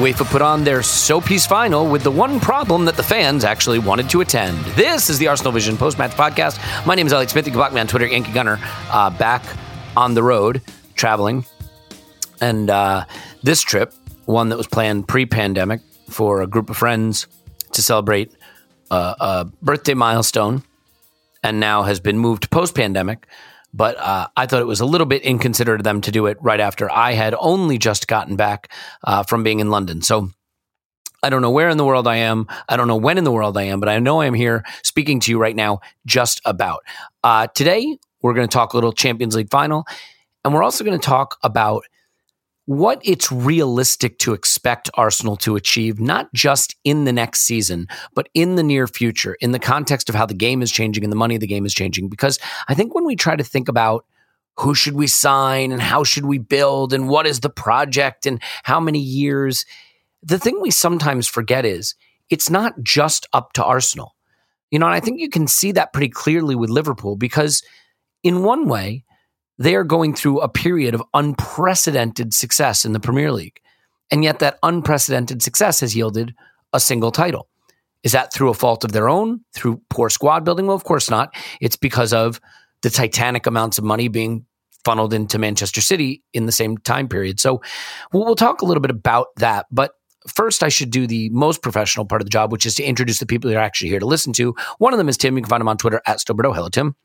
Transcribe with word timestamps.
UEFA 0.00 0.24
put 0.30 0.40
on 0.40 0.64
their 0.64 0.78
Soapies 0.78 1.46
final 1.46 1.86
with 1.86 2.02
the 2.02 2.10
one 2.10 2.40
problem 2.40 2.86
that 2.86 2.96
the 2.96 3.02
fans 3.02 3.44
actually 3.44 3.78
wanted 3.78 4.08
to 4.08 4.22
attend. 4.22 4.56
This 4.74 5.10
is 5.10 5.18
the 5.18 5.28
Arsenal 5.28 5.52
Vision 5.52 5.76
post 5.76 5.98
match 5.98 6.12
podcast. 6.12 6.58
My 6.86 6.94
name 6.94 7.06
is 7.06 7.12
Alex 7.12 7.32
Smith. 7.32 7.44
You 7.44 7.52
can 7.52 7.58
block 7.58 7.74
me 7.74 7.82
on 7.82 7.86
Twitter, 7.86 8.06
Yankee 8.06 8.32
Gunner, 8.32 8.58
uh, 8.88 9.10
back 9.10 9.44
on 9.98 10.14
the 10.14 10.22
road 10.22 10.62
traveling. 10.94 11.44
And 12.40 12.70
uh, 12.70 13.04
this 13.42 13.60
trip, 13.60 13.92
one 14.24 14.48
that 14.48 14.56
was 14.56 14.66
planned 14.66 15.06
pre 15.06 15.26
pandemic 15.26 15.82
for 16.08 16.40
a 16.40 16.46
group 16.46 16.70
of 16.70 16.78
friends 16.78 17.26
to 17.72 17.82
celebrate 17.82 18.32
uh, 18.90 19.14
a 19.20 19.44
birthday 19.60 19.92
milestone 19.92 20.62
and 21.42 21.60
now 21.60 21.82
has 21.82 22.00
been 22.00 22.16
moved 22.16 22.50
post 22.50 22.74
pandemic. 22.74 23.26
But 23.72 23.98
uh, 23.98 24.28
I 24.36 24.46
thought 24.46 24.62
it 24.62 24.66
was 24.66 24.80
a 24.80 24.86
little 24.86 25.06
bit 25.06 25.22
inconsiderate 25.22 25.80
of 25.80 25.84
them 25.84 26.00
to 26.02 26.10
do 26.10 26.26
it 26.26 26.38
right 26.40 26.60
after 26.60 26.90
I 26.90 27.12
had 27.12 27.34
only 27.38 27.78
just 27.78 28.08
gotten 28.08 28.36
back 28.36 28.72
uh, 29.04 29.22
from 29.22 29.42
being 29.42 29.60
in 29.60 29.70
London. 29.70 30.02
So 30.02 30.30
I 31.22 31.30
don't 31.30 31.42
know 31.42 31.50
where 31.50 31.68
in 31.68 31.76
the 31.76 31.84
world 31.84 32.08
I 32.08 32.16
am. 32.16 32.46
I 32.68 32.76
don't 32.76 32.88
know 32.88 32.96
when 32.96 33.18
in 33.18 33.24
the 33.24 33.32
world 33.32 33.56
I 33.56 33.64
am, 33.64 33.78
but 33.78 33.88
I 33.88 33.98
know 33.98 34.20
I'm 34.20 34.34
here 34.34 34.64
speaking 34.82 35.20
to 35.20 35.30
you 35.30 35.38
right 35.38 35.54
now, 35.54 35.80
just 36.06 36.40
about. 36.44 36.84
Uh, 37.22 37.46
today, 37.48 37.98
we're 38.22 38.34
going 38.34 38.48
to 38.48 38.52
talk 38.52 38.72
a 38.72 38.76
little 38.76 38.92
Champions 38.92 39.36
League 39.36 39.50
final, 39.50 39.86
and 40.44 40.54
we're 40.54 40.62
also 40.62 40.82
going 40.84 40.98
to 40.98 41.04
talk 41.04 41.36
about 41.42 41.84
what 42.70 43.00
it's 43.02 43.32
realistic 43.32 44.16
to 44.20 44.32
expect 44.32 44.88
Arsenal 44.94 45.34
to 45.34 45.56
achieve, 45.56 45.98
not 45.98 46.32
just 46.32 46.76
in 46.84 47.02
the 47.02 47.12
next 47.12 47.40
season, 47.40 47.88
but 48.14 48.28
in 48.32 48.54
the 48.54 48.62
near 48.62 48.86
future, 48.86 49.36
in 49.40 49.50
the 49.50 49.58
context 49.58 50.08
of 50.08 50.14
how 50.14 50.24
the 50.24 50.34
game 50.34 50.62
is 50.62 50.70
changing 50.70 51.02
and 51.02 51.10
the 51.10 51.16
money 51.16 51.34
of 51.34 51.40
the 51.40 51.48
game 51.48 51.66
is 51.66 51.74
changing. 51.74 52.08
Because 52.08 52.38
I 52.68 52.74
think 52.74 52.94
when 52.94 53.04
we 53.04 53.16
try 53.16 53.34
to 53.34 53.42
think 53.42 53.68
about 53.68 54.06
who 54.56 54.76
should 54.76 54.94
we 54.94 55.08
sign 55.08 55.72
and 55.72 55.82
how 55.82 56.04
should 56.04 56.26
we 56.26 56.38
build 56.38 56.92
and 56.92 57.08
what 57.08 57.26
is 57.26 57.40
the 57.40 57.50
project 57.50 58.24
and 58.24 58.40
how 58.62 58.78
many 58.78 59.00
years, 59.00 59.66
the 60.22 60.38
thing 60.38 60.60
we 60.60 60.70
sometimes 60.70 61.26
forget 61.26 61.64
is 61.64 61.96
it's 62.28 62.50
not 62.50 62.80
just 62.84 63.26
up 63.32 63.52
to 63.54 63.64
Arsenal. 63.64 64.14
You 64.70 64.78
know, 64.78 64.86
and 64.86 64.94
I 64.94 65.00
think 65.00 65.18
you 65.18 65.28
can 65.28 65.48
see 65.48 65.72
that 65.72 65.92
pretty 65.92 66.10
clearly 66.10 66.54
with 66.54 66.70
Liverpool 66.70 67.16
because, 67.16 67.64
in 68.22 68.44
one 68.44 68.68
way, 68.68 69.02
they 69.60 69.74
are 69.74 69.84
going 69.84 70.14
through 70.14 70.40
a 70.40 70.48
period 70.48 70.94
of 70.94 71.02
unprecedented 71.14 72.32
success 72.34 72.84
in 72.84 72.94
the 72.94 72.98
Premier 72.98 73.30
League. 73.30 73.60
And 74.10 74.24
yet, 74.24 74.40
that 74.40 74.58
unprecedented 74.64 75.42
success 75.42 75.80
has 75.80 75.94
yielded 75.94 76.34
a 76.72 76.80
single 76.80 77.12
title. 77.12 77.48
Is 78.02 78.12
that 78.12 78.32
through 78.32 78.48
a 78.48 78.54
fault 78.54 78.82
of 78.84 78.92
their 78.92 79.08
own, 79.08 79.40
through 79.52 79.82
poor 79.90 80.08
squad 80.08 80.44
building? 80.44 80.66
Well, 80.66 80.74
of 80.74 80.84
course 80.84 81.10
not. 81.10 81.34
It's 81.60 81.76
because 81.76 82.12
of 82.14 82.40
the 82.82 82.90
titanic 82.90 83.46
amounts 83.46 83.76
of 83.76 83.84
money 83.84 84.08
being 84.08 84.46
funneled 84.84 85.12
into 85.12 85.38
Manchester 85.38 85.82
City 85.82 86.22
in 86.32 86.46
the 86.46 86.52
same 86.52 86.78
time 86.78 87.06
period. 87.06 87.38
So 87.38 87.60
we'll, 88.14 88.34
talk 88.34 88.62
a 88.62 88.64
little 88.64 88.80
bit 88.80 88.90
about 88.90 89.26
that. 89.36 89.66
But 89.70 89.92
first, 90.26 90.62
I 90.62 90.70
should 90.70 90.90
do 90.90 91.06
the 91.06 91.28
most 91.28 91.62
professional 91.62 92.06
part 92.06 92.22
of 92.22 92.26
the 92.26 92.30
job, 92.30 92.50
which 92.50 92.64
is 92.64 92.74
to 92.76 92.82
introduce 92.82 93.18
the 93.18 93.26
people 93.26 93.50
that 93.50 93.58
are 93.58 93.62
actually 93.62 93.90
here 93.90 94.00
to 94.00 94.06
listen 94.06 94.32
to. 94.34 94.54
One 94.78 94.94
of 94.94 94.98
them 94.98 95.10
is 95.10 95.18
Tim. 95.18 95.36
You 95.36 95.42
can 95.42 95.50
find 95.50 95.60
him 95.60 95.68
on 95.68 95.76
Twitter 95.76 96.00
at 96.06 96.18
Stillberto. 96.18 96.54
Hello, 96.54 96.70
Tim. 96.70 96.96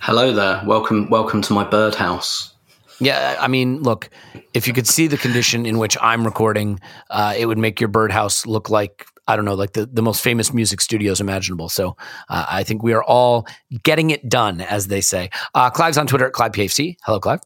Hello 0.00 0.32
there. 0.32 0.62
Welcome, 0.66 1.08
welcome 1.10 1.42
to 1.42 1.52
my 1.52 1.64
birdhouse. 1.64 2.54
Yeah, 3.00 3.36
I 3.40 3.46
mean, 3.48 3.82
look, 3.82 4.10
if 4.54 4.66
you 4.66 4.72
could 4.72 4.86
see 4.86 5.06
the 5.06 5.16
condition 5.16 5.66
in 5.66 5.78
which 5.78 5.96
I'm 6.00 6.24
recording, 6.24 6.80
uh, 7.10 7.34
it 7.36 7.46
would 7.46 7.58
make 7.58 7.80
your 7.80 7.88
birdhouse 7.88 8.46
look 8.46 8.70
like 8.70 9.06
I 9.28 9.36
don't 9.36 9.44
know, 9.44 9.54
like 9.54 9.74
the, 9.74 9.84
the 9.84 10.00
most 10.00 10.22
famous 10.22 10.54
music 10.54 10.80
studios 10.80 11.20
imaginable. 11.20 11.68
So 11.68 11.98
uh, 12.30 12.46
I 12.48 12.64
think 12.64 12.82
we 12.82 12.94
are 12.94 13.02
all 13.04 13.46
getting 13.82 14.08
it 14.08 14.26
done, 14.26 14.62
as 14.62 14.86
they 14.86 15.02
say. 15.02 15.28
Uh, 15.54 15.68
Clive's 15.68 15.98
on 15.98 16.06
Twitter 16.06 16.26
at 16.26 16.32
ClivePFC. 16.32 16.96
Hello, 17.04 17.20
Clive. 17.20 17.40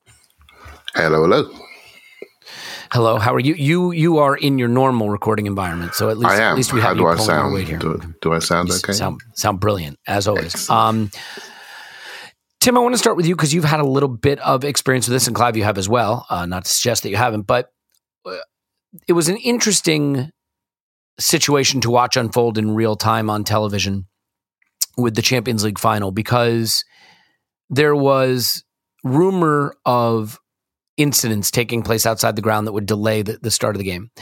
Hello, 0.94 1.22
hello. 1.22 1.50
Hello. 2.92 3.18
How 3.18 3.34
are 3.34 3.40
you? 3.40 3.54
You 3.54 3.90
you 3.90 4.18
are 4.18 4.36
in 4.36 4.58
your 4.60 4.68
normal 4.68 5.10
recording 5.10 5.46
environment, 5.46 5.94
so 5.94 6.08
at 6.08 6.18
least 6.18 6.30
I 6.30 6.36
am. 6.36 6.52
at 6.52 6.56
least 6.56 6.72
we 6.72 6.80
How 6.80 6.88
have 6.88 6.98
do 6.98 7.06
I 7.08 7.16
pulling 7.16 7.30
our 7.30 7.36
sound? 7.40 7.54
weight 7.54 7.66
here. 7.66 7.78
Do, 7.78 8.00
do 8.20 8.32
I 8.32 8.38
sound 8.38 8.68
You 8.68 8.74
okay? 8.76 8.92
Sound 8.92 9.20
sound 9.34 9.58
brilliant 9.58 9.98
as 10.06 10.28
always. 10.28 10.54
Excellent. 10.54 10.70
Um, 10.70 11.10
Tim, 12.62 12.76
I 12.76 12.80
want 12.80 12.94
to 12.94 12.98
start 12.98 13.16
with 13.16 13.26
you 13.26 13.34
because 13.34 13.52
you've 13.52 13.64
had 13.64 13.80
a 13.80 13.84
little 13.84 14.08
bit 14.08 14.38
of 14.38 14.62
experience 14.62 15.08
with 15.08 15.14
this, 15.16 15.26
and 15.26 15.34
Clive, 15.34 15.56
you 15.56 15.64
have 15.64 15.78
as 15.78 15.88
well. 15.88 16.26
Uh, 16.30 16.46
not 16.46 16.64
to 16.64 16.70
suggest 16.70 17.02
that 17.02 17.10
you 17.10 17.16
haven't, 17.16 17.42
but 17.42 17.72
uh, 18.24 18.36
it 19.08 19.14
was 19.14 19.28
an 19.28 19.36
interesting 19.38 20.30
situation 21.18 21.80
to 21.80 21.90
watch 21.90 22.16
unfold 22.16 22.58
in 22.58 22.76
real 22.76 22.94
time 22.94 23.28
on 23.28 23.42
television 23.42 24.06
with 24.96 25.16
the 25.16 25.22
Champions 25.22 25.64
League 25.64 25.80
final 25.80 26.12
because 26.12 26.84
there 27.68 27.96
was 27.96 28.62
rumor 29.02 29.74
of 29.84 30.38
incidents 30.96 31.50
taking 31.50 31.82
place 31.82 32.06
outside 32.06 32.36
the 32.36 32.42
ground 32.42 32.68
that 32.68 32.72
would 32.74 32.86
delay 32.86 33.22
the, 33.22 33.40
the 33.42 33.50
start 33.50 33.74
of 33.74 33.80
the 33.80 33.90
game. 33.90 34.12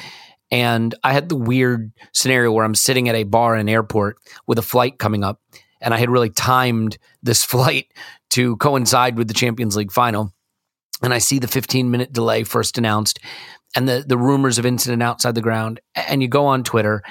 And 0.50 0.94
I 1.04 1.12
had 1.12 1.28
the 1.28 1.36
weird 1.36 1.92
scenario 2.14 2.52
where 2.52 2.64
I'm 2.64 2.74
sitting 2.74 3.06
at 3.10 3.14
a 3.14 3.24
bar 3.24 3.54
in 3.54 3.60
an 3.60 3.68
airport 3.68 4.16
with 4.46 4.58
a 4.58 4.62
flight 4.62 4.98
coming 4.98 5.24
up, 5.24 5.42
and 5.80 5.94
I 5.94 5.98
had 5.98 6.10
really 6.10 6.30
timed 6.30 6.98
this 7.22 7.44
flight 7.44 7.92
to 8.30 8.56
coincide 8.56 9.16
with 9.16 9.28
the 9.28 9.34
Champions 9.34 9.76
League 9.76 9.92
final. 9.92 10.32
And 11.02 11.14
I 11.14 11.18
see 11.18 11.38
the 11.38 11.48
15 11.48 11.90
minute 11.90 12.12
delay 12.12 12.44
first 12.44 12.76
announced 12.76 13.18
and 13.74 13.88
the, 13.88 14.04
the 14.06 14.18
rumors 14.18 14.58
of 14.58 14.66
incident 14.66 15.02
outside 15.02 15.34
the 15.34 15.40
ground. 15.40 15.80
And 15.94 16.22
you 16.22 16.28
go 16.28 16.46
on 16.46 16.64
Twitter, 16.64 17.02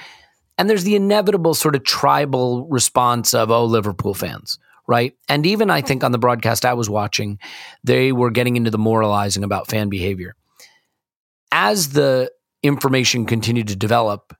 and 0.58 0.68
there's 0.68 0.84
the 0.84 0.94
inevitable 0.94 1.54
sort 1.54 1.74
of 1.74 1.84
tribal 1.84 2.66
response 2.68 3.32
of, 3.32 3.50
oh, 3.50 3.64
Liverpool 3.64 4.12
fans, 4.12 4.58
right? 4.86 5.14
And 5.28 5.46
even 5.46 5.70
I 5.70 5.80
think 5.80 6.04
on 6.04 6.12
the 6.12 6.18
broadcast 6.18 6.66
I 6.66 6.74
was 6.74 6.90
watching, 6.90 7.38
they 7.82 8.12
were 8.12 8.30
getting 8.30 8.56
into 8.56 8.70
the 8.70 8.78
moralizing 8.78 9.42
about 9.42 9.68
fan 9.68 9.88
behavior. 9.88 10.36
As 11.50 11.90
the 11.90 12.30
information 12.62 13.24
continued 13.24 13.68
to 13.68 13.76
develop 13.76 14.36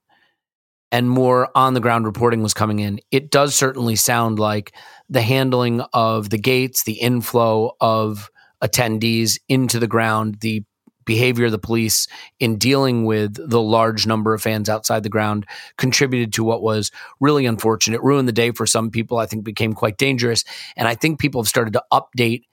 and 0.92 1.08
more 1.08 1.48
on 1.54 1.74
the 1.74 1.80
ground 1.80 2.04
reporting 2.04 2.42
was 2.42 2.54
coming 2.54 2.80
in, 2.80 3.00
it 3.10 3.30
does 3.30 3.54
certainly 3.54 3.96
sound 3.96 4.38
like 4.38 4.72
the 5.08 5.22
handling 5.22 5.82
of 5.92 6.30
the 6.30 6.38
gates, 6.38 6.84
the 6.84 7.00
inflow 7.00 7.76
of 7.80 8.30
attendees 8.62 9.38
into 9.48 9.78
the 9.78 9.86
ground, 9.86 10.38
the 10.40 10.64
behavior 11.04 11.46
of 11.46 11.52
the 11.52 11.58
police 11.58 12.06
in 12.38 12.56
dealing 12.56 13.04
with 13.04 13.34
the 13.34 13.60
large 13.60 14.06
number 14.06 14.34
of 14.34 14.42
fans 14.42 14.68
outside 14.68 15.02
the 15.02 15.08
ground 15.08 15.46
contributed 15.76 16.32
to 16.32 16.44
what 16.44 16.62
was 16.62 16.92
really 17.18 17.46
unfortunate, 17.46 18.00
ruined 18.02 18.28
the 18.28 18.32
day 18.32 18.50
for 18.52 18.66
some 18.66 18.90
people. 18.90 19.18
I 19.18 19.26
think 19.26 19.44
became 19.44 19.72
quite 19.72 19.96
dangerous, 19.96 20.44
and 20.76 20.86
I 20.86 20.94
think 20.94 21.18
people 21.18 21.40
have 21.40 21.48
started 21.48 21.72
to 21.72 21.82
update 21.92 22.44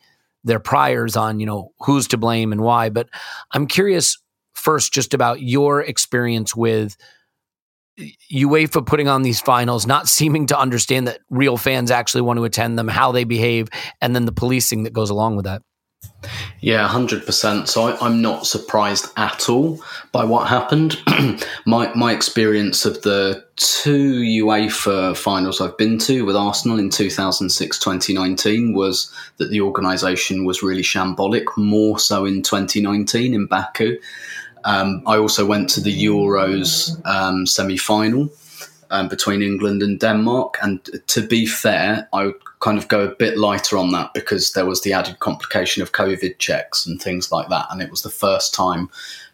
their 0.44 0.60
priors 0.60 1.16
on 1.16 1.39
you 1.39 1.45
know 1.45 1.72
who's 1.81 2.07
to 2.07 2.18
blame 2.18 2.51
and 2.51 2.62
why. 2.62 2.89
But 2.89 3.10
I'm 3.51 3.68
curious 3.68 4.18
first 4.54 4.92
just 4.92 5.13
about 5.13 5.42
your 5.42 5.81
experience 5.81 6.56
with 6.56 6.98
UEFA 8.32 8.86
putting 8.86 9.08
on 9.08 9.24
these 9.24 9.42
finals, 9.42 9.88
not 9.88 10.08
seeming 10.18 10.46
to 10.48 10.60
understand 10.60 11.08
that 11.08 11.20
real 11.30 11.58
fans 11.58 11.92
actually 11.92 12.22
want 12.22 12.38
to 12.38 12.44
attend 12.44 12.78
them, 12.78 12.88
how 12.88 13.12
they 13.12 13.24
behave, 13.24 13.70
and 14.02 14.16
then 14.16 14.26
the 14.26 14.32
policing 14.32 14.84
that 14.84 14.94
goes 14.94 15.10
along 15.10 15.36
with 15.36 15.46
that. 15.46 15.62
Yeah, 16.62 16.88
hundred 16.88 17.26
percent. 17.26 17.70
So 17.70 17.84
I, 17.84 18.06
am 18.06 18.22
not 18.22 18.48
surprised 18.48 19.08
at 19.18 19.50
all 19.50 19.80
by 20.12 20.26
what 20.26 20.48
happened. 20.48 21.00
my 21.66 21.94
my 21.94 22.12
experience 22.12 22.86
of 22.86 23.02
the 23.04 23.44
two 23.56 24.22
UEFA 24.22 25.16
finals 25.16 25.62
I've 25.62 25.78
been 25.78 25.98
to 26.00 26.26
with 26.26 26.36
Arsenal 26.36 26.80
in 26.80 26.90
2006-2019 26.90 28.76
was 28.76 29.12
that 29.38 29.50
the 29.50 29.62
organisation 29.62 30.46
was 30.46 30.64
really 30.64 30.82
shambolic. 30.82 31.46
More 31.56 32.00
so 32.00 32.26
in 32.26 32.42
2019 32.42 33.34
in 33.34 33.46
Baku. 33.46 33.98
Um, 34.68 35.02
I 35.08 35.18
also 35.18 35.46
went 35.46 35.69
to 35.72 35.81
the 35.81 36.04
Euros 36.06 37.00
um, 37.06 37.48
semi 37.48 37.78
final 37.78 38.30
um, 38.92 39.08
between 39.08 39.42
England 39.42 39.81
and 39.81 39.98
Denmark. 39.98 40.58
And 40.62 40.84
to 41.08 41.25
be 41.25 41.46
fair, 41.46 42.08
I 42.12 42.25
would 42.25 42.60
kind 42.60 42.78
of 42.78 42.90
go 42.90 43.06
a 43.06 43.16
bit 43.16 43.38
lighter 43.38 43.78
on 43.78 43.92
that 43.94 44.14
because 44.14 44.52
there 44.52 44.66
was 44.66 44.81
the 44.81 44.92
added 44.92 45.19
complication 45.19 45.81
of 45.81 45.94
COVID 45.94 46.38
checks 46.40 46.86
and 46.86 47.02
things 47.02 47.31
like 47.31 47.48
that. 47.48 47.68
And 47.72 47.81
it 47.81 47.90
was 47.90 48.02
the 48.02 48.10
first 48.10 48.54
time 48.54 48.90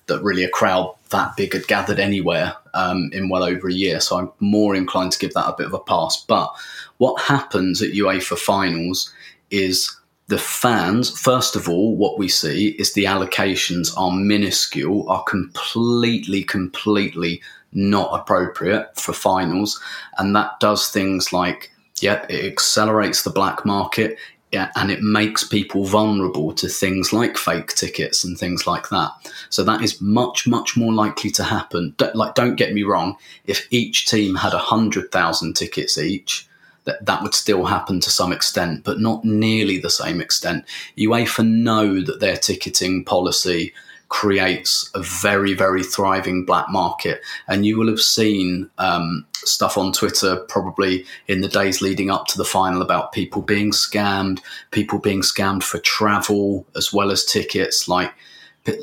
that 0.06 0.22
really 0.22 0.44
a 0.44 0.50
crowd 0.50 0.94
that 1.10 1.36
big 1.36 1.54
had 1.54 1.66
gathered 1.68 2.00
anywhere 2.00 2.54
um, 2.76 3.10
in 3.12 3.28
well 3.28 3.44
over 3.44 3.68
a 3.68 3.74
year. 3.74 4.00
So 4.02 4.20
I'm 4.20 4.32
more 4.40 4.76
inclined 4.76 5.14
to 5.14 5.20
give 5.20 5.34
that 5.34 5.50
a 5.50 5.56
bit 5.58 5.66
of 5.66 5.74
a 5.74 5.80
pass. 5.80 6.24
But 6.28 6.54
what 6.98 7.20
happens 7.22 7.82
at 7.82 7.92
UEFA 7.92 8.38
finals 8.38 9.12
is 9.50 9.90
the 10.34 10.40
fans, 10.40 11.12
first 11.12 11.56
of 11.56 11.70
all, 11.70 11.96
what 11.96 12.18
we 12.18 12.28
see 12.28 12.70
is 12.80 12.94
the 12.94 13.04
allocations 13.04 13.96
are 13.96 14.10
minuscule, 14.10 15.08
are 15.08 15.22
completely, 15.26 16.44
completely 16.44 17.40
not 17.72 18.20
appropriate 18.20 19.00
for 19.00 19.14
finals. 19.14 19.80
And 20.18 20.36
that 20.36 20.60
does 20.60 20.90
things 20.90 21.32
like, 21.32 21.72
yeah, 22.02 22.26
it 22.30 22.46
accelerates 22.46 23.22
the 23.22 23.30
black 23.30 23.64
market 23.64 24.18
yeah, 24.52 24.72
and 24.76 24.90
it 24.90 25.02
makes 25.02 25.44
people 25.44 25.84
vulnerable 25.86 26.54
to 26.54 26.68
things 26.68 27.14
like 27.14 27.38
fake 27.38 27.70
tickets 27.70 28.24
and 28.24 28.38
things 28.38 28.66
like 28.66 28.90
that. 28.90 29.12
So 29.50 29.64
that 29.64 29.82
is 29.82 30.02
much, 30.02 30.48
much 30.48 30.78
more 30.78 30.94
likely 30.94 31.30
to 31.32 31.44
happen. 31.44 31.96
like, 32.16 32.36
don't 32.36 32.56
get 32.56 32.74
me 32.74 32.84
wrong. 32.84 33.18
If 33.46 33.68
each 33.72 34.08
team 34.08 34.36
had 34.36 34.54
a 34.54 34.60
hundred 34.60 35.12
thousand 35.12 35.56
tickets 35.56 35.98
each, 35.98 36.48
that 36.86 37.06
that 37.06 37.22
would 37.24 37.34
still 37.34 37.66
happen 37.66 38.00
to 38.00 38.10
some 38.10 38.32
extent, 38.32 38.84
but 38.84 39.00
not 39.00 39.24
nearly 39.24 39.80
the 39.80 39.90
same 39.90 40.22
extent. 40.22 40.66
UEFA 40.98 41.48
know 41.48 42.02
that 42.02 42.20
their 42.20 42.38
ticketing 42.38 43.06
policy 43.06 43.74
creates 44.14 44.92
a 44.94 45.02
very, 45.02 45.56
very 45.56 45.82
thriving 45.82 46.46
black 46.46 46.70
market. 46.70 47.20
And 47.48 47.66
you 47.66 47.80
will 47.80 47.88
have 47.88 48.00
seen 48.00 48.70
um, 48.78 49.26
stuff 49.34 49.76
on 49.76 49.92
Twitter 49.92 50.38
probably 50.50 51.04
in 51.28 51.42
the 51.42 51.48
days 51.48 51.82
leading 51.82 52.12
up 52.12 52.28
to 52.28 52.38
the 52.38 52.46
final 52.46 52.84
about 52.84 53.12
people 53.12 53.42
being 53.42 53.72
scammed, 53.72 54.40
people 54.70 55.00
being 55.00 55.22
scammed 55.22 55.64
for 55.64 55.80
travel 55.80 56.64
as 56.76 56.94
well 56.94 57.10
as 57.10 57.26
tickets. 57.26 57.88
Like, 57.88 58.14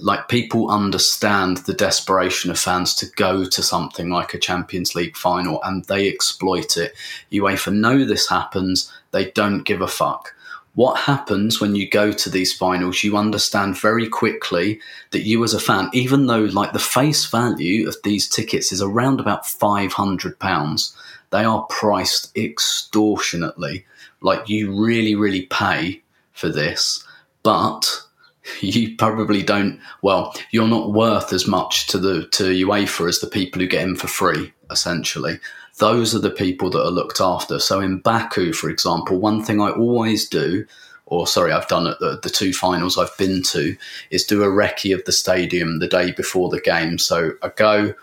like 0.03 0.29
people 0.29 0.71
understand 0.71 1.59
the 1.59 1.73
desperation 1.73 2.51
of 2.51 2.59
fans 2.59 2.95
to 2.97 3.07
go 3.17 3.45
to 3.47 3.63
something 3.63 4.11
like 4.11 4.35
a 4.35 4.39
Champions 4.39 4.95
League 4.95 5.17
final 5.17 5.63
and 5.63 5.85
they 5.87 6.09
exploit 6.09 6.77
it. 6.77 6.95
UEFA 7.33 7.73
know 7.73 8.05
this 8.05 8.29
happens, 8.29 8.93
they 9.13 9.31
don't 9.31 9.65
give 9.65 9.81
a 9.81 9.89
fuck. 9.89 10.35
What 10.75 11.01
happens 11.01 11.61
when 11.61 11.75
you 11.75 11.89
go 11.89 12.13
to 12.13 12.31
these 12.31 12.53
finals, 12.53 13.03
you 13.03 13.17
understand 13.17 13.77
very 13.77 14.09
quickly 14.09 14.81
that 15.11 15.27
you 15.27 15.43
as 15.43 15.53
a 15.53 15.61
fan, 15.61 15.91
even 15.93 16.27
though 16.27 16.45
like 16.45 16.73
the 16.73 16.79
face 16.79 17.27
value 17.27 17.89
of 17.89 17.97
these 18.05 18.29
tickets 18.29 18.71
is 18.73 18.81
around 18.81 19.19
about 19.19 19.45
£500, 19.45 20.97
they 21.31 21.45
are 21.45 21.67
priced 21.71 22.37
extortionately. 22.37 23.85
Like 24.21 24.49
you 24.49 24.73
really, 24.73 25.15
really 25.17 25.47
pay 25.47 26.03
for 26.33 26.49
this, 26.49 27.05
but 27.43 28.03
you 28.61 28.97
probably 28.97 29.43
don't. 29.43 29.81
Well, 30.03 30.35
you're 30.51 30.69
not 30.69 30.93
worth 30.93 31.33
as 31.33 31.47
much 31.47 31.87
to 31.89 31.99
the 31.99 32.27
to 32.29 32.45
UEFA 32.67 33.09
as 33.09 33.21
the 33.21 33.27
people 33.27 33.61
who 33.61 33.69
get 33.69 33.87
in 33.87 33.97
for 33.97 34.09
free. 34.09 34.53
Essentially, 34.71 35.41
those 35.79 36.15
are 36.15 36.21
the 36.21 36.31
people 36.31 36.71
that 36.71 36.83
are 36.83 36.91
looked 36.91 37.21
after. 37.21 37.59
So 37.59 37.81
in 37.81 37.99
Baku, 37.99 38.53
for 38.53 38.71
example, 38.71 39.19
one 39.19 39.43
thing 39.43 39.61
I 39.61 39.71
always 39.71 40.29
do, 40.29 40.65
or 41.07 41.27
sorry, 41.27 41.53
I've 41.53 41.69
done 41.69 41.87
at 41.87 41.99
the, 41.99 42.21
the 42.23 42.31
two 42.31 42.53
finals 42.53 42.97
I've 42.97 43.17
been 43.19 43.43
to, 43.45 43.77
is 44.11 44.25
do 44.25 44.43
a 44.45 44.47
recce 44.47 44.95
of 44.95 45.05
the 45.05 45.13
stadium 45.13 45.79
the 45.79 45.89
day 45.89 46.13
before 46.13 46.49
the 46.49 46.61
game. 46.61 46.99
So 46.99 47.33
I 47.43 47.51
go. 47.57 47.95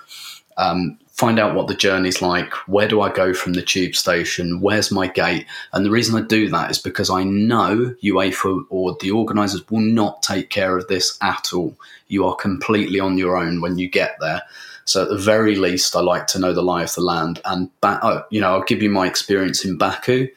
Um, 0.57 0.97
find 1.17 1.39
out 1.39 1.55
what 1.55 1.67
the 1.67 1.73
journey's 1.73 2.21
like. 2.21 2.53
Where 2.67 2.87
do 2.87 3.01
I 3.01 3.11
go 3.11 3.33
from 3.33 3.53
the 3.53 3.63
tube 3.63 3.95
station? 3.95 4.61
Where's 4.61 4.91
my 4.91 5.07
gate? 5.07 5.47
And 5.73 5.83
the 5.83 5.89
reason 5.89 6.15
I 6.15 6.25
do 6.25 6.47
that 6.49 6.69
is 6.69 6.77
because 6.77 7.09
I 7.09 7.23
know 7.23 7.95
UEFA 8.03 8.65
or 8.69 8.95
the 9.01 9.11
organisers 9.11 9.67
will 9.69 9.81
not 9.81 10.21
take 10.21 10.51
care 10.51 10.77
of 10.77 10.87
this 10.87 11.17
at 11.21 11.53
all. 11.53 11.75
You 12.07 12.25
are 12.27 12.35
completely 12.35 12.99
on 12.99 13.17
your 13.17 13.35
own 13.35 13.61
when 13.61 13.79
you 13.79 13.89
get 13.89 14.17
there. 14.19 14.43
So 14.85 15.03
at 15.03 15.09
the 15.09 15.17
very 15.17 15.55
least, 15.55 15.95
I 15.95 16.01
like 16.01 16.27
to 16.27 16.39
know 16.39 16.53
the 16.53 16.61
lie 16.61 16.83
of 16.83 16.93
the 16.93 17.01
land. 17.01 17.41
And 17.45 17.69
ba- 17.81 17.99
oh, 18.03 18.23
you 18.29 18.39
know, 18.39 18.51
I'll 18.51 18.63
give 18.63 18.83
you 18.83 18.89
my 18.91 19.07
experience 19.07 19.65
in 19.65 19.75
Baku. 19.75 20.27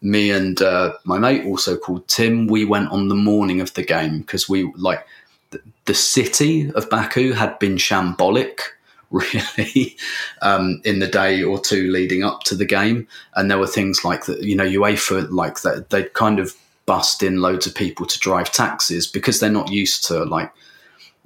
Me 0.00 0.30
and 0.30 0.62
uh, 0.62 0.92
my 1.02 1.18
mate, 1.18 1.44
also 1.46 1.76
called 1.76 2.06
Tim, 2.06 2.46
we 2.46 2.64
went 2.64 2.92
on 2.92 3.08
the 3.08 3.16
morning 3.16 3.60
of 3.60 3.74
the 3.74 3.82
game 3.82 4.20
because 4.20 4.48
we 4.48 4.72
like 4.76 5.04
the, 5.50 5.60
the 5.86 5.94
city 5.94 6.70
of 6.72 6.88
Baku 6.88 7.32
had 7.32 7.58
been 7.58 7.74
shambolic 7.74 8.60
really 9.10 9.96
um, 10.42 10.80
in 10.84 10.98
the 10.98 11.06
day 11.06 11.42
or 11.42 11.58
two 11.58 11.90
leading 11.90 12.22
up 12.22 12.42
to 12.44 12.54
the 12.54 12.66
game. 12.66 13.08
And 13.34 13.50
there 13.50 13.58
were 13.58 13.66
things 13.66 14.04
like 14.04 14.26
that, 14.26 14.42
you 14.42 14.54
know, 14.54 14.68
UEFA, 14.68 15.30
like 15.30 15.62
that, 15.62 15.90
they'd 15.90 16.12
kind 16.14 16.38
of 16.38 16.54
bust 16.86 17.22
in 17.22 17.40
loads 17.40 17.66
of 17.66 17.74
people 17.74 18.06
to 18.06 18.18
drive 18.18 18.52
taxis 18.52 19.06
because 19.06 19.40
they're 19.40 19.50
not 19.50 19.70
used 19.70 20.06
to 20.06 20.24
like, 20.24 20.52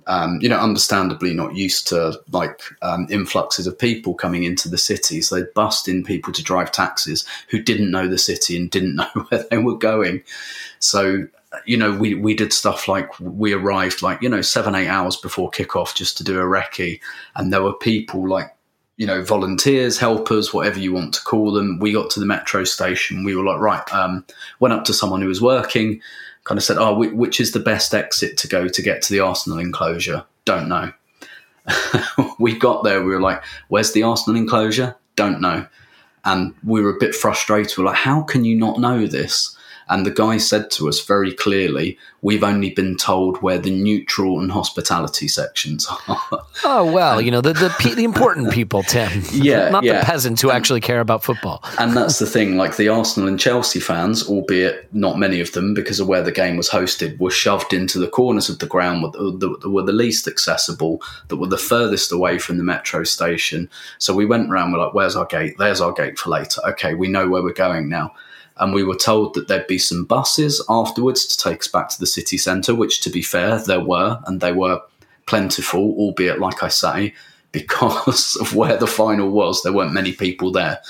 um, 0.06 0.38
you 0.40 0.48
know, 0.48 0.58
understandably 0.58 1.32
not 1.32 1.54
used 1.54 1.86
to 1.88 2.20
like 2.30 2.60
um, 2.82 3.06
influxes 3.10 3.66
of 3.66 3.78
people 3.78 4.14
coming 4.14 4.44
into 4.44 4.68
the 4.68 4.78
city. 4.78 5.20
So 5.20 5.36
they'd 5.36 5.54
bust 5.54 5.88
in 5.88 6.04
people 6.04 6.32
to 6.32 6.42
drive 6.42 6.72
taxis 6.72 7.24
who 7.48 7.62
didn't 7.62 7.90
know 7.90 8.08
the 8.08 8.18
city 8.18 8.56
and 8.56 8.70
didn't 8.70 8.94
know 8.96 9.08
where 9.28 9.44
they 9.50 9.58
were 9.58 9.76
going. 9.76 10.22
So 10.78 11.26
you 11.66 11.76
know, 11.76 11.94
we, 11.94 12.14
we 12.14 12.34
did 12.34 12.52
stuff 12.52 12.88
like 12.88 13.08
we 13.20 13.52
arrived 13.52 14.02
like, 14.02 14.22
you 14.22 14.28
know, 14.28 14.40
seven, 14.42 14.74
eight 14.74 14.88
hours 14.88 15.16
before 15.16 15.50
kickoff 15.50 15.94
just 15.94 16.16
to 16.18 16.24
do 16.24 16.40
a 16.40 16.44
recce. 16.44 17.00
And 17.36 17.52
there 17.52 17.62
were 17.62 17.74
people 17.74 18.28
like, 18.28 18.54
you 18.96 19.06
know, 19.06 19.22
volunteers, 19.22 19.98
helpers, 19.98 20.52
whatever 20.52 20.78
you 20.78 20.92
want 20.92 21.14
to 21.14 21.22
call 21.22 21.52
them. 21.52 21.78
We 21.78 21.92
got 21.92 22.10
to 22.10 22.20
the 22.20 22.26
metro 22.26 22.64
station. 22.64 23.24
We 23.24 23.34
were 23.34 23.44
like, 23.44 23.60
right, 23.60 23.94
um, 23.94 24.24
went 24.60 24.74
up 24.74 24.84
to 24.84 24.94
someone 24.94 25.20
who 25.22 25.28
was 25.28 25.40
working, 25.40 26.00
kind 26.44 26.58
of 26.58 26.64
said, 26.64 26.78
oh, 26.78 26.94
which 26.94 27.40
is 27.40 27.52
the 27.52 27.60
best 27.60 27.94
exit 27.94 28.36
to 28.38 28.48
go 28.48 28.68
to 28.68 28.82
get 28.82 29.02
to 29.02 29.12
the 29.12 29.20
Arsenal 29.20 29.58
enclosure? 29.58 30.24
Don't 30.44 30.68
know. 30.68 30.92
we 32.38 32.56
got 32.56 32.84
there. 32.84 33.02
We 33.02 33.12
were 33.12 33.20
like, 33.20 33.42
where's 33.68 33.92
the 33.92 34.02
Arsenal 34.02 34.38
enclosure? 34.38 34.96
Don't 35.16 35.40
know. 35.40 35.66
And 36.24 36.54
we 36.64 36.80
were 36.80 36.94
a 36.94 36.98
bit 36.98 37.14
frustrated. 37.14 37.76
We 37.76 37.84
we're 37.84 37.90
like, 37.90 37.98
how 37.98 38.22
can 38.22 38.44
you 38.44 38.56
not 38.56 38.78
know 38.78 39.06
this? 39.06 39.56
And 39.92 40.06
the 40.06 40.10
guy 40.10 40.38
said 40.38 40.70
to 40.72 40.88
us 40.88 41.04
very 41.04 41.34
clearly, 41.34 41.98
we've 42.22 42.42
only 42.42 42.70
been 42.70 42.96
told 42.96 43.42
where 43.42 43.58
the 43.58 43.70
neutral 43.70 44.40
and 44.40 44.50
hospitality 44.50 45.28
sections 45.28 45.86
are. 46.08 46.18
Oh, 46.64 46.90
well, 46.90 47.20
you 47.20 47.30
know, 47.30 47.40
the, 47.40 47.54
the, 47.54 47.94
the 47.96 48.04
important 48.04 48.52
people, 48.52 48.82
Tim. 48.82 49.22
Yeah. 49.32 49.70
Not 49.70 49.82
yeah. 49.82 49.98
the 49.98 50.04
peasants 50.06 50.40
who 50.40 50.48
and, 50.48 50.56
actually 50.56 50.80
care 50.80 51.00
about 51.00 51.24
football. 51.24 51.62
And 51.78 51.96
that's 51.96 52.18
the 52.20 52.26
thing. 52.26 52.56
Like 52.56 52.76
the 52.76 52.88
Arsenal 52.88 53.28
and 53.28 53.38
Chelsea 53.38 53.80
fans, 53.80 54.28
albeit 54.28 54.88
not 54.94 55.18
many 55.18 55.40
of 55.40 55.52
them 55.52 55.74
because 55.74 55.98
of 55.98 56.06
where 56.06 56.22
the 56.22 56.30
game 56.30 56.56
was 56.56 56.70
hosted, 56.70 57.18
were 57.18 57.30
shoved 57.30 57.72
into 57.72 57.98
the 57.98 58.08
corners 58.08 58.48
of 58.48 58.60
the 58.60 58.66
ground 58.66 59.04
uh, 59.04 59.10
that 59.10 59.68
were 59.68 59.82
the 59.82 59.92
least 59.92 60.28
accessible, 60.28 61.02
that 61.28 61.36
were 61.36 61.48
the 61.48 61.58
furthest 61.58 62.12
away 62.12 62.38
from 62.38 62.58
the 62.58 62.64
metro 62.64 63.02
station. 63.02 63.68
So 63.98 64.14
we 64.14 64.24
went 64.24 64.50
around, 64.50 64.72
we're 64.72 64.84
like, 64.84 64.94
where's 64.94 65.16
our 65.16 65.26
gate? 65.26 65.56
There's 65.58 65.80
our 65.80 65.92
gate 65.92 66.18
for 66.18 66.30
later. 66.30 66.60
Okay, 66.68 66.94
we 66.94 67.08
know 67.08 67.28
where 67.28 67.42
we're 67.42 67.52
going 67.52 67.88
now 67.88 68.14
and 68.62 68.72
we 68.72 68.84
were 68.84 68.94
told 68.94 69.34
that 69.34 69.48
there'd 69.48 69.66
be 69.66 69.76
some 69.76 70.04
buses 70.04 70.64
afterwards 70.68 71.26
to 71.26 71.36
take 71.36 71.62
us 71.62 71.66
back 71.68 71.88
to 71.88 71.98
the 71.98 72.06
city 72.06 72.38
centre, 72.38 72.76
which, 72.76 73.00
to 73.00 73.10
be 73.10 73.20
fair, 73.20 73.58
there 73.58 73.80
were, 73.80 74.20
and 74.24 74.40
they 74.40 74.52
were 74.52 74.80
plentiful, 75.26 75.96
albeit, 75.98 76.38
like 76.38 76.62
I 76.62 76.68
say, 76.68 77.12
because 77.52 78.36
of 78.36 78.54
where 78.54 78.76
the 78.76 78.86
final 78.86 79.30
was, 79.30 79.62
there 79.62 79.72
weren't 79.72 79.92
many 79.92 80.12
people 80.12 80.52
there. 80.52 80.80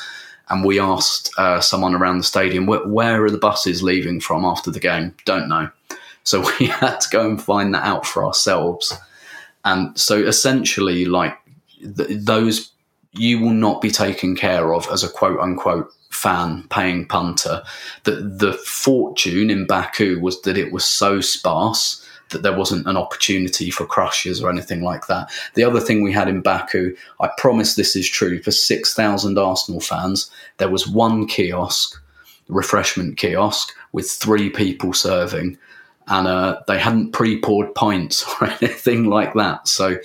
And 0.50 0.62
we 0.62 0.78
asked 0.78 1.30
uh, 1.38 1.62
someone 1.62 1.94
around 1.94 2.18
the 2.18 2.24
stadium, 2.24 2.66
where, 2.66 2.86
where 2.86 3.24
are 3.24 3.30
the 3.30 3.38
buses 3.38 3.82
leaving 3.82 4.20
from 4.20 4.44
after 4.44 4.70
the 4.70 4.78
game? 4.78 5.14
Don't 5.24 5.48
know. 5.48 5.70
So 6.24 6.44
we 6.60 6.66
had 6.66 6.98
to 6.98 7.08
go 7.08 7.26
and 7.26 7.42
find 7.42 7.74
that 7.74 7.86
out 7.86 8.04
for 8.04 8.22
ourselves. 8.22 8.92
And 9.64 9.98
so 9.98 10.18
essentially, 10.18 11.06
like 11.06 11.38
th- 11.80 12.20
those, 12.20 12.71
you 13.12 13.40
will 13.40 13.52
not 13.52 13.80
be 13.80 13.90
taken 13.90 14.34
care 14.34 14.74
of 14.74 14.88
as 14.90 15.04
a 15.04 15.08
quote 15.08 15.40
unquote 15.40 15.92
fan 16.10 16.64
paying 16.70 17.06
punter. 17.06 17.62
That 18.04 18.38
the 18.38 18.52
fortune 18.54 19.50
in 19.50 19.66
Baku 19.66 20.20
was 20.20 20.40
that 20.42 20.58
it 20.58 20.72
was 20.72 20.84
so 20.84 21.20
sparse 21.20 22.06
that 22.30 22.42
there 22.42 22.56
wasn't 22.56 22.86
an 22.86 22.96
opportunity 22.96 23.70
for 23.70 23.86
crushes 23.86 24.42
or 24.42 24.50
anything 24.50 24.82
like 24.82 25.06
that. 25.06 25.30
The 25.54 25.64
other 25.64 25.80
thing 25.80 26.02
we 26.02 26.12
had 26.12 26.28
in 26.28 26.40
Baku, 26.40 26.96
I 27.20 27.30
promise 27.38 27.74
this 27.74 27.94
is 27.94 28.08
true, 28.08 28.42
for 28.42 28.50
6,000 28.50 29.38
Arsenal 29.38 29.80
fans, 29.80 30.30
there 30.56 30.70
was 30.70 30.88
one 30.88 31.26
kiosk, 31.26 32.02
refreshment 32.48 33.18
kiosk, 33.18 33.74
with 33.92 34.10
three 34.10 34.48
people 34.48 34.92
serving. 34.94 35.58
And 36.08 36.26
uh, 36.26 36.60
they 36.66 36.78
hadn't 36.78 37.12
pre 37.12 37.40
poured 37.40 37.74
pints 37.74 38.24
or 38.40 38.48
anything 38.48 39.04
like 39.04 39.34
that. 39.34 39.68
So 39.68 39.96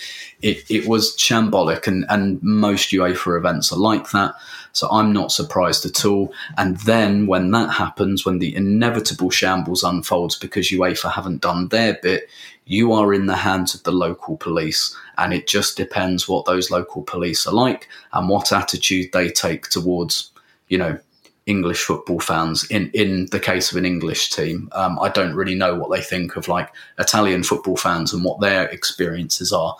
it, 0.41 0.69
it 0.69 0.87
was 0.87 1.15
shambolic, 1.17 1.87
and, 1.87 2.05
and 2.09 2.41
most 2.43 2.91
UEFA 2.91 3.37
events 3.37 3.71
are 3.71 3.79
like 3.79 4.11
that. 4.11 4.35
So 4.77 4.87
I'm 4.91 5.11
not 5.11 5.31
surprised 5.31 5.85
at 5.85 6.05
all. 6.05 6.31
And 6.55 6.77
then 6.81 7.25
when 7.25 7.49
that 7.49 7.71
happens, 7.71 8.25
when 8.25 8.37
the 8.37 8.55
inevitable 8.55 9.31
shambles 9.31 9.83
unfolds 9.83 10.35
because 10.37 10.69
UEFA 10.69 11.11
haven't 11.11 11.41
done 11.41 11.69
their 11.69 11.97
bit, 12.03 12.29
you 12.65 12.93
are 12.93 13.11
in 13.11 13.25
the 13.25 13.35
hands 13.35 13.73
of 13.73 13.81
the 13.81 13.91
local 13.91 14.37
police. 14.37 14.95
And 15.17 15.33
it 15.33 15.47
just 15.47 15.77
depends 15.77 16.27
what 16.27 16.45
those 16.45 16.69
local 16.69 17.01
police 17.01 17.47
are 17.47 17.53
like 17.53 17.89
and 18.13 18.29
what 18.29 18.51
attitude 18.51 19.11
they 19.13 19.29
take 19.29 19.67
towards, 19.69 20.29
you 20.67 20.77
know, 20.77 20.99
English 21.47 21.83
football 21.83 22.19
fans 22.19 22.69
in, 22.69 22.91
in 22.93 23.25
the 23.31 23.39
case 23.39 23.71
of 23.71 23.77
an 23.77 23.85
English 23.85 24.29
team. 24.29 24.69
Um, 24.73 24.99
I 24.99 25.09
don't 25.09 25.33
really 25.33 25.55
know 25.55 25.75
what 25.75 25.89
they 25.89 26.01
think 26.01 26.35
of 26.35 26.47
like 26.47 26.69
Italian 26.99 27.41
football 27.41 27.77
fans 27.77 28.13
and 28.13 28.23
what 28.23 28.41
their 28.41 28.67
experiences 28.67 29.51
are. 29.53 29.75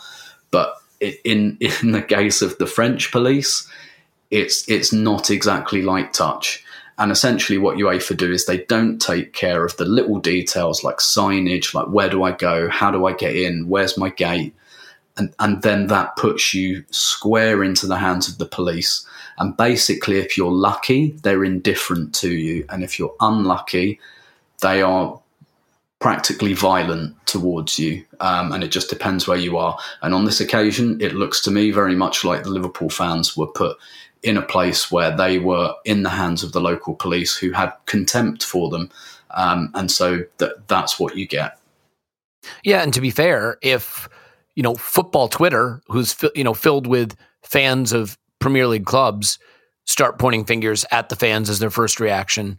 But 0.50 0.76
in 1.02 1.58
in 1.84 1.92
the 1.92 2.02
case 2.02 2.42
of 2.42 2.58
the 2.58 2.66
French 2.66 3.12
police, 3.12 3.70
it's 4.32 4.68
it's 4.68 4.92
not 4.92 5.30
exactly 5.30 5.82
light 5.82 6.14
touch. 6.14 6.64
And 7.00 7.12
essentially, 7.12 7.60
what 7.60 7.78
UEFA 7.78 8.18
do 8.18 8.32
is 8.32 8.46
they 8.46 8.64
don't 8.66 9.00
take 9.00 9.34
care 9.34 9.64
of 9.64 9.78
the 9.78 9.86
little 9.86 10.20
details 10.20 10.84
like 10.84 10.98
signage, 10.98 11.76
like 11.76 11.88
where 11.90 12.10
do 12.10 12.24
I 12.24 12.32
go, 12.32 12.70
how 12.70 12.90
do 12.90 13.06
I 13.06 13.14
get 13.14 13.36
in, 13.36 13.68
where's 13.70 14.00
my 14.00 14.10
gate, 14.10 14.56
and 15.18 15.34
and 15.40 15.62
then 15.62 15.88
that 15.88 16.16
puts 16.16 16.54
you 16.54 16.84
square 16.92 17.64
into 17.64 17.88
the 17.88 17.98
hands 17.98 18.30
of 18.30 18.38
the 18.38 18.46
police. 18.46 19.06
And 19.40 19.56
basically, 19.56 20.20
if 20.20 20.38
you're 20.38 20.52
lucky, 20.52 21.12
they're 21.24 21.44
indifferent 21.44 22.16
to 22.16 22.32
you, 22.32 22.66
and 22.70 22.84
if 22.84 22.98
you're 22.98 23.16
unlucky, 23.20 24.00
they 24.62 24.82
are 24.82 25.20
practically 26.00 26.54
violent 26.54 27.16
towards 27.26 27.80
you. 27.80 28.04
Um, 28.20 28.52
and 28.52 28.64
it 28.64 28.70
just 28.70 28.90
depends 28.90 29.28
where 29.28 29.38
you 29.38 29.58
are. 29.58 29.78
And 30.02 30.14
on 30.14 30.26
this 30.26 30.40
occasion, 30.40 31.00
it 31.02 31.14
looks 31.14 31.42
to 31.42 31.52
me 31.52 31.72
very 31.72 31.96
much 31.96 32.24
like 32.24 32.44
the 32.44 32.50
Liverpool 32.50 32.90
fans 32.90 33.36
were 33.36 33.48
put 33.48 33.78
in 34.24 34.38
a 34.38 34.42
place 34.42 34.92
where 34.92 35.16
they 35.16 35.40
were 35.40 35.74
in 35.86 36.04
the 36.04 36.10
hands 36.10 36.44
of 36.44 36.52
the 36.52 36.62
local 36.62 36.96
police 36.96 37.36
who 37.36 37.52
had 37.52 37.74
contempt 37.86 38.44
for 38.44 38.70
them. 38.70 38.90
Um, 39.32 39.72
and 39.74 39.92
so 39.92 40.24
that 40.38 40.68
that's 40.68 41.00
what 41.00 41.16
you 41.16 41.28
get. 41.28 41.58
Yeah, 42.64 42.82
and 42.82 42.94
to 42.94 43.02
be 43.02 43.12
fair, 43.12 43.58
if 43.62 44.08
you 44.58 44.64
know 44.64 44.74
football 44.74 45.28
Twitter, 45.28 45.82
who's 45.88 46.16
you 46.36 46.44
know 46.44 46.56
filled 46.56 46.88
with 46.88 47.16
fans 47.44 47.94
of 47.94 48.18
Premier 48.40 48.66
League 48.68 48.86
clubs, 48.86 49.38
start 49.86 50.18
pointing 50.18 50.46
fingers 50.46 50.84
at 50.92 51.10
the 51.10 51.16
fans 51.16 51.48
as 51.48 51.60
their 51.60 51.70
first 51.70 52.00
reaction, 52.00 52.58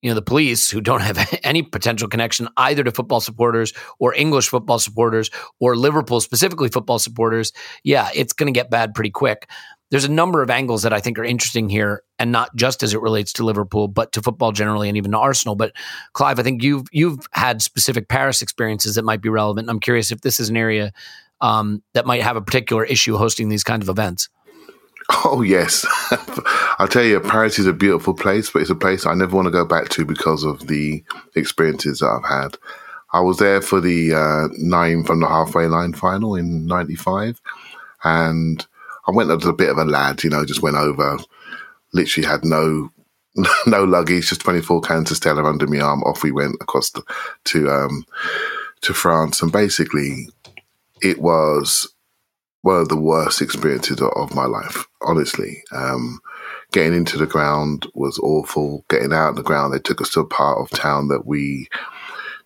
you 0.00 0.10
know 0.10 0.14
the 0.14 0.22
police 0.22 0.70
who 0.70 0.80
don't 0.80 1.02
have 1.02 1.38
any 1.44 1.60
potential 1.62 2.08
connection 2.08 2.48
either 2.56 2.82
to 2.82 2.90
football 2.90 3.20
supporters 3.20 3.74
or 3.98 4.14
English 4.14 4.48
football 4.48 4.78
supporters 4.78 5.30
or 5.60 5.76
Liverpool 5.76 6.20
specifically 6.20 6.70
football 6.70 6.98
supporters, 6.98 7.52
yeah, 7.84 8.08
it's 8.14 8.32
going 8.32 8.52
to 8.52 8.58
get 8.58 8.70
bad 8.70 8.94
pretty 8.94 9.10
quick 9.10 9.46
there's 9.90 10.04
a 10.04 10.10
number 10.10 10.42
of 10.42 10.50
angles 10.50 10.82
that 10.82 10.92
I 10.92 11.00
think 11.00 11.18
are 11.18 11.24
interesting 11.24 11.68
here, 11.68 12.02
and 12.18 12.32
not 12.32 12.54
just 12.56 12.82
as 12.82 12.92
it 12.92 13.00
relates 13.00 13.32
to 13.34 13.44
Liverpool, 13.44 13.86
but 13.86 14.12
to 14.12 14.22
football 14.22 14.50
generally, 14.50 14.88
and 14.88 14.96
even 14.96 15.12
to 15.12 15.18
Arsenal. 15.18 15.54
But 15.54 15.72
Clive, 16.12 16.40
I 16.40 16.42
think 16.42 16.62
you've 16.62 16.86
you've 16.90 17.26
had 17.32 17.62
specific 17.62 18.08
Paris 18.08 18.42
experiences 18.42 18.96
that 18.96 19.04
might 19.04 19.22
be 19.22 19.28
relevant. 19.28 19.70
I'm 19.70 19.80
curious 19.80 20.10
if 20.10 20.22
this 20.22 20.40
is 20.40 20.48
an 20.48 20.56
area 20.56 20.92
um, 21.40 21.82
that 21.94 22.06
might 22.06 22.22
have 22.22 22.36
a 22.36 22.42
particular 22.42 22.84
issue 22.84 23.16
hosting 23.16 23.48
these 23.48 23.64
kinds 23.64 23.84
of 23.84 23.88
events. 23.88 24.28
Oh 25.24 25.42
yes, 25.42 25.86
I'll 26.78 26.88
tell 26.88 27.04
you, 27.04 27.20
Paris 27.20 27.58
is 27.58 27.66
a 27.66 27.72
beautiful 27.72 28.14
place, 28.14 28.50
but 28.50 28.62
it's 28.62 28.70
a 28.70 28.74
place 28.74 29.06
I 29.06 29.14
never 29.14 29.36
want 29.36 29.46
to 29.46 29.52
go 29.52 29.64
back 29.64 29.88
to 29.90 30.04
because 30.04 30.42
of 30.42 30.66
the 30.66 31.04
experiences 31.36 32.00
that 32.00 32.08
I've 32.08 32.28
had. 32.28 32.56
I 33.12 33.20
was 33.20 33.38
there 33.38 33.62
for 33.62 33.80
the 33.80 34.14
uh, 34.14 34.48
nine 34.58 35.04
from 35.04 35.20
the 35.20 35.28
halfway 35.28 35.66
line 35.66 35.92
final 35.92 36.34
in 36.34 36.66
'95, 36.66 37.40
and 38.02 38.66
I 39.06 39.12
went 39.12 39.30
as 39.30 39.46
a 39.46 39.52
bit 39.52 39.70
of 39.70 39.78
a 39.78 39.84
lad, 39.84 40.24
you 40.24 40.30
know, 40.30 40.44
just 40.44 40.62
went 40.62 40.76
over, 40.76 41.18
literally 41.92 42.26
had 42.26 42.44
no 42.44 42.90
no 43.66 43.84
luggage, 43.84 44.28
just 44.28 44.40
24 44.40 44.80
cans 44.80 45.10
of 45.10 45.16
Stella 45.18 45.44
under 45.44 45.66
my 45.66 45.80
arm. 45.80 46.02
Off 46.02 46.22
we 46.22 46.32
went 46.32 46.56
across 46.60 46.90
the, 46.90 47.02
to 47.44 47.70
um, 47.70 48.04
to 48.82 48.92
France, 48.92 49.40
and 49.40 49.52
basically, 49.52 50.28
it 51.02 51.20
was 51.20 51.92
one 52.62 52.80
of 52.80 52.88
the 52.88 52.96
worst 52.96 53.40
experiences 53.40 54.00
of 54.00 54.34
my 54.34 54.46
life. 54.46 54.86
Honestly, 55.02 55.62
um, 55.70 56.18
getting 56.72 56.94
into 56.94 57.16
the 57.16 57.26
ground 57.26 57.86
was 57.94 58.18
awful. 58.18 58.84
Getting 58.90 59.12
out 59.12 59.30
of 59.30 59.36
the 59.36 59.44
ground, 59.44 59.72
they 59.72 59.78
took 59.78 60.00
us 60.00 60.10
to 60.10 60.20
a 60.20 60.26
part 60.26 60.58
of 60.58 60.70
town 60.70 61.08
that 61.08 61.26
we 61.26 61.68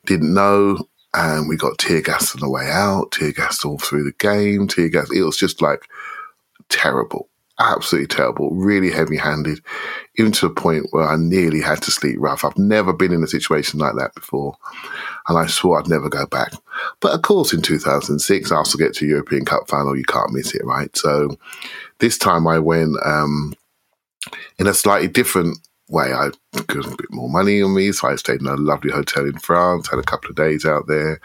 didn't 0.04 0.34
know, 0.34 0.86
and 1.14 1.48
we 1.48 1.56
got 1.56 1.78
tear 1.78 2.02
gassed 2.02 2.36
on 2.36 2.40
the 2.40 2.50
way 2.50 2.70
out. 2.70 3.12
Tear 3.12 3.32
gassed 3.32 3.64
all 3.64 3.78
through 3.78 4.04
the 4.04 4.12
game. 4.12 4.68
Tear 4.68 4.90
gas. 4.90 5.10
It 5.10 5.22
was 5.22 5.38
just 5.38 5.62
like 5.62 5.84
terrible, 6.68 7.29
absolutely 7.60 8.08
terrible, 8.08 8.50
really 8.50 8.90
heavy 8.90 9.16
handed, 9.16 9.60
even 10.16 10.32
to 10.32 10.48
the 10.48 10.54
point 10.54 10.86
where 10.90 11.08
I 11.08 11.16
nearly 11.16 11.60
had 11.60 11.82
to 11.82 11.90
sleep 11.90 12.16
rough. 12.18 12.44
I've 12.44 12.58
never 12.58 12.92
been 12.92 13.12
in 13.12 13.22
a 13.22 13.28
situation 13.28 13.80
like 13.80 13.94
that 13.96 14.14
before, 14.14 14.56
and 15.28 15.38
I 15.38 15.46
swore 15.46 15.78
I'd 15.78 15.88
never 15.88 16.08
go 16.08 16.26
back. 16.26 16.52
But 17.00 17.12
of 17.12 17.22
course, 17.22 17.52
in 17.52 17.62
2006, 17.62 18.50
I 18.50 18.56
also 18.56 18.78
get 18.78 18.94
to 18.94 19.06
European 19.06 19.44
Cup 19.44 19.68
final, 19.68 19.96
you 19.96 20.04
can't 20.04 20.32
miss 20.32 20.54
it, 20.54 20.64
right? 20.64 20.94
So 20.96 21.36
this 21.98 22.18
time 22.18 22.46
I 22.46 22.58
went 22.58 22.96
um, 23.04 23.54
in 24.58 24.66
a 24.66 24.74
slightly 24.74 25.08
different 25.08 25.58
way. 25.88 26.12
I 26.12 26.30
got 26.66 26.86
a 26.86 26.96
bit 26.96 27.10
more 27.10 27.28
money 27.28 27.62
on 27.62 27.74
me, 27.74 27.92
so 27.92 28.08
I 28.08 28.16
stayed 28.16 28.40
in 28.40 28.46
a 28.46 28.56
lovely 28.56 28.90
hotel 28.90 29.26
in 29.26 29.38
France, 29.38 29.88
had 29.88 29.98
a 29.98 30.04
couple 30.04 30.30
of 30.30 30.36
days 30.36 30.64
out 30.64 30.86
there. 30.86 31.20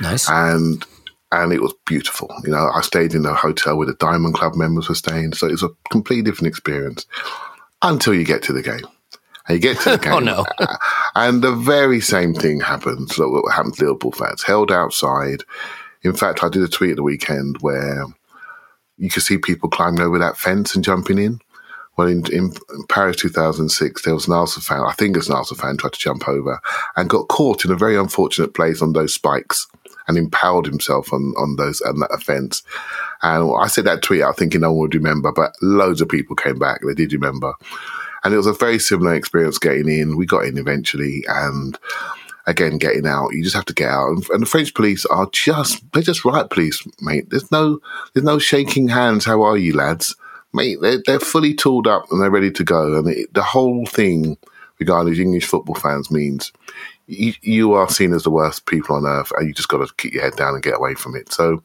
Nice. 0.00 0.28
And 0.28 0.84
and 1.32 1.52
it 1.52 1.62
was 1.62 1.74
beautiful. 1.86 2.32
You 2.44 2.50
know, 2.50 2.70
I 2.72 2.82
stayed 2.82 3.14
in 3.14 3.24
a 3.24 3.34
hotel 3.34 3.76
where 3.76 3.86
the 3.86 3.94
Diamond 3.94 4.34
Club 4.34 4.54
members 4.54 4.88
were 4.88 4.94
staying, 4.94 5.32
so 5.32 5.48
it 5.48 5.52
was 5.52 5.62
a 5.62 5.70
completely 5.90 6.22
different 6.22 6.48
experience 6.48 7.06
until 7.80 8.14
you 8.14 8.24
get 8.24 8.42
to 8.44 8.52
the 8.52 8.62
game. 8.62 8.86
And 9.48 9.56
you 9.56 9.58
get 9.58 9.80
to 9.80 9.90
the 9.90 9.98
game, 10.02 10.12
oh 10.12 10.18
no! 10.18 10.44
and 11.16 11.42
the 11.42 11.54
very 11.54 12.00
same 12.00 12.34
thing 12.34 12.60
happens. 12.60 13.16
So 13.16 13.28
what 13.28 13.52
happened 13.52 13.74
to 13.76 13.84
Liverpool 13.84 14.12
fans 14.12 14.42
held 14.42 14.70
outside. 14.70 15.42
In 16.02 16.12
fact, 16.12 16.44
I 16.44 16.48
did 16.48 16.62
a 16.62 16.68
tweet 16.68 16.90
at 16.90 16.96
the 16.96 17.02
weekend 17.02 17.58
where 17.60 18.04
you 18.98 19.08
could 19.08 19.22
see 19.22 19.38
people 19.38 19.70
climbing 19.70 20.00
over 20.00 20.18
that 20.18 20.36
fence 20.36 20.74
and 20.74 20.84
jumping 20.84 21.18
in. 21.18 21.40
Well, 21.96 22.08
in, 22.08 22.24
in 22.32 22.52
Paris 22.88 23.16
2006, 23.16 24.02
there 24.02 24.14
was 24.14 24.26
an 24.26 24.32
Arsenal 24.32 24.62
fan, 24.62 24.80
I 24.80 24.92
think 24.92 25.14
it 25.14 25.18
was 25.18 25.28
an 25.28 25.36
Arsenal 25.36 25.60
fan, 25.60 25.76
tried 25.76 25.92
to 25.92 25.98
jump 25.98 26.26
over 26.26 26.58
and 26.96 27.10
got 27.10 27.28
caught 27.28 27.64
in 27.64 27.70
a 27.70 27.76
very 27.76 27.96
unfortunate 27.96 28.54
place 28.54 28.80
on 28.80 28.94
those 28.94 29.12
spikes 29.12 29.66
and 30.08 30.16
impaled 30.16 30.66
himself 30.66 31.12
on, 31.12 31.34
on 31.36 31.56
those 31.56 31.80
on 31.82 32.00
that 32.00 32.12
offence. 32.12 32.62
And 33.22 33.52
I 33.56 33.68
said 33.68 33.84
that 33.84 34.02
tweet 34.02 34.22
out 34.22 34.36
thinking 34.36 34.60
no 34.60 34.72
one 34.72 34.80
would 34.80 34.94
remember, 34.94 35.32
but 35.32 35.54
loads 35.62 36.00
of 36.00 36.08
people 36.08 36.36
came 36.36 36.58
back. 36.58 36.80
They 36.82 36.94
did 36.94 37.12
remember. 37.12 37.54
And 38.24 38.32
it 38.32 38.36
was 38.36 38.46
a 38.46 38.52
very 38.52 38.78
similar 38.78 39.14
experience 39.14 39.58
getting 39.58 39.88
in. 39.88 40.16
We 40.16 40.26
got 40.26 40.44
in 40.44 40.58
eventually 40.58 41.24
and 41.28 41.78
again 42.46 42.78
getting 42.78 43.06
out. 43.06 43.32
You 43.32 43.42
just 43.42 43.56
have 43.56 43.64
to 43.66 43.74
get 43.74 43.88
out. 43.88 44.08
And, 44.08 44.30
and 44.30 44.42
the 44.42 44.46
French 44.46 44.74
police 44.74 45.04
are 45.06 45.28
just 45.32 45.82
they're 45.92 46.02
just 46.02 46.24
right 46.24 46.48
police, 46.48 46.82
mate. 47.00 47.30
There's 47.30 47.50
no 47.50 47.80
there's 48.12 48.24
no 48.24 48.38
shaking 48.38 48.88
hands. 48.88 49.24
How 49.24 49.42
are 49.42 49.56
you, 49.56 49.74
lads? 49.74 50.14
Mate, 50.54 50.78
they're, 50.82 51.02
they're 51.06 51.20
fully 51.20 51.54
tooled 51.54 51.86
up 51.86 52.04
and 52.10 52.20
they're 52.20 52.30
ready 52.30 52.50
to 52.50 52.64
go. 52.64 52.98
And 52.98 53.08
it, 53.08 53.32
the 53.32 53.42
whole 53.42 53.86
thing 53.86 54.36
regarding 54.78 55.16
English 55.16 55.46
football 55.46 55.76
fans 55.76 56.10
means 56.10 56.52
you, 57.06 57.32
you 57.42 57.72
are 57.74 57.88
seen 57.88 58.12
as 58.12 58.22
the 58.22 58.30
worst 58.30 58.66
people 58.66 58.96
on 58.96 59.06
earth, 59.06 59.32
and 59.36 59.46
you 59.46 59.54
just 59.54 59.68
got 59.68 59.86
to 59.86 59.94
keep 59.96 60.14
your 60.14 60.22
head 60.22 60.36
down 60.36 60.54
and 60.54 60.62
get 60.62 60.76
away 60.76 60.94
from 60.94 61.16
it. 61.16 61.32
So, 61.32 61.62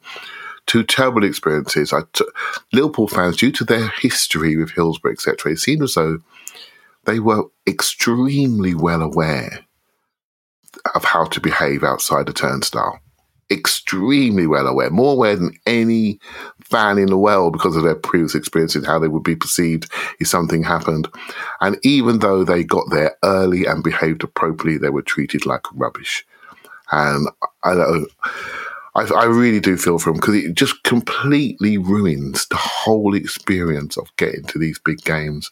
two 0.66 0.84
terrible 0.84 1.24
experiences. 1.24 1.92
I 1.92 2.02
t- 2.12 2.24
Liverpool 2.72 3.08
fans, 3.08 3.36
due 3.36 3.52
to 3.52 3.64
their 3.64 3.88
history 4.00 4.56
with 4.56 4.70
Hillsborough, 4.70 5.12
etc., 5.12 5.52
it 5.52 5.58
seemed 5.58 5.82
as 5.82 5.94
though 5.94 6.18
they 7.04 7.20
were 7.20 7.44
extremely 7.66 8.74
well 8.74 9.02
aware 9.02 9.64
of 10.94 11.04
how 11.04 11.24
to 11.24 11.40
behave 11.40 11.82
outside 11.82 12.26
the 12.26 12.32
turnstile 12.32 13.00
extremely 13.50 14.46
well 14.46 14.66
aware, 14.66 14.90
more 14.90 15.12
aware 15.12 15.36
than 15.36 15.52
any 15.66 16.18
fan 16.70 16.98
in 16.98 17.06
the 17.06 17.18
world 17.18 17.52
because 17.52 17.76
of 17.76 17.84
their 17.84 17.94
previous 17.94 18.34
experiences, 18.34 18.86
how 18.86 18.98
they 18.98 19.08
would 19.08 19.22
be 19.22 19.36
perceived 19.36 19.90
if 20.20 20.28
something 20.28 20.62
happened. 20.62 21.08
And 21.60 21.78
even 21.82 22.18
though 22.20 22.44
they 22.44 22.64
got 22.64 22.90
there 22.90 23.16
early 23.24 23.64
and 23.64 23.82
behaved 23.82 24.22
appropriately, 24.24 24.78
they 24.78 24.90
were 24.90 25.02
treated 25.02 25.46
like 25.46 25.64
rubbish. 25.74 26.24
And 26.90 27.28
I 27.64 27.74
know 27.74 28.06
I, 28.94 29.02
I 29.14 29.24
really 29.24 29.60
do 29.60 29.76
feel 29.76 29.98
for 29.98 30.10
him 30.10 30.16
because 30.16 30.34
it 30.34 30.54
just 30.54 30.82
completely 30.82 31.78
ruins 31.78 32.46
the 32.48 32.56
whole 32.56 33.14
experience 33.14 33.96
of 33.96 34.14
getting 34.16 34.44
to 34.44 34.58
these 34.58 34.78
big 34.78 35.02
games. 35.02 35.50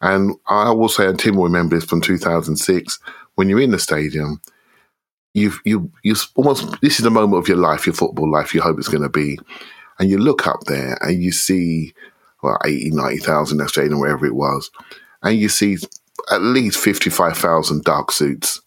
And 0.00 0.34
I 0.48 0.70
will 0.70 0.88
say, 0.88 1.06
and 1.06 1.18
Tim 1.18 1.36
will 1.36 1.44
remember 1.44 1.76
this 1.76 1.84
from 1.84 2.00
2006, 2.00 2.98
when 3.34 3.48
you're 3.48 3.60
in 3.60 3.70
the 3.70 3.78
stadium, 3.78 4.40
you've 5.34 5.60
you 5.64 5.90
you 6.02 6.14
almost 6.36 6.80
this 6.80 6.98
is 6.98 7.04
the 7.04 7.10
moment 7.10 7.42
of 7.42 7.48
your 7.48 7.58
life, 7.58 7.86
your 7.86 7.94
football 7.94 8.30
life. 8.30 8.54
You 8.54 8.62
hope 8.62 8.78
it's 8.78 8.88
going 8.88 9.02
to 9.02 9.08
be, 9.08 9.38
and 9.98 10.10
you 10.10 10.18
look 10.18 10.46
up 10.46 10.64
there 10.64 10.98
and 11.02 11.22
you 11.22 11.32
see 11.32 11.94
well 12.42 12.58
80, 12.64 12.90
90,000 12.90 13.58
that 13.58 13.68
stadium, 13.68 14.00
wherever 14.00 14.26
it 14.26 14.34
was, 14.34 14.70
and 15.22 15.38
you 15.38 15.48
see 15.48 15.78
at 16.30 16.42
least 16.42 16.78
fifty 16.78 17.10
five 17.10 17.36
thousand 17.36 17.84
dark 17.84 18.12
suits, 18.12 18.60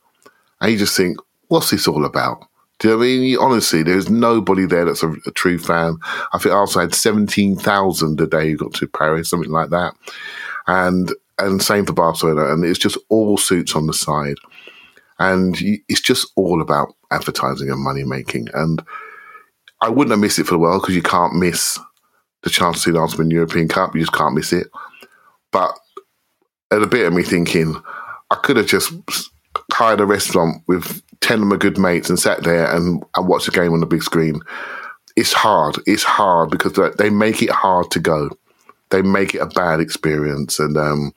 and 0.62 0.72
you 0.72 0.78
just 0.78 0.96
think, 0.96 1.18
what's 1.48 1.72
this 1.72 1.88
all 1.88 2.06
about? 2.06 2.46
Do 2.80 2.90
you 2.90 2.94
know 2.94 3.02
I 3.02 3.06
mean? 3.06 3.38
Honestly, 3.40 3.82
there's 3.82 4.10
nobody 4.10 4.66
there 4.66 4.86
that's 4.86 5.04
a, 5.04 5.12
a 5.26 5.32
true 5.32 5.58
fan. 5.58 5.98
I 6.34 6.38
think 6.38 6.54
Arsenal 6.54 6.88
had 6.88 6.94
17,000 6.94 8.22
a 8.22 8.28
day 8.28 8.52
who 8.52 8.58
got 8.58 8.74
to 8.76 8.88
Paris, 8.88 9.30
something 9.30 9.52
like 9.52 9.72
that. 9.72 9.96
And 10.68 11.14
and 11.40 11.62
same 11.62 11.86
for 11.86 11.94
Barcelona. 11.94 12.52
And 12.52 12.64
it's 12.64 12.80
just 12.80 12.98
all 13.10 13.38
suits 13.38 13.76
on 13.76 13.88
the 13.88 13.94
side. 13.94 14.38
And 15.20 15.56
it's 15.88 16.02
just 16.02 16.32
all 16.36 16.62
about 16.62 16.94
advertising 17.12 17.70
and 17.70 17.82
money 17.82 18.04
making. 18.04 18.50
And 18.54 18.84
I 19.82 19.90
wouldn't 19.90 20.12
have 20.12 20.20
missed 20.20 20.40
it 20.40 20.46
for 20.46 20.54
the 20.54 20.60
world 20.60 20.82
because 20.82 20.96
you 20.96 21.02
can't 21.02 21.36
miss 21.36 21.80
the 22.44 22.50
chance 22.50 22.78
to 22.78 22.84
see 22.84 22.92
the 22.92 23.00
Arsenal 23.00 23.32
European 23.32 23.68
Cup. 23.68 23.96
You 23.96 24.02
just 24.02 24.14
can't 24.14 24.36
miss 24.36 24.54
it. 24.54 24.68
But 25.52 25.78
at 26.72 26.82
a 26.82 26.88
bit 26.88 27.06
of 27.06 27.14
me 27.14 27.24
thinking, 27.24 27.76
I 28.32 28.36
could 28.36 28.58
have 28.58 28.68
just 28.68 28.94
hired 29.72 30.02
a 30.02 30.06
restaurant 30.06 30.64
with 30.68 31.02
10 31.22 31.42
of 31.42 31.48
my 31.48 31.58
good 31.58 31.78
mates 31.78 32.10
and 32.10 32.20
sat 32.20 32.44
there 32.44 32.74
and, 32.76 33.04
and 33.16 33.28
watched 33.28 33.46
the 33.46 33.52
game 33.52 33.74
on 33.74 33.80
the 33.80 33.86
big 33.86 34.04
screen. 34.04 34.42
It's 35.16 35.34
hard. 35.34 35.78
It's 35.86 36.04
hard 36.04 36.52
because 36.52 36.74
they 36.98 37.10
make 37.10 37.42
it 37.42 37.50
hard 37.50 37.92
to 37.92 38.00
go. 38.00 38.30
They 38.90 39.02
make 39.02 39.36
it 39.36 39.40
a 39.40 39.48
bad 39.48 39.80
experience. 39.80 40.60
And 40.60 40.78
um, 40.78 41.14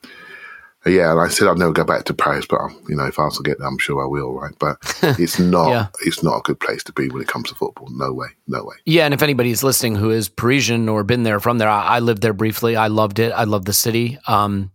yeah, 0.85 1.11
and 1.11 1.19
I 1.19 1.27
said 1.27 1.47
I'd 1.47 1.57
never 1.57 1.71
go 1.71 1.83
back 1.83 2.05
to 2.05 2.13
Paris, 2.13 2.45
but 2.49 2.59
you 2.89 2.95
know, 2.95 3.05
if 3.05 3.19
I 3.19 3.23
also 3.23 3.43
get 3.43 3.59
there, 3.59 3.67
I'm 3.67 3.77
sure 3.77 4.03
I 4.03 4.07
will, 4.07 4.33
right? 4.33 4.53
But 4.59 4.77
it's 5.19 5.39
not 5.39 5.69
yeah. 5.69 5.87
it's 6.01 6.23
not 6.23 6.37
a 6.37 6.41
good 6.41 6.59
place 6.59 6.83
to 6.85 6.91
be 6.91 7.07
when 7.09 7.21
it 7.21 7.27
comes 7.27 7.49
to 7.49 7.55
football. 7.55 7.87
No 7.91 8.11
way, 8.13 8.27
no 8.47 8.63
way. 8.63 8.75
Yeah, 8.85 9.05
and 9.05 9.13
if 9.13 9.21
anybody's 9.21 9.63
listening 9.63 9.95
who 9.95 10.09
is 10.09 10.27
Parisian 10.27 10.89
or 10.89 11.03
been 11.03 11.23
there 11.23 11.39
from 11.39 11.59
there, 11.59 11.69
I, 11.69 11.97
I 11.97 11.99
lived 11.99 12.23
there 12.23 12.33
briefly. 12.33 12.75
I 12.75 12.87
loved 12.87 13.19
it. 13.19 13.31
I 13.31 13.43
love 13.43 13.65
the 13.65 13.73
city. 13.73 14.17
Um, 14.27 14.71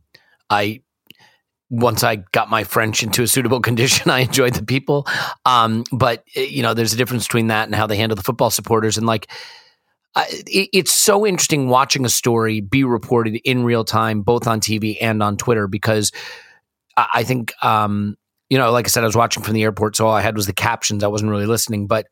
I 0.48 0.82
once 1.70 2.04
I 2.04 2.16
got 2.16 2.48
my 2.48 2.64
French 2.64 3.02
into 3.02 3.22
a 3.22 3.26
suitable 3.26 3.60
condition, 3.68 4.10
I 4.10 4.20
enjoyed 4.20 4.54
the 4.54 4.64
people. 4.64 5.06
Um, 5.44 5.84
but 5.92 6.25
eh, 6.36 6.42
you 6.42 6.62
know, 6.62 6.75
there's 6.75 6.92
a 6.92 6.96
difference 6.96 7.26
between 7.26 7.48
that 7.48 7.66
and 7.66 7.75
how 7.75 7.86
they 7.86 7.96
handle 7.96 8.16
the 8.16 8.22
football 8.22 8.50
supporters. 8.50 8.96
And 8.96 9.06
like, 9.06 9.28
it's 10.16 10.92
so 10.92 11.26
interesting 11.26 11.68
watching 11.68 12.04
a 12.04 12.08
story 12.08 12.61
be 12.61 12.85
reported 12.85 13.37
in 13.44 13.64
real 13.64 13.85
time, 13.85 14.23
both 14.23 14.46
on 14.46 14.61
TV 14.61 14.96
and 15.00 15.23
on 15.23 15.37
Twitter, 15.37 15.68
because 15.68 16.11
I, 16.96 17.25
think, 17.25 17.52
um, 17.62 18.16
you 18.49 18.56
know, 18.56 18.70
like 18.73 18.87
I 18.87 18.88
said, 18.88 19.02
I 19.02 19.06
was 19.06 19.16
watching 19.16 19.42
from 19.42 19.54
the 19.54 19.62
airport, 19.62 19.96
so 19.96 20.06
all 20.06 20.14
I 20.14 20.23
had 20.23 20.37
was 20.37 20.46
the 20.46 20.54
captions. 20.54 21.04
I 21.04 21.08
wasn't 21.08 21.30
really 21.30 21.46
listening, 21.46 21.87
but 21.87 22.06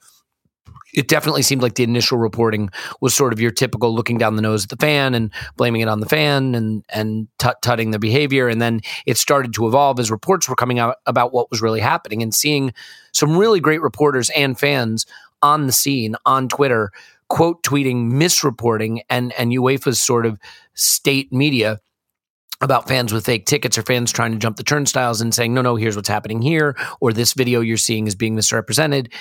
it 0.92 1.08
definitely 1.08 1.42
seemed 1.42 1.62
like 1.62 1.74
the 1.74 1.82
initial 1.82 2.18
reporting 2.18 2.70
was 3.00 3.14
sort 3.14 3.32
of 3.32 3.40
your 3.40 3.50
typical 3.50 3.94
looking 3.94 4.16
down 4.16 4.36
the 4.36 4.42
nose 4.42 4.64
at 4.64 4.70
the 4.70 4.76
fan 4.76 5.14
and 5.14 5.32
blaming 5.56 5.80
it 5.80 5.88
on 5.88 6.00
the 6.00 6.06
fan 6.06 6.54
and 6.54 6.84
and 6.88 7.26
tut 7.38 7.60
tutting 7.62 7.90
the 7.90 7.98
behavior. 7.98 8.48
And 8.48 8.62
then 8.62 8.80
it 9.04 9.16
started 9.16 9.52
to 9.54 9.66
evolve 9.66 9.98
as 9.98 10.10
reports 10.10 10.48
were 10.48 10.54
coming 10.54 10.78
out 10.78 10.98
about 11.06 11.32
what 11.32 11.50
was 11.50 11.60
really 11.60 11.80
happening 11.80 12.22
and 12.22 12.32
seeing 12.32 12.72
some 13.12 13.36
really 13.36 13.58
great 13.58 13.82
reporters 13.82 14.30
and 14.30 14.58
fans 14.58 15.04
on 15.42 15.66
the 15.66 15.72
scene 15.72 16.14
on 16.24 16.48
Twitter 16.48 16.92
quote 17.34 17.64
tweeting 17.64 18.12
misreporting 18.12 19.00
and 19.10 19.32
and 19.32 19.50
UEFA's 19.50 20.00
sort 20.00 20.24
of 20.24 20.38
state 20.74 21.32
media 21.32 21.80
about 22.60 22.86
fans 22.86 23.12
with 23.12 23.26
fake 23.26 23.44
tickets 23.44 23.76
or 23.76 23.82
fans 23.82 24.12
trying 24.12 24.30
to 24.30 24.38
jump 24.38 24.56
the 24.56 24.62
turnstiles 24.62 25.20
and 25.20 25.34
saying 25.34 25.52
no 25.52 25.60
no 25.60 25.74
here's 25.74 25.96
what's 25.96 26.08
happening 26.08 26.40
here 26.40 26.76
or 27.00 27.12
this 27.12 27.32
video 27.32 27.60
you're 27.60 27.76
seeing 27.76 28.06
is 28.06 28.14
being 28.14 28.36
misrepresented 28.36 29.12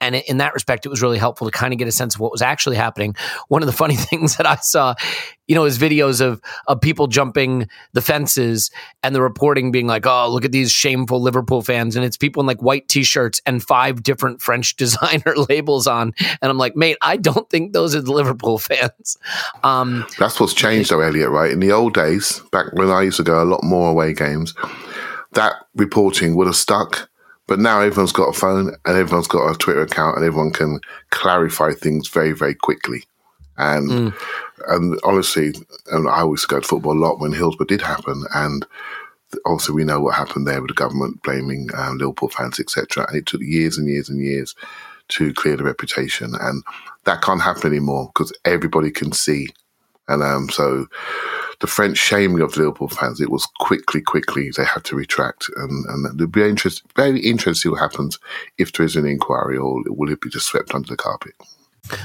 and 0.00 0.14
in 0.14 0.38
that 0.38 0.54
respect, 0.54 0.86
it 0.86 0.88
was 0.88 1.02
really 1.02 1.18
helpful 1.18 1.50
to 1.50 1.56
kind 1.56 1.72
of 1.72 1.78
get 1.78 1.88
a 1.88 1.92
sense 1.92 2.14
of 2.14 2.20
what 2.20 2.30
was 2.30 2.42
actually 2.42 2.76
happening. 2.76 3.16
One 3.48 3.62
of 3.62 3.66
the 3.66 3.72
funny 3.78 3.96
things 3.96 4.36
that 4.36 4.46
I 4.46 4.56
saw, 4.56 4.94
you 5.46 5.54
know, 5.54 5.64
is 5.64 5.78
videos 5.78 6.20
of 6.20 6.40
of 6.66 6.80
people 6.80 7.06
jumping 7.06 7.68
the 7.92 8.00
fences 8.00 8.70
and 9.02 9.14
the 9.14 9.22
reporting 9.22 9.72
being 9.72 9.86
like, 9.86 10.06
"Oh, 10.06 10.28
look 10.30 10.44
at 10.44 10.52
these 10.52 10.70
shameful 10.70 11.20
Liverpool 11.20 11.62
fans," 11.62 11.96
and 11.96 12.04
it's 12.04 12.16
people 12.16 12.40
in 12.40 12.46
like 12.46 12.62
white 12.62 12.88
t-shirts 12.88 13.40
and 13.46 13.62
five 13.62 14.02
different 14.02 14.40
French 14.40 14.76
designer 14.76 15.34
labels 15.48 15.86
on, 15.86 16.14
and 16.40 16.50
I'm 16.50 16.58
like, 16.58 16.76
"Mate, 16.76 16.96
I 17.02 17.16
don't 17.16 17.48
think 17.50 17.72
those 17.72 17.94
are 17.94 18.00
the 18.00 18.12
Liverpool 18.12 18.58
fans." 18.58 19.16
Um, 19.64 20.06
That's 20.18 20.38
what's 20.38 20.54
changed, 20.54 20.90
though, 20.90 21.00
Elliot. 21.00 21.30
Right? 21.30 21.50
In 21.50 21.60
the 21.60 21.72
old 21.72 21.94
days, 21.94 22.40
back 22.52 22.72
when 22.74 22.90
I 22.90 23.02
used 23.02 23.16
to 23.16 23.24
go 23.24 23.42
a 23.42 23.44
lot 23.44 23.64
more 23.64 23.90
away 23.90 24.12
games, 24.12 24.54
that 25.32 25.54
reporting 25.74 26.36
would 26.36 26.46
have 26.46 26.56
stuck 26.56 27.07
but 27.48 27.58
now 27.58 27.80
everyone's 27.80 28.12
got 28.12 28.28
a 28.28 28.38
phone 28.38 28.76
and 28.84 28.96
everyone's 28.96 29.26
got 29.26 29.50
a 29.50 29.56
Twitter 29.56 29.82
account 29.82 30.16
and 30.16 30.24
everyone 30.24 30.52
can 30.52 30.78
clarify 31.10 31.72
things 31.72 32.06
very, 32.06 32.32
very 32.32 32.54
quickly. 32.54 33.02
And 33.56 33.90
mm. 33.90 34.14
and 34.68 35.00
honestly, 35.02 35.54
and 35.90 36.08
I 36.08 36.20
always 36.20 36.44
go 36.44 36.60
to 36.60 36.68
football 36.68 36.92
a 36.92 37.00
lot 37.00 37.18
when 37.18 37.32
Hillsborough 37.32 37.66
did 37.66 37.82
happen, 37.82 38.22
and 38.34 38.64
obviously 39.44 39.74
we 39.74 39.84
know 39.84 39.98
what 40.00 40.14
happened 40.14 40.46
there 40.46 40.60
with 40.60 40.68
the 40.68 40.74
government 40.74 41.22
blaming 41.22 41.70
um, 41.74 41.98
Liverpool 41.98 42.28
fans, 42.28 42.60
etc. 42.60 43.06
And 43.08 43.16
it 43.16 43.26
took 43.26 43.40
years 43.40 43.76
and 43.76 43.88
years 43.88 44.08
and 44.08 44.20
years 44.20 44.54
to 45.08 45.32
clear 45.32 45.56
the 45.56 45.64
reputation, 45.64 46.34
and 46.40 46.62
that 47.04 47.22
can't 47.22 47.42
happen 47.42 47.72
anymore 47.72 48.12
because 48.14 48.32
everybody 48.44 48.92
can 48.92 49.10
see. 49.10 49.48
And 50.06 50.22
um, 50.22 50.50
so 50.50 50.86
the 51.60 51.66
French 51.66 51.98
shaming 51.98 52.40
of 52.40 52.56
Liverpool 52.56 52.88
fans, 52.88 53.20
it 53.20 53.30
was 53.30 53.46
quickly, 53.58 54.00
quickly 54.00 54.50
they 54.56 54.64
had 54.64 54.84
to 54.84 54.96
retract, 54.96 55.48
and 55.56 55.86
and 55.86 56.14
it'll 56.14 56.26
be 56.28 56.42
interest, 56.42 56.82
very 56.94 57.20
interesting 57.20 57.54
to 57.54 57.58
see 57.58 57.68
what 57.68 57.80
happens 57.80 58.18
if 58.58 58.72
there 58.72 58.86
is 58.86 58.96
an 58.96 59.06
inquiry, 59.06 59.56
or 59.56 59.82
will 59.86 60.12
it 60.12 60.20
be 60.20 60.30
just 60.30 60.46
swept 60.46 60.74
under 60.74 60.88
the 60.88 60.96
carpet? 60.96 61.34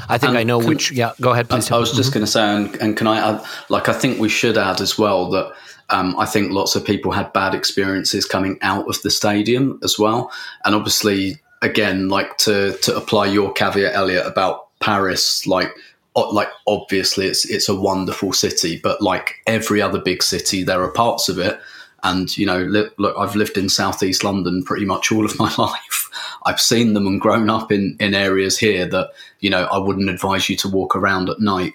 I 0.09 0.17
think 0.17 0.29
and 0.29 0.37
I 0.37 0.43
know 0.43 0.59
can, 0.59 0.69
which. 0.69 0.91
Yeah, 0.91 1.13
go 1.21 1.31
ahead, 1.31 1.49
please. 1.49 1.71
I, 1.71 1.75
I 1.75 1.79
was 1.79 1.91
just 1.91 2.11
mm-hmm. 2.11 2.19
going 2.19 2.25
to 2.25 2.31
say, 2.31 2.55
and, 2.55 2.75
and, 2.81 2.97
can 2.97 3.07
I 3.07 3.31
add? 3.31 3.45
Like, 3.69 3.89
I 3.89 3.93
think 3.93 4.19
we 4.19 4.29
should 4.29 4.57
add 4.57 4.81
as 4.81 4.97
well 4.97 5.29
that 5.31 5.53
um, 5.89 6.17
I 6.17 6.25
think 6.25 6.51
lots 6.51 6.75
of 6.75 6.85
people 6.85 7.11
had 7.11 7.33
bad 7.33 7.53
experiences 7.53 8.25
coming 8.25 8.57
out 8.61 8.87
of 8.87 9.01
the 9.01 9.11
stadium 9.11 9.79
as 9.83 9.99
well, 9.99 10.31
and 10.65 10.73
obviously, 10.73 11.41
again, 11.61 12.09
like 12.09 12.37
to 12.39 12.77
to 12.81 12.95
apply 12.95 13.27
your 13.27 13.51
caveat, 13.53 13.93
Elliot, 13.93 14.25
about 14.25 14.67
Paris, 14.79 15.45
like 15.45 15.71
like 16.15 16.49
obviously 16.67 17.25
it's 17.25 17.45
it's 17.49 17.69
a 17.69 17.75
wonderful 17.75 18.33
city, 18.33 18.79
but 18.81 19.01
like 19.01 19.41
every 19.47 19.81
other 19.81 19.99
big 19.99 20.21
city, 20.23 20.63
there 20.63 20.83
are 20.83 20.91
parts 20.91 21.29
of 21.29 21.39
it. 21.39 21.59
And 22.03 22.35
you 22.37 22.45
know, 22.45 22.59
li- 22.59 22.89
look, 22.97 23.15
I've 23.17 23.35
lived 23.35 23.57
in 23.57 23.69
southeast 23.69 24.23
London 24.23 24.63
pretty 24.63 24.85
much 24.85 25.11
all 25.11 25.25
of 25.25 25.39
my 25.39 25.53
life. 25.57 26.09
I've 26.45 26.61
seen 26.61 26.93
them 26.93 27.07
and 27.07 27.21
grown 27.21 27.49
up 27.49 27.71
in 27.71 27.97
in 27.99 28.13
areas 28.13 28.57
here 28.57 28.85
that 28.87 29.11
you 29.39 29.49
know 29.49 29.65
I 29.65 29.77
wouldn't 29.77 30.09
advise 30.09 30.49
you 30.49 30.55
to 30.57 30.69
walk 30.69 30.95
around 30.95 31.29
at 31.29 31.39
night. 31.39 31.73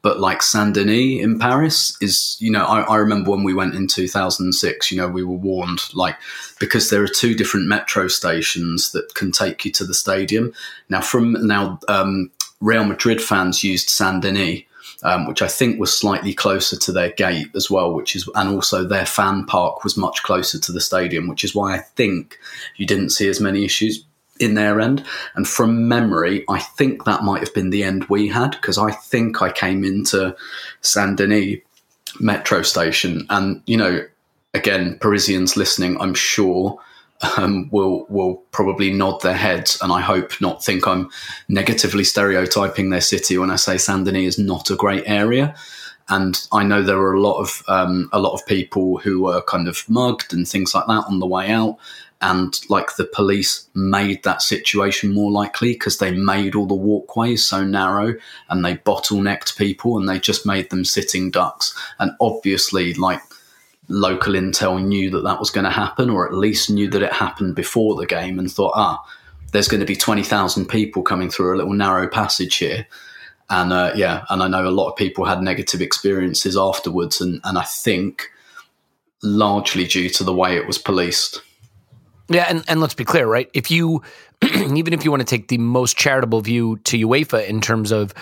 But 0.00 0.20
like 0.20 0.42
Saint 0.42 0.74
Denis 0.74 1.22
in 1.22 1.40
Paris 1.40 1.96
is, 2.00 2.36
you 2.38 2.52
know, 2.52 2.64
I, 2.64 2.82
I 2.82 2.96
remember 2.96 3.32
when 3.32 3.42
we 3.42 3.52
went 3.52 3.74
in 3.74 3.88
2006, 3.88 4.92
you 4.92 4.96
know, 4.96 5.08
we 5.08 5.24
were 5.24 5.34
warned, 5.34 5.80
like, 5.92 6.16
because 6.60 6.88
there 6.88 7.02
are 7.02 7.08
two 7.08 7.34
different 7.34 7.66
metro 7.66 8.06
stations 8.06 8.92
that 8.92 9.14
can 9.16 9.32
take 9.32 9.64
you 9.64 9.72
to 9.72 9.84
the 9.84 9.94
stadium. 9.94 10.52
Now, 10.88 11.00
from 11.00 11.32
now, 11.44 11.80
um, 11.88 12.30
Real 12.60 12.84
Madrid 12.84 13.22
fans 13.22 13.62
used 13.62 13.88
Saint 13.88 14.22
Denis, 14.22 14.62
um, 15.02 15.26
which 15.26 15.42
I 15.42 15.48
think 15.48 15.78
was 15.78 15.96
slightly 15.96 16.34
closer 16.34 16.76
to 16.76 16.92
their 16.92 17.10
gate 17.10 17.48
as 17.54 17.70
well, 17.70 17.94
which 17.94 18.16
is, 18.16 18.28
and 18.34 18.48
also 18.48 18.84
their 18.84 19.06
fan 19.06 19.44
park 19.44 19.84
was 19.84 19.96
much 19.96 20.22
closer 20.22 20.58
to 20.58 20.72
the 20.72 20.80
stadium, 20.80 21.28
which 21.28 21.44
is 21.44 21.54
why 21.54 21.74
I 21.74 21.78
think 21.78 22.38
you 22.76 22.86
didn't 22.86 23.10
see 23.10 23.28
as 23.28 23.40
many 23.40 23.64
issues 23.64 24.04
in 24.40 24.54
their 24.54 24.80
end. 24.80 25.04
And 25.34 25.46
from 25.46 25.88
memory, 25.88 26.44
I 26.48 26.58
think 26.60 27.04
that 27.04 27.22
might 27.22 27.40
have 27.40 27.54
been 27.54 27.70
the 27.70 27.84
end 27.84 28.04
we 28.04 28.28
had 28.28 28.52
because 28.52 28.78
I 28.78 28.90
think 28.90 29.42
I 29.42 29.52
came 29.52 29.84
into 29.84 30.36
Saint 30.80 31.16
Denis 31.16 31.58
metro 32.20 32.62
station, 32.62 33.26
and 33.30 33.62
you 33.66 33.76
know, 33.76 34.04
again, 34.54 34.98
Parisians 34.98 35.56
listening, 35.56 36.00
I'm 36.00 36.14
sure 36.14 36.80
um, 37.36 37.68
will 37.70 38.06
will 38.08 38.36
probably 38.52 38.92
nod 38.92 39.20
their 39.22 39.36
heads, 39.36 39.78
and 39.82 39.92
I 39.92 40.00
hope 40.00 40.40
not 40.40 40.64
think 40.64 40.86
I'm 40.86 41.10
negatively 41.48 42.04
stereotyping 42.04 42.90
their 42.90 43.00
city 43.00 43.38
when 43.38 43.50
I 43.50 43.56
say 43.56 43.76
Saint 43.76 44.04
Denis 44.04 44.38
is 44.38 44.44
not 44.44 44.70
a 44.70 44.76
great 44.76 45.04
area. 45.06 45.54
And 46.10 46.40
I 46.52 46.62
know 46.62 46.82
there 46.82 46.96
are 46.98 47.14
a 47.14 47.20
lot 47.20 47.38
of 47.38 47.62
um, 47.68 48.08
a 48.12 48.18
lot 48.18 48.34
of 48.34 48.46
people 48.46 48.98
who 48.98 49.22
were 49.22 49.42
kind 49.42 49.68
of 49.68 49.84
mugged 49.88 50.32
and 50.32 50.48
things 50.48 50.74
like 50.74 50.86
that 50.86 51.04
on 51.06 51.18
the 51.18 51.26
way 51.26 51.50
out, 51.50 51.76
and 52.20 52.58
like 52.68 52.96
the 52.96 53.04
police 53.04 53.68
made 53.74 54.22
that 54.24 54.42
situation 54.42 55.12
more 55.12 55.30
likely 55.30 55.72
because 55.72 55.98
they 55.98 56.12
made 56.12 56.54
all 56.54 56.66
the 56.66 56.74
walkways 56.74 57.44
so 57.44 57.64
narrow 57.64 58.14
and 58.48 58.64
they 58.64 58.76
bottlenecked 58.76 59.56
people 59.56 59.98
and 59.98 60.08
they 60.08 60.18
just 60.18 60.46
made 60.46 60.70
them 60.70 60.84
sitting 60.84 61.30
ducks. 61.30 61.78
And 61.98 62.12
obviously, 62.20 62.94
like 62.94 63.20
local 63.88 64.34
intel 64.34 64.82
knew 64.84 65.10
that 65.10 65.24
that 65.24 65.40
was 65.40 65.50
going 65.50 65.64
to 65.64 65.70
happen, 65.70 66.10
or 66.10 66.26
at 66.26 66.34
least 66.34 66.70
knew 66.70 66.88
that 66.90 67.02
it 67.02 67.12
happened 67.12 67.54
before 67.54 67.96
the 67.96 68.06
game 68.06 68.38
and 68.38 68.50
thought, 68.50 68.72
ah, 68.74 69.02
there's 69.52 69.68
going 69.68 69.80
to 69.80 69.86
be 69.86 69.96
20,000 69.96 70.66
people 70.66 71.02
coming 71.02 71.30
through 71.30 71.54
a 71.54 71.58
little 71.58 71.72
narrow 71.72 72.08
passage 72.08 72.56
here. 72.56 72.86
And 73.50 73.72
uh, 73.72 73.92
yeah, 73.94 74.24
and 74.28 74.42
I 74.42 74.48
know 74.48 74.68
a 74.68 74.70
lot 74.70 74.90
of 74.90 74.96
people 74.96 75.24
had 75.24 75.42
negative 75.42 75.80
experiences 75.80 76.56
afterwards, 76.56 77.20
and, 77.20 77.40
and 77.44 77.56
I 77.56 77.62
think 77.62 78.30
largely 79.22 79.86
due 79.86 80.10
to 80.10 80.24
the 80.24 80.34
way 80.34 80.56
it 80.56 80.66
was 80.66 80.78
policed. 80.78 81.40
Yeah, 82.28 82.44
and, 82.48 82.62
and 82.68 82.80
let's 82.80 82.94
be 82.94 83.06
clear, 83.06 83.26
right? 83.26 83.50
If 83.54 83.70
you 83.70 84.02
even 84.42 84.92
if 84.92 85.04
you 85.04 85.10
want 85.10 85.20
to 85.20 85.26
take 85.26 85.48
the 85.48 85.58
most 85.58 85.96
charitable 85.96 86.42
view 86.42 86.76
to 86.84 87.08
UEFA 87.08 87.46
in 87.46 87.62
terms 87.62 87.90
of 87.90 88.12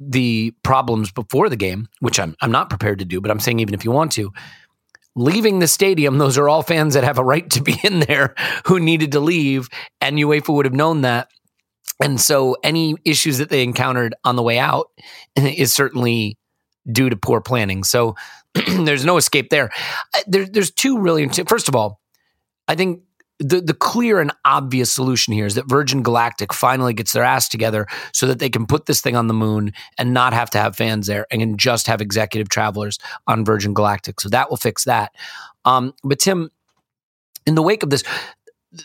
the 0.00 0.52
problems 0.62 1.10
before 1.12 1.48
the 1.48 1.56
game, 1.56 1.88
which 2.00 2.18
I'm 2.18 2.36
I'm 2.40 2.50
not 2.50 2.68
prepared 2.68 2.98
to 2.98 3.04
do, 3.04 3.20
but 3.20 3.30
I'm 3.30 3.40
saying 3.40 3.60
even 3.60 3.74
if 3.74 3.84
you 3.84 3.92
want 3.92 4.12
to, 4.12 4.32
leaving 5.18 5.58
the 5.58 5.66
stadium, 5.66 6.18
those 6.18 6.38
are 6.38 6.48
all 6.48 6.62
fans 6.62 6.94
that 6.94 7.02
have 7.02 7.18
a 7.18 7.24
right 7.24 7.50
to 7.50 7.62
be 7.62 7.78
in 7.82 8.00
there 8.00 8.34
who 8.66 8.78
needed 8.78 9.12
to 9.12 9.20
leave, 9.20 9.68
and 10.00 10.16
UEFA 10.16 10.54
would 10.54 10.64
have 10.64 10.74
known 10.74 11.02
that. 11.02 11.28
And 12.00 12.20
so 12.20 12.56
any 12.62 12.94
issues 13.04 13.38
that 13.38 13.50
they 13.50 13.64
encountered 13.64 14.14
on 14.24 14.36
the 14.36 14.42
way 14.42 14.58
out 14.58 14.86
is 15.36 15.74
certainly 15.74 16.38
due 16.90 17.10
to 17.10 17.16
poor 17.16 17.40
planning. 17.40 17.82
So 17.82 18.14
there's 18.54 19.04
no 19.04 19.16
escape 19.16 19.50
there. 19.50 19.70
there. 20.26 20.46
There's 20.46 20.70
two 20.70 21.00
really, 21.00 21.28
first 21.28 21.68
of 21.68 21.74
all, 21.74 22.00
I 22.68 22.76
think 22.76 23.02
the, 23.38 23.60
the 23.60 23.74
clear 23.74 24.20
and 24.20 24.32
obvious 24.44 24.92
solution 24.92 25.32
here 25.32 25.46
is 25.46 25.54
that 25.54 25.68
Virgin 25.68 26.02
Galactic 26.02 26.52
finally 26.52 26.92
gets 26.92 27.12
their 27.12 27.22
ass 27.22 27.48
together 27.48 27.86
so 28.12 28.26
that 28.26 28.40
they 28.40 28.50
can 28.50 28.66
put 28.66 28.86
this 28.86 29.00
thing 29.00 29.16
on 29.16 29.28
the 29.28 29.34
moon 29.34 29.72
and 29.96 30.12
not 30.12 30.32
have 30.32 30.50
to 30.50 30.58
have 30.58 30.76
fans 30.76 31.06
there 31.06 31.26
and 31.30 31.40
can 31.40 31.56
just 31.56 31.86
have 31.86 32.00
executive 32.00 32.48
travelers 32.48 32.98
on 33.26 33.44
Virgin 33.44 33.74
Galactic. 33.74 34.20
So 34.20 34.28
that 34.30 34.50
will 34.50 34.56
fix 34.56 34.84
that. 34.84 35.14
Um, 35.64 35.94
but 36.02 36.18
Tim, 36.18 36.50
in 37.46 37.54
the 37.54 37.62
wake 37.62 37.82
of 37.82 37.90
this, 37.90 38.02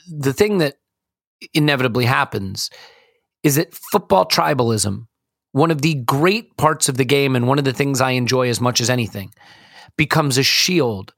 the 0.07 0.33
thing 0.33 0.59
that 0.59 0.75
inevitably 1.53 2.05
happens 2.05 2.69
is 3.41 3.55
that 3.55 3.73
football 3.73 4.25
tribalism, 4.25 5.07
one 5.51 5.71
of 5.71 5.81
the 5.81 5.95
great 5.95 6.55
parts 6.57 6.89
of 6.89 6.97
the 6.97 7.05
game 7.05 7.35
and 7.35 7.47
one 7.47 7.59
of 7.59 7.65
the 7.65 7.73
things 7.73 8.01
I 8.01 8.11
enjoy 8.11 8.49
as 8.49 8.61
much 8.61 8.79
as 8.79 8.89
anything, 8.89 9.33
becomes 9.97 10.37
a 10.37 10.43
shield 10.43 11.13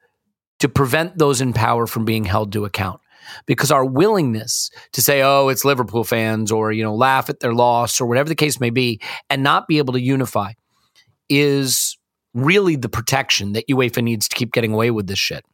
to 0.59 0.69
prevent 0.69 1.17
those 1.17 1.41
in 1.41 1.53
power 1.53 1.85
from 1.85 2.05
being 2.05 2.23
held 2.23 2.53
to 2.53 2.65
account 2.65 3.01
because 3.45 3.71
our 3.71 3.85
willingness 3.85 4.69
to 4.93 5.01
say, 5.01 5.21
oh, 5.21 5.49
it's 5.49 5.65
Liverpool 5.65 6.03
fans 6.03 6.51
or, 6.51 6.71
you 6.71 6.83
know, 6.83 6.95
laugh 6.95 7.29
at 7.29 7.39
their 7.39 7.53
loss 7.53 7.99
or 7.99 8.05
whatever 8.05 8.29
the 8.29 8.35
case 8.35 8.59
may 8.59 8.69
be 8.69 8.99
and 9.29 9.43
not 9.43 9.67
be 9.67 9.77
able 9.77 9.93
to 9.93 10.01
unify 10.01 10.53
is 11.29 11.97
really 12.33 12.75
the 12.75 12.89
protection 12.89 13.53
that 13.53 13.67
UEFA 13.67 14.03
needs 14.03 14.27
to 14.27 14.35
keep 14.35 14.51
getting 14.51 14.73
away 14.73 14.91
with 14.91 15.07
this 15.07 15.19
shit. 15.19 15.45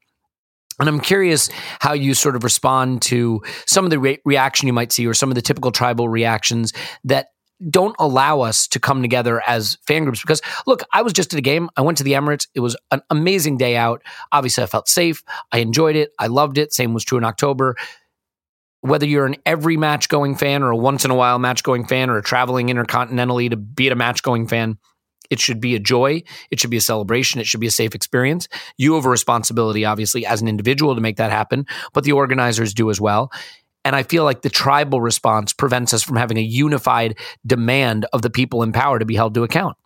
And 0.79 0.89
I'm 0.89 0.99
curious 0.99 1.49
how 1.79 1.93
you 1.93 2.13
sort 2.13 2.35
of 2.35 2.43
respond 2.43 3.03
to 3.03 3.41
some 3.67 3.85
of 3.85 3.91
the 3.91 3.99
re- 3.99 4.19
reaction 4.25 4.67
you 4.67 4.73
might 4.73 4.91
see 4.91 5.05
or 5.05 5.13
some 5.13 5.29
of 5.29 5.35
the 5.35 5.41
typical 5.41 5.71
tribal 5.71 6.09
reactions 6.09 6.73
that 7.03 7.27
don't 7.69 7.95
allow 7.99 8.41
us 8.41 8.67
to 8.69 8.79
come 8.79 9.01
together 9.01 9.41
as 9.47 9.77
fan 9.85 10.03
groups 10.03 10.21
because 10.21 10.41
look 10.65 10.83
i 10.93 11.01
was 11.01 11.13
just 11.13 11.33
at 11.33 11.37
a 11.37 11.41
game. 11.41 11.69
I 11.77 11.81
went 11.81 11.97
to 11.99 12.03
the 12.03 12.13
emirates. 12.13 12.47
It 12.55 12.59
was 12.59 12.75
an 12.91 13.01
amazing 13.09 13.57
day 13.57 13.77
out. 13.77 14.01
Obviously 14.31 14.63
i 14.63 14.67
felt 14.67 14.87
safe. 14.87 15.23
I 15.51 15.59
enjoyed 15.59 15.95
it. 15.95 16.11
I 16.19 16.27
loved 16.27 16.57
it. 16.57 16.73
Same 16.73 16.93
was 16.93 17.03
true 17.03 17.17
in 17.17 17.23
october. 17.23 17.75
Whether 18.81 19.05
you're 19.05 19.27
an 19.27 19.35
every 19.45 19.77
match 19.77 20.09
going 20.09 20.35
fan 20.35 20.63
or 20.63 20.71
a 20.71 20.77
once 20.77 21.05
in 21.05 21.11
a 21.11 21.15
while 21.15 21.37
match 21.37 21.61
going 21.61 21.85
fan 21.85 22.09
or 22.09 22.17
a 22.17 22.23
traveling 22.23 22.67
intercontinentally 22.67 23.49
to 23.51 23.57
be 23.57 23.89
a 23.89 23.95
match 23.95 24.23
going 24.23 24.47
fan 24.47 24.77
it 25.29 25.39
should 25.39 25.61
be 25.61 25.75
a 25.75 25.79
joy. 25.79 26.21
It 26.51 26.59
should 26.59 26.69
be 26.69 26.77
a 26.77 26.81
celebration. 26.81 27.39
It 27.39 27.47
should 27.47 27.61
be 27.61 27.67
a 27.67 27.71
safe 27.71 27.95
experience. 27.95 28.49
You 28.77 28.95
have 28.95 29.05
a 29.05 29.09
responsibility 29.09 29.85
obviously 29.85 30.25
as 30.25 30.41
an 30.41 30.47
individual 30.47 30.93
to 30.93 31.01
make 31.01 31.17
that 31.17 31.31
happen 31.31 31.65
but 31.93 32.03
the 32.03 32.11
organizers 32.11 32.73
do 32.73 32.89
as 32.89 32.99
well 32.99 33.31
and 33.83 33.95
I 33.95 34.03
feel 34.03 34.23
like 34.23 34.41
the 34.41 34.49
tribal 34.49 35.01
response 35.01 35.53
prevents 35.53 35.93
us 35.93 36.03
from 36.03 36.17
having 36.17 36.37
a 36.37 36.41
unified 36.41 37.17
demand 37.45 38.05
of 38.13 38.21
the 38.21 38.29
people 38.29 38.63
in 38.63 38.71
power 38.71 38.99
to 38.99 39.05
be 39.05 39.15
held 39.15 39.33
to 39.35 39.43
account. 39.43 39.77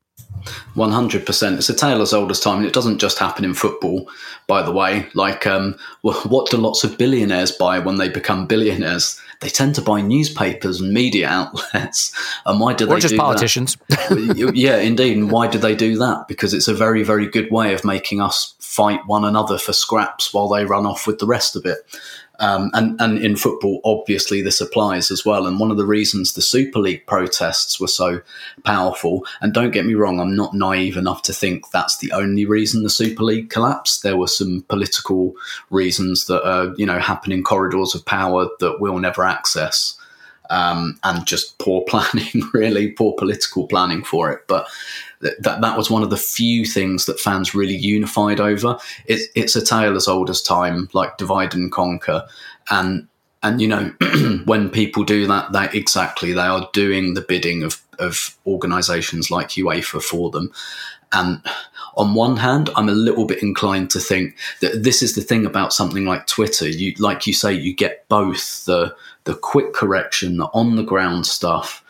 100%. 0.76 1.58
It's 1.58 1.70
a 1.70 1.74
tale 1.74 2.02
as 2.02 2.14
old 2.14 2.30
as 2.30 2.40
time. 2.40 2.58
And 2.58 2.68
it 2.68 2.74
doesn't 2.74 3.00
just 3.00 3.18
happen 3.18 3.44
in 3.44 3.54
football, 3.54 4.10
by 4.48 4.62
the 4.62 4.72
way. 4.72 5.08
Like, 5.14 5.48
um, 5.48 5.78
what 6.02 6.52
do 6.52 6.58
lots 6.58 6.84
of 6.84 6.98
billionaires 6.98 7.52
buy 7.52 7.80
when 7.80 7.96
they 7.96 8.10
become 8.10 8.46
billionaires? 8.46 9.20
They 9.42 9.50
tend 9.50 9.76
to 9.76 9.82
buy 9.82 10.02
newspapers 10.02 10.80
and 10.80 10.94
media 10.94 11.28
outlets. 11.28 12.12
And 12.46 12.60
why 12.60 12.74
do 12.74 12.86
or 12.86 12.96
they 12.96 13.00
just 13.00 13.14
do 13.14 13.18
politicians. 13.18 13.78
yeah, 14.36 14.78
indeed. 14.78 15.18
And 15.18 15.32
why 15.32 15.48
do 15.48 15.58
they 15.58 15.76
do 15.76 15.98
that? 15.98 16.28
Because 16.28 16.54
it's 16.54 16.68
a 16.68 16.74
very, 16.74 17.02
very 17.02 17.28
good 17.28 17.50
way 17.52 17.74
of 17.74 17.84
making 17.84 18.22
us 18.22 18.54
fight 18.60 19.00
one 19.08 19.26
another 19.26 19.58
for 19.58 19.74
scraps 19.74 20.34
while 20.34 20.48
they 20.48 20.66
run 20.66 20.86
off 20.86 21.08
with 21.08 21.18
the 21.20 21.26
rest 21.26 21.56
of 21.56 21.66
it. 21.66 21.80
Um, 22.40 22.72
and, 22.74 23.00
and 23.02 23.18
in 23.18 23.36
football, 23.36 23.82
obviously, 23.84 24.42
this 24.42 24.62
applies 24.62 25.12
as 25.12 25.26
well. 25.26 25.48
And 25.48 25.60
one 25.60 25.72
of 25.72 25.78
the 25.78 25.86
reasons 25.86 26.34
the 26.34 26.42
Super 26.42 26.80
League 26.80 27.06
protests 27.06 27.80
were 27.80 27.88
so 27.88 28.22
powerful, 28.64 29.26
and 29.42 29.54
don't 29.54 29.72
get 29.72 29.86
me 29.86 29.94
wrong, 29.94 30.20
I'm 30.20 30.36
not 30.36 30.54
naive 30.54 30.98
enough 30.98 31.22
to 31.24 31.34
think 31.34 31.70
that's 31.72 31.98
the 31.98 32.12
only 32.12 32.46
reason 32.46 32.84
the 32.84 32.90
Super 32.90 33.24
League 33.24 33.50
collapsed. 33.50 34.04
There 34.04 34.18
were 34.18 34.28
some 34.28 34.66
political 34.68 35.34
reasons 35.70 36.26
that 36.28 36.46
are, 36.48 36.74
you 36.78 36.86
know, 36.86 37.00
happen 37.00 37.32
in 37.32 37.44
corridors 37.44 37.96
of 37.96 38.06
power 38.06 38.48
that 38.60 38.80
we'll 38.80 39.00
never 39.00 39.24
access. 39.24 39.98
Um, 40.50 41.00
and 41.04 41.26
just 41.26 41.58
poor 41.60 41.84
planning, 41.88 42.44
really 42.54 42.92
poor 42.92 43.14
political 43.14 43.68
planning 43.68 44.04
for 44.04 44.32
it. 44.32 44.42
But 44.48 44.68
that 45.22 45.62
that 45.62 45.78
was 45.78 45.90
one 45.90 46.04
of 46.04 46.10
the 46.10 46.18
few 46.18 46.66
things 46.66 47.06
that 47.06 47.20
fans 47.20 47.56
really 47.56 47.76
unified 47.76 48.40
over. 48.40 48.78
It, 49.06 49.30
it's 49.36 49.56
a 49.56 49.66
tale 49.66 49.96
as 49.96 50.08
old 50.08 50.30
as 50.30 50.42
time, 50.42 50.90
like 50.94 51.18
divide 51.18 51.54
and 51.54 51.72
conquer, 51.72 52.26
and 52.70 53.08
and 53.44 53.62
you 53.62 53.68
know 53.68 53.94
when 54.46 54.70
people 54.70 55.04
do 55.04 55.28
that, 55.28 55.52
that 55.54 55.74
exactly 55.74 56.34
they 56.34 56.42
are 56.42 56.70
doing 56.74 57.14
the 57.14 57.22
bidding 57.22 57.64
of 57.64 57.82
of 57.98 58.38
organisations 58.46 59.32
like 59.32 59.50
UEFA 59.50 60.02
for 60.02 60.30
them, 60.30 60.52
and 61.12 61.42
on 61.96 62.14
one 62.14 62.36
hand, 62.36 62.70
I'm 62.76 62.90
a 62.90 62.94
little 62.94 63.26
bit 63.26 63.42
inclined 63.42 63.90
to 63.92 64.00
think 64.00 64.36
that 64.60 64.84
this 64.84 65.02
is 65.02 65.16
the 65.16 65.22
thing 65.22 65.46
about 65.46 65.72
something 65.72 66.06
like 66.06 66.28
Twitter. 66.28 66.68
You, 66.68 66.94
like 67.00 67.26
you 67.26 67.34
say, 67.34 67.54
you 67.54 67.74
get 67.74 68.08
both 68.10 68.66
the 68.66 68.94
the 69.26 69.36
quick 69.36 69.74
correction, 69.74 70.38
the 70.38 70.46
on 70.46 70.76
the 70.76 70.84
ground 70.84 71.26
stuff, 71.28 71.84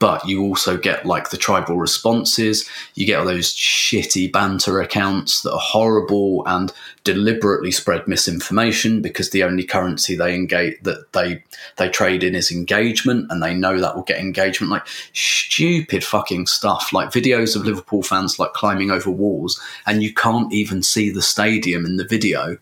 but 0.00 0.26
you 0.26 0.42
also 0.42 0.78
get 0.78 1.04
like 1.04 1.28
the 1.28 1.36
tribal 1.36 1.76
responses. 1.76 2.68
You 2.94 3.04
get 3.06 3.20
all 3.20 3.26
those 3.26 3.54
shitty 3.54 4.32
banter 4.32 4.80
accounts 4.80 5.42
that 5.42 5.52
are 5.52 5.60
horrible 5.60 6.42
and 6.46 6.72
deliberately 7.04 7.70
spread 7.70 8.08
misinformation 8.08 9.02
because 9.02 9.28
the 9.30 9.44
only 9.44 9.62
currency 9.62 10.16
they 10.16 10.34
engage 10.34 10.80
that 10.82 11.12
they 11.12 11.44
they 11.76 11.90
trade 11.90 12.24
in 12.24 12.34
is 12.34 12.50
engagement, 12.50 13.30
and 13.30 13.42
they 13.42 13.54
know 13.54 13.78
that 13.78 13.94
will 13.94 14.02
get 14.02 14.18
engagement. 14.18 14.72
Like 14.72 14.86
stupid 15.12 16.02
fucking 16.02 16.46
stuff, 16.46 16.94
like 16.94 17.10
videos 17.10 17.54
of 17.54 17.66
Liverpool 17.66 18.02
fans 18.02 18.38
like 18.38 18.54
climbing 18.54 18.90
over 18.90 19.10
walls, 19.10 19.60
and 19.86 20.02
you 20.02 20.14
can't 20.14 20.50
even 20.52 20.82
see 20.82 21.10
the 21.10 21.22
stadium 21.22 21.84
in 21.84 21.98
the 21.98 22.06
video 22.06 22.56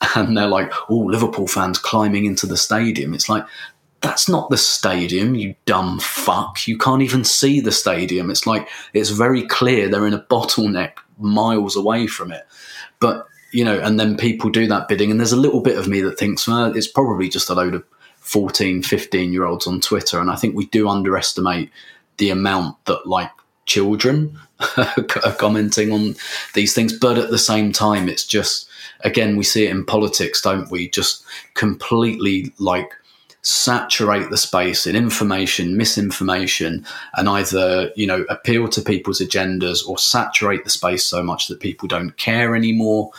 and 0.14 0.36
they're 0.36 0.46
like, 0.46 0.72
"Oh, 0.90 0.98
Liverpool 0.98 1.46
fans 1.46 1.78
climbing 1.78 2.24
into 2.24 2.46
the 2.46 2.56
stadium." 2.56 3.14
It's 3.14 3.28
like 3.28 3.46
that's 4.02 4.28
not 4.28 4.50
the 4.50 4.58
stadium, 4.58 5.34
you 5.34 5.54
dumb 5.64 5.98
fuck. 5.98 6.68
You 6.68 6.78
can't 6.78 7.02
even 7.02 7.24
see 7.24 7.60
the 7.60 7.72
stadium. 7.72 8.30
It's 8.30 8.46
like 8.46 8.68
it's 8.92 9.10
very 9.10 9.42
clear 9.46 9.88
they're 9.88 10.06
in 10.06 10.14
a 10.14 10.22
bottleneck 10.22 10.92
miles 11.18 11.76
away 11.76 12.06
from 12.06 12.30
it. 12.30 12.46
But, 13.00 13.26
you 13.52 13.64
know, 13.64 13.78
and 13.80 13.98
then 13.98 14.16
people 14.16 14.50
do 14.50 14.66
that 14.68 14.88
bidding, 14.88 15.10
and 15.10 15.18
there's 15.20 15.32
a 15.32 15.40
little 15.40 15.60
bit 15.60 15.78
of 15.78 15.88
me 15.88 16.00
that 16.02 16.18
thinks, 16.18 16.46
well, 16.46 16.76
it's 16.76 16.88
probably 16.88 17.28
just 17.28 17.50
a 17.50 17.54
load 17.54 17.74
of 17.74 17.84
14, 18.20 18.82
15 18.82 19.32
year 19.32 19.44
olds 19.44 19.66
on 19.66 19.80
Twitter. 19.80 20.20
And 20.20 20.30
I 20.30 20.36
think 20.36 20.54
we 20.54 20.66
do 20.66 20.88
underestimate 20.88 21.70
the 22.18 22.30
amount 22.30 22.84
that, 22.86 23.06
like, 23.06 23.30
children 23.66 24.38
are 24.76 25.34
commenting 25.38 25.92
on 25.92 26.16
these 26.54 26.74
things. 26.74 26.92
But 26.92 27.18
at 27.18 27.30
the 27.30 27.38
same 27.38 27.72
time, 27.72 28.08
it's 28.08 28.26
just, 28.26 28.68
again, 29.06 29.36
we 29.36 29.44
see 29.44 29.64
it 29.64 29.70
in 29.70 29.86
politics, 29.86 30.42
don't 30.42 30.70
we? 30.70 30.90
Just 30.90 31.24
completely 31.54 32.52
like 32.58 32.90
saturate 33.42 34.28
the 34.30 34.36
space 34.36 34.88
in 34.88 34.96
information, 34.96 35.76
misinformation, 35.76 36.84
and 37.14 37.28
either 37.28 37.92
you 37.94 38.06
know 38.06 38.26
appeal 38.28 38.68
to 38.68 38.82
people's 38.82 39.20
agendas 39.20 39.86
or 39.88 39.96
saturate 39.96 40.64
the 40.64 40.70
space 40.70 41.04
so 41.04 41.22
much 41.22 41.46
that 41.48 41.60
people 41.60 41.88
don't 41.88 42.16
care 42.16 42.54
anymore. 42.54 43.10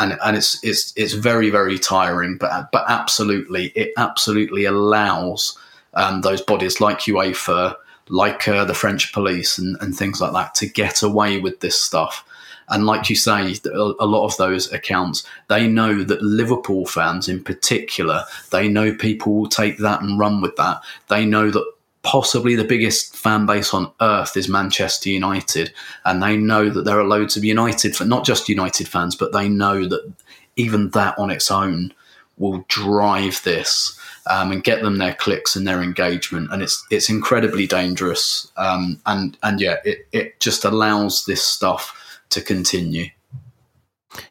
And, 0.00 0.18
and 0.24 0.36
it's 0.36 0.62
it's 0.64 0.92
it's 0.96 1.12
very 1.12 1.50
very 1.50 1.78
tiring, 1.78 2.38
but 2.38 2.72
but 2.72 2.84
absolutely 2.88 3.66
it 3.76 3.92
absolutely 3.96 4.64
allows 4.64 5.56
um, 5.94 6.22
those 6.22 6.40
bodies 6.40 6.80
like 6.80 7.00
UEFA, 7.00 7.74
like 8.08 8.48
uh, 8.48 8.64
the 8.64 8.74
French 8.74 9.12
police, 9.12 9.58
and, 9.58 9.76
and 9.80 9.94
things 9.94 10.20
like 10.20 10.32
that 10.32 10.54
to 10.56 10.66
get 10.66 11.02
away 11.02 11.38
with 11.38 11.60
this 11.60 11.78
stuff 11.78 12.24
and 12.70 12.86
like 12.86 13.08
you 13.08 13.16
say, 13.16 13.54
a 13.64 14.06
lot 14.06 14.26
of 14.26 14.36
those 14.36 14.72
accounts, 14.72 15.24
they 15.48 15.66
know 15.66 16.04
that 16.04 16.22
Liverpool 16.22 16.86
fans 16.86 17.28
in 17.28 17.42
particular, 17.42 18.24
they 18.50 18.68
know 18.68 18.94
people 18.94 19.34
will 19.34 19.48
take 19.48 19.78
that 19.78 20.02
and 20.02 20.18
run 20.18 20.40
with 20.40 20.56
that. 20.56 20.80
They 21.08 21.24
know 21.24 21.50
that 21.50 21.72
possibly 22.02 22.54
the 22.54 22.64
biggest 22.64 23.16
fan 23.16 23.46
base 23.46 23.74
on 23.74 23.90
earth 24.00 24.36
is 24.36 24.48
Manchester 24.48 25.10
United, 25.10 25.72
and 26.04 26.22
they 26.22 26.36
know 26.36 26.70
that 26.70 26.84
there 26.84 26.98
are 26.98 27.04
loads 27.04 27.36
of 27.36 27.44
United, 27.44 27.94
not 28.06 28.24
just 28.24 28.48
United 28.48 28.88
fans, 28.88 29.14
but 29.14 29.32
they 29.32 29.48
know 29.48 29.86
that 29.86 30.12
even 30.56 30.90
that 30.90 31.18
on 31.18 31.30
its 31.30 31.50
own 31.50 31.92
will 32.36 32.64
drive 32.68 33.42
this 33.42 33.98
um, 34.30 34.52
and 34.52 34.62
get 34.64 34.82
them 34.82 34.98
their 34.98 35.14
clicks 35.14 35.56
and 35.56 35.66
their 35.66 35.82
engagement, 35.82 36.52
and 36.52 36.62
it's 36.62 36.86
it's 36.90 37.08
incredibly 37.08 37.66
dangerous. 37.66 38.50
Um, 38.56 39.00
and 39.06 39.36
and 39.42 39.60
yeah, 39.60 39.76
it 39.84 40.06
it 40.12 40.40
just 40.40 40.64
allows 40.64 41.24
this 41.24 41.42
stuff 41.42 41.94
to 42.30 42.40
continue. 42.40 43.06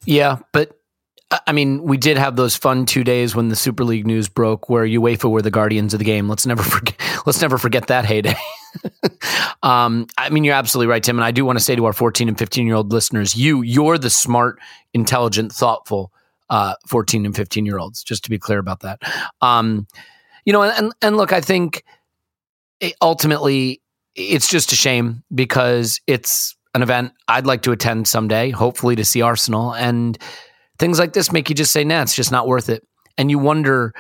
Yeah, 0.06 0.40
but 0.54 0.78
I 1.46 1.52
mean, 1.52 1.84
we 1.84 1.98
did 1.98 2.18
have 2.18 2.36
those 2.38 2.56
fun 2.56 2.86
two 2.86 3.04
days 3.04 3.36
when 3.36 3.50
the 3.50 3.56
Super 3.56 3.84
League 3.84 4.08
news 4.08 4.30
broke, 4.30 4.70
where 4.70 4.86
UEFA 4.86 5.30
were 5.30 5.42
the 5.42 5.52
guardians 5.52 5.94
of 5.94 6.00
the 6.00 6.06
game. 6.06 6.30
Let's 6.30 6.46
never 6.46 6.64
forget. 6.76 6.96
Let's 7.26 7.42
never 7.42 7.58
forget 7.58 7.88
that 7.88 8.06
heyday. 8.06 8.36
um, 9.64 10.08
I 10.18 10.30
mean, 10.30 10.44
you're 10.44 10.56
absolutely 10.56 10.90
right, 10.90 11.04
Tim. 11.04 11.18
And 11.18 11.26
I 11.26 11.32
do 11.32 11.44
want 11.44 11.58
to 11.58 11.64
say 11.64 11.76
to 11.76 11.86
our 11.86 11.94
14 11.94 12.30
and 12.30 12.38
15 12.38 12.66
year 12.66 12.76
old 12.76 12.92
listeners, 12.92 13.36
you, 13.36 13.62
you're 13.62 13.98
the 13.98 14.10
smart, 14.10 14.60
intelligent, 14.94 15.52
thoughtful 15.52 16.12
uh, 16.50 16.76
14 16.88 17.26
and 17.26 17.36
15 17.36 17.66
year 17.66 17.78
olds. 17.78 18.04
Just 18.04 18.24
to 18.24 18.30
be 18.30 18.40
clear 18.40 18.60
about 18.60 18.82
that. 18.82 19.02
Um, 19.42 19.88
you 20.46 20.54
know, 20.54 20.64
and 20.64 20.94
and 21.02 21.18
look, 21.18 21.34
I 21.34 21.42
think 21.42 21.84
it, 22.80 22.94
ultimately 23.02 23.82
it's 24.16 24.50
just 24.50 24.72
a 24.72 24.76
shame 24.76 25.24
because 25.34 26.00
it's 26.08 26.57
an 26.78 26.84
event 26.84 27.12
I'd 27.28 27.48
like 27.48 27.64
to 27.64 27.72
attend 27.72 28.08
someday, 28.08 28.52
hopefully 28.52 28.96
to 28.96 29.04
see 29.04 29.22
Arsenal 29.22 29.74
and 29.74 30.18
things 30.78 31.00
like 31.00 31.14
this 31.14 31.32
make 31.32 31.50
you 31.50 31.56
just 31.56 31.72
say, 31.72 31.84
nah, 31.84 32.04
it's 32.04 32.16
just 32.16 32.32
not 32.32 32.48
worth 32.48 32.70
it. 32.70 32.88
And 33.18 33.32
you 33.32 33.40
wonder 33.40 33.94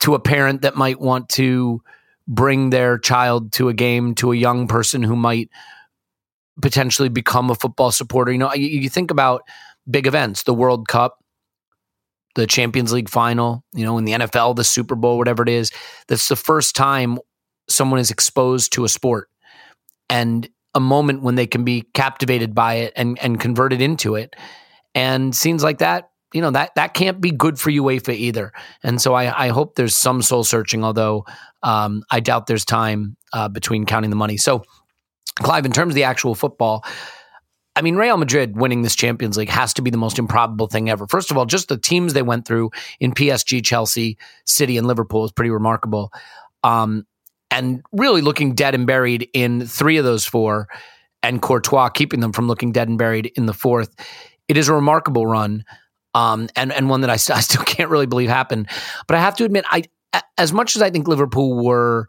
to 0.00 0.14
a 0.14 0.20
parent 0.20 0.62
that 0.62 0.76
might 0.76 1.00
want 1.00 1.30
to 1.30 1.82
bring 2.28 2.68
their 2.68 2.98
child 2.98 3.52
to 3.54 3.70
a 3.70 3.74
game 3.74 4.14
to 4.16 4.32
a 4.32 4.36
young 4.36 4.68
person 4.68 5.02
who 5.02 5.16
might 5.16 5.48
potentially 6.60 7.08
become 7.08 7.50
a 7.50 7.54
football 7.54 7.90
supporter. 7.90 8.30
You 8.32 8.38
know, 8.38 8.52
you, 8.52 8.66
you 8.66 8.90
think 8.90 9.10
about 9.10 9.42
big 9.90 10.06
events, 10.06 10.42
the 10.42 10.52
World 10.52 10.86
Cup, 10.88 11.24
the 12.34 12.46
Champions 12.46 12.92
League 12.92 13.08
final, 13.08 13.64
you 13.72 13.84
know, 13.84 13.96
in 13.96 14.04
the 14.04 14.12
NFL, 14.12 14.56
the 14.56 14.64
Super 14.64 14.94
Bowl, 14.94 15.16
whatever 15.16 15.42
it 15.42 15.48
is. 15.48 15.72
That's 16.08 16.28
the 16.28 16.36
first 16.36 16.76
time 16.76 17.18
someone 17.66 17.98
is 17.98 18.10
exposed 18.10 18.74
to 18.74 18.84
a 18.84 18.90
sport 18.90 19.30
and 20.10 20.46
a 20.74 20.80
moment 20.80 21.22
when 21.22 21.34
they 21.34 21.46
can 21.46 21.64
be 21.64 21.82
captivated 21.94 22.54
by 22.54 22.74
it 22.74 22.92
and, 22.96 23.18
and 23.20 23.40
converted 23.40 23.80
into 23.80 24.14
it. 24.14 24.34
And 24.94 25.34
scenes 25.34 25.62
like 25.62 25.78
that, 25.78 26.10
you 26.32 26.40
know, 26.40 26.50
that 26.50 26.74
that 26.74 26.94
can't 26.94 27.20
be 27.20 27.30
good 27.30 27.58
for 27.58 27.70
UEFA 27.70 28.14
either. 28.14 28.52
And 28.82 29.00
so 29.00 29.14
I, 29.14 29.46
I 29.46 29.48
hope 29.48 29.76
there's 29.76 29.96
some 29.96 30.20
soul 30.20 30.42
searching, 30.44 30.84
although 30.84 31.24
um, 31.62 32.02
I 32.10 32.20
doubt 32.20 32.46
there's 32.46 32.64
time 32.64 33.16
uh, 33.32 33.48
between 33.48 33.86
counting 33.86 34.10
the 34.10 34.16
money. 34.16 34.36
So, 34.36 34.64
Clive, 35.40 35.64
in 35.64 35.72
terms 35.72 35.90
of 35.90 35.94
the 35.94 36.04
actual 36.04 36.34
football, 36.34 36.84
I 37.76 37.82
mean, 37.82 37.96
Real 37.96 38.16
Madrid 38.16 38.56
winning 38.56 38.82
this 38.82 38.94
Champions 38.94 39.36
League 39.36 39.48
has 39.48 39.74
to 39.74 39.82
be 39.82 39.90
the 39.90 39.96
most 39.96 40.18
improbable 40.18 40.68
thing 40.68 40.88
ever. 40.88 41.06
First 41.08 41.30
of 41.30 41.38
all, 41.38 41.44
just 41.44 41.68
the 41.68 41.76
teams 41.76 42.12
they 42.12 42.22
went 42.22 42.46
through 42.46 42.70
in 43.00 43.12
PSG, 43.12 43.64
Chelsea, 43.64 44.16
City, 44.44 44.76
and 44.76 44.86
Liverpool 44.86 45.24
is 45.24 45.32
pretty 45.32 45.50
remarkable. 45.50 46.12
Um, 46.62 47.04
and 47.54 47.82
really 47.92 48.20
looking 48.20 48.54
dead 48.54 48.74
and 48.74 48.86
buried 48.86 49.28
in 49.32 49.66
three 49.66 49.96
of 49.96 50.04
those 50.04 50.26
four, 50.26 50.68
and 51.22 51.40
Courtois 51.40 51.88
keeping 51.88 52.20
them 52.20 52.32
from 52.32 52.48
looking 52.48 52.72
dead 52.72 52.88
and 52.88 52.98
buried 52.98 53.32
in 53.36 53.46
the 53.46 53.54
fourth 53.54 53.94
it 54.48 54.56
is 54.56 54.68
a 54.68 54.74
remarkable 54.74 55.26
run, 55.26 55.64
um, 56.14 56.48
and 56.56 56.72
and 56.72 56.88
one 56.88 57.00
that 57.02 57.10
I, 57.10 57.14
I 57.34 57.40
still 57.40 57.64
can't 57.64 57.90
really 57.90 58.06
believe 58.06 58.28
happened. 58.28 58.68
But 59.06 59.16
I 59.16 59.20
have 59.20 59.36
to 59.36 59.44
admit, 59.44 59.64
I 59.70 59.84
as 60.38 60.52
much 60.52 60.76
as 60.76 60.82
I 60.82 60.90
think 60.90 61.08
Liverpool 61.08 61.64
were 61.64 62.08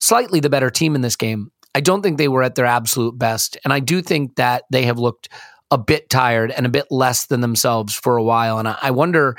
slightly 0.00 0.40
the 0.40 0.50
better 0.50 0.70
team 0.70 0.94
in 0.94 1.02
this 1.02 1.16
game, 1.16 1.50
I 1.74 1.80
don't 1.80 2.02
think 2.02 2.16
they 2.18 2.28
were 2.28 2.42
at 2.42 2.54
their 2.54 2.66
absolute 2.66 3.18
best, 3.18 3.56
and 3.64 3.72
I 3.72 3.80
do 3.80 4.02
think 4.02 4.36
that 4.36 4.64
they 4.70 4.84
have 4.84 4.98
looked 4.98 5.28
a 5.72 5.78
bit 5.78 6.10
tired 6.10 6.50
and 6.50 6.66
a 6.66 6.70
bit 6.70 6.86
less 6.90 7.26
than 7.26 7.42
themselves 7.42 7.94
for 7.94 8.16
a 8.16 8.24
while. 8.24 8.58
And 8.58 8.66
I, 8.66 8.76
I 8.82 8.90
wonder, 8.90 9.36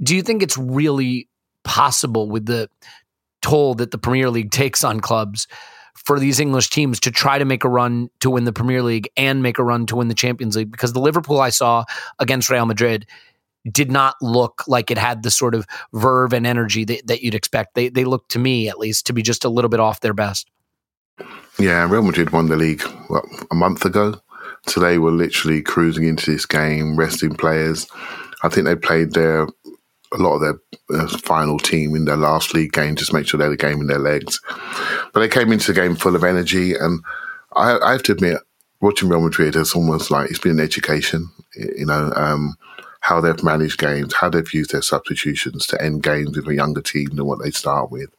do 0.00 0.14
you 0.14 0.22
think 0.22 0.40
it's 0.40 0.56
really 0.56 1.28
possible 1.64 2.28
with 2.30 2.46
the 2.46 2.70
toll 3.46 3.74
that 3.74 3.90
the 3.90 3.98
Premier 3.98 4.30
League 4.30 4.50
takes 4.50 4.84
on 4.84 5.00
clubs? 5.00 5.46
for 6.04 6.20
these 6.20 6.38
English 6.38 6.70
teams 6.70 7.00
to 7.00 7.10
try 7.10 7.38
to 7.38 7.44
make 7.44 7.64
a 7.64 7.68
run 7.68 8.08
to 8.20 8.30
win 8.30 8.44
the 8.44 8.52
Premier 8.52 8.82
League 8.82 9.08
and 9.16 9.42
make 9.42 9.58
a 9.58 9.64
run 9.64 9.86
to 9.86 9.96
win 9.96 10.08
the 10.08 10.14
Champions 10.14 10.54
League 10.54 10.70
because 10.70 10.92
the 10.92 11.00
Liverpool 11.00 11.40
I 11.40 11.48
saw 11.48 11.84
against 12.20 12.48
Real 12.50 12.66
Madrid 12.66 13.06
did 13.72 13.90
not 13.90 14.14
look 14.22 14.62
like 14.68 14.90
it 14.90 14.98
had 14.98 15.22
the 15.22 15.30
sort 15.30 15.54
of 15.54 15.66
verve 15.92 16.32
and 16.32 16.46
energy 16.46 16.84
that, 16.84 17.06
that 17.06 17.22
you'd 17.22 17.34
expect. 17.34 17.74
They 17.74 17.88
they 17.88 18.04
looked 18.04 18.30
to 18.32 18.38
me 18.38 18.68
at 18.68 18.78
least 18.78 19.06
to 19.06 19.12
be 19.12 19.22
just 19.22 19.44
a 19.44 19.48
little 19.48 19.68
bit 19.68 19.80
off 19.80 20.00
their 20.00 20.14
best. 20.14 20.48
Yeah, 21.58 21.88
Real 21.90 22.02
Madrid 22.02 22.30
won 22.30 22.48
the 22.48 22.56
league 22.56 22.82
what, 23.08 23.24
a 23.50 23.54
month 23.54 23.84
ago. 23.84 24.20
Today 24.66 24.98
we're 24.98 25.10
literally 25.10 25.62
cruising 25.62 26.06
into 26.06 26.30
this 26.30 26.46
game, 26.46 26.96
resting 26.96 27.34
players. 27.34 27.88
I 28.42 28.48
think 28.48 28.66
they 28.66 28.76
played 28.76 29.14
their 29.14 29.48
a 30.16 30.22
lot 30.22 30.34
of 30.34 30.40
their 30.40 30.98
uh, 30.98 31.06
final 31.18 31.58
team 31.58 31.94
in 31.94 32.04
their 32.04 32.16
last 32.16 32.54
league 32.54 32.72
game, 32.72 32.96
just 32.96 33.12
make 33.12 33.26
sure 33.26 33.38
they 33.38 33.44
had 33.44 33.52
a 33.52 33.56
game 33.56 33.80
in 33.80 33.86
their 33.86 33.98
legs. 33.98 34.40
But 35.12 35.20
they 35.20 35.28
came 35.28 35.52
into 35.52 35.72
the 35.72 35.80
game 35.80 35.96
full 35.96 36.16
of 36.16 36.24
energy, 36.24 36.74
and 36.74 37.02
I, 37.54 37.78
I 37.78 37.92
have 37.92 38.02
to 38.04 38.12
admit, 38.12 38.38
watching 38.80 39.08
Real 39.08 39.20
Madrid 39.20 39.54
has 39.54 39.74
almost 39.74 40.10
like 40.10 40.30
it's 40.30 40.38
been 40.38 40.58
an 40.58 40.64
education. 40.64 41.28
You 41.54 41.86
know, 41.86 42.12
um, 42.16 42.54
how 43.00 43.20
they've 43.20 43.42
managed 43.42 43.78
games, 43.78 44.14
how 44.14 44.28
they've 44.28 44.52
used 44.52 44.72
their 44.72 44.82
substitutions 44.82 45.66
to 45.66 45.80
end 45.82 46.02
games 46.02 46.36
with 46.36 46.48
a 46.48 46.54
younger 46.54 46.82
team 46.82 47.08
than 47.12 47.26
what 47.26 47.42
they 47.42 47.50
start 47.50 47.90
with 47.90 48.10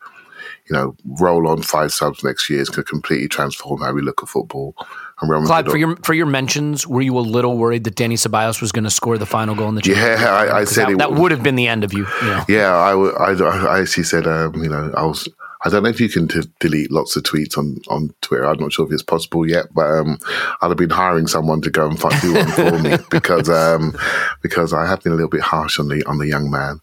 you 0.69 0.75
know, 0.75 0.95
roll 1.19 1.47
on 1.47 1.61
five 1.61 1.93
subs 1.93 2.23
next 2.23 2.49
year 2.49 2.59
is 2.59 2.69
going 2.69 2.83
to 2.85 2.89
completely 2.89 3.27
transform 3.27 3.81
how 3.81 3.93
we 3.93 4.01
look 4.01 4.21
at 4.21 4.29
football. 4.29 4.75
And 5.21 5.31
Real 5.31 5.43
Clyde, 5.45 5.69
for 5.69 5.77
your 5.77 5.95
for 5.97 6.13
your 6.13 6.25
mentions, 6.25 6.85
were 6.85 7.01
you 7.01 7.17
a 7.17 7.21
little 7.21 7.57
worried 7.57 7.85
that 7.85 7.95
Dani 7.95 8.13
Ceballos 8.13 8.61
was 8.61 8.71
going 8.71 8.83
to 8.83 8.89
score 8.89 9.17
the 9.17 9.25
final 9.25 9.55
goal 9.55 9.69
in 9.69 9.75
the 9.75 9.81
Champions 9.81 10.21
Yeah, 10.21 10.31
I, 10.31 10.59
I 10.59 10.63
said 10.65 10.89
that, 10.89 10.97
that 10.99 11.13
would 11.13 11.31
have 11.31 11.41
been 11.41 11.55
the 11.55 11.67
end 11.67 11.83
of 11.83 11.93
you. 11.93 12.05
you 12.21 12.27
know. 12.27 12.45
Yeah, 12.47 12.75
I, 12.75 12.93
I, 12.93 13.33
I 13.33 13.81
actually 13.81 14.03
said, 14.03 14.27
um, 14.27 14.55
you 14.55 14.69
know, 14.69 14.93
I 14.95 15.03
was 15.03 15.27
I 15.63 15.69
don't 15.69 15.83
know 15.83 15.89
if 15.89 15.99
you 15.99 16.09
can 16.09 16.27
t- 16.27 16.41
delete 16.59 16.91
lots 16.91 17.15
of 17.15 17.23
tweets 17.23 17.57
on, 17.57 17.77
on 17.87 18.13
Twitter. 18.21 18.45
I'm 18.45 18.59
not 18.59 18.71
sure 18.71 18.85
if 18.85 18.91
it's 18.91 19.03
possible 19.03 19.47
yet, 19.47 19.73
but 19.73 19.85
um, 19.85 20.19
I'd 20.61 20.69
have 20.69 20.77
been 20.77 20.89
hiring 20.89 21.27
someone 21.27 21.61
to 21.61 21.71
go 21.71 21.87
and 21.87 21.99
find, 21.99 22.19
do 22.21 22.35
one 22.35 22.47
for 22.47 22.79
me 22.79 22.97
because 23.09 23.49
um, 23.49 23.97
because 24.41 24.73
I 24.73 24.85
have 24.85 25.01
been 25.01 25.13
a 25.13 25.15
little 25.15 25.29
bit 25.29 25.41
harsh 25.41 25.79
on 25.79 25.87
the 25.87 26.03
on 26.05 26.19
the 26.19 26.27
young 26.27 26.51
man 26.51 26.79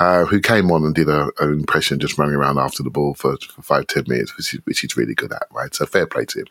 uh, 0.00 0.24
who 0.24 0.40
came 0.40 0.70
on 0.70 0.84
and 0.84 0.94
did 0.94 1.08
a, 1.08 1.30
an 1.40 1.52
impression 1.52 1.98
just 1.98 2.18
running 2.18 2.34
around 2.36 2.58
after 2.58 2.82
the 2.82 2.90
ball 2.90 3.14
for, 3.14 3.36
for 3.36 3.62
five 3.62 3.86
ten 3.86 4.04
minutes, 4.08 4.36
which, 4.36 4.52
which 4.64 4.80
he's 4.80 4.96
really 4.96 5.14
good 5.14 5.32
at, 5.32 5.46
right? 5.52 5.74
So 5.74 5.84
fair 5.86 6.06
play 6.06 6.24
to 6.24 6.40
him. 6.40 6.46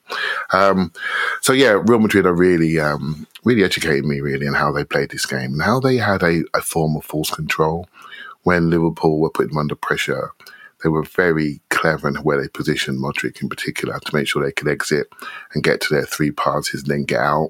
Um, 0.52 0.94
so 1.42 1.54
yeah, 1.54 1.82
Real 1.84 2.00
Madrid 2.00 2.26
are 2.26 2.34
really 2.34 2.80
um, 2.80 3.28
really 3.44 3.64
educated 3.64 4.06
me 4.06 4.22
really 4.22 4.46
in 4.46 4.54
how 4.54 4.72
they 4.72 4.84
played 4.84 5.10
this 5.10 5.26
game 5.26 5.54
and 5.54 5.62
how 5.62 5.80
they 5.80 5.98
had 5.98 6.24
a, 6.24 6.44
a 6.54 6.62
form 6.62 6.96
of 6.96 7.04
force 7.04 7.32
control 7.32 7.88
when 8.44 8.70
Liverpool 8.70 9.20
were 9.20 9.30
putting 9.30 9.50
them 9.50 9.58
under 9.58 9.76
pressure 9.76 10.32
they 10.84 10.89
were 10.89 11.04
very 11.04 11.62
clever 11.69 12.10
in 12.10 12.15
where 12.15 12.41
they 12.41 12.50
positioned 12.50 13.00
Modric 13.00 13.41
in 13.41 13.50
particular 13.50 13.98
to 13.98 14.15
make 14.15 14.28
sure 14.28 14.43
they 14.43 14.52
could 14.52 14.67
exit 14.67 15.08
and 15.54 15.63
get 15.63 15.80
to 15.82 15.93
their 15.93 16.06
three 16.06 16.32
passes 16.32 16.82
and 16.82 16.91
then 16.91 17.06
get 17.06 17.22
out. 17.22 17.50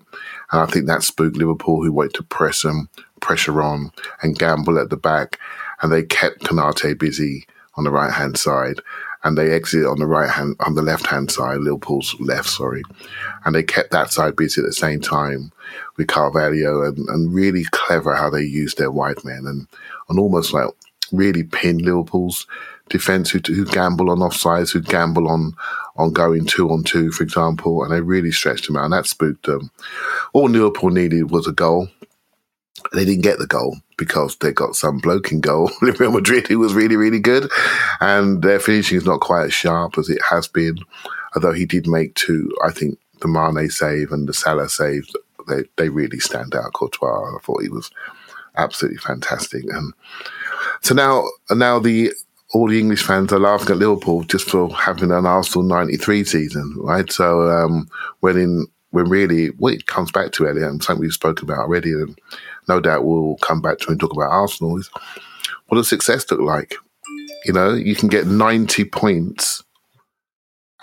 And 0.52 0.62
I 0.62 0.66
think 0.68 0.86
that 0.86 1.04
spooked 1.04 1.36
Liverpool, 1.36 1.84
who 1.84 1.92
wanted 1.92 2.14
to 2.16 2.24
press 2.24 2.62
them, 2.62 2.90
pressure 3.22 3.62
on, 3.62 3.92
and 4.22 4.38
gamble 4.38 4.78
at 4.78 4.92
the 4.92 4.98
back. 4.98 5.40
And 5.82 5.92
they 5.92 6.04
kept 6.04 6.44
Konate 6.44 6.98
busy 7.00 7.46
on 7.76 7.84
the 7.84 7.92
right 7.92 8.14
hand 8.14 8.38
side. 8.38 8.80
And 9.26 9.38
they 9.38 9.52
exited 9.52 9.88
on 9.88 10.00
the 10.00 10.06
right 10.06 10.30
hand, 10.30 10.58
on 10.60 10.76
the 10.76 10.82
left 10.82 11.08
hand 11.08 11.32
side, 11.32 11.60
Liverpool's 11.60 12.14
left, 12.20 12.50
sorry. 12.50 12.84
And 13.46 13.56
they 13.56 13.64
kept 13.64 13.92
that 13.92 14.12
side 14.12 14.36
busy 14.36 14.62
at 14.62 14.66
the 14.66 14.74
same 14.74 15.00
time 15.00 15.54
with 15.96 16.08
Carvajal 16.08 16.84
and, 16.84 16.98
and 17.10 17.34
really 17.34 17.64
clever 17.72 18.16
how 18.16 18.30
they 18.30 18.44
used 18.44 18.78
their 18.78 18.92
wide 18.92 19.24
men 19.24 19.46
and, 19.48 19.68
and 20.10 20.20
almost 20.20 20.54
like 20.54 20.68
really 21.14 21.44
pinned 21.44 21.84
Liverpool's 21.84 22.46
defence 22.90 23.30
who, 23.30 23.40
who 23.46 23.66
gamble 23.66 24.10
on 24.10 24.20
offsides, 24.20 24.72
who 24.72 24.82
gamble 24.82 25.28
on 25.28 25.54
on 25.96 26.12
going 26.12 26.46
two 26.46 26.70
on 26.72 26.84
two, 26.84 27.12
for 27.12 27.24
example, 27.24 27.84
and 27.84 27.94
they 27.94 28.02
really 28.02 28.32
stretched 28.32 28.68
them 28.68 28.78
out, 28.78 28.86
and 28.86 28.94
that 28.94 29.06
spooked 29.06 29.46
them. 29.46 29.70
All 30.34 30.50
Liverpool 30.50 30.90
needed 30.90 31.30
was 31.32 31.48
a 31.48 31.52
goal. 31.52 31.88
They 32.94 33.06
didn't 33.06 33.24
get 33.24 33.38
the 33.38 33.48
goal 33.48 33.78
because 33.98 34.36
they 34.38 34.52
got 34.52 34.76
some 34.76 34.98
bloke 34.98 35.32
in 35.32 35.40
goal, 35.40 35.72
Real 35.82 36.12
Madrid, 36.12 36.48
who 36.48 36.60
was 36.60 36.74
really, 36.74 36.96
really 36.96 37.20
good, 37.20 37.50
and 38.02 38.42
their 38.42 38.60
finishing 38.60 38.98
is 38.98 39.06
not 39.06 39.22
quite 39.22 39.46
as 39.46 39.54
sharp 39.54 39.98
as 39.98 40.10
it 40.10 40.22
has 40.30 40.48
been. 40.48 40.78
Although 41.36 41.54
he 41.54 41.66
did 41.66 41.88
make 41.88 42.16
two, 42.16 42.52
I 42.64 42.72
think 42.72 43.00
the 43.22 43.28
Mane 43.28 43.70
save 43.70 44.12
and 44.12 44.28
the 44.28 44.34
Salah 44.34 44.70
save, 44.70 45.08
they 45.48 45.64
they 45.78 45.90
really 45.90 46.20
stand 46.20 46.56
out. 46.56 46.74
Courtois, 46.74 47.36
I 47.36 47.40
thought 47.44 47.62
he 47.62 47.70
was 47.70 47.92
absolutely 48.58 49.00
fantastic, 49.00 49.64
and 49.66 49.94
so 50.82 50.94
now 50.94 51.26
now 51.52 51.80
the 51.80 52.12
all 52.54 52.68
the 52.68 52.80
English 52.80 53.04
fans 53.04 53.34
are 53.34 53.40
laughing 53.40 53.72
at 53.72 53.78
Liverpool 53.78 54.24
just 54.24 54.50
for 54.50 54.74
having 54.74 55.12
an 55.12 55.26
Arsenal 55.26 55.68
'93 55.68 56.24
season, 56.24 56.76
right? 56.78 57.12
So 57.12 57.50
um, 57.50 57.90
when 58.20 58.38
in 58.38 58.68
when 58.92 59.10
really 59.10 59.48
what 59.58 59.74
it 59.74 59.88
comes 59.88 60.12
back 60.12 60.32
to 60.34 60.48
Elliot, 60.48 60.70
and 60.70 60.84
something 60.84 61.02
we've 61.02 61.12
spoken 61.12 61.50
about 61.50 61.64
already, 61.64 61.92
and 61.94 62.18
no 62.68 62.80
doubt 62.80 63.06
we'll 63.06 63.38
come 63.38 63.60
back 63.60 63.80
to 63.80 63.90
and 63.90 64.00
talk 64.00 64.14
about 64.14 64.32
Arsenal 64.32 64.78
is 64.78 64.90
what 65.68 65.78
does 65.78 65.90
success 65.90 66.30
look 66.30 66.42
like? 66.42 66.76
You 67.46 67.54
know, 67.54 67.74
you 67.74 67.96
can 67.96 68.08
get 68.08 68.28
90 68.28 68.86
points 68.86 69.64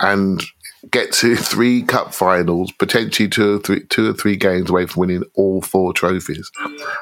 and 0.01 0.43
get 0.91 1.13
to 1.13 1.37
three 1.37 1.83
cup 1.83 2.13
finals, 2.13 2.73
potentially 2.73 3.29
two 3.29 3.57
or 3.57 3.59
three, 3.61 3.85
two 3.85 4.11
or 4.11 4.15
three 4.15 4.37
games 4.37 4.71
away 4.71 4.87
from 4.87 5.01
winning 5.03 5.25
all 5.35 5.63
four 5.63 5.93
trophies. 5.93 6.51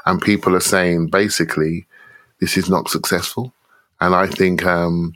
And 0.04 0.20
people 0.20 0.54
are 0.54 0.60
saying 0.60 1.08
basically 1.08 1.86
this 2.40 2.58
is 2.58 2.68
not 2.68 2.90
successful. 2.90 3.54
And 4.00 4.14
I 4.14 4.26
think 4.26 4.64
um, 4.64 5.14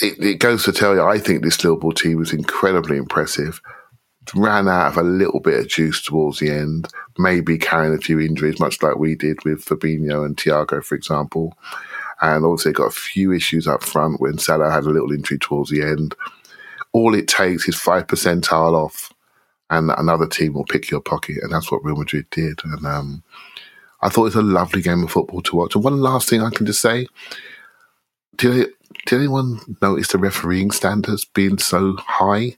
it, 0.00 0.18
it 0.22 0.38
goes 0.38 0.64
to 0.64 0.72
tell 0.72 0.94
you, 0.94 1.02
I 1.02 1.18
think 1.18 1.42
this 1.42 1.62
Liverpool 1.62 1.92
team 1.92 2.18
was 2.18 2.32
incredibly 2.32 2.96
impressive. 2.96 3.60
Ran 4.34 4.68
out 4.68 4.88
of 4.88 4.98
a 4.98 5.02
little 5.02 5.40
bit 5.40 5.60
of 5.60 5.68
juice 5.68 6.02
towards 6.02 6.40
the 6.40 6.50
end, 6.50 6.88
maybe 7.16 7.58
carrying 7.58 7.94
a 7.94 7.98
few 7.98 8.18
injuries, 8.18 8.58
much 8.58 8.82
like 8.82 8.96
we 8.96 9.14
did 9.14 9.44
with 9.44 9.64
Fabinho 9.64 10.24
and 10.24 10.36
Thiago, 10.36 10.84
for 10.84 10.94
example. 10.94 11.56
And 12.20 12.44
obviously 12.44 12.72
got 12.72 12.88
a 12.88 12.90
few 12.90 13.32
issues 13.32 13.68
up 13.68 13.82
front 13.82 14.20
when 14.20 14.38
Salah 14.38 14.70
had 14.70 14.84
a 14.84 14.90
little 14.90 15.12
injury 15.12 15.38
towards 15.38 15.70
the 15.70 15.82
end. 15.82 16.14
All 16.92 17.14
it 17.14 17.28
takes 17.28 17.68
is 17.68 17.76
five 17.76 18.06
percentile 18.06 18.72
off, 18.72 19.12
and 19.70 19.90
another 19.96 20.26
team 20.26 20.54
will 20.54 20.64
pick 20.64 20.90
your 20.90 21.00
pocket, 21.00 21.38
and 21.42 21.52
that's 21.52 21.70
what 21.70 21.84
Real 21.84 21.96
Madrid 21.96 22.26
did. 22.30 22.60
And 22.64 22.86
um, 22.86 23.22
I 24.02 24.08
thought 24.08 24.22
it 24.22 24.34
was 24.34 24.36
a 24.36 24.42
lovely 24.42 24.82
game 24.82 25.02
of 25.02 25.10
football 25.10 25.42
to 25.42 25.56
watch. 25.56 25.74
And 25.74 25.84
one 25.84 26.00
last 26.00 26.28
thing 26.28 26.42
I 26.42 26.50
can 26.50 26.66
just 26.66 26.80
say: 26.80 27.06
did, 28.36 28.70
did 29.06 29.16
anyone 29.16 29.60
notice 29.82 30.08
the 30.08 30.18
refereeing 30.18 30.70
standards 30.70 31.24
being 31.24 31.58
so 31.58 31.96
high? 31.98 32.56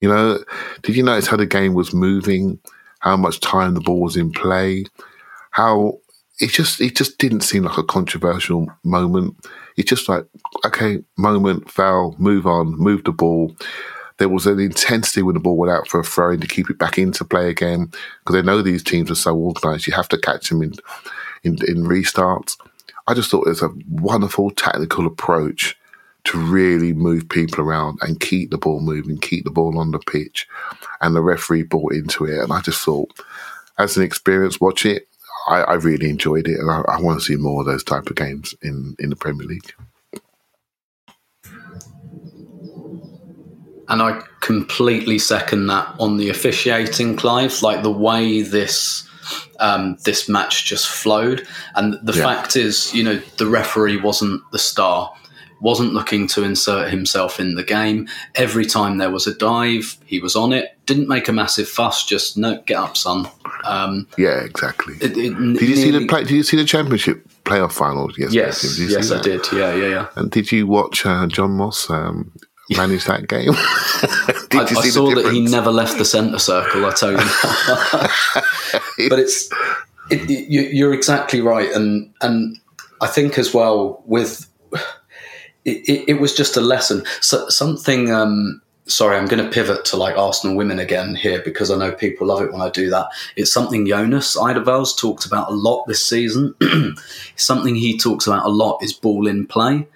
You 0.00 0.08
know, 0.08 0.44
did 0.82 0.96
you 0.96 1.02
notice 1.02 1.26
how 1.26 1.36
the 1.36 1.46
game 1.46 1.74
was 1.74 1.94
moving? 1.94 2.58
How 3.00 3.16
much 3.16 3.40
time 3.40 3.74
the 3.74 3.80
ball 3.80 4.00
was 4.00 4.16
in 4.16 4.32
play? 4.32 4.84
How 5.50 5.98
it 6.40 6.50
just 6.50 6.80
it 6.80 6.96
just 6.96 7.18
didn't 7.18 7.42
seem 7.42 7.64
like 7.64 7.78
a 7.78 7.84
controversial 7.84 8.70
moment. 8.82 9.36
It's 9.76 9.88
just 9.88 10.08
like 10.08 10.26
okay, 10.64 11.02
moment, 11.16 11.70
foul, 11.70 12.14
move 12.18 12.46
on, 12.46 12.76
move 12.78 13.04
the 13.04 13.12
ball. 13.12 13.54
There 14.18 14.28
was 14.28 14.46
an 14.46 14.60
intensity 14.60 15.22
when 15.22 15.34
the 15.34 15.40
ball 15.40 15.56
went 15.56 15.72
out 15.72 15.88
for 15.88 16.00
a 16.00 16.04
throw 16.04 16.32
in 16.32 16.40
to 16.40 16.46
keep 16.46 16.70
it 16.70 16.78
back 16.78 16.98
into 16.98 17.24
play 17.24 17.50
again 17.50 17.90
because 18.20 18.34
they 18.34 18.42
know 18.42 18.62
these 18.62 18.84
teams 18.84 19.10
are 19.10 19.16
so 19.16 19.36
organised. 19.36 19.86
You 19.86 19.92
have 19.94 20.08
to 20.10 20.18
catch 20.18 20.48
them 20.48 20.62
in, 20.62 20.72
in 21.42 21.58
in 21.66 21.84
restarts. 21.84 22.56
I 23.06 23.14
just 23.14 23.30
thought 23.30 23.46
it 23.46 23.50
was 23.50 23.62
a 23.62 23.70
wonderful 23.88 24.50
tactical 24.50 25.06
approach 25.06 25.76
to 26.24 26.38
really 26.38 26.92
move 26.92 27.28
people 27.28 27.60
around 27.60 27.98
and 28.00 28.18
keep 28.18 28.50
the 28.50 28.58
ball 28.58 28.80
moving, 28.80 29.18
keep 29.18 29.44
the 29.44 29.50
ball 29.50 29.78
on 29.78 29.90
the 29.90 29.98
pitch. 29.98 30.48
And 31.00 31.14
the 31.14 31.20
referee 31.20 31.64
bought 31.64 31.92
into 31.92 32.24
it. 32.24 32.42
And 32.42 32.52
I 32.52 32.60
just 32.62 32.82
thought, 32.82 33.12
as 33.78 33.96
an 33.96 34.02
experience, 34.02 34.60
watch 34.60 34.86
it. 34.86 35.06
I, 35.46 35.58
I 35.58 35.74
really 35.74 36.08
enjoyed 36.08 36.48
it, 36.48 36.58
and 36.58 36.70
I, 36.70 36.80
I 36.88 37.00
want 37.00 37.20
to 37.20 37.24
see 37.24 37.36
more 37.36 37.60
of 37.60 37.66
those 37.66 37.84
type 37.84 38.06
of 38.08 38.16
games 38.16 38.54
in, 38.62 38.96
in 38.98 39.10
the 39.10 39.16
Premier 39.16 39.46
League. 39.46 39.74
And 43.88 44.00
I 44.02 44.22
completely 44.40 45.18
second 45.18 45.66
that 45.66 45.94
on 45.98 46.16
the 46.16 46.30
officiating, 46.30 47.16
Clive. 47.16 47.62
Like 47.62 47.82
the 47.82 47.90
way 47.90 48.42
this 48.42 49.08
um, 49.60 49.96
this 50.04 50.28
match 50.28 50.66
just 50.66 50.88
flowed, 50.88 51.46
and 51.76 51.94
the 52.02 52.12
Yeah. 52.12 52.24
fact 52.24 52.56
is, 52.56 52.92
you 52.94 53.02
know, 53.02 53.20
the 53.38 53.46
referee 53.46 53.96
wasn't 53.98 54.42
the 54.52 54.58
star, 54.58 55.10
wasn't 55.60 55.94
looking 55.94 56.26
to 56.28 56.42
insert 56.44 56.90
himself 56.90 57.40
in 57.40 57.54
the 57.54 57.62
game. 57.62 58.06
Every 58.34 58.66
time 58.66 58.98
there 58.98 59.10
was 59.10 59.26
a 59.26 59.34
dive, 59.34 59.96
he 60.04 60.18
was 60.20 60.36
on 60.36 60.52
it. 60.52 60.76
Didn't 60.86 61.08
make 61.08 61.28
a 61.28 61.32
massive 61.32 61.68
fuss. 61.68 62.04
Just 62.04 62.36
no, 62.36 62.60
get 62.66 62.76
up, 62.76 62.96
son. 62.96 63.26
Um, 63.64 64.06
Yeah, 64.18 64.40
exactly. 64.40 64.94
it, 65.00 65.16
it 65.16 65.30
did 65.58 65.68
you 65.68 65.76
see 65.76 65.90
the 65.90 66.06
play, 66.06 66.20
Did 66.24 66.32
you 66.32 66.42
see 66.42 66.58
the 66.58 66.64
championship 66.66 67.26
playoff 67.44 67.72
finals 67.72 68.18
yesterday? 68.18 68.46
Yes, 68.46 68.78
yes, 68.78 69.10
I 69.10 69.22
did. 69.22 69.46
Yeah, 69.52 69.74
yeah, 69.74 69.88
yeah. 69.88 70.06
And 70.16 70.30
did 70.30 70.52
you 70.52 70.66
watch 70.66 71.06
uh, 71.06 71.26
John 71.28 71.52
Moss 71.52 71.88
um, 71.88 72.30
manage 72.70 73.04
that 73.04 73.28
game? 73.28 73.52
I, 74.52 74.66
I 74.68 74.88
saw 74.88 75.14
that 75.14 75.32
he 75.32 75.40
never 75.40 75.70
left 75.70 75.98
the 75.98 76.04
centre 76.04 76.38
circle. 76.38 76.86
I 76.86 76.92
tell 76.92 77.12
you, 77.12 77.18
but 79.08 79.18
it's 79.18 79.50
it, 80.10 80.30
it, 80.30 80.48
you, 80.48 80.62
you're 80.62 80.94
exactly 80.94 81.40
right, 81.40 81.70
and 81.72 82.12
and 82.20 82.58
I 83.00 83.06
think 83.06 83.38
as 83.38 83.52
well 83.52 84.02
with 84.06 84.48
it, 85.64 86.04
it, 86.08 86.20
was 86.20 86.34
just 86.34 86.56
a 86.56 86.60
lesson. 86.60 87.04
So, 87.20 87.48
something. 87.48 88.10
Um, 88.10 88.60
sorry, 88.86 89.16
I'm 89.16 89.26
going 89.26 89.42
to 89.42 89.50
pivot 89.50 89.84
to 89.86 89.96
like 89.96 90.16
Arsenal 90.16 90.56
women 90.56 90.78
again 90.78 91.14
here 91.14 91.40
because 91.42 91.70
I 91.70 91.76
know 91.76 91.92
people 91.92 92.26
love 92.26 92.42
it 92.42 92.52
when 92.52 92.60
I 92.60 92.68
do 92.68 92.90
that. 92.90 93.08
It's 93.34 93.52
something 93.52 93.86
Jonas 93.86 94.36
Eidevall's 94.36 94.94
talked 94.94 95.24
about 95.24 95.50
a 95.50 95.54
lot 95.54 95.86
this 95.86 96.04
season. 96.04 96.54
something 97.36 97.74
he 97.74 97.98
talks 97.98 98.26
about 98.26 98.44
a 98.44 98.50
lot 98.50 98.82
is 98.82 98.92
ball 98.92 99.26
in 99.26 99.46
play 99.46 99.86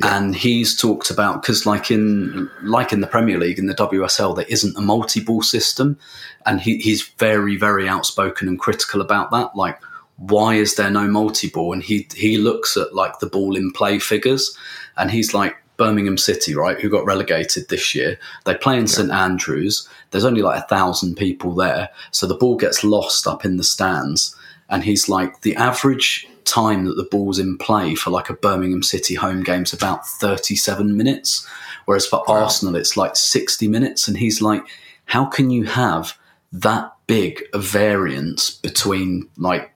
and 0.00 0.34
he's 0.34 0.76
talked 0.76 1.10
about 1.10 1.42
because 1.42 1.66
like 1.66 1.90
in 1.90 2.50
like 2.62 2.92
in 2.92 3.00
the 3.00 3.06
Premier 3.06 3.38
League 3.38 3.58
in 3.58 3.66
the 3.66 3.74
WSL 3.74 4.34
there 4.34 4.46
isn't 4.48 4.76
a 4.76 4.80
multi-ball 4.80 5.42
system. 5.42 5.98
And 6.46 6.60
he, 6.60 6.78
he's 6.78 7.02
very 7.18 7.56
very 7.56 7.88
outspoken 7.88 8.48
and 8.48 8.58
critical 8.58 9.00
about 9.00 9.30
that. 9.30 9.54
Like 9.54 9.80
why 10.16 10.54
is 10.54 10.74
there 10.74 10.90
no 10.90 11.06
multi-ball? 11.06 11.72
And 11.72 11.82
he 11.82 12.08
he 12.14 12.38
looks 12.38 12.76
at 12.76 12.94
like 12.94 13.18
the 13.18 13.26
ball 13.26 13.56
in 13.56 13.72
play 13.72 13.98
figures. 13.98 14.56
And 14.96 15.10
he's 15.10 15.34
like 15.34 15.56
Birmingham 15.76 16.18
City 16.18 16.54
right 16.54 16.80
who 16.80 16.90
got 16.90 17.06
relegated 17.06 17.68
this 17.68 17.94
year. 17.94 18.18
They 18.44 18.54
play 18.54 18.78
in 18.78 18.88
St 18.88 19.10
Andrews. 19.10 19.88
There's 20.10 20.24
only 20.24 20.42
like 20.42 20.62
a 20.62 20.66
thousand 20.66 21.16
people 21.16 21.54
there. 21.54 21.88
So 22.10 22.26
the 22.26 22.36
ball 22.36 22.56
gets 22.56 22.82
lost 22.82 23.26
up 23.26 23.44
in 23.44 23.56
the 23.56 23.64
stands. 23.64 24.34
And 24.68 24.82
he's 24.82 25.08
like 25.08 25.42
the 25.42 25.54
average 25.56 26.26
time 26.44 26.84
that 26.84 26.96
the 26.96 27.04
ball's 27.10 27.38
in 27.38 27.58
play 27.58 27.94
for 27.94 28.10
like 28.10 28.30
a 28.30 28.34
Birmingham 28.34 28.82
City 28.82 29.14
home 29.14 29.42
game's 29.42 29.72
about 29.72 30.06
37 30.06 30.96
minutes 30.96 31.46
whereas 31.84 32.06
for 32.06 32.28
Arsenal 32.28 32.76
it's 32.76 32.96
like 32.96 33.16
60 33.16 33.68
minutes. 33.68 34.08
And 34.08 34.16
he's 34.16 34.42
like 34.42 34.62
how 35.06 35.24
can 35.24 35.50
you 35.50 35.64
have 35.64 36.16
that 36.52 36.92
big 37.06 37.42
a 37.52 37.58
variance 37.58 38.50
between 38.50 39.28
like 39.36 39.70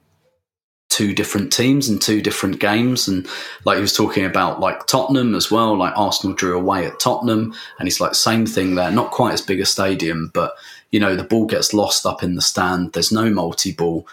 two 0.89 1.13
different 1.13 1.53
teams 1.53 1.89
and 1.89 2.01
two 2.01 2.23
different 2.23 2.61
games? 2.61 3.09
And 3.09 3.27
like 3.65 3.77
he 3.77 3.83
was 3.83 3.97
talking 3.97 4.25
about 4.25 4.61
like 4.61 4.87
Tottenham 4.87 5.35
as 5.35 5.51
well 5.51 5.77
like 5.77 5.97
Arsenal 5.97 6.37
drew 6.37 6.57
away 6.57 6.87
at 6.87 7.01
Tottenham 7.01 7.55
and 7.79 7.87
he's 7.87 8.01
like 8.01 8.15
same 8.15 8.47
thing 8.47 8.75
there 8.75 8.91
not 8.91 9.11
quite 9.11 9.33
as 9.33 9.43
big 9.43 9.61
a 9.61 9.67
stadium 9.67 10.31
but 10.33 10.55
you 10.91 11.01
know 11.01 11.17
the 11.17 11.25
ball 11.25 11.47
gets 11.47 11.75
lost 11.75 12.07
up 12.07 12.23
in 12.23 12.35
the 12.37 12.43
stand 12.43 12.93
there's 12.93 13.13
no 13.13 13.29
multi-ball 13.31 14.07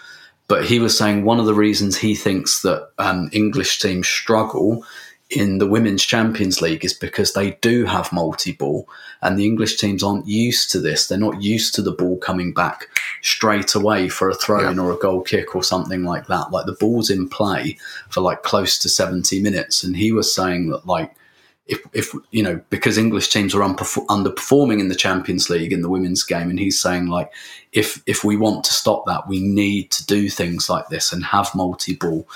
but 0.46 0.66
he 0.66 0.78
was 0.78 0.96
saying 0.96 1.24
one 1.24 1.40
of 1.40 1.46
the 1.46 1.54
reasons 1.54 1.96
he 1.96 2.14
thinks 2.14 2.62
that 2.62 2.90
um, 2.98 3.30
English 3.32 3.78
teams 3.78 4.06
struggle 4.06 4.84
in 5.30 5.58
the 5.58 5.66
Women's 5.66 6.04
Champions 6.04 6.60
League 6.60 6.84
is 6.84 6.92
because 6.92 7.32
they 7.32 7.52
do 7.62 7.86
have 7.86 8.12
multi 8.12 8.52
ball, 8.52 8.88
and 9.22 9.38
the 9.38 9.46
English 9.46 9.78
teams 9.78 10.02
aren't 10.02 10.26
used 10.26 10.70
to 10.70 10.80
this. 10.80 11.06
They're 11.06 11.18
not 11.18 11.42
used 11.42 11.74
to 11.74 11.82
the 11.82 11.92
ball 11.92 12.18
coming 12.18 12.52
back 12.52 12.88
straight 13.22 13.74
away 13.74 14.08
for 14.08 14.28
a 14.28 14.34
throw 14.34 14.68
in 14.68 14.78
or 14.78 14.92
a 14.92 14.98
goal 14.98 15.22
kick 15.22 15.56
or 15.56 15.62
something 15.62 16.04
like 16.04 16.26
that. 16.26 16.50
Like 16.50 16.66
the 16.66 16.76
ball's 16.78 17.10
in 17.10 17.28
play 17.28 17.78
for 18.10 18.20
like 18.20 18.42
close 18.42 18.78
to 18.80 18.88
70 18.88 19.40
minutes. 19.40 19.82
And 19.82 19.96
he 19.96 20.12
was 20.12 20.32
saying 20.32 20.68
that, 20.68 20.86
like, 20.86 21.14
if, 21.66 21.80
if 21.94 22.14
you 22.30 22.42
know 22.42 22.60
because 22.68 22.98
English 22.98 23.30
teams 23.30 23.54
are 23.54 23.62
underperforming 23.62 24.80
in 24.80 24.88
the 24.88 24.94
Champions 24.94 25.48
League 25.48 25.72
in 25.72 25.80
the 25.80 25.88
women's 25.88 26.22
game, 26.22 26.50
and 26.50 26.58
he's 26.58 26.78
saying 26.78 27.06
like 27.06 27.32
if 27.74 28.02
if 28.06 28.22
we 28.24 28.36
want 28.36 28.64
to 28.64 28.72
stop 28.72 29.04
that, 29.06 29.28
we 29.28 29.40
need 29.40 29.90
to 29.90 30.06
do 30.06 30.30
things 30.30 30.70
like 30.70 30.88
this 30.88 31.12
and 31.12 31.24
have 31.24 31.54
multi 31.54 31.94
ball, 31.94 32.26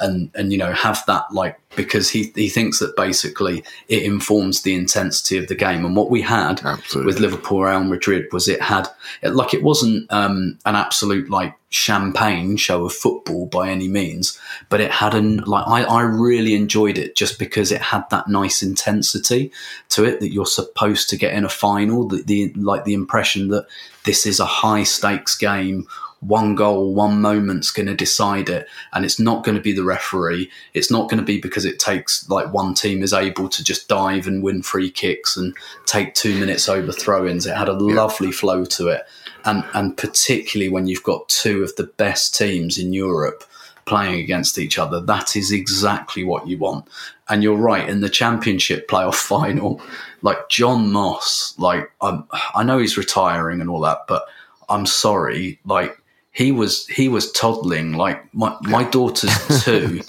and 0.00 0.30
and 0.34 0.50
you 0.50 0.58
know 0.58 0.72
have 0.72 1.04
that 1.06 1.30
like 1.32 1.60
because 1.76 2.08
he 2.08 2.32
he 2.34 2.48
thinks 2.48 2.78
that 2.78 2.96
basically 2.96 3.62
it 3.88 4.02
informs 4.02 4.62
the 4.62 4.74
intensity 4.74 5.36
of 5.36 5.48
the 5.48 5.54
game, 5.54 5.84
and 5.84 5.94
what 5.94 6.10
we 6.10 6.22
had 6.22 6.64
Absolutely. 6.64 7.06
with 7.06 7.20
Liverpool 7.20 7.62
Real 7.62 7.84
Madrid 7.84 8.26
was 8.32 8.48
it 8.48 8.62
had 8.62 8.88
it, 9.20 9.34
like 9.34 9.52
it 9.52 9.62
wasn't 9.62 10.10
um, 10.10 10.58
an 10.64 10.74
absolute 10.74 11.28
like 11.28 11.54
champagne 11.68 12.56
show 12.56 12.86
of 12.86 12.92
football 12.92 13.44
by 13.46 13.68
any 13.68 13.88
means, 13.88 14.40
but 14.70 14.80
it 14.80 14.90
had 14.90 15.14
an 15.14 15.38
like 15.44 15.66
I, 15.66 15.82
I 15.82 16.02
really 16.04 16.54
enjoyed 16.54 16.96
it 16.96 17.16
just 17.16 17.38
because 17.38 17.70
it 17.70 17.82
had 17.82 18.08
that 18.10 18.28
nice 18.28 18.62
intensity 18.62 19.52
to 19.90 20.04
it 20.04 20.20
that 20.20 20.32
you're 20.32 20.46
supposed 20.46 21.10
to 21.10 21.18
get 21.18 21.34
in 21.34 21.44
a 21.44 21.50
final. 21.50 22.08
The, 22.08 22.22
the 22.22 22.52
like 22.54 22.84
the 22.84 22.94
impression 22.94 23.48
that 23.48 23.66
this 24.06 24.24
is 24.24 24.40
a 24.40 24.46
high 24.46 24.84
stakes 24.84 25.36
game. 25.36 25.86
One 26.20 26.54
goal, 26.54 26.94
one 26.94 27.20
moment's 27.20 27.70
going 27.70 27.86
to 27.86 27.94
decide 27.94 28.48
it, 28.48 28.66
and 28.94 29.04
it's 29.04 29.20
not 29.20 29.44
going 29.44 29.54
to 29.54 29.60
be 29.60 29.72
the 29.72 29.84
referee. 29.84 30.50
It's 30.72 30.90
not 30.90 31.10
going 31.10 31.18
to 31.18 31.24
be 31.24 31.38
because 31.38 31.66
it 31.66 31.78
takes 31.78 32.26
like 32.30 32.54
one 32.54 32.72
team 32.72 33.02
is 33.02 33.12
able 33.12 33.50
to 33.50 33.62
just 33.62 33.86
dive 33.86 34.26
and 34.26 34.42
win 34.42 34.62
free 34.62 34.90
kicks 34.90 35.36
and 35.36 35.54
take 35.84 36.14
two 36.14 36.38
minutes 36.40 36.70
over 36.70 36.90
throw-ins. 36.90 37.46
It 37.46 37.54
had 37.54 37.68
a 37.68 37.74
lovely 37.74 38.32
flow 38.32 38.64
to 38.64 38.88
it, 38.88 39.02
and 39.44 39.62
and 39.74 39.94
particularly 39.94 40.70
when 40.70 40.86
you've 40.86 41.02
got 41.02 41.28
two 41.28 41.62
of 41.62 41.76
the 41.76 41.84
best 41.98 42.34
teams 42.34 42.78
in 42.78 42.94
Europe 42.94 43.44
playing 43.86 44.20
against 44.20 44.58
each 44.58 44.78
other, 44.78 45.00
that 45.00 45.36
is 45.36 45.50
exactly 45.50 46.24
what 46.24 46.46
you 46.46 46.58
want. 46.58 46.86
And 47.28 47.42
you're 47.42 47.56
right 47.56 47.88
in 47.88 48.00
the 48.00 48.10
championship 48.10 48.88
playoff 48.88 49.14
final, 49.32 49.80
like 50.22 50.48
John 50.48 50.92
Moss, 50.92 51.54
like 51.58 51.90
I'm, 52.00 52.24
I 52.54 52.62
know 52.62 52.78
he's 52.78 52.98
retiring 52.98 53.60
and 53.60 53.70
all 53.70 53.80
that, 53.80 54.02
but 54.06 54.26
I'm 54.68 54.86
sorry, 54.86 55.58
like 55.64 55.96
he 56.32 56.52
was 56.52 56.86
he 56.88 57.08
was 57.08 57.32
toddling 57.32 57.94
like 57.94 58.22
my, 58.34 58.54
my 58.62 58.84
daughter's 58.84 59.64
two 59.64 60.02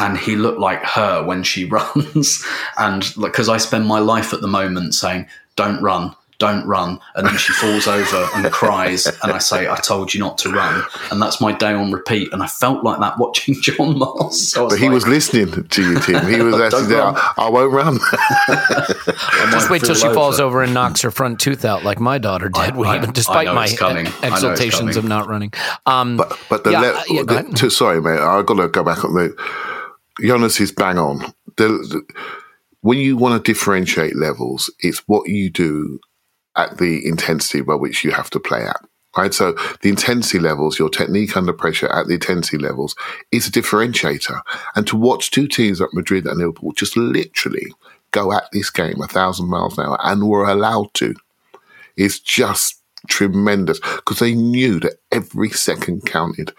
and 0.00 0.18
he 0.18 0.34
looked 0.34 0.58
like 0.58 0.82
her 0.82 1.24
when 1.24 1.44
she 1.44 1.64
runs. 1.76 2.44
And 2.76 3.08
because 3.20 3.48
i 3.48 3.56
spend 3.56 3.86
my 3.86 4.00
life 4.00 4.32
at 4.32 4.40
the 4.40 4.48
moment 4.48 4.94
saying 4.94 5.28
don't 5.54 5.80
run 5.80 6.16
don't 6.40 6.66
run. 6.66 6.98
And 7.14 7.24
then 7.26 7.36
she 7.36 7.52
falls 7.52 7.86
over 7.86 8.28
and 8.34 8.50
cries. 8.50 9.06
And 9.06 9.30
I 9.30 9.38
say, 9.38 9.68
I 9.68 9.76
told 9.76 10.12
you 10.12 10.18
not 10.18 10.36
to 10.38 10.50
run. 10.50 10.82
And 11.12 11.22
that's 11.22 11.40
my 11.40 11.52
day 11.52 11.72
on 11.72 11.92
repeat. 11.92 12.32
And 12.32 12.42
I 12.42 12.48
felt 12.48 12.82
like 12.82 12.98
that 12.98 13.18
watching 13.18 13.54
John 13.62 13.96
Moss. 13.98 14.40
So 14.40 14.68
But 14.68 14.78
he 14.80 14.86
like, 14.86 14.94
was 14.94 15.06
listening 15.06 15.68
to 15.68 15.82
you, 15.82 16.00
Tim. 16.00 16.26
He 16.26 16.42
was 16.42 16.54
actually 16.60 16.86
there. 16.86 17.02
I, 17.04 17.32
I 17.38 17.48
won't 17.48 17.72
run. 17.72 17.98
I 18.02 19.48
Just 19.52 19.70
wait 19.70 19.82
till 19.84 19.94
fall 19.94 20.10
she 20.10 20.14
falls 20.14 20.40
over 20.40 20.62
and 20.62 20.74
knocks 20.74 21.02
her 21.02 21.10
front 21.12 21.38
tooth 21.40 21.64
out, 21.64 21.84
like 21.84 22.00
my 22.00 22.18
daughter 22.18 22.48
did. 22.48 22.58
I- 22.60 22.76
we- 22.76 22.88
I- 22.88 22.96
I 22.96 23.06
despite 23.06 23.46
my 23.54 23.64
it's 23.66 23.78
coming. 23.78 24.06
I 24.06 24.10
know 24.10 24.34
exultations 24.34 24.96
of 24.96 25.04
not 25.04 25.28
running. 25.28 25.52
Um, 25.86 26.16
But 26.16 26.38
but 26.48 26.64
the, 26.64 26.72
Yeah, 26.72 26.80
le- 26.80 26.92
uh, 26.94 27.02
yeah, 27.08 27.22
the- 27.22 27.52
to, 27.56 27.70
sorry, 27.70 28.00
mate. 28.00 28.18
I've 28.18 28.46
got 28.46 28.54
to 28.54 28.68
go 28.68 28.82
back 28.82 29.04
on 29.04 29.14
the. 29.14 29.34
Jonas 30.20 30.60
is 30.60 30.72
bang 30.72 30.98
on. 30.98 31.20
The, 31.56 31.68
the, 31.68 32.02
when 32.82 32.98
you 32.98 33.16
want 33.16 33.42
to 33.44 33.52
differentiate 33.52 34.16
levels, 34.16 34.70
it's 34.80 34.98
what 35.06 35.28
you 35.28 35.50
do 35.50 36.00
at 36.56 36.78
the 36.78 37.06
intensity 37.06 37.62
by 37.62 37.74
which 37.74 38.04
you 38.04 38.10
have 38.10 38.30
to 38.30 38.40
play 38.40 38.64
at. 38.64 38.80
Right. 39.16 39.34
So 39.34 39.54
the 39.82 39.88
intensity 39.88 40.38
levels, 40.38 40.78
your 40.78 40.88
technique 40.88 41.36
under 41.36 41.52
pressure 41.52 41.88
at 41.88 42.06
the 42.06 42.14
intensity 42.14 42.58
levels 42.58 42.94
is 43.32 43.48
a 43.48 43.50
differentiator. 43.50 44.40
And 44.76 44.86
to 44.86 44.96
watch 44.96 45.32
two 45.32 45.48
teams 45.48 45.80
like 45.80 45.92
Madrid 45.92 46.26
and 46.26 46.38
Liverpool 46.38 46.70
just 46.72 46.96
literally 46.96 47.72
go 48.12 48.32
at 48.32 48.44
this 48.52 48.70
game 48.70 49.00
a 49.02 49.08
thousand 49.08 49.48
miles 49.48 49.76
an 49.78 49.86
hour 49.86 49.98
and 50.04 50.28
were 50.28 50.48
allowed 50.48 50.94
to 50.94 51.14
is 51.96 52.20
just 52.20 52.80
tremendous 53.08 53.80
because 53.80 54.18
they 54.18 54.34
knew 54.34 54.78
that 54.80 54.96
every 55.10 55.50
second 55.50 56.04
counted 56.06 56.52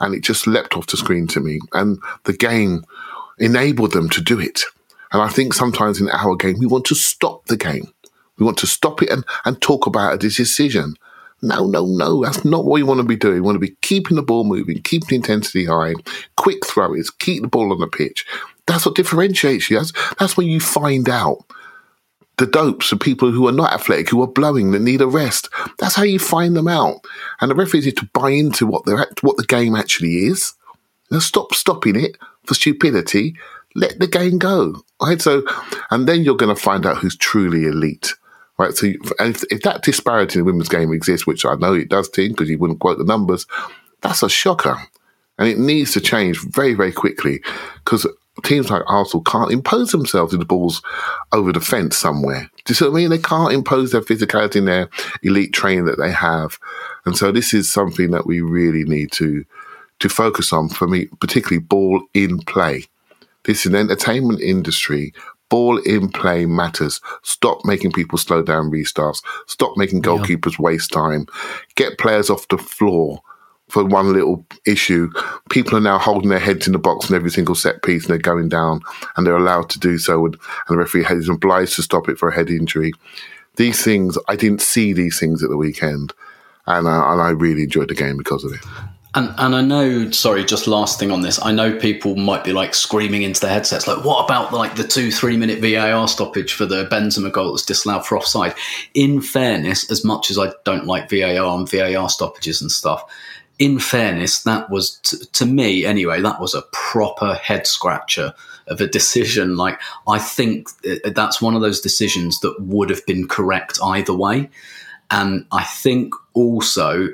and 0.00 0.14
it 0.14 0.22
just 0.22 0.46
leapt 0.46 0.76
off 0.76 0.86
the 0.88 0.96
screen 0.96 1.26
to 1.26 1.40
me 1.40 1.60
and 1.72 1.98
the 2.24 2.32
game 2.32 2.84
enabled 3.38 3.92
them 3.92 4.08
to 4.08 4.20
do 4.20 4.40
it 4.40 4.62
and 5.12 5.22
i 5.22 5.28
think 5.28 5.54
sometimes 5.54 6.00
in 6.00 6.10
our 6.10 6.34
game 6.34 6.56
we 6.58 6.66
want 6.66 6.84
to 6.84 6.96
stop 6.96 7.44
the 7.46 7.56
game 7.56 7.86
we 8.38 8.44
want 8.44 8.58
to 8.58 8.66
stop 8.66 9.02
it 9.02 9.10
and, 9.10 9.24
and 9.44 9.60
talk 9.60 9.86
about 9.86 10.14
a 10.14 10.18
decision 10.18 10.94
no 11.42 11.66
no 11.66 11.84
no 11.86 12.22
that's 12.24 12.44
not 12.44 12.64
what 12.64 12.72
we 12.74 12.82
want 12.82 12.98
to 12.98 13.04
be 13.04 13.16
doing 13.16 13.36
we 13.36 13.40
want 13.40 13.56
to 13.56 13.60
be 13.60 13.76
keeping 13.82 14.16
the 14.16 14.22
ball 14.22 14.44
moving 14.44 14.80
keeping 14.82 15.08
the 15.08 15.16
intensity 15.16 15.64
high 15.64 15.94
quick 16.36 16.64
throws 16.66 17.10
keep 17.10 17.42
the 17.42 17.48
ball 17.48 17.72
on 17.72 17.80
the 17.80 17.86
pitch 17.86 18.26
that's 18.66 18.86
what 18.86 18.94
differentiates 18.94 19.70
you 19.70 19.78
that's, 19.78 19.92
that's 20.18 20.36
when 20.36 20.46
you 20.46 20.60
find 20.60 21.08
out 21.08 21.44
the 22.38 22.46
dopes, 22.46 22.90
the 22.90 22.96
people 22.96 23.30
who 23.30 23.46
are 23.46 23.52
not 23.52 23.72
athletic, 23.72 24.08
who 24.08 24.22
are 24.22 24.28
blowing, 24.28 24.72
that 24.72 24.80
need 24.80 25.00
a 25.00 25.06
rest. 25.06 25.48
That's 25.78 25.94
how 25.94 26.02
you 26.02 26.18
find 26.18 26.56
them 26.56 26.68
out. 26.68 27.04
And 27.40 27.50
the 27.50 27.54
referees 27.54 27.86
need 27.86 27.96
to 27.98 28.10
buy 28.12 28.30
into 28.30 28.66
what 28.66 28.84
they're 28.84 29.00
act- 29.00 29.22
what 29.22 29.36
the 29.36 29.46
game 29.46 29.76
actually 29.76 30.26
is. 30.26 30.54
Now 31.10 31.20
stop 31.20 31.54
stopping 31.54 31.96
it 31.96 32.16
for 32.44 32.54
stupidity. 32.54 33.36
Let 33.76 33.98
the 33.98 34.06
game 34.06 34.38
go. 34.38 34.82
Right. 35.00 35.20
So, 35.20 35.44
and 35.90 36.08
then 36.08 36.22
you're 36.22 36.36
going 36.36 36.54
to 36.54 36.60
find 36.60 36.86
out 36.86 36.98
who's 36.98 37.16
truly 37.16 37.66
elite. 37.66 38.14
Right. 38.56 38.74
So, 38.74 38.92
if, 39.18 39.42
if 39.50 39.62
that 39.62 39.82
disparity 39.82 40.38
in 40.38 40.44
the 40.44 40.52
women's 40.52 40.68
game 40.68 40.92
exists, 40.92 41.26
which 41.26 41.44
I 41.44 41.54
know 41.56 41.74
it 41.74 41.88
does, 41.88 42.08
team, 42.08 42.30
because 42.32 42.48
you 42.48 42.58
wouldn't 42.58 42.80
quote 42.80 42.98
the 42.98 43.04
numbers, 43.04 43.46
that's 44.00 44.22
a 44.22 44.28
shocker. 44.28 44.76
And 45.38 45.48
it 45.48 45.58
needs 45.58 45.92
to 45.92 46.00
change 46.00 46.40
very, 46.40 46.74
very 46.74 46.92
quickly 46.92 47.40
because 47.84 48.06
teams 48.44 48.70
like 48.70 48.82
Arsenal 48.86 49.22
can't 49.22 49.52
impose 49.52 49.90
themselves 49.90 50.32
with 50.32 50.40
the 50.40 50.46
balls 50.46 50.82
over 51.32 51.52
the 51.52 51.60
fence 51.60 51.96
somewhere. 51.96 52.50
Do 52.64 52.70
you 52.70 52.74
see 52.74 52.84
what 52.84 52.92
I 52.92 52.94
mean? 52.94 53.10
They 53.10 53.18
can't 53.18 53.52
impose 53.52 53.92
their 53.92 54.00
physicality 54.00 54.56
and 54.56 54.68
their 54.68 54.88
elite 55.22 55.52
training 55.52 55.86
that 55.86 55.98
they 55.98 56.12
have. 56.12 56.58
And 57.04 57.16
so 57.16 57.32
this 57.32 57.54
is 57.54 57.70
something 57.70 58.10
that 58.10 58.26
we 58.26 58.40
really 58.40 58.84
need 58.84 59.12
to 59.12 59.44
to 60.00 60.08
focus 60.08 60.52
on 60.52 60.68
for 60.68 60.88
me, 60.88 61.06
particularly 61.20 61.60
ball 61.60 62.02
in 62.14 62.40
play. 62.40 62.84
This 63.44 63.60
is 63.60 63.66
an 63.66 63.76
entertainment 63.76 64.40
industry. 64.40 65.14
Ball 65.54 65.78
in 65.78 66.08
play 66.08 66.46
matters. 66.46 67.00
Stop 67.22 67.64
making 67.64 67.92
people 67.92 68.18
slow 68.18 68.42
down 68.42 68.72
restarts. 68.72 69.22
Stop 69.46 69.76
making 69.76 70.02
goalkeepers 70.02 70.58
waste 70.58 70.90
time. 70.90 71.28
Get 71.76 71.96
players 71.96 72.28
off 72.28 72.48
the 72.48 72.58
floor 72.58 73.22
for 73.68 73.84
one 73.84 74.12
little 74.12 74.44
issue. 74.66 75.12
People 75.50 75.78
are 75.78 75.80
now 75.80 75.96
holding 75.96 76.30
their 76.30 76.40
heads 76.40 76.66
in 76.66 76.72
the 76.72 76.78
box 76.80 77.08
in 77.08 77.14
every 77.14 77.30
single 77.30 77.54
set 77.54 77.84
piece 77.84 78.02
and 78.02 78.10
they're 78.10 78.18
going 78.18 78.48
down 78.48 78.80
and 79.16 79.24
they're 79.24 79.36
allowed 79.36 79.70
to 79.70 79.78
do 79.78 79.96
so. 79.96 80.26
And, 80.26 80.34
and 80.34 80.74
the 80.74 80.76
referee 80.76 81.06
is 81.08 81.28
obliged 81.28 81.76
to 81.76 81.84
stop 81.84 82.08
it 82.08 82.18
for 82.18 82.28
a 82.28 82.34
head 82.34 82.50
injury. 82.50 82.92
These 83.54 83.80
things, 83.80 84.18
I 84.26 84.34
didn't 84.34 84.60
see 84.60 84.92
these 84.92 85.20
things 85.20 85.44
at 85.44 85.50
the 85.50 85.56
weekend. 85.56 86.14
And, 86.66 86.88
uh, 86.88 87.12
and 87.12 87.20
I 87.20 87.30
really 87.30 87.62
enjoyed 87.62 87.90
the 87.90 87.94
game 87.94 88.16
because 88.16 88.42
of 88.42 88.52
it. 88.52 88.93
And 89.14 89.32
and 89.38 89.54
I 89.54 89.60
know, 89.60 90.10
sorry, 90.10 90.44
just 90.44 90.66
last 90.66 90.98
thing 90.98 91.12
on 91.12 91.20
this. 91.20 91.40
I 91.40 91.52
know 91.52 91.78
people 91.78 92.16
might 92.16 92.42
be 92.42 92.52
like 92.52 92.74
screaming 92.74 93.22
into 93.22 93.40
their 93.40 93.52
headsets, 93.52 93.86
like, 93.86 94.04
what 94.04 94.24
about 94.24 94.52
like 94.52 94.74
the 94.74 94.82
two 94.82 95.12
three 95.12 95.36
minute 95.36 95.60
VAR 95.60 96.08
stoppage 96.08 96.52
for 96.52 96.66
the 96.66 96.86
Benzema 96.86 97.30
goal 97.30 97.52
that's 97.52 97.64
disallowed 97.64 98.04
for 98.04 98.18
offside? 98.18 98.54
In 98.92 99.20
fairness, 99.20 99.88
as 99.90 100.04
much 100.04 100.30
as 100.30 100.38
I 100.38 100.52
don't 100.64 100.86
like 100.86 101.08
VAR 101.08 101.56
and 101.56 101.70
VAR 101.70 102.08
stoppages 102.08 102.60
and 102.60 102.72
stuff, 102.72 103.04
in 103.60 103.78
fairness, 103.78 104.42
that 104.42 104.68
was 104.68 104.98
t- 105.04 105.18
to 105.32 105.46
me 105.46 105.84
anyway. 105.84 106.20
That 106.20 106.40
was 106.40 106.54
a 106.54 106.62
proper 106.72 107.34
head 107.34 107.68
scratcher 107.68 108.34
of 108.66 108.80
a 108.80 108.88
decision. 108.88 109.56
Like 109.56 109.80
I 110.08 110.18
think 110.18 110.70
uh, 110.88 111.10
that's 111.14 111.40
one 111.40 111.54
of 111.54 111.60
those 111.62 111.80
decisions 111.80 112.40
that 112.40 112.56
would 112.58 112.90
have 112.90 113.06
been 113.06 113.28
correct 113.28 113.78
either 113.80 114.14
way. 114.14 114.50
And 115.10 115.46
I 115.52 115.62
think 115.62 116.14
also, 116.32 117.10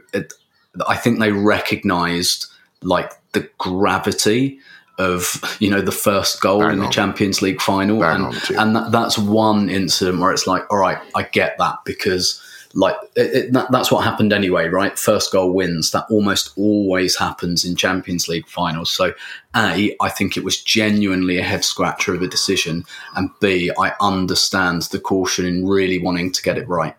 I 0.87 0.97
think 0.97 1.19
they 1.19 1.33
recognised 1.33 2.47
like 2.83 3.13
the 3.33 3.49
gravity 3.59 4.61
of 4.99 5.41
you 5.61 5.71
know 5.71 5.81
the 5.81 5.93
first 5.93 6.41
goal 6.41 6.61
Bang 6.61 6.73
in 6.73 6.79
the. 6.81 6.89
Champions 6.89 7.41
League 7.43 7.61
final, 7.61 8.01
Bang 8.01 8.25
and 8.27 8.57
and 8.59 8.77
that, 8.77 8.93
that's 8.93 9.19
one 9.19 9.71
incident 9.71 10.21
where 10.21 10.33
it's 10.33 10.47
like, 10.47 10.63
all 10.71 10.79
right, 10.79 10.99
I 11.15 11.23
get 11.23 11.57
that 11.59 11.79
because 11.85 12.41
like 12.75 12.97
it, 13.17 13.35
it, 13.35 13.53
that, 13.53 13.71
that's 13.73 13.91
what 13.91 14.05
happened 14.05 14.33
anyway, 14.33 14.69
right? 14.69 14.99
First 14.99 15.33
goal 15.33 15.53
wins. 15.53 15.91
That 15.91 16.07
almost 16.11 16.53
always 16.57 17.17
happens 17.17 17.65
in 17.65 17.77
Champions 17.77 18.29
League 18.29 18.47
finals. 18.47 18.93
So, 18.93 19.13
a, 19.57 19.97
I 20.01 20.09
think 20.09 20.37
it 20.37 20.45
was 20.45 20.63
genuinely 20.63 21.39
a 21.39 21.43
head 21.43 21.65
scratcher 21.65 22.15
of 22.15 22.23
a 22.23 22.29
decision, 22.29 22.85
and 23.17 23.31
b, 23.41 23.73
I 23.79 23.95
understand 24.01 24.83
the 24.83 25.01
caution 25.01 25.47
in 25.47 25.67
really 25.67 25.99
wanting 25.99 26.31
to 26.33 26.43
get 26.43 26.59
it 26.59 26.69
right. 26.69 26.95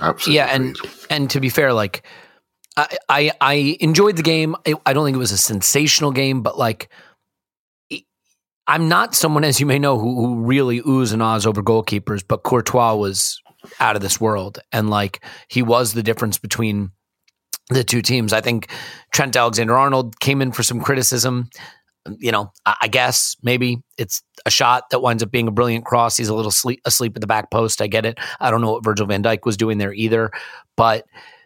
Absolutely. 0.00 0.34
yeah, 0.34 0.46
and 0.46 0.76
and 1.10 1.30
to 1.30 1.40
be 1.40 1.48
fair, 1.48 1.72
like 1.72 2.02
I 2.76 3.32
I, 3.40 3.76
enjoyed 3.80 4.16
the 4.16 4.22
game. 4.22 4.56
I, 4.66 4.92
don't 4.92 5.04
think 5.04 5.14
it 5.14 5.18
was 5.18 5.32
a 5.32 5.38
sensational 5.38 6.10
game, 6.10 6.42
but 6.42 6.58
like 6.58 6.88
I'm 8.66 8.88
not 8.88 9.14
someone, 9.14 9.44
as 9.44 9.60
you 9.60 9.66
may 9.66 9.78
know, 9.78 9.98
who, 9.98 10.14
who 10.14 10.44
really 10.44 10.80
oohs 10.80 11.12
and 11.12 11.22
ahs 11.22 11.46
over 11.46 11.62
goalkeepers. 11.62 12.22
But 12.26 12.44
Courtois 12.44 12.94
was 12.94 13.42
out 13.80 13.96
of 13.96 14.02
this 14.02 14.20
world, 14.20 14.58
and 14.72 14.88
like 14.88 15.24
he 15.48 15.62
was 15.62 15.92
the 15.92 16.02
difference 16.02 16.38
between 16.38 16.92
the 17.68 17.84
two 17.84 18.02
teams. 18.02 18.32
I 18.32 18.40
think 18.40 18.68
Trent 19.12 19.36
Alexander 19.36 19.76
Arnold 19.76 20.18
came 20.20 20.40
in 20.40 20.52
for 20.52 20.62
some 20.62 20.80
criticism. 20.80 21.50
You 22.18 22.32
know, 22.32 22.52
I, 22.64 22.76
I 22.82 22.88
guess 22.88 23.36
maybe 23.42 23.82
it's 23.98 24.22
a 24.46 24.50
shot 24.50 24.90
that 24.90 25.00
winds 25.00 25.22
up 25.22 25.30
being 25.30 25.48
a 25.48 25.52
brilliant 25.52 25.84
cross. 25.84 26.16
He's 26.16 26.28
a 26.28 26.34
little 26.34 26.50
sleep, 26.50 26.80
asleep 26.84 27.12
at 27.16 27.20
the 27.20 27.26
back 27.26 27.50
post. 27.50 27.82
I 27.82 27.86
get 27.86 28.06
it. 28.06 28.18
I 28.40 28.50
don't 28.50 28.60
know 28.60 28.72
what 28.72 28.84
Virgil 28.84 29.06
van 29.06 29.22
Dijk 29.22 29.44
was 29.44 29.56
doing 29.56 29.78
there 29.78 29.92
either, 29.92 30.30
but 30.76 31.04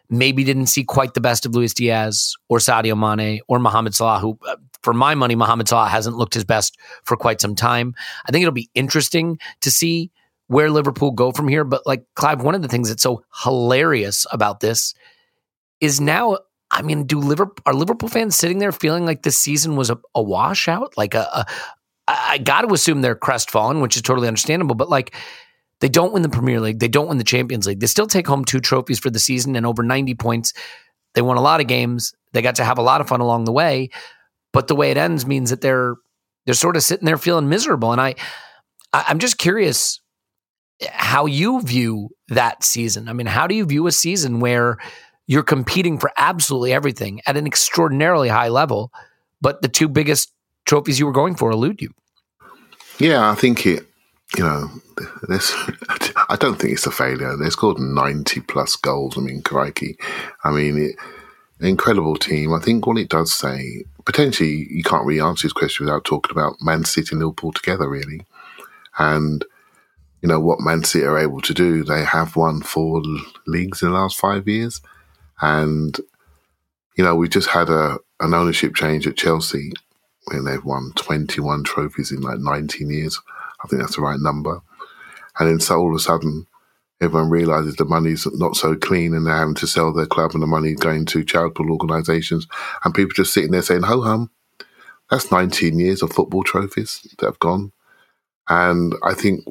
maybe 0.09 0.43
didn't 0.43 0.67
see 0.67 0.83
quite 0.83 1.13
the 1.13 1.21
best 1.21 1.45
of 1.45 1.55
Luis 1.55 1.73
Diaz 1.73 2.35
or 2.49 2.59
Sadio 2.59 2.97
Mane 2.97 3.41
or 3.47 3.59
Mohamed 3.59 3.93
Salah, 3.93 4.19
who, 4.19 4.37
uh, 4.47 4.55
for 4.81 4.93
my 4.93 5.15
money, 5.15 5.35
Mohamed 5.35 5.67
Salah 5.67 5.89
hasn't 5.89 6.17
looked 6.17 6.33
his 6.33 6.45
best 6.45 6.77
for 7.03 7.17
quite 7.17 7.41
some 7.41 7.55
time. 7.55 7.93
I 8.25 8.31
think 8.31 8.43
it'll 8.43 8.53
be 8.53 8.69
interesting 8.73 9.39
to 9.61 9.71
see 9.71 10.11
where 10.47 10.71
Liverpool 10.71 11.11
go 11.11 11.31
from 11.31 11.47
here. 11.47 11.63
But 11.63 11.85
like 11.85 12.05
Clive, 12.15 12.41
one 12.41 12.55
of 12.55 12.61
the 12.61 12.67
things 12.67 12.89
that's 12.89 13.03
so 13.03 13.23
hilarious 13.43 14.25
about 14.31 14.59
this 14.59 14.93
is 15.81 15.99
now. 15.99 16.37
I 16.69 16.81
mean, 16.81 17.05
do 17.05 17.19
Liverpool 17.19 17.63
are 17.65 17.73
Liverpool 17.73 18.09
fans 18.09 18.35
sitting 18.35 18.59
there 18.59 18.73
feeling 18.73 19.05
like 19.05 19.23
this 19.23 19.39
season 19.39 19.77
was 19.77 19.89
a, 19.89 19.97
a 20.15 20.21
washout? 20.21 20.97
Like 20.97 21.13
a, 21.13 21.21
a 21.33 21.45
I, 22.07 22.27
I 22.31 22.37
got 22.39 22.61
to 22.61 22.73
assume 22.73 23.01
they're 23.01 23.15
crestfallen, 23.15 23.81
which 23.81 23.95
is 23.95 24.01
totally 24.01 24.27
understandable. 24.27 24.75
But 24.75 24.89
like, 24.89 25.15
they 25.79 25.89
don't 25.89 26.13
win 26.13 26.23
the 26.23 26.29
Premier 26.29 26.59
League, 26.59 26.79
they 26.79 26.87
don't 26.87 27.07
win 27.07 27.17
the 27.17 27.23
Champions 27.23 27.67
League. 27.67 27.79
They 27.79 27.87
still 27.87 28.07
take 28.07 28.27
home 28.27 28.45
two 28.45 28.59
trophies 28.59 28.99
for 28.99 29.09
the 29.09 29.19
season 29.19 29.55
and 29.55 29.65
over 29.65 29.83
ninety 29.83 30.15
points. 30.15 30.53
They 31.13 31.21
won 31.21 31.37
a 31.37 31.41
lot 31.41 31.61
of 31.61 31.67
games. 31.67 32.13
They 32.33 32.41
got 32.41 32.55
to 32.55 32.65
have 32.65 32.77
a 32.77 32.83
lot 32.83 33.01
of 33.01 33.07
fun 33.07 33.21
along 33.21 33.45
the 33.45 33.51
way. 33.51 33.89
But 34.53 34.67
the 34.67 34.75
way 34.75 34.91
it 34.91 34.97
ends 34.97 35.25
means 35.25 35.49
that 35.49 35.61
they're 35.61 35.95
they're 36.45 36.53
sort 36.53 36.75
of 36.75 36.83
sitting 36.83 37.05
there 37.05 37.17
feeling 37.17 37.49
miserable. 37.49 37.91
And 37.91 38.01
I 38.01 38.15
I'm 38.93 39.19
just 39.19 39.37
curious 39.37 39.99
how 40.89 41.25
you 41.25 41.61
view 41.61 42.09
that 42.29 42.63
season. 42.63 43.09
I 43.09 43.13
mean, 43.13 43.27
how 43.27 43.47
do 43.47 43.55
you 43.55 43.65
view 43.65 43.87
a 43.87 43.91
season 43.91 44.39
where 44.39 44.77
you're 45.25 45.43
competing 45.43 45.97
for 45.97 46.11
absolutely 46.17 46.71
everything 46.71 47.21
at 47.27 47.35
an 47.35 47.45
extraordinarily 47.45 48.29
high 48.29 48.49
level, 48.49 48.91
but 49.41 49.61
the 49.61 49.67
two 49.67 49.89
biggest 49.89 50.31
trophies 50.65 50.99
you 50.99 51.05
were 51.05 51.11
going 51.11 51.35
for 51.35 51.51
elude 51.51 51.81
you? 51.81 51.89
Yeah, 52.99 53.29
I 53.29 53.35
think 53.35 53.65
it. 53.65 53.86
You 54.35 54.43
know, 54.43 54.69
this 55.27 55.53
I 56.29 56.35
don't 56.37 56.55
think 56.59 56.73
it's 56.73 56.85
a 56.85 56.91
failure. 56.91 57.35
They 57.37 57.49
scored 57.49 57.79
ninety 57.79 58.41
plus 58.41 58.75
goals. 58.75 59.17
I 59.17 59.21
mean, 59.21 59.41
crikey. 59.41 59.97
I 60.43 60.51
mean, 60.51 60.77
it, 60.77 60.95
incredible 61.65 62.15
team. 62.17 62.53
I 62.53 62.59
think 62.59 62.85
what 62.85 62.97
it 62.97 63.09
does 63.09 63.33
say, 63.33 63.85
potentially, 64.05 64.67
you 64.69 64.83
can't 64.83 65.05
really 65.05 65.21
answer 65.21 65.47
this 65.47 65.53
question 65.53 65.85
without 65.85 66.05
talking 66.05 66.31
about 66.31 66.61
Man 66.61 66.83
City 66.83 67.09
and 67.11 67.19
Liverpool 67.19 67.53
together, 67.53 67.89
really. 67.89 68.25
And 68.97 69.45
you 70.21 70.27
know, 70.27 70.39
what 70.39 70.59
Man 70.59 70.83
City 70.83 71.05
are 71.05 71.17
able 71.17 71.41
to 71.41 71.53
do. 71.53 71.83
They 71.83 72.03
have 72.03 72.35
won 72.35 72.61
four 72.61 73.01
leagues 73.45 73.81
in 73.81 73.89
the 73.89 73.93
last 73.93 74.17
five 74.17 74.47
years. 74.47 74.81
And, 75.41 75.95
you 76.95 77.03
know, 77.03 77.15
we 77.15 77.29
just 77.29 77.49
had 77.49 77.69
a 77.69 77.99
an 78.19 78.33
ownership 78.33 78.73
change 78.75 79.05
at 79.05 79.15
Chelsea 79.15 79.71
and 80.29 80.47
they've 80.47 80.65
won 80.65 80.91
21 80.95 81.63
trophies 81.63 82.11
in 82.11 82.21
like 82.21 82.39
19 82.39 82.89
years. 82.89 83.21
I 83.63 83.67
think 83.67 83.81
that's 83.81 83.95
the 83.95 84.01
right 84.01 84.19
number. 84.19 84.61
And 85.39 85.49
then 85.49 85.59
so 85.59 85.79
all 85.79 85.89
of 85.89 85.95
a 85.95 85.99
sudden, 85.99 86.47
everyone 87.01 87.29
realizes 87.29 87.75
the 87.75 87.85
money's 87.85 88.27
not 88.33 88.55
so 88.55 88.75
clean 88.75 89.13
and 89.13 89.27
they're 89.27 89.35
having 89.35 89.55
to 89.55 89.67
sell 89.67 89.93
their 89.93 90.05
club 90.05 90.31
and 90.33 90.41
the 90.41 90.47
money 90.47 90.73
going 90.73 91.05
to 91.05 91.23
charitable 91.23 91.71
organizations. 91.71 92.47
And 92.83 92.93
people 92.93 93.13
just 93.15 93.33
sitting 93.33 93.51
there 93.51 93.61
saying, 93.61 93.83
ho 93.83 94.01
hum, 94.01 94.31
that's 95.09 95.31
19 95.31 95.79
years 95.79 96.01
of 96.01 96.11
football 96.11 96.43
trophies 96.43 97.07
that 97.19 97.25
have 97.25 97.39
gone. 97.39 97.71
And 98.49 98.95
I 99.03 99.13
think 99.13 99.45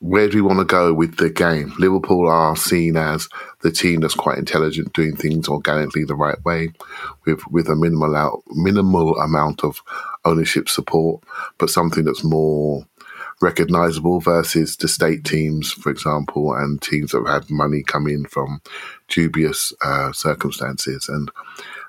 where 0.00 0.28
do 0.28 0.36
we 0.36 0.42
want 0.42 0.60
to 0.60 0.64
go 0.64 0.94
with 0.94 1.16
the 1.16 1.28
game? 1.28 1.72
Liverpool 1.78 2.28
are 2.28 2.54
seen 2.56 2.96
as 2.96 3.28
the 3.62 3.72
team 3.72 4.00
that's 4.00 4.14
quite 4.14 4.38
intelligent, 4.38 4.92
doing 4.92 5.16
things 5.16 5.48
organically 5.48 6.04
the 6.04 6.14
right 6.14 6.42
way, 6.44 6.70
with 7.26 7.40
with 7.50 7.68
a 7.68 7.74
minimal 7.74 8.14
out, 8.14 8.42
minimal 8.54 9.18
amount 9.18 9.64
of 9.64 9.82
ownership 10.24 10.68
support, 10.68 11.22
but 11.58 11.70
something 11.70 12.04
that's 12.04 12.22
more 12.22 12.86
recognizable 13.40 14.20
versus 14.20 14.76
the 14.76 14.88
state 14.88 15.24
teams, 15.24 15.72
for 15.72 15.90
example, 15.90 16.54
and 16.54 16.82
teams 16.82 17.12
that 17.12 17.24
have 17.26 17.42
had 17.44 17.50
money 17.50 17.82
come 17.82 18.06
in 18.06 18.24
from 18.26 18.60
dubious 19.08 19.72
uh, 19.82 20.12
circumstances, 20.12 21.08
and 21.08 21.30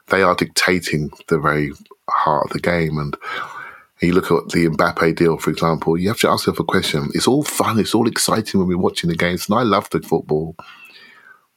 they 0.07 0.21
are 0.21 0.35
dictating 0.35 1.11
the 1.27 1.39
very 1.39 1.71
heart 2.09 2.45
of 2.45 2.53
the 2.53 2.59
game 2.59 2.97
and 2.97 3.15
you 4.01 4.13
look 4.13 4.31
at 4.31 4.49
the 4.49 4.67
Mbappe 4.67 5.15
deal, 5.15 5.37
for 5.37 5.49
example, 5.49 5.97
you 5.97 6.07
have 6.07 6.19
to 6.19 6.29
ask 6.29 6.47
yourself 6.47 6.59
a 6.59 6.63
question. 6.63 7.09
It's 7.13 7.27
all 7.27 7.43
fun, 7.43 7.79
it's 7.79 7.93
all 7.93 8.07
exciting 8.07 8.59
when 8.59 8.67
we're 8.67 8.77
watching 8.77 9.09
the 9.09 9.15
games, 9.15 9.49
and 9.49 9.59
I 9.59 9.63
love 9.63 9.89
the 9.89 10.01
football. 10.01 10.55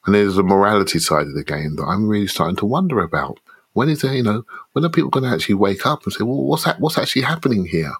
And 0.04 0.14
there's 0.14 0.36
a 0.36 0.42
morality 0.42 0.98
side 0.98 1.28
of 1.28 1.34
the 1.34 1.44
game 1.44 1.76
that 1.76 1.84
I'm 1.84 2.08
really 2.08 2.26
starting 2.26 2.56
to 2.56 2.66
wonder 2.66 3.00
about. 3.00 3.38
When 3.74 3.88
is 3.88 4.00
there, 4.00 4.14
you 4.14 4.24
know, 4.24 4.44
when 4.72 4.84
are 4.84 4.90
people 4.90 5.10
going 5.10 5.24
to 5.24 5.30
actually 5.30 5.54
wake 5.54 5.86
up 5.86 6.02
and 6.02 6.12
say, 6.12 6.24
well, 6.24 6.42
what's 6.42 6.64
that, 6.64 6.80
what's 6.80 6.98
actually 6.98 7.22
happening 7.22 7.64
here? 7.64 7.92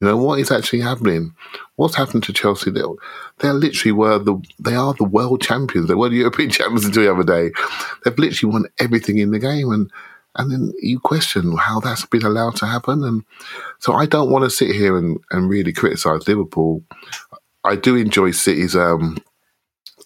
You 0.00 0.08
know, 0.08 0.16
what 0.16 0.40
is 0.40 0.50
actually 0.50 0.80
happening? 0.80 1.34
What's 1.76 1.94
happened 1.94 2.24
to 2.24 2.32
Chelsea? 2.32 2.70
They, 2.70 2.82
they 3.38 3.50
literally 3.50 3.92
were 3.92 4.18
the, 4.18 4.36
they 4.58 4.74
are 4.74 4.92
the 4.94 5.04
world 5.04 5.40
champions. 5.40 5.88
They 5.88 5.94
were 5.94 6.08
the 6.08 6.16
European 6.24 6.50
champions 6.50 6.84
until 6.84 7.04
the 7.04 7.12
other 7.12 7.22
day. 7.22 7.52
They've 8.04 8.18
literally 8.18 8.52
won 8.52 8.64
everything 8.78 9.18
in 9.18 9.30
the 9.30 9.38
game. 9.38 9.70
And 9.72 9.90
and 10.36 10.50
then 10.50 10.72
you 10.80 10.98
question 10.98 11.56
how 11.56 11.80
that's 11.80 12.06
been 12.06 12.24
allowed 12.24 12.56
to 12.56 12.66
happen. 12.66 13.04
And 13.04 13.22
so 13.78 13.92
I 13.92 14.06
don't 14.06 14.30
want 14.30 14.44
to 14.44 14.50
sit 14.50 14.74
here 14.74 14.96
and, 14.96 15.18
and 15.30 15.48
really 15.48 15.72
criticise 15.72 16.26
Liverpool. 16.26 16.82
I 17.62 17.76
do 17.76 17.96
enjoy 17.96 18.32
City's. 18.32 18.74
Um, 18.74 19.18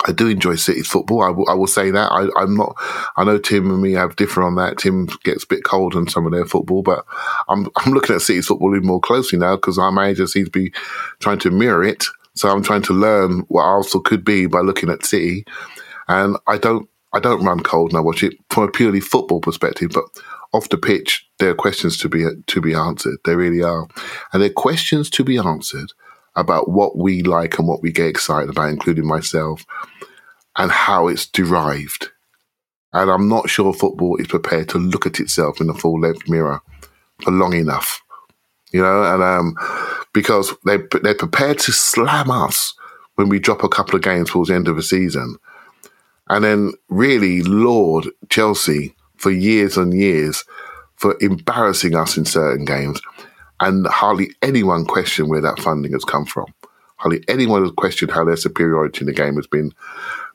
I 0.06 0.12
do 0.12 0.28
enjoy 0.28 0.54
City's 0.54 0.86
football. 0.86 1.22
I, 1.22 1.28
w- 1.28 1.46
I 1.48 1.54
will 1.54 1.66
say 1.66 1.90
that. 1.90 2.12
I, 2.12 2.42
am 2.42 2.56
not. 2.56 2.76
I 3.16 3.24
know 3.24 3.38
Tim 3.38 3.70
and 3.70 3.82
me 3.82 3.92
have 3.92 4.16
different 4.16 4.46
on 4.46 4.54
that. 4.54 4.78
Tim 4.78 5.06
gets 5.24 5.42
a 5.42 5.48
bit 5.48 5.64
cold 5.64 5.96
on 5.96 6.08
some 6.08 6.24
of 6.24 6.32
their 6.32 6.44
football, 6.44 6.82
but 6.82 7.04
I'm 7.48 7.66
I'm 7.76 7.92
looking 7.92 8.14
at 8.14 8.22
City's 8.22 8.46
football 8.46 8.74
even 8.76 8.86
more 8.86 9.00
closely 9.00 9.38
now 9.38 9.56
because 9.56 9.76
our 9.76 9.90
manager 9.90 10.26
seems 10.26 10.48
to 10.48 10.52
be 10.52 10.72
trying 11.18 11.40
to 11.40 11.50
mirror 11.50 11.82
it. 11.82 12.04
So 12.34 12.48
I'm 12.48 12.62
trying 12.62 12.82
to 12.82 12.92
learn 12.92 13.40
what 13.48 13.62
Arsenal 13.62 14.02
could 14.02 14.24
be 14.24 14.46
by 14.46 14.60
looking 14.60 14.88
at 14.88 15.04
City, 15.04 15.44
and 16.06 16.36
I 16.46 16.58
don't 16.58 16.88
I 17.12 17.18
don't 17.18 17.44
run 17.44 17.60
cold 17.60 17.90
and 17.90 17.98
I 17.98 18.02
watch 18.02 18.22
it 18.22 18.34
from 18.50 18.64
a 18.64 18.70
purely 18.70 19.00
football 19.00 19.40
perspective, 19.40 19.90
but 19.92 20.04
off 20.52 20.68
the 20.68 20.78
pitch, 20.78 21.28
there 21.38 21.50
are 21.50 21.54
questions 21.54 21.96
to 21.98 22.08
be 22.08 22.24
to 22.46 22.60
be 22.60 22.72
answered. 22.72 23.18
There 23.24 23.36
really 23.36 23.62
are, 23.62 23.88
and 24.32 24.42
there 24.42 24.50
are 24.50 24.54
questions 24.54 25.10
to 25.10 25.24
be 25.24 25.38
answered 25.38 25.92
about 26.38 26.70
what 26.70 26.96
we 26.96 27.22
like 27.22 27.58
and 27.58 27.68
what 27.68 27.82
we 27.82 27.92
get 27.92 28.06
excited 28.06 28.50
about, 28.50 28.70
including 28.70 29.06
myself, 29.06 29.64
and 30.56 30.70
how 30.70 31.08
it's 31.08 31.26
derived. 31.26 32.08
And 32.92 33.10
I'm 33.10 33.28
not 33.28 33.50
sure 33.50 33.72
football 33.72 34.16
is 34.16 34.28
prepared 34.28 34.68
to 34.70 34.78
look 34.78 35.06
at 35.06 35.20
itself 35.20 35.60
in 35.60 35.68
a 35.68 35.74
full 35.74 36.00
length 36.00 36.28
mirror 36.28 36.60
for 37.22 37.30
long 37.30 37.54
enough, 37.54 38.00
you 38.72 38.80
know, 38.80 39.02
and 39.02 39.22
um, 39.22 39.56
because 40.14 40.54
they 40.64 40.78
they're 41.02 41.14
prepared 41.14 41.58
to 41.60 41.72
slam 41.72 42.30
us 42.30 42.74
when 43.16 43.28
we 43.28 43.38
drop 43.38 43.62
a 43.62 43.68
couple 43.68 43.96
of 43.96 44.02
games 44.02 44.30
towards 44.30 44.48
the 44.48 44.54
end 44.54 44.68
of 44.68 44.76
the 44.76 44.82
season 44.82 45.36
and 46.28 46.44
then 46.44 46.72
really 46.88 47.42
laud 47.42 48.08
Chelsea 48.28 48.94
for 49.16 49.30
years 49.30 49.76
and 49.76 49.94
years 49.94 50.44
for 50.96 51.16
embarrassing 51.20 51.94
us 51.96 52.16
in 52.16 52.24
certain 52.24 52.64
games. 52.64 53.00
And 53.60 53.86
hardly 53.86 54.30
anyone 54.42 54.84
questioned 54.84 55.28
where 55.28 55.40
that 55.40 55.58
funding 55.58 55.92
has 55.92 56.04
come 56.04 56.24
from. 56.24 56.46
Hardly 56.96 57.22
anyone 57.28 57.62
has 57.62 57.72
questioned 57.72 58.10
how 58.10 58.24
their 58.24 58.36
superiority 58.36 59.00
in 59.00 59.06
the 59.06 59.12
game 59.12 59.36
has 59.36 59.46
been 59.46 59.72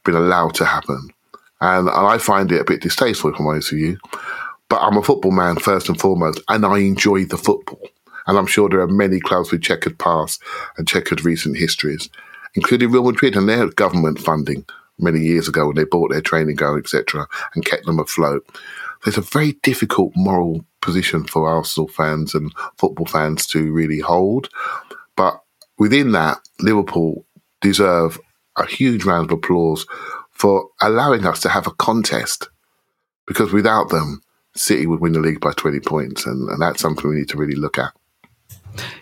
been 0.04 0.16
allowed 0.16 0.56
to 0.56 0.66
happen. 0.66 1.10
And, 1.62 1.88
and 1.88 2.08
I 2.08 2.18
find 2.18 2.52
it 2.52 2.60
a 2.60 2.66
bit 2.66 2.82
distasteful, 2.82 3.32
if 3.32 3.40
I'm 3.40 3.48
honest 3.48 3.72
with 3.72 3.82
you. 3.82 3.98
But 4.70 4.82
I'm 4.82 4.98
a 4.98 5.04
football 5.04 5.32
man 5.32 5.58
first 5.58 5.88
and 5.88 6.00
foremost, 6.00 6.42
and 6.50 6.66
I 6.66 6.80
enjoy 6.80 7.26
the 7.26 7.38
football. 7.38 7.80
And 8.28 8.38
I'm 8.38 8.48
sure 8.48 8.70
there 8.70 8.82
are 8.82 8.88
many 8.88 9.20
clubs 9.20 9.52
with 9.52 9.62
checkered 9.62 9.98
past 10.00 10.42
and 10.78 10.88
checkered 10.88 11.24
recent 11.24 11.58
histories, 11.58 12.10
including 12.56 12.92
Real 12.92 13.04
Madrid 13.04 13.36
and 13.36 13.48
their 13.48 13.68
government 13.68 14.20
funding 14.20 14.66
many 15.00 15.20
years 15.20 15.48
ago 15.48 15.68
when 15.68 15.76
they 15.76 15.84
bought 15.84 16.12
their 16.12 16.22
training 16.22 16.56
ground, 16.56 16.80
etc., 16.80 17.28
and 17.56 17.66
kept 17.66 17.86
them 17.86 18.00
afloat. 18.00 18.46
There's 19.04 19.18
a 19.18 19.22
very 19.22 19.54
difficult 19.64 20.14
moral 20.16 20.66
position 20.84 21.24
for 21.26 21.48
Arsenal 21.48 21.88
fans 21.88 22.36
and 22.36 22.54
football 22.78 23.06
fans 23.06 23.48
to 23.48 23.72
really 23.72 24.00
hold. 24.00 24.50
But 25.16 25.42
within 25.78 26.12
that, 26.12 26.40
Liverpool 26.60 27.26
deserve 27.62 28.20
a 28.58 28.66
huge 28.66 29.06
round 29.06 29.32
of 29.32 29.38
applause 29.38 29.86
for 30.32 30.70
allowing 30.82 31.26
us 31.26 31.42
to 31.42 31.50
have 31.50 31.66
a 31.66 31.72
contest 31.72 32.50
because 33.26 33.52
without 33.52 33.90
them, 33.90 34.22
City 34.56 34.86
would 34.86 35.00
win 35.00 35.14
the 35.14 35.20
league 35.20 35.40
by 35.40 35.52
20 35.54 35.80
points. 35.80 36.26
And, 36.26 36.48
and 36.50 36.62
that's 36.62 36.82
something 36.82 37.10
we 37.10 37.16
need 37.16 37.30
to 37.30 37.38
really 37.38 37.56
look 37.56 37.80
at. 37.80 37.94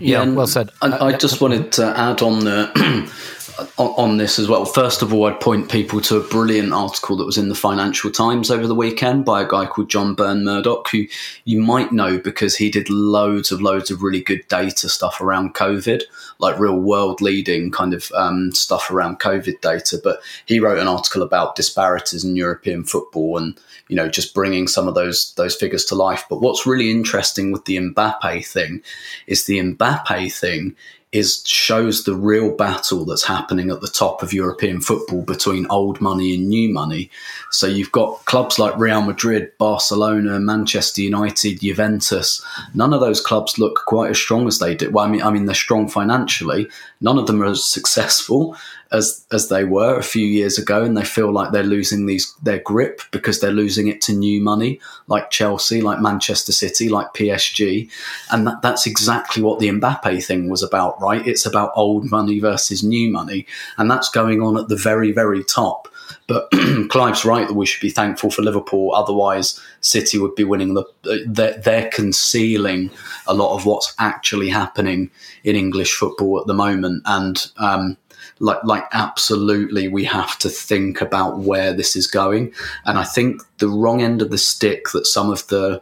Yeah, 0.01 0.23
yeah 0.23 0.33
well 0.33 0.47
said. 0.47 0.71
I, 0.81 1.07
I 1.07 1.17
just 1.17 1.41
wanted 1.41 1.71
to 1.73 1.97
add 1.97 2.21
on 2.21 2.39
the 2.39 3.09
on, 3.77 4.17
this 4.17 4.39
as 4.39 4.47
well. 4.47 4.65
First 4.65 5.01
of 5.01 5.13
all, 5.13 5.25
I'd 5.25 5.39
point 5.39 5.69
people 5.69 6.01
to 6.01 6.17
a 6.17 6.27
brilliant 6.27 6.73
article 6.73 7.15
that 7.17 7.25
was 7.25 7.37
in 7.37 7.49
the 7.49 7.55
Financial 7.55 8.11
Times 8.11 8.51
over 8.51 8.67
the 8.67 8.75
weekend 8.75 9.25
by 9.25 9.41
a 9.41 9.47
guy 9.47 9.65
called 9.65 9.89
John 9.89 10.13
Burn-Murdoch, 10.13 10.89
who 10.89 11.05
you 11.45 11.61
might 11.61 11.91
know 11.91 12.17
because 12.17 12.55
he 12.55 12.69
did 12.69 12.89
loads 12.89 13.51
of 13.51 13.61
loads 13.61 13.91
of 13.91 14.01
really 14.01 14.21
good 14.21 14.47
data 14.47 14.89
stuff 14.89 15.21
around 15.21 15.53
COVID, 15.53 16.03
like 16.39 16.59
real 16.59 16.79
world 16.79 17.21
leading 17.21 17.71
kind 17.71 17.93
of 17.93 18.11
um, 18.13 18.51
stuff 18.53 18.89
around 18.89 19.19
COVID 19.19 19.61
data. 19.61 19.99
But 20.03 20.21
he 20.45 20.59
wrote 20.59 20.79
an 20.79 20.87
article 20.87 21.21
about 21.21 21.55
disparities 21.55 22.23
in 22.23 22.35
European 22.35 22.83
football 22.83 23.37
and 23.37 23.59
you 23.87 23.95
know 23.95 24.09
just 24.09 24.33
bringing 24.33 24.67
some 24.67 24.87
of 24.87 24.95
those 24.95 25.33
those 25.35 25.55
figures 25.55 25.85
to 25.85 25.95
life. 25.95 26.25
But 26.29 26.41
what's 26.41 26.65
really 26.65 26.91
interesting 26.91 27.51
with 27.51 27.65
the 27.65 27.77
Mbappe 27.77 28.45
thing 28.45 28.81
is 29.27 29.45
the 29.45 29.59
Mbappe 29.59 29.90
thing 30.29 30.75
is 31.11 31.45
shows 31.45 32.03
the 32.03 32.15
real 32.15 32.55
battle 32.55 33.03
that's 33.03 33.25
happening 33.25 33.69
at 33.69 33.81
the 33.81 33.87
top 33.87 34.23
of 34.23 34.31
European 34.31 34.79
football 34.79 35.21
between 35.23 35.67
old 35.69 35.99
money 35.99 36.35
and 36.35 36.47
new 36.47 36.69
money. 36.69 37.09
So 37.49 37.67
you've 37.67 37.91
got 37.91 38.23
clubs 38.25 38.57
like 38.57 38.77
Real 38.77 39.01
Madrid, 39.01 39.51
Barcelona, 39.57 40.39
Manchester 40.39 41.01
United, 41.01 41.59
Juventus. 41.59 42.41
None 42.73 42.93
of 42.93 43.01
those 43.01 43.19
clubs 43.19 43.59
look 43.59 43.83
quite 43.85 44.11
as 44.11 44.17
strong 44.17 44.47
as 44.47 44.59
they 44.59 44.73
did. 44.73 44.93
Well, 44.93 45.05
I 45.05 45.09
mean, 45.09 45.21
I 45.21 45.31
mean 45.31 45.45
they're 45.45 45.55
strong 45.55 45.89
financially. 45.89 46.69
None 47.01 47.17
of 47.17 47.27
them 47.27 47.41
are 47.43 47.47
as 47.47 47.65
successful, 47.69 48.55
as 48.91 49.25
as 49.31 49.47
they 49.47 49.63
were 49.63 49.97
a 49.97 50.03
few 50.03 50.25
years 50.25 50.57
ago, 50.57 50.83
and 50.83 50.97
they 50.97 51.03
feel 51.03 51.31
like 51.31 51.51
they're 51.51 51.63
losing 51.63 52.05
these 52.05 52.33
their 52.43 52.59
grip 52.59 53.01
because 53.11 53.39
they're 53.39 53.51
losing 53.51 53.87
it 53.87 54.01
to 54.01 54.13
new 54.13 54.41
money, 54.41 54.79
like 55.07 55.31
Chelsea, 55.31 55.81
like 55.81 56.01
Manchester 56.01 56.51
City, 56.51 56.89
like 56.89 57.13
PSG, 57.13 57.89
and 58.31 58.45
that, 58.47 58.61
that's 58.61 58.85
exactly 58.85 59.41
what 59.41 59.59
the 59.59 59.69
Mbappe 59.69 60.23
thing 60.25 60.49
was 60.49 60.61
about, 60.61 60.99
right? 61.01 61.25
It's 61.25 61.45
about 61.45 61.71
old 61.75 62.11
money 62.11 62.39
versus 62.39 62.83
new 62.83 63.09
money, 63.09 63.47
and 63.77 63.89
that's 63.89 64.09
going 64.09 64.41
on 64.41 64.57
at 64.57 64.67
the 64.67 64.75
very 64.75 65.11
very 65.11 65.43
top. 65.43 65.87
But 66.27 66.51
Clive's 66.89 67.25
right 67.25 67.47
that 67.47 67.53
we 67.53 67.65
should 67.65 67.81
be 67.81 67.89
thankful 67.89 68.31
for 68.31 68.41
Liverpool. 68.41 68.93
Otherwise, 68.93 69.59
City 69.81 70.17
would 70.17 70.35
be 70.35 70.43
winning 70.43 70.73
the. 70.73 70.83
They're, 71.27 71.57
they're, 71.57 71.89
concealing 71.91 72.89
a 73.27 73.33
lot 73.33 73.55
of 73.55 73.65
what's 73.65 73.93
actually 73.99 74.49
happening 74.49 75.09
in 75.43 75.55
English 75.55 75.93
football 75.93 76.39
at 76.39 76.47
the 76.47 76.53
moment, 76.53 77.03
and 77.05 77.51
um, 77.57 77.97
like 78.41 78.63
like 78.63 78.83
absolutely 78.91 79.87
we 79.87 80.03
have 80.03 80.37
to 80.39 80.49
think 80.49 80.99
about 80.99 81.39
where 81.39 81.73
this 81.73 81.95
is 81.95 82.07
going 82.07 82.51
and 82.85 82.97
i 82.97 83.03
think 83.03 83.41
the 83.59 83.69
wrong 83.69 84.01
end 84.01 84.21
of 84.21 84.31
the 84.31 84.37
stick 84.37 84.89
that 84.93 85.05
some 85.05 85.29
of 85.31 85.47
the 85.47 85.81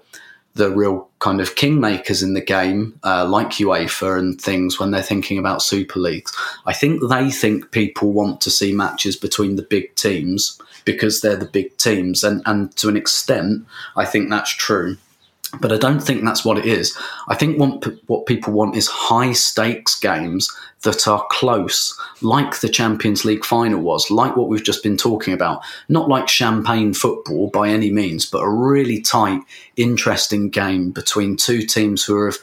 the 0.60 0.70
real 0.70 1.10
kind 1.20 1.40
of 1.40 1.56
kingmakers 1.56 2.22
in 2.22 2.34
the 2.34 2.42
game, 2.42 3.00
uh, 3.04 3.26
like 3.26 3.50
UEFA 3.52 4.20
and 4.20 4.40
things, 4.40 4.80
when 4.80 4.92
they're 4.92 5.02
thinking 5.02 5.38
about 5.38 5.62
Super 5.62 6.00
Leagues, 6.00 6.36
I 6.66 6.74
think 6.74 7.02
they 7.10 7.32
think 7.32 7.72
people 7.72 8.12
want 8.12 8.42
to 8.42 8.50
see 8.50 8.74
matches 8.74 9.16
between 9.16 9.56
the 9.56 9.64
big 9.64 9.96
teams 9.96 10.60
because 10.86 11.22
they're 11.22 11.36
the 11.36 11.46
big 11.46 11.76
teams, 11.78 12.24
and 12.24 12.42
and 12.46 12.76
to 12.78 12.90
an 12.90 12.98
extent, 12.98 13.66
I 13.96 14.06
think 14.06 14.30
that's 14.30 14.52
true. 14.52 14.98
But 15.60 15.72
I 15.72 15.78
don't 15.78 16.00
think 16.00 16.24
that's 16.24 16.46
what 16.46 16.58
it 16.58 16.66
is. 16.66 16.96
I 17.28 17.36
think 17.36 17.58
what, 17.58 17.84
what 18.08 18.28
people 18.28 18.54
want 18.54 18.76
is 18.76 18.88
high 18.88 19.34
stakes 19.34 20.00
games 20.00 20.50
that 20.84 21.08
are 21.08 21.26
close, 21.30 22.00
like 22.22 22.60
the 22.60 22.70
Champions 22.70 23.26
League 23.26 23.44
final 23.44 23.82
was, 23.82 24.12
like 24.12 24.38
what 24.38 24.48
we've 24.48 24.64
just 24.64 24.84
been 24.84 24.98
talking 24.98 25.34
about. 25.34 25.62
Not 25.90 26.08
like 26.08 26.30
champagne 26.30 26.94
football 26.94 27.50
by 27.50 27.70
any 27.70 27.92
means, 27.92 28.26
but 28.26 28.44
a 28.44 28.50
really 28.50 29.02
tight, 29.02 29.42
interesting 29.76 30.50
game 30.50 30.92
between 30.92 31.36
two 31.36 31.64
teams 31.64 32.04
who 32.04 32.16
are 32.16 32.28
of 32.28 32.38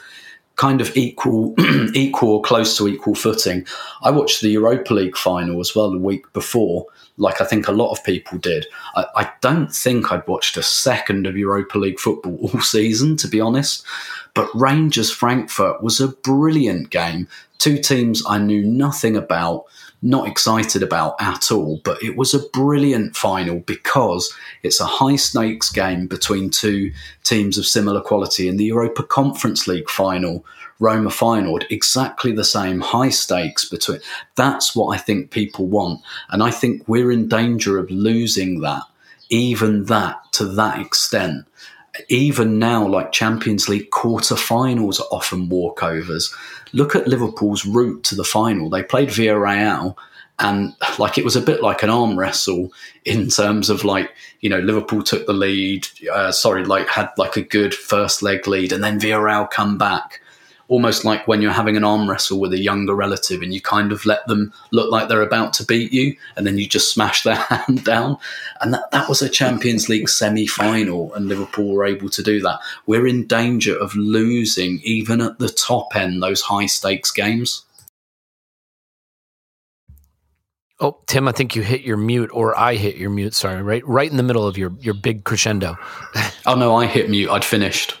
kind 0.57 0.81
of 0.81 0.95
equal, 0.97 1.55
equal 1.93 2.41
close 2.41 2.77
to 2.77 2.87
equal 2.87 3.15
footing. 3.15 3.65
I 4.01 4.11
watched 4.11 4.41
the 4.41 4.49
Europa 4.49 4.93
League 4.93 5.17
final 5.17 5.59
as 5.59 5.75
well 5.75 5.91
the 5.91 5.97
week 5.97 6.31
before, 6.33 6.87
like 7.17 7.41
I 7.41 7.45
think 7.45 7.67
a 7.67 7.71
lot 7.73 7.91
of 7.91 8.03
people 8.03 8.37
did. 8.37 8.65
I, 8.95 9.05
I 9.15 9.31
don't 9.41 9.73
think 9.73 10.11
I'd 10.11 10.27
watched 10.27 10.55
a 10.57 10.63
second 10.63 11.25
of 11.25 11.35
Europa 11.35 11.77
League 11.77 11.99
football 11.99 12.37
all 12.53 12.61
season, 12.61 13.17
to 13.17 13.27
be 13.27 13.41
honest. 13.41 13.85
But 14.33 14.49
Rangers 14.53 15.11
Frankfurt 15.11 15.81
was 15.81 15.99
a 15.99 16.09
brilliant 16.09 16.91
game. 16.91 17.27
Two 17.57 17.79
teams 17.79 18.23
I 18.27 18.37
knew 18.37 18.63
nothing 18.63 19.17
about, 19.17 19.65
not 20.01 20.27
excited 20.27 20.83
about 20.83 21.15
at 21.19 21.51
all, 21.51 21.81
but 21.83 22.01
it 22.03 22.15
was 22.15 22.33
a 22.33 22.47
brilliant 22.49 23.15
final 23.15 23.59
because 23.61 24.31
it's 24.63 24.79
a 24.79 24.85
high 24.85 25.15
stakes 25.15 25.71
game 25.71 26.07
between 26.07 26.49
two 26.49 26.91
teams 27.23 27.57
of 27.57 27.65
similar 27.65 28.01
quality. 28.01 28.47
In 28.47 28.57
the 28.57 28.65
Europa 28.65 29.03
Conference 29.03 29.67
League 29.67 29.89
final, 29.89 30.45
Roma 30.79 31.09
final, 31.09 31.59
exactly 31.71 32.31
the 32.31 32.43
same 32.43 32.81
high 32.81 33.09
stakes 33.09 33.65
between. 33.65 33.99
That's 34.35 34.75
what 34.75 34.95
I 34.95 34.99
think 34.99 35.31
people 35.31 35.65
want. 35.65 36.01
And 36.29 36.43
I 36.43 36.51
think 36.51 36.87
we're 36.87 37.11
in 37.11 37.27
danger 37.27 37.79
of 37.79 37.89
losing 37.89 38.61
that, 38.61 38.83
even 39.29 39.85
that 39.85 40.31
to 40.33 40.45
that 40.45 40.79
extent 40.79 41.45
even 42.09 42.59
now, 42.59 42.87
like 42.87 43.11
Champions 43.11 43.67
League 43.69 43.89
quarter-finals 43.91 44.99
are 44.99 45.07
often 45.11 45.49
walkovers. 45.49 46.33
Look 46.73 46.95
at 46.95 47.07
Liverpool's 47.07 47.65
route 47.65 48.03
to 48.05 48.15
the 48.15 48.23
final. 48.23 48.69
They 48.69 48.83
played 48.83 49.09
Villarreal, 49.09 49.95
and 50.39 50.75
like 50.99 51.17
it 51.17 51.25
was 51.25 51.35
a 51.35 51.41
bit 51.41 51.61
like 51.61 51.83
an 51.83 51.89
arm 51.89 52.17
wrestle 52.17 52.71
in 53.05 53.29
terms 53.29 53.69
of 53.69 53.83
like 53.83 54.11
you 54.41 54.49
know 54.49 54.59
Liverpool 54.59 55.01
took 55.01 55.25
the 55.25 55.33
lead. 55.33 55.87
Uh, 56.11 56.31
sorry, 56.31 56.65
like 56.65 56.87
had 56.87 57.09
like 57.17 57.37
a 57.37 57.41
good 57.41 57.73
first 57.73 58.21
leg 58.21 58.47
lead, 58.47 58.71
and 58.71 58.83
then 58.83 58.99
Villarreal 58.99 59.49
come 59.49 59.77
back 59.77 60.21
almost 60.67 61.05
like 61.05 61.27
when 61.27 61.41
you're 61.41 61.51
having 61.51 61.77
an 61.77 61.83
arm 61.83 62.09
wrestle 62.09 62.39
with 62.39 62.53
a 62.53 62.59
younger 62.59 62.93
relative 62.93 63.41
and 63.41 63.53
you 63.53 63.61
kind 63.61 63.91
of 63.91 64.05
let 64.05 64.25
them 64.27 64.53
look 64.71 64.91
like 64.91 65.07
they're 65.07 65.21
about 65.21 65.53
to 65.53 65.65
beat 65.65 65.93
you 65.93 66.15
and 66.35 66.45
then 66.45 66.57
you 66.57 66.67
just 66.67 66.91
smash 66.93 67.23
their 67.23 67.35
hand 67.49 67.83
down. 67.83 68.17
And 68.61 68.73
that, 68.73 68.91
that 68.91 69.09
was 69.09 69.21
a 69.21 69.29
Champions 69.29 69.87
League 69.89 70.09
semi 70.09 70.47
final, 70.47 71.13
and 71.13 71.27
Liverpool 71.27 71.73
were 71.73 71.85
able 71.85 72.09
to 72.09 72.23
do 72.23 72.41
that. 72.41 72.59
We're 72.85 73.07
in 73.07 73.27
danger 73.27 73.77
of 73.77 73.95
losing, 73.95 74.79
even 74.83 75.21
at 75.21 75.39
the 75.39 75.49
top 75.49 75.95
end, 75.95 76.21
those 76.21 76.41
high 76.41 76.65
stakes 76.65 77.11
games. 77.11 77.63
Oh, 80.79 80.99
Tim, 81.07 81.27
I 81.27 81.31
think 81.31 81.55
you 81.55 81.63
hit 81.63 81.81
your 81.81 81.97
mute, 81.97 82.29
or 82.31 82.57
I 82.57 82.75
hit 82.75 82.97
your 82.97 83.09
mute. 83.09 83.33
Sorry, 83.33 83.61
right, 83.63 83.85
right 83.87 84.09
in 84.09 84.17
the 84.17 84.23
middle 84.23 84.45
of 84.45 84.57
your 84.57 84.73
your 84.79 84.93
big 84.93 85.23
crescendo. 85.23 85.75
oh 86.45 86.55
no, 86.55 86.75
I 86.75 86.85
hit 86.85 87.09
mute. 87.09 87.29
I'd 87.29 87.43
finished. 87.43 87.97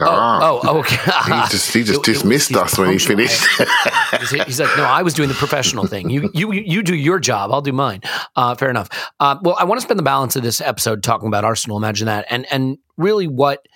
Ah. 0.00 0.38
Oh, 0.42 0.60
oh, 0.62 0.78
okay. 0.78 0.96
he 1.26 1.48
just, 1.50 1.72
he 1.74 1.82
just 1.82 2.00
It- 2.00 2.08
it 2.08 2.12
dismissed 2.14 2.50
was- 2.52 2.60
us 2.74 2.78
when 2.78 2.90
he 2.90 2.98
finished. 2.98 3.44
He's- 3.58 4.30
He's 4.46 4.60
like, 4.60 4.76
no, 4.76 4.84
I 4.84 5.02
was 5.02 5.14
doing 5.14 5.28
the 5.28 5.34
professional 5.34 5.86
thing. 5.86 6.10
You, 6.10 6.30
you, 6.32 6.52
you 6.52 6.82
do 6.82 6.94
your 6.94 7.18
job. 7.18 7.50
I'll 7.52 7.60
do 7.62 7.72
mine. 7.72 8.00
Uh, 8.36 8.54
fair 8.54 8.70
enough. 8.70 8.88
Uh, 9.20 9.36
well, 9.42 9.56
I 9.58 9.64
want 9.64 9.80
to 9.80 9.84
spend 9.84 9.98
the 9.98 10.04
balance 10.04 10.36
of 10.36 10.42
this 10.42 10.60
episode 10.60 11.02
talking 11.02 11.28
about 11.28 11.44
Arsenal. 11.44 11.76
Imagine 11.76 12.06
that, 12.06 12.26
and 12.30 12.46
and 12.52 12.78
really 12.96 13.26
what 13.28 13.66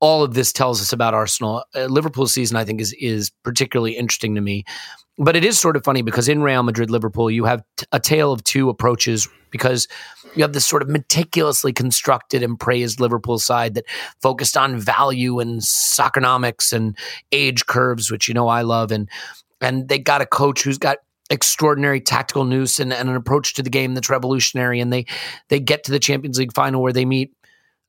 all 0.00 0.22
of 0.24 0.34
this 0.34 0.52
tells 0.52 0.80
us 0.80 0.92
about 0.92 1.14
Arsenal. 1.14 1.64
Uh, 1.74 1.84
Liverpool's 1.86 2.32
season, 2.32 2.56
I 2.56 2.64
think, 2.64 2.80
is 2.80 2.92
is 3.00 3.30
particularly 3.42 3.96
interesting 3.96 4.34
to 4.36 4.40
me. 4.40 4.64
But 5.18 5.36
it 5.36 5.44
is 5.44 5.58
sort 5.58 5.76
of 5.76 5.84
funny 5.84 6.02
because 6.02 6.28
in 6.28 6.42
Real 6.42 6.62
Madrid, 6.62 6.90
Liverpool, 6.90 7.30
you 7.30 7.44
have 7.44 7.62
t- 7.76 7.84
a 7.92 8.00
tale 8.00 8.32
of 8.32 8.42
two 8.44 8.68
approaches 8.70 9.28
because 9.50 9.86
you 10.34 10.42
have 10.42 10.52
this 10.52 10.66
sort 10.66 10.82
of 10.82 10.88
meticulously 10.88 11.72
constructed 11.72 12.42
and 12.42 12.58
praised 12.58 13.00
Liverpool 13.00 13.38
side 13.38 13.74
that 13.74 13.84
focused 14.20 14.56
on 14.56 14.78
value 14.78 15.40
and 15.40 15.60
soccernomics 15.60 16.72
and 16.72 16.96
age 17.32 17.66
curves, 17.66 18.10
which 18.10 18.28
you 18.28 18.34
know 18.34 18.48
I 18.48 18.62
love, 18.62 18.92
and 18.92 19.08
and 19.60 19.88
they 19.88 19.98
got 19.98 20.22
a 20.22 20.26
coach 20.26 20.62
who's 20.62 20.78
got 20.78 20.98
extraordinary 21.30 22.00
tactical 22.00 22.44
nous 22.44 22.78
and, 22.78 22.92
and 22.92 23.08
an 23.08 23.16
approach 23.16 23.54
to 23.54 23.62
the 23.62 23.70
game 23.70 23.94
that's 23.94 24.10
revolutionary, 24.10 24.80
and 24.80 24.92
they 24.92 25.06
they 25.48 25.60
get 25.60 25.84
to 25.84 25.92
the 25.92 26.00
Champions 26.00 26.38
League 26.38 26.54
final 26.54 26.82
where 26.82 26.92
they 26.92 27.04
meet 27.04 27.32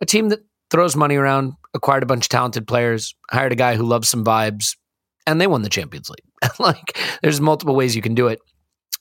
a 0.02 0.06
team 0.06 0.30
that 0.30 0.40
throws 0.70 0.96
money 0.96 1.16
around, 1.16 1.54
acquired 1.74 2.04
a 2.04 2.08
bunch 2.08 2.26
of 2.26 2.30
talented 2.30 2.68
players, 2.68 3.16
hired 3.32 3.52
a 3.52 3.56
guy 3.56 3.76
who 3.76 3.84
loves 3.84 4.10
some 4.10 4.26
vibes, 4.26 4.76
and 5.28 5.40
they 5.40 5.48
won 5.48 5.62
the 5.62 5.70
Champions 5.70 6.10
League. 6.10 6.52
like 6.60 6.98
there's 7.22 7.42
multiple 7.42 7.76
ways 7.76 7.96
you 7.96 8.02
can 8.02 8.16
do 8.16 8.28
it. 8.28 8.40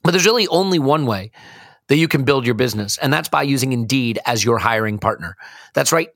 But 0.04 0.10
there's 0.10 0.26
really 0.26 0.48
only 0.48 0.80
one 0.80 1.06
way 1.06 1.30
that 1.92 1.98
you 1.98 2.08
can 2.08 2.24
build 2.24 2.46
your 2.46 2.54
business, 2.54 2.96
and 2.96 3.12
that's 3.12 3.28
by 3.28 3.42
using 3.42 3.74
Indeed 3.74 4.18
as 4.24 4.42
your 4.42 4.56
hiring 4.56 4.98
partner. 4.98 5.36
That's 5.74 5.92
right. 5.92 6.08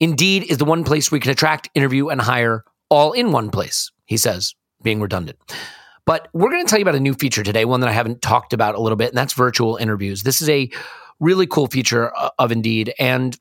Indeed 0.00 0.50
is 0.50 0.58
the 0.58 0.64
one 0.64 0.82
place 0.82 1.12
you 1.12 1.20
can 1.20 1.30
attract, 1.30 1.70
interview, 1.76 2.08
and 2.08 2.20
hire 2.20 2.64
all 2.90 3.12
in 3.12 3.30
one 3.30 3.50
place, 3.50 3.92
he 4.04 4.16
says, 4.16 4.56
being 4.82 5.00
redundant. 5.00 5.38
But 6.06 6.26
we're 6.32 6.50
going 6.50 6.66
to 6.66 6.68
tell 6.68 6.80
you 6.80 6.82
about 6.82 6.96
a 6.96 7.00
new 7.00 7.14
feature 7.14 7.44
today, 7.44 7.64
one 7.64 7.78
that 7.82 7.88
I 7.88 7.92
haven't 7.92 8.20
talked 8.20 8.52
about 8.52 8.74
a 8.74 8.80
little 8.80 8.96
bit, 8.96 9.10
and 9.10 9.16
that's 9.16 9.34
virtual 9.34 9.76
interviews. 9.76 10.24
This 10.24 10.42
is 10.42 10.48
a 10.48 10.68
really 11.20 11.46
cool 11.46 11.68
feature 11.68 12.12
uh, 12.16 12.30
of 12.40 12.50
Indeed. 12.50 12.94
And, 12.98 13.38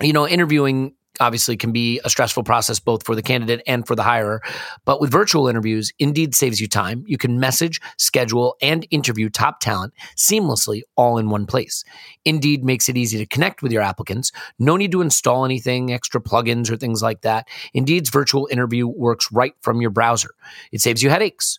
you 0.00 0.12
know, 0.12 0.26
interviewing 0.26 0.94
obviously 1.20 1.56
can 1.56 1.72
be 1.72 2.00
a 2.04 2.10
stressful 2.10 2.42
process 2.42 2.80
both 2.80 3.04
for 3.04 3.14
the 3.14 3.22
candidate 3.22 3.62
and 3.66 3.86
for 3.86 3.94
the 3.94 4.02
hirer. 4.02 4.40
But 4.84 5.00
with 5.00 5.10
virtual 5.10 5.48
interviews, 5.48 5.92
Indeed 5.98 6.34
saves 6.34 6.60
you 6.60 6.66
time. 6.66 7.04
You 7.06 7.18
can 7.18 7.38
message, 7.38 7.80
schedule, 7.98 8.56
and 8.60 8.86
interview 8.90 9.28
top 9.28 9.60
talent 9.60 9.94
seamlessly 10.16 10.82
all 10.96 11.18
in 11.18 11.30
one 11.30 11.46
place. 11.46 11.84
Indeed 12.24 12.64
makes 12.64 12.88
it 12.88 12.96
easy 12.96 13.18
to 13.18 13.26
connect 13.26 13.62
with 13.62 13.72
your 13.72 13.82
applicants. 13.82 14.32
No 14.58 14.76
need 14.76 14.92
to 14.92 15.02
install 15.02 15.44
anything, 15.44 15.92
extra 15.92 16.20
plugins 16.20 16.70
or 16.70 16.76
things 16.76 17.02
like 17.02 17.20
that. 17.22 17.48
Indeed's 17.74 18.10
virtual 18.10 18.48
interview 18.50 18.86
works 18.86 19.30
right 19.30 19.54
from 19.60 19.80
your 19.80 19.90
browser. 19.90 20.30
It 20.72 20.80
saves 20.80 21.02
you 21.02 21.10
headaches. 21.10 21.58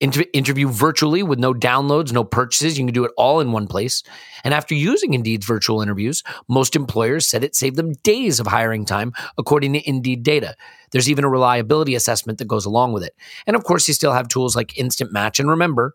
Inter- 0.00 0.24
interview 0.32 0.68
virtually 0.68 1.22
with 1.22 1.38
no 1.38 1.52
downloads, 1.52 2.12
no 2.12 2.24
purchases. 2.24 2.78
You 2.78 2.86
can 2.86 2.94
do 2.94 3.04
it 3.04 3.12
all 3.16 3.40
in 3.40 3.52
one 3.52 3.66
place. 3.66 4.02
And 4.44 4.54
after 4.54 4.74
using 4.74 5.12
Indeed's 5.12 5.46
virtual 5.46 5.82
interviews, 5.82 6.22
most 6.48 6.74
employers 6.74 7.26
said 7.26 7.44
it 7.44 7.54
saved 7.54 7.76
them 7.76 7.92
days 8.02 8.40
of 8.40 8.46
hiring 8.46 8.84
time, 8.86 9.12
according 9.36 9.74
to 9.74 9.88
Indeed 9.88 10.22
data. 10.22 10.56
There's 10.90 11.10
even 11.10 11.24
a 11.24 11.28
reliability 11.28 11.94
assessment 11.94 12.38
that 12.38 12.48
goes 12.48 12.64
along 12.64 12.92
with 12.92 13.04
it. 13.04 13.14
And 13.46 13.54
of 13.54 13.64
course, 13.64 13.86
you 13.86 13.94
still 13.94 14.12
have 14.12 14.28
tools 14.28 14.56
like 14.56 14.78
Instant 14.78 15.12
Match. 15.12 15.38
And 15.38 15.50
remember, 15.50 15.94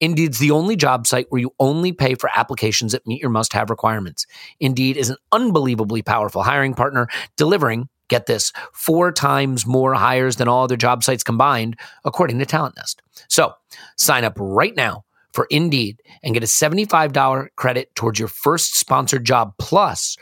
Indeed's 0.00 0.38
the 0.38 0.50
only 0.50 0.76
job 0.76 1.06
site 1.06 1.26
where 1.30 1.40
you 1.40 1.54
only 1.58 1.92
pay 1.92 2.14
for 2.14 2.28
applications 2.34 2.92
that 2.92 3.06
meet 3.06 3.20
your 3.20 3.30
must 3.30 3.54
have 3.54 3.70
requirements. 3.70 4.26
Indeed 4.60 4.96
is 4.96 5.08
an 5.08 5.16
unbelievably 5.32 6.02
powerful 6.02 6.42
hiring 6.42 6.74
partner, 6.74 7.08
delivering, 7.36 7.88
get 8.08 8.26
this, 8.26 8.52
four 8.72 9.12
times 9.12 9.66
more 9.66 9.94
hires 9.94 10.36
than 10.36 10.48
all 10.48 10.64
other 10.64 10.76
job 10.76 11.04
sites 11.04 11.22
combined, 11.22 11.76
according 12.04 12.38
to 12.38 12.46
TalentNest. 12.46 12.96
So 13.28 13.52
sign 13.96 14.24
up 14.24 14.34
right 14.38 14.76
now 14.76 15.04
for 15.32 15.46
Indeed 15.50 16.02
and 16.22 16.34
get 16.34 16.42
a 16.42 16.46
$75 16.46 17.48
credit 17.56 17.94
towards 17.94 18.18
your 18.18 18.28
first 18.28 18.76
sponsored 18.76 19.24
job 19.24 19.54
plus 19.58 20.16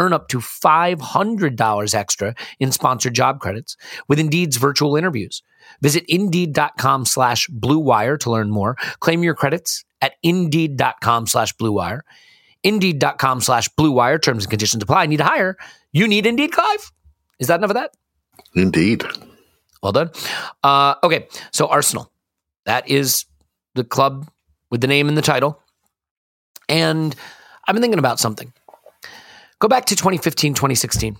earn 0.00 0.12
up 0.12 0.28
to 0.28 0.38
$500 0.38 1.94
extra 1.94 2.34
in 2.58 2.72
sponsored 2.72 3.14
job 3.14 3.40
credits 3.40 3.76
with 4.08 4.18
Indeed's 4.18 4.56
virtual 4.56 4.96
interviews. 4.96 5.42
Visit 5.82 6.04
Indeed.com 6.08 7.04
slash 7.04 7.46
Blue 7.48 7.78
Wire 7.78 8.16
to 8.18 8.30
learn 8.30 8.50
more. 8.50 8.76
Claim 9.00 9.22
your 9.22 9.34
credits 9.34 9.84
at 10.00 10.14
Indeed.com 10.22 11.26
slash 11.26 11.52
Blue 11.52 11.72
Wire. 11.72 12.04
Indeed.com 12.62 13.40
slash 13.40 13.68
Blue 13.68 13.92
Wire. 13.92 14.18
Terms 14.18 14.44
and 14.44 14.50
conditions 14.50 14.82
apply. 14.82 15.06
Need 15.06 15.18
to 15.18 15.24
hire? 15.24 15.56
You 15.92 16.08
need 16.08 16.26
Indeed, 16.26 16.52
Clive. 16.52 16.92
Is 17.40 17.48
that 17.48 17.58
enough 17.58 17.70
of 17.70 17.74
that? 17.74 17.92
Indeed. 18.54 19.02
Well 19.82 19.92
done. 19.92 20.10
Uh, 20.62 20.94
okay, 21.02 21.26
so 21.50 21.66
Arsenal. 21.66 22.12
That 22.66 22.88
is 22.88 23.24
the 23.74 23.82
club 23.82 24.30
with 24.70 24.80
the 24.80 24.86
name 24.86 25.08
and 25.08 25.16
the 25.18 25.22
title. 25.22 25.60
And 26.68 27.16
I've 27.66 27.74
been 27.74 27.82
thinking 27.82 27.98
about 27.98 28.20
something. 28.20 28.52
Go 29.58 29.66
back 29.68 29.86
to 29.86 29.96
2015, 29.96 30.54
2016. 30.54 31.16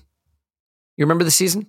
You 0.97 1.05
remember 1.05 1.25
the 1.25 1.31
season? 1.31 1.69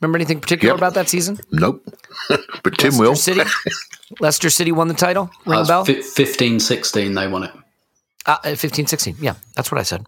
Remember 0.00 0.18
anything 0.18 0.40
particular 0.40 0.72
Yep. 0.74 0.78
about 0.78 0.94
that 0.94 1.08
season? 1.08 1.38
Nope. 1.52 1.82
but 2.28 2.76
Tim 2.78 2.90
Leicester 2.90 3.00
will. 3.00 3.14
City. 3.16 3.40
Leicester 4.20 4.50
City 4.50 4.72
won 4.72 4.88
the 4.88 4.94
title. 4.94 5.30
Ring 5.46 5.60
a 5.60 5.62
Uh, 5.62 5.66
bell? 5.66 5.84
fi- 5.84 6.02
15 6.02 6.60
16, 6.60 7.14
they 7.14 7.26
won 7.28 7.44
it. 7.44 7.52
Uh, 8.26 8.54
15, 8.54 8.86
16. 8.86 9.16
Yeah, 9.20 9.34
that's 9.54 9.70
what 9.72 9.80
I 9.80 9.84
said. 9.84 10.04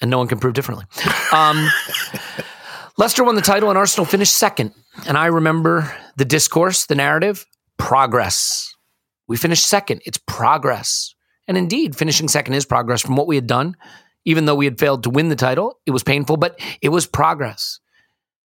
And 0.00 0.10
no 0.10 0.18
one 0.18 0.28
can 0.28 0.38
prove 0.38 0.54
differently. 0.54 0.86
Um, 1.32 1.68
Leicester 3.00 3.24
won 3.24 3.34
the 3.34 3.40
title 3.40 3.70
and 3.70 3.78
Arsenal 3.78 4.04
finished 4.04 4.34
second. 4.34 4.74
And 5.06 5.16
I 5.16 5.24
remember 5.24 5.90
the 6.16 6.26
discourse, 6.26 6.84
the 6.84 6.94
narrative 6.94 7.46
progress. 7.78 8.74
We 9.26 9.38
finished 9.38 9.66
second. 9.66 10.02
It's 10.04 10.18
progress. 10.26 11.14
And 11.48 11.56
indeed, 11.56 11.96
finishing 11.96 12.28
second 12.28 12.52
is 12.52 12.66
progress 12.66 13.00
from 13.00 13.16
what 13.16 13.26
we 13.26 13.36
had 13.36 13.46
done 13.46 13.74
Even 14.26 14.44
though 14.44 14.54
we 14.54 14.66
had 14.66 14.78
failed 14.78 15.04
to 15.04 15.10
win 15.10 15.30
the 15.30 15.34
title, 15.34 15.78
it 15.86 15.92
was 15.92 16.02
painful, 16.02 16.36
but 16.36 16.60
it 16.82 16.90
was 16.90 17.06
progress. 17.06 17.80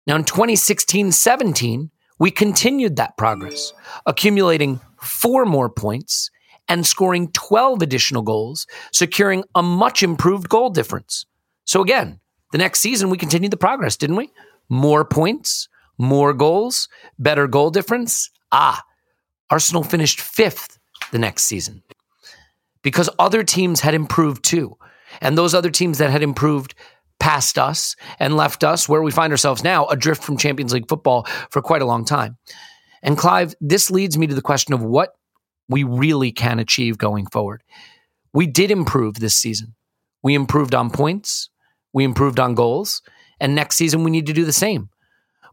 Now, 0.08 0.16
in 0.16 0.24
2016 0.24 1.12
17, 1.12 1.92
we 2.18 2.32
continued 2.32 2.96
that 2.96 3.18
progress, 3.18 3.74
accumulating 4.08 4.80
four 5.00 5.46
more 5.46 5.70
points 5.70 6.32
and 6.68 6.88
scoring 6.88 7.32
12 7.34 7.84
additional 7.84 8.24
goals, 8.24 8.66
securing 8.92 9.44
a 9.54 9.62
much 9.62 10.02
improved 10.02 10.50
goal 10.50 10.72
difference. 10.72 11.28
So, 11.64 11.84
again, 11.84 12.22
the 12.52 12.58
next 12.58 12.80
season, 12.80 13.10
we 13.10 13.18
continued 13.18 13.52
the 13.52 13.58
progress, 13.58 13.98
didn't 13.98 14.16
we? 14.16 14.30
More 14.70 15.06
points, 15.06 15.68
more 15.98 16.34
goals, 16.34 16.88
better 17.20 17.48
goal 17.48 17.70
difference. 17.70 18.30
Ah, 18.52 18.84
Arsenal 19.50 19.84
finished 19.84 20.22
fifth 20.22 20.80
the 21.12 21.20
next 21.20 21.44
season 21.44 21.84
because 22.82 23.10
other 23.20 23.44
teams 23.44 23.82
had 23.82 23.94
improved 23.94 24.44
too. 24.44 24.78
And 25.20 25.38
those 25.38 25.54
other 25.54 25.70
teams 25.70 25.98
that 25.98 26.10
had 26.10 26.24
improved 26.24 26.74
passed 27.20 27.60
us 27.60 27.96
and 28.18 28.36
left 28.36 28.64
us 28.64 28.90
where 28.90 29.02
we 29.02 29.12
find 29.12 29.32
ourselves 29.32 29.64
now, 29.64 29.86
adrift 29.88 30.24
from 30.24 30.38
Champions 30.38 30.74
League 30.74 30.90
football 30.90 31.28
for 31.52 31.62
quite 31.62 31.82
a 31.82 31.86
long 31.86 32.04
time. 32.04 32.38
And 33.04 33.18
Clive, 33.18 33.54
this 33.62 33.92
leads 33.92 34.18
me 34.18 34.28
to 34.28 34.36
the 34.36 34.42
question 34.42 34.74
of 34.74 34.82
what 34.82 35.14
we 35.70 35.84
really 35.84 36.32
can 36.32 36.60
achieve 36.60 36.98
going 36.98 37.28
forward. 37.28 37.64
We 38.34 38.48
did 38.48 38.72
improve 38.72 39.16
this 39.16 39.36
season. 39.36 39.76
We 40.24 40.34
improved 40.34 40.74
on 40.74 40.90
points, 40.90 41.50
we 41.94 42.04
improved 42.04 42.40
on 42.40 42.56
goals, 42.56 43.02
and 43.40 43.56
next 43.56 43.76
season 43.76 44.04
we 44.04 44.12
need 44.12 44.28
to 44.28 44.34
do 44.34 44.46
the 44.46 44.54
same. 44.54 44.90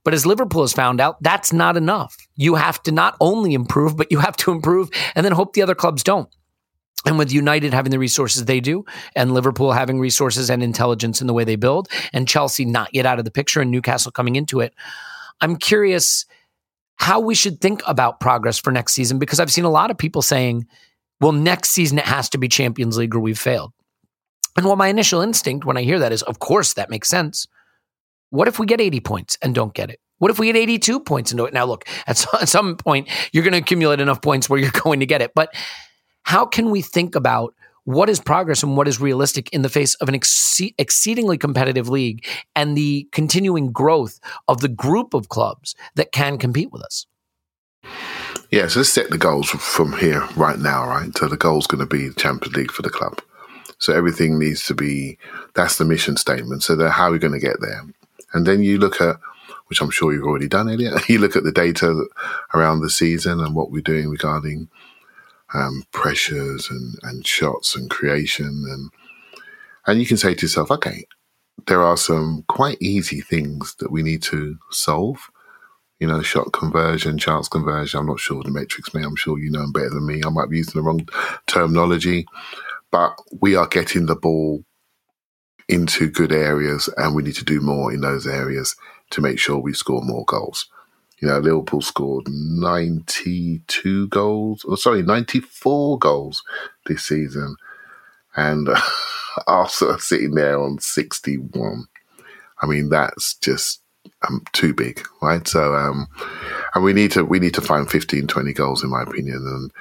But 0.04 0.14
as 0.14 0.24
Liverpool 0.24 0.62
has 0.62 0.72
found 0.72 1.00
out, 1.00 1.22
that's 1.22 1.52
not 1.52 1.76
enough. 1.76 2.16
You 2.36 2.54
have 2.54 2.82
to 2.84 2.92
not 2.92 3.16
only 3.20 3.54
improve, 3.54 3.96
but 3.96 4.10
you 4.10 4.18
have 4.20 4.36
to 4.38 4.52
improve 4.52 4.90
and 5.14 5.24
then 5.24 5.32
hope 5.32 5.52
the 5.52 5.62
other 5.62 5.74
clubs 5.74 6.02
don't. 6.02 6.28
And 7.06 7.18
with 7.18 7.32
United 7.32 7.72
having 7.72 7.90
the 7.90 7.98
resources 7.98 8.44
they 8.44 8.60
do, 8.60 8.84
and 9.14 9.32
Liverpool 9.32 9.72
having 9.72 10.00
resources 10.00 10.50
and 10.50 10.62
intelligence 10.62 11.20
in 11.20 11.26
the 11.26 11.32
way 11.32 11.44
they 11.44 11.56
build, 11.56 11.88
and 12.12 12.26
Chelsea 12.26 12.64
not 12.64 12.92
yet 12.92 13.06
out 13.06 13.18
of 13.18 13.24
the 13.24 13.30
picture 13.30 13.60
and 13.60 13.70
Newcastle 13.70 14.10
coming 14.10 14.36
into 14.36 14.60
it, 14.60 14.74
I'm 15.40 15.56
curious 15.56 16.26
how 16.96 17.20
we 17.20 17.34
should 17.34 17.60
think 17.60 17.82
about 17.86 18.18
progress 18.18 18.58
for 18.58 18.72
next 18.72 18.94
season 18.94 19.18
because 19.18 19.38
I've 19.38 19.52
seen 19.52 19.64
a 19.64 19.70
lot 19.70 19.90
of 19.90 19.98
people 19.98 20.22
saying, 20.22 20.66
well, 21.20 21.32
next 21.32 21.70
season 21.70 21.98
it 21.98 22.04
has 22.04 22.28
to 22.30 22.38
be 22.38 22.48
Champions 22.48 22.96
League 22.96 23.14
or 23.14 23.20
we've 23.20 23.38
failed. 23.38 23.72
And 24.58 24.66
while 24.66 24.74
my 24.74 24.88
initial 24.88 25.20
instinct 25.20 25.64
when 25.64 25.76
I 25.76 25.82
hear 25.82 26.00
that 26.00 26.10
is, 26.10 26.22
of 26.24 26.40
course, 26.40 26.72
that 26.72 26.90
makes 26.90 27.08
sense. 27.08 27.46
What 28.30 28.48
if 28.48 28.58
we 28.58 28.66
get 28.66 28.80
80 28.80 28.98
points 28.98 29.38
and 29.40 29.54
don't 29.54 29.72
get 29.72 29.88
it? 29.88 30.00
What 30.18 30.32
if 30.32 30.40
we 30.40 30.46
get 30.46 30.56
82 30.56 30.98
points 30.98 31.30
and 31.30 31.38
do 31.38 31.44
it? 31.44 31.54
Now, 31.54 31.64
look, 31.64 31.84
at 32.08 32.16
some 32.16 32.76
point, 32.76 33.08
you're 33.32 33.44
going 33.44 33.52
to 33.52 33.60
accumulate 33.60 34.00
enough 34.00 34.20
points 34.20 34.50
where 34.50 34.58
you're 34.58 34.72
going 34.82 34.98
to 34.98 35.06
get 35.06 35.22
it. 35.22 35.30
But 35.32 35.54
how 36.24 36.44
can 36.44 36.72
we 36.72 36.82
think 36.82 37.14
about 37.14 37.54
what 37.84 38.10
is 38.10 38.18
progress 38.18 38.64
and 38.64 38.76
what 38.76 38.88
is 38.88 39.00
realistic 39.00 39.48
in 39.50 39.62
the 39.62 39.68
face 39.68 39.94
of 39.94 40.08
an 40.08 40.16
ex- 40.16 40.60
exceedingly 40.76 41.38
competitive 41.38 41.88
league 41.88 42.26
and 42.56 42.76
the 42.76 43.06
continuing 43.12 43.70
growth 43.70 44.18
of 44.48 44.60
the 44.60 44.68
group 44.68 45.14
of 45.14 45.28
clubs 45.28 45.76
that 45.94 46.10
can 46.10 46.36
compete 46.36 46.72
with 46.72 46.82
us? 46.82 47.06
Yeah, 48.50 48.66
so 48.66 48.80
let's 48.80 48.90
set 48.90 49.10
the 49.10 49.18
goals 49.18 49.50
from 49.50 49.92
here 49.98 50.26
right 50.36 50.58
now, 50.58 50.84
right? 50.84 51.16
So 51.16 51.28
the 51.28 51.36
goal 51.36 51.60
is 51.60 51.68
going 51.68 51.78
to 51.78 51.86
be 51.86 52.08
the 52.08 52.14
Champions 52.14 52.56
League 52.56 52.72
for 52.72 52.82
the 52.82 52.90
club. 52.90 53.20
So 53.78 53.92
everything 53.92 54.38
needs 54.38 54.64
to 54.66 54.74
be 54.74 55.18
that's 55.54 55.78
the 55.78 55.84
mission 55.84 56.16
statement. 56.16 56.62
So 56.62 56.88
how 56.88 57.08
are 57.08 57.12
we 57.12 57.18
going 57.18 57.32
to 57.32 57.38
get 57.38 57.60
there? 57.60 57.82
And 58.32 58.46
then 58.46 58.62
you 58.62 58.78
look 58.78 59.00
at 59.00 59.16
which 59.68 59.80
I'm 59.82 59.90
sure 59.90 60.12
you've 60.12 60.24
already 60.24 60.48
done, 60.48 60.68
Elliot. 60.68 60.94
You 61.08 61.18
look 61.18 61.36
at 61.36 61.44
the 61.44 61.52
data 61.52 62.06
around 62.54 62.80
the 62.80 62.90
season 62.90 63.40
and 63.40 63.54
what 63.54 63.70
we're 63.70 63.82
doing 63.82 64.08
regarding 64.08 64.68
um, 65.54 65.84
pressures 65.92 66.68
and, 66.70 66.96
and 67.02 67.26
shots 67.26 67.76
and 67.76 67.90
creation 67.90 68.64
and 68.68 68.90
and 69.86 70.00
you 70.00 70.06
can 70.06 70.18
say 70.18 70.34
to 70.34 70.44
yourself, 70.44 70.70
okay, 70.70 71.04
there 71.66 71.82
are 71.82 71.96
some 71.96 72.44
quite 72.46 72.76
easy 72.80 73.22
things 73.22 73.74
that 73.76 73.90
we 73.90 74.02
need 74.02 74.22
to 74.24 74.58
solve. 74.70 75.30
You 75.98 76.06
know, 76.06 76.22
shot 76.22 76.52
conversion, 76.52 77.18
chance 77.18 77.48
conversion. 77.48 77.98
I'm 77.98 78.06
not 78.06 78.20
sure 78.20 78.42
the 78.42 78.50
metrics, 78.50 78.92
mate. 78.94 79.04
I'm 79.04 79.16
sure 79.16 79.38
you 79.38 79.50
know 79.50 79.62
them 79.62 79.72
better 79.72 79.90
than 79.90 80.06
me. 80.06 80.20
I 80.24 80.28
might 80.28 80.50
be 80.50 80.58
using 80.58 80.74
the 80.74 80.86
wrong 80.86 81.08
terminology, 81.46 82.26
but 82.90 83.18
we 83.40 83.54
are 83.54 83.66
getting 83.66 84.06
the 84.06 84.16
ball 84.16 84.64
into 85.68 86.08
good 86.08 86.32
areas 86.32 86.88
and 86.96 87.14
we 87.14 87.22
need 87.22 87.34
to 87.34 87.44
do 87.44 87.60
more 87.60 87.92
in 87.92 88.00
those 88.00 88.26
areas 88.26 88.74
to 89.10 89.20
make 89.20 89.38
sure 89.38 89.58
we 89.58 89.72
score 89.72 90.02
more 90.02 90.24
goals. 90.24 90.68
You 91.20 91.28
know, 91.28 91.38
Liverpool 91.40 91.82
scored 91.82 92.28
92 92.28 94.08
goals, 94.08 94.64
or 94.64 94.76
sorry, 94.76 95.02
94 95.02 95.98
goals 95.98 96.42
this 96.86 97.04
season. 97.04 97.56
And 98.36 98.68
uh, 98.68 98.80
Arsenal 99.46 99.98
sitting 99.98 100.34
there 100.34 100.60
on 100.60 100.78
61. 100.78 101.86
I 102.60 102.66
mean, 102.66 102.88
that's 102.88 103.34
just 103.34 103.82
um, 104.26 104.44
too 104.52 104.74
big, 104.74 105.04
right? 105.20 105.46
So, 105.46 105.74
um, 105.74 106.06
and 106.74 106.84
we 106.84 106.92
need 106.92 107.12
to 107.12 107.24
we 107.24 107.40
need 107.40 107.54
to 107.54 107.60
find 107.60 107.90
15, 107.90 108.26
20 108.26 108.52
goals, 108.52 108.82
in 108.82 108.90
my 108.90 109.02
opinion, 109.02 109.36
and 109.36 109.72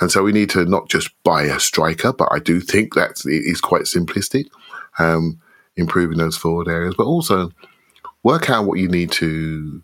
and 0.00 0.10
so 0.10 0.22
we 0.22 0.32
need 0.32 0.50
to 0.50 0.64
not 0.64 0.88
just 0.88 1.10
buy 1.22 1.44
a 1.44 1.58
striker, 1.58 2.12
but 2.12 2.28
I 2.30 2.38
do 2.38 2.60
think 2.60 2.94
that 2.94 3.22
is 3.24 3.60
quite 3.60 3.82
simplistic, 3.82 4.46
um, 4.98 5.40
improving 5.76 6.18
those 6.18 6.36
forward 6.36 6.68
areas, 6.68 6.94
but 6.96 7.06
also 7.06 7.50
work 8.22 8.50
out 8.50 8.66
what 8.66 8.78
you 8.78 8.88
need 8.88 9.10
to 9.12 9.82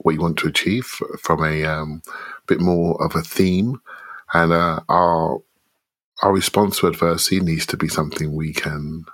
what 0.00 0.14
you 0.14 0.20
want 0.20 0.38
to 0.38 0.48
achieve 0.48 0.84
from 1.20 1.44
a 1.44 1.64
um, 1.64 2.02
bit 2.46 2.60
more 2.60 3.02
of 3.02 3.14
a 3.14 3.22
theme, 3.22 3.80
and 4.32 4.52
uh, 4.52 4.80
our 4.88 5.40
our 6.22 6.32
response 6.32 6.78
to 6.78 6.86
adversity 6.86 7.40
needs 7.40 7.66
to 7.66 7.76
be 7.76 7.88
something 7.88 8.34
we 8.34 8.52
can 8.52 9.04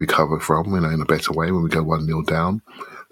recover 0.00 0.40
from, 0.40 0.74
you 0.74 0.80
know, 0.80 0.88
in 0.88 1.00
a 1.00 1.06
better 1.06 1.32
way 1.32 1.52
when 1.52 1.62
we 1.62 1.68
go 1.68 1.82
one 1.82 2.04
0 2.04 2.22
down. 2.22 2.60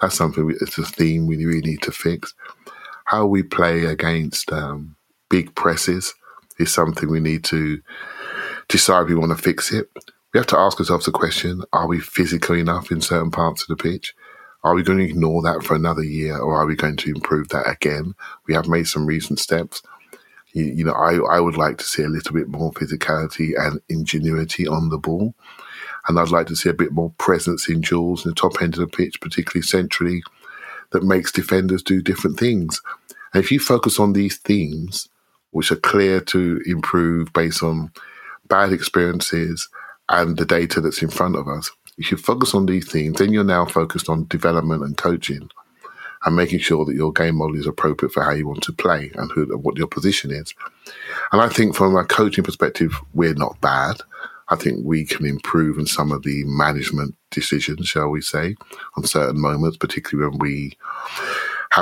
That's 0.01 0.17
something. 0.17 0.45
We, 0.45 0.55
it's 0.55 0.79
a 0.79 0.85
theme 0.85 1.27
we 1.27 1.45
really 1.45 1.61
need 1.61 1.83
to 1.83 1.93
fix. 1.93 2.35
How 3.05 3.27
we 3.27 3.43
play 3.43 3.85
against 3.85 4.53
um, 4.53 4.97
big 5.31 5.55
presses 5.55 6.15
is 6.59 6.73
something 6.73 7.11
we 7.11 7.21
need 7.21 7.45
to 7.45 7.81
decide 8.69 9.07
we 9.07 9.15
want 9.15 9.37
to 9.37 9.43
fix 9.43 9.73
it. 9.73 9.91
We 10.33 10.39
have 10.39 10.47
to 10.49 10.59
ask 10.59 10.79
ourselves 10.79 11.07
the 11.07 11.13
question: 11.13 11.63
Are 11.73 11.87
we 11.87 12.01
physical 12.01 12.55
enough 12.55 12.91
in 12.91 13.01
certain 13.01 13.31
parts 13.31 13.63
of 13.63 13.69
the 13.69 13.83
pitch? 13.83 14.15
Are 14.65 14.75
we 14.75 14.83
going 14.83 14.99
to 14.99 15.05
ignore 15.05 15.41
that 15.43 15.63
for 15.63 15.75
another 15.75 16.03
year 16.03 16.37
or 16.37 16.57
are 16.57 16.67
we 16.67 16.75
going 16.75 16.97
to 16.97 17.11
improve 17.11 17.49
that 17.49 17.71
again? 17.71 18.15
We 18.47 18.55
have 18.55 18.69
made 18.69 18.89
some 18.89 19.07
recent 19.07 19.39
steps. 19.39 19.83
You, 20.53 20.65
you 20.65 20.85
know, 20.85 20.93
I, 20.93 21.37
I 21.37 21.41
would 21.41 21.57
like 21.57 21.79
to 21.79 21.85
see 21.85 22.03
a 22.03 22.09
little 22.09 22.35
bit 22.35 22.49
more 22.49 22.73
physicality 22.73 23.53
and 23.57 23.81
ingenuity 23.89 24.67
on 24.67 24.89
the 24.89 24.99
ball. 24.99 25.35
And 26.09 26.19
I'd 26.19 26.31
like 26.31 26.49
to 26.49 26.57
see 26.57 26.69
a 26.69 26.75
bit 26.75 26.93
more 26.93 27.13
presence 27.19 27.69
in 27.69 27.83
duels 27.83 28.25
in 28.25 28.31
the 28.31 28.35
top 28.35 28.61
end 28.61 28.75
of 28.75 28.81
the 28.81 28.87
pitch, 28.89 29.21
particularly 29.21 29.63
centrally, 29.63 30.23
that 30.91 31.05
makes 31.05 31.31
defenders 31.31 31.83
do 31.83 32.03
different 32.03 32.39
things. 32.39 32.81
And 33.33 33.45
if 33.45 33.53
you 33.53 33.61
focus 33.61 34.01
on 34.01 34.13
these 34.13 34.39
themes, 34.39 35.09
which 35.59 35.73
are 35.73 35.77
clear 35.77 36.21
to 36.21 36.63
improve 36.67 37.33
based 37.33 37.65
on 37.65 37.91
bad 38.47 38.73
experiences 38.73 39.69
and 40.09 40.37
the 40.37 40.45
data 40.45 40.81
that's 40.81 41.03
in 41.03 41.11
front 41.11 41.35
of 41.35 41.49
us, 41.49 41.73
if 41.99 42.13
you 42.13 42.17
focus 42.17 42.55
on 42.55 42.67
these 42.67 42.89
things, 42.89 43.19
then 43.19 43.33
you're 43.33 43.43
now 43.43 43.67
focused 43.67 44.09
on 44.09 44.29
development 44.29 44.85
and 44.85 44.97
coaching 44.97 45.51
and 46.25 46.37
making 46.37 46.61
sure 46.61 46.85
that 46.85 46.95
your 46.95 47.13
game 47.13 47.39
model 47.39 47.57
is 47.57 47.67
appropriate 47.67 48.13
for 48.13 48.23
how 48.23 48.31
you 48.31 48.47
want 48.47 48.63
to 48.63 48.73
play 48.73 49.11
and 49.17 49.33
who, 49.33 49.47
what 49.59 49.77
your 49.77 49.89
position 49.89 50.31
is. 50.31 50.55
And 51.33 51.43
I 51.43 51.49
think 51.49 51.75
from 51.75 51.97
a 51.97 52.05
coaching 52.05 52.45
perspective, 52.45 52.93
we're 53.13 53.35
not 53.35 53.61
bad. 53.61 53.97
I 54.51 54.55
think 54.55 54.85
we 54.85 55.05
can 55.05 55.27
improve 55.27 55.77
in 55.77 55.87
some 55.87 56.13
of 56.13 56.23
the 56.23 56.45
management 56.45 57.17
decisions, 57.33 57.89
shall 57.89 58.11
we 58.11 58.21
say, 58.21 58.55
on 58.97 59.03
certain 59.03 59.41
moments, 59.41 59.77
particularly 59.77 60.31
when 60.31 60.39
we 60.39 60.77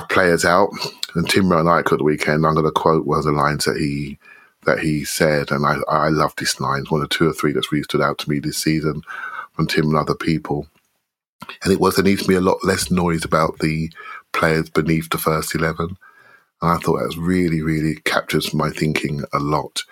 have 0.01 0.09
players 0.09 0.45
out. 0.45 0.71
And 1.15 1.29
Tim 1.29 1.51
I 1.51 1.79
at 1.79 1.87
the 1.87 2.05
weekend, 2.05 2.47
I'm 2.47 2.55
going 2.55 2.67
to 2.67 2.71
quote 2.71 3.07
one 3.07 3.19
of 3.19 3.25
the 3.25 3.33
lines 3.33 3.65
that 3.65 3.77
he 3.77 4.19
that 4.65 4.81
he 4.81 5.05
said, 5.05 5.53
and 5.53 5.65
I, 5.65 5.77
I 5.89 6.09
love 6.09 6.35
this 6.37 6.59
line. 6.61 6.81
It's 6.81 6.91
one 6.91 7.01
of 7.01 7.09
two 7.09 7.29
or 7.29 7.33
three 7.33 7.53
that's 7.53 7.71
really 7.71 7.85
stood 7.85 8.03
out 8.03 8.19
to 8.19 8.31
me 8.31 8.41
this 8.41 8.59
season 8.59 9.03
from 9.53 9.69
Tim 9.69 9.87
and 9.87 9.97
other 9.97 10.15
people. 10.17 10.67
And 11.63 11.73
it 11.73 11.79
was 11.79 11.95
there 11.95 12.05
needs 12.05 12.23
to 12.23 12.29
be 12.29 12.35
a 12.35 12.41
lot 12.41 12.59
less 12.65 12.91
noise 12.91 13.25
about 13.25 13.61
the 13.61 13.93
players 14.33 14.69
beneath 14.69 15.09
the 15.11 15.19
first 15.19 15.55
eleven. 15.55 15.97
And 16.61 16.71
I 16.73 16.79
thought 16.79 16.99
that 16.99 17.17
really, 17.17 17.63
really 17.63 17.97
captures 18.05 18.53
my 18.53 18.71
thinking 18.71 19.23
a 19.33 19.39
lot. 19.39 19.83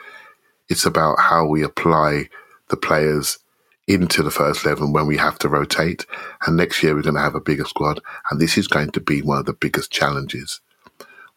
It's 0.69 0.87
about 0.87 1.21
how 1.21 1.47
we 1.47 1.63
apply 1.63 2.29
the 2.69 2.77
players 2.77 3.39
into 3.87 4.23
the 4.23 4.31
first 4.31 4.65
11 4.65 4.93
when 4.93 5.07
we 5.07 5.17
have 5.17 5.39
to 5.41 5.49
rotate. 5.49 6.07
And 6.47 6.57
next 6.57 6.83
year 6.83 6.95
we're 6.95 7.03
going 7.03 7.17
to 7.17 7.21
have 7.21 7.35
a 7.35 7.41
bigger 7.41 7.65
squad. 7.65 8.01
And 8.31 8.41
this 8.41 8.57
is 8.57 8.69
going 8.69 8.91
to 8.93 9.01
be 9.01 9.23
one 9.23 9.39
of 9.39 9.47
the 9.47 9.53
biggest 9.53 9.91
challenges. 9.91 10.61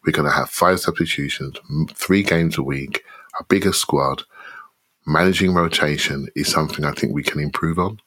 We're 0.04 0.12
going 0.12 0.28
to 0.28 0.34
have 0.34 0.48
five 0.48 0.80
substitutions, 0.80 1.56
three 1.94 2.22
games 2.22 2.56
a 2.56 2.62
week, 2.62 3.04
a 3.38 3.44
bigger 3.44 3.72
squad. 3.72 4.22
Managing 5.06 5.54
rotation 5.54 6.28
is 6.34 6.48
something 6.48 6.84
I 6.84 6.92
think 6.92 7.14
we 7.14 7.22
can 7.22 7.40
improve 7.40 7.78
on 7.78 8.00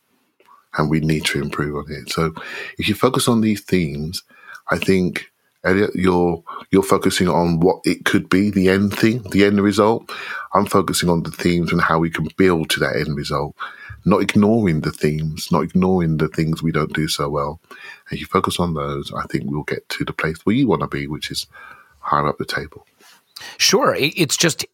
and 0.78 0.89
we 0.89 1.00
need 1.00 1.26
to 1.26 1.42
improve 1.42 1.76
on 1.76 1.86
it. 1.89 2.10
So 2.10 2.34
if 2.78 2.88
you 2.88 2.96
focus 2.96 3.28
on 3.28 3.42
these 3.42 3.62
themes, 3.62 4.24
I 4.70 4.78
think 4.78 5.32
Elliot, 5.64 5.92
you're 5.94 6.44
you're 6.72 6.82
focusing 6.82 7.28
on 7.28 7.60
what 7.60 7.82
it 7.86 8.06
could 8.06 8.30
be, 8.30 8.50
the 8.50 8.70
end 8.70 8.98
thing, 8.98 9.22
the 9.32 9.46
end 9.46 9.62
result. 9.62 10.12
I'm 10.54 10.66
focusing 10.66 11.10
on 11.10 11.24
the 11.24 11.32
themes 11.32 11.72
and 11.72 11.82
how 11.82 12.00
we 12.00 12.10
can 12.10 12.28
build 12.38 12.70
to 12.72 12.80
that 12.80 12.96
end 12.96 13.16
result. 13.16 13.56
Not 14.06 14.22
ignoring 14.22 14.82
the 14.82 14.91
themes, 14.91 15.52
not 15.52 15.64
ignoring 15.64 16.18
the 16.18 16.28
things 16.28 16.64
we 16.64 16.72
don't 16.72 16.93
do 16.93 17.08
so 17.08 17.30
well. 17.30 17.60
And 17.70 18.18
if 18.18 18.22
you 18.22 18.28
focus 18.28 18.60
on 18.60 18.74
those, 18.74 19.12
I 19.14 19.24
think 19.28 19.45
we'll 19.45 19.64
get 19.64 19.88
to 19.89 20.06
the 20.06 20.14
place 20.14 20.38
where 20.43 20.56
you 20.56 20.68
want 20.68 20.82
to 20.82 20.88
be, 20.88 21.08
which 21.08 21.32
is 21.32 21.47
higher 21.99 22.28
up 22.28 22.38
the 22.38 22.45
table. 22.45 22.86
Sure. 23.58 23.95
It's 23.97 24.38
just 24.38 24.66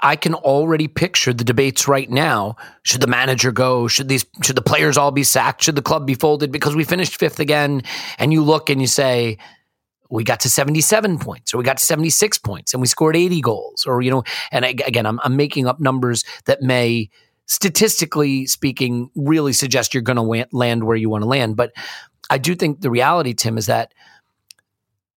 I 0.00 0.16
can 0.16 0.34
already 0.34 0.88
picture 0.88 1.32
the 1.32 1.44
debates 1.44 1.88
right 1.88 2.08
now. 2.08 2.56
Should 2.82 3.00
the 3.00 3.06
manager 3.06 3.52
go? 3.52 3.88
Should 3.88 4.08
these 4.08 4.24
should 4.42 4.56
the 4.56 4.62
players 4.62 4.96
all 4.96 5.10
be 5.10 5.24
sacked? 5.24 5.62
Should 5.62 5.76
the 5.76 5.82
club 5.82 6.06
be 6.06 6.14
folded 6.14 6.52
because 6.52 6.74
we 6.74 6.84
finished 6.84 7.16
fifth 7.16 7.40
again? 7.40 7.82
And 8.18 8.32
you 8.32 8.42
look 8.42 8.70
and 8.70 8.80
you 8.80 8.86
say, 8.86 9.38
we 10.08 10.24
got 10.24 10.40
to 10.40 10.48
77 10.48 11.18
points 11.18 11.52
or 11.52 11.58
we 11.58 11.64
got 11.64 11.78
to 11.78 11.84
76 11.84 12.38
points 12.38 12.72
and 12.72 12.80
we 12.80 12.86
scored 12.86 13.16
80 13.16 13.40
goals 13.40 13.86
or 13.86 14.02
you 14.02 14.10
know 14.10 14.22
and 14.52 14.64
again 14.64 15.04
I'm, 15.04 15.18
I'm 15.24 15.36
making 15.36 15.66
up 15.66 15.80
numbers 15.80 16.24
that 16.44 16.62
may 16.62 17.10
statistically 17.46 18.46
speaking 18.46 19.10
really 19.14 19.52
suggest 19.52 19.94
you're 19.94 20.02
going 20.02 20.16
to 20.16 20.46
land 20.52 20.84
where 20.84 20.96
you 20.96 21.08
want 21.08 21.22
to 21.22 21.28
land 21.28 21.56
but 21.56 21.72
i 22.30 22.38
do 22.38 22.54
think 22.54 22.80
the 22.80 22.90
reality 22.90 23.32
tim 23.32 23.56
is 23.56 23.66
that 23.66 23.92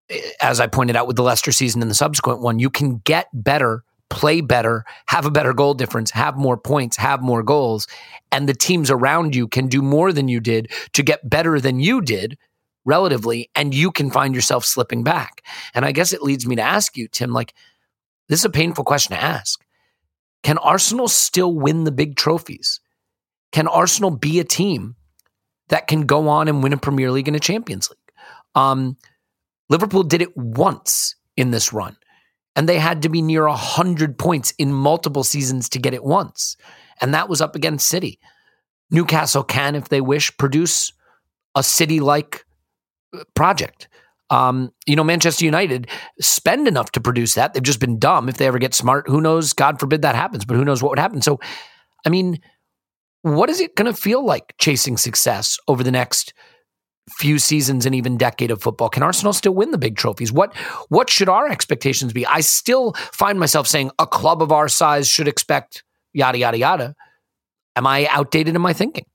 eh, 0.10 0.20
as 0.42 0.60
i 0.60 0.68
pointed 0.68 0.96
out 0.96 1.08
with 1.08 1.16
the 1.16 1.24
leicester 1.24 1.52
season 1.52 1.82
and 1.82 1.90
the 1.90 1.96
subsequent 1.96 2.42
one 2.42 2.60
you 2.60 2.70
can 2.70 2.98
get 3.00 3.28
better 3.34 3.84
play 4.10 4.42
better, 4.42 4.84
have 5.06 5.26
a 5.26 5.32
better 5.32 5.54
goal 5.54 5.74
difference, 5.74 6.12
have 6.12 6.36
more 6.36 6.58
points, 6.58 6.98
have 6.98 7.22
more 7.22 7.44
goals, 7.44 7.88
and 8.32 8.50
the 8.50 8.54
teams 8.54 8.92
around 8.92 9.36
you 9.36 9.48
can 9.48 9.68
do 9.68 9.82
more 9.82 10.12
than 10.12 10.28
you 10.28 10.40
did 10.40 10.72
to 10.94 11.04
get 11.04 11.30
better 11.30 11.60
than 11.60 11.80
you 11.80 12.02
did 12.02 12.38
relatively, 12.86 13.50
and 13.56 13.74
you 13.74 13.92
can 13.92 14.10
find 14.10 14.34
yourself 14.34 14.66
slipping 14.66 15.04
back. 15.04 15.44
And 15.74 15.86
I 15.86 15.92
guess 15.92 16.12
it 16.12 16.24
leads 16.24 16.48
me 16.48 16.56
to 16.56 16.62
ask 16.62 16.98
you, 16.98 17.08
Tim, 17.08 17.32
like, 17.32 17.54
this 18.28 18.40
is 18.40 18.46
a 18.46 18.50
painful 18.50 18.84
question 18.84 19.16
to 19.16 19.22
ask. 19.22 19.64
Can 20.44 20.58
Arsenal 20.58 21.08
still 21.08 21.54
win 21.54 21.84
the 21.84 21.92
big 21.92 22.16
trophies? 22.16 22.80
Can 23.52 23.68
Arsenal 23.68 24.12
be 24.12 24.40
a 24.40 24.44
team 24.44 24.96
that 25.70 25.88
can 25.88 26.06
go 26.06 26.30
on 26.30 26.48
and 26.48 26.64
win 26.64 26.74
a 26.74 26.78
Premier 26.78 27.12
League 27.12 27.28
and 27.28 27.36
a 27.36 27.40
Champions 27.42 27.90
League? 27.90 27.98
Um, 28.56 28.98
Liverpool 29.70 30.04
did 30.04 30.22
it 30.22 30.36
once 30.36 31.16
in 31.38 31.52
this 31.52 31.74
run 31.74 31.96
and 32.56 32.68
they 32.68 32.80
had 32.80 33.04
to 33.04 33.10
be 33.10 33.22
near 33.22 33.48
100 33.48 34.18
points 34.18 34.54
in 34.58 34.74
multiple 34.74 35.24
seasons 35.24 35.70
to 35.70 35.80
get 35.80 35.94
it 35.94 36.04
once. 36.04 36.58
And 37.02 37.14
that 37.14 37.30
was 37.30 37.42
up 37.42 37.56
against 37.56 37.88
City. 37.88 38.20
Newcastle 38.92 39.44
can, 39.44 39.76
if 39.76 39.90
they 39.90 40.02
wish, 40.02 40.36
produce 40.38 40.92
a 41.56 41.64
city 41.64 42.00
like 42.00 42.46
uh, 43.16 43.24
project. 43.36 43.88
Um, 44.30 44.72
you 44.86 44.96
know, 44.96 45.04
Manchester 45.04 45.46
United 45.46 45.88
spend 46.20 46.68
enough 46.68 46.92
to 46.92 47.02
produce 47.02 47.34
that. 47.34 47.54
They've 47.54 47.64
just 47.64 47.80
been 47.80 47.98
dumb. 47.98 48.30
If 48.30 48.38
they 48.38 48.48
ever 48.48 48.60
get 48.60 48.74
smart, 48.74 49.08
who 49.08 49.22
knows? 49.22 49.54
God 49.54 49.80
forbid 49.80 50.04
that 50.04 50.16
happens, 50.16 50.46
but 50.46 50.56
who 50.56 50.66
knows 50.66 50.84
what 50.84 50.90
would 50.92 51.00
happen. 51.00 51.22
So, 51.22 51.40
I 52.06 52.10
mean, 52.10 52.40
what 53.24 53.50
is 53.50 53.60
it 53.60 53.76
going 53.76 53.92
to 53.92 54.00
feel 54.00 54.24
like 54.24 54.54
chasing 54.60 54.98
success 54.98 55.58
over 55.68 55.84
the 55.84 55.92
next 55.92 56.34
few 57.10 57.40
seasons 57.40 57.86
and 57.86 57.96
even 57.96 58.18
decade 58.18 58.52
of 58.52 58.62
football. 58.62 58.90
Can 58.90 59.04
Arsenal 59.04 59.34
still 59.34 59.54
win 59.54 59.72
the 59.72 59.78
big 59.78 59.98
trophies? 59.98 60.32
What 60.32 60.56
what 60.90 61.10
should 61.10 61.30
our 61.30 61.50
expectations 61.50 62.14
be? 62.14 62.26
I 62.26 62.42
still 62.42 62.94
find 63.12 63.40
myself 63.40 63.68
saying 63.68 63.92
a 64.00 64.08
club 64.08 64.42
of 64.42 64.52
our 64.52 64.70
size 64.70 65.08
should 65.08 65.28
expect 65.28 65.84
yada 66.14 66.38
yada 66.38 66.58
yada. 66.58 66.96
Am 67.76 67.88
I 67.88 68.08
outdated 68.12 68.56
in 68.56 68.62
my 68.62 68.74
thinking? 68.74 69.06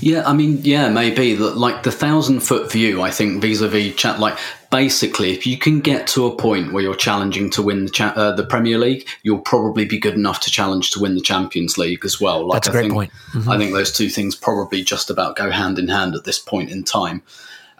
Yeah, 0.00 0.22
I 0.26 0.32
mean, 0.32 0.58
yeah, 0.62 0.88
maybe 0.88 1.34
that 1.34 1.56
like 1.56 1.82
the 1.82 1.90
thousand 1.90 2.40
foot 2.40 2.70
view. 2.70 3.02
I 3.02 3.10
think 3.10 3.42
vis-a-vis 3.42 3.94
chat, 3.96 4.20
like 4.20 4.38
basically, 4.70 5.32
if 5.32 5.46
you 5.46 5.58
can 5.58 5.80
get 5.80 6.06
to 6.08 6.26
a 6.26 6.36
point 6.36 6.72
where 6.72 6.82
you're 6.82 6.94
challenging 6.94 7.50
to 7.50 7.62
win 7.62 7.86
the 7.86 7.90
cha- 7.90 8.12
uh, 8.14 8.32
the 8.32 8.44
Premier 8.44 8.78
League, 8.78 9.08
you'll 9.22 9.40
probably 9.40 9.84
be 9.84 9.98
good 9.98 10.14
enough 10.14 10.40
to 10.40 10.50
challenge 10.50 10.90
to 10.90 11.00
win 11.00 11.14
the 11.14 11.20
Champions 11.20 11.78
League 11.78 12.04
as 12.04 12.20
well. 12.20 12.46
Like, 12.46 12.62
That's 12.62 12.68
a 12.68 12.70
I 12.70 12.72
great 12.72 12.82
think, 12.82 12.94
point. 12.94 13.12
Mm-hmm. 13.32 13.50
I 13.50 13.58
think 13.58 13.72
those 13.72 13.92
two 13.92 14.08
things 14.08 14.36
probably 14.36 14.82
just 14.82 15.10
about 15.10 15.36
go 15.36 15.50
hand 15.50 15.78
in 15.78 15.88
hand 15.88 16.14
at 16.14 16.24
this 16.24 16.38
point 16.38 16.70
in 16.70 16.84
time. 16.84 17.22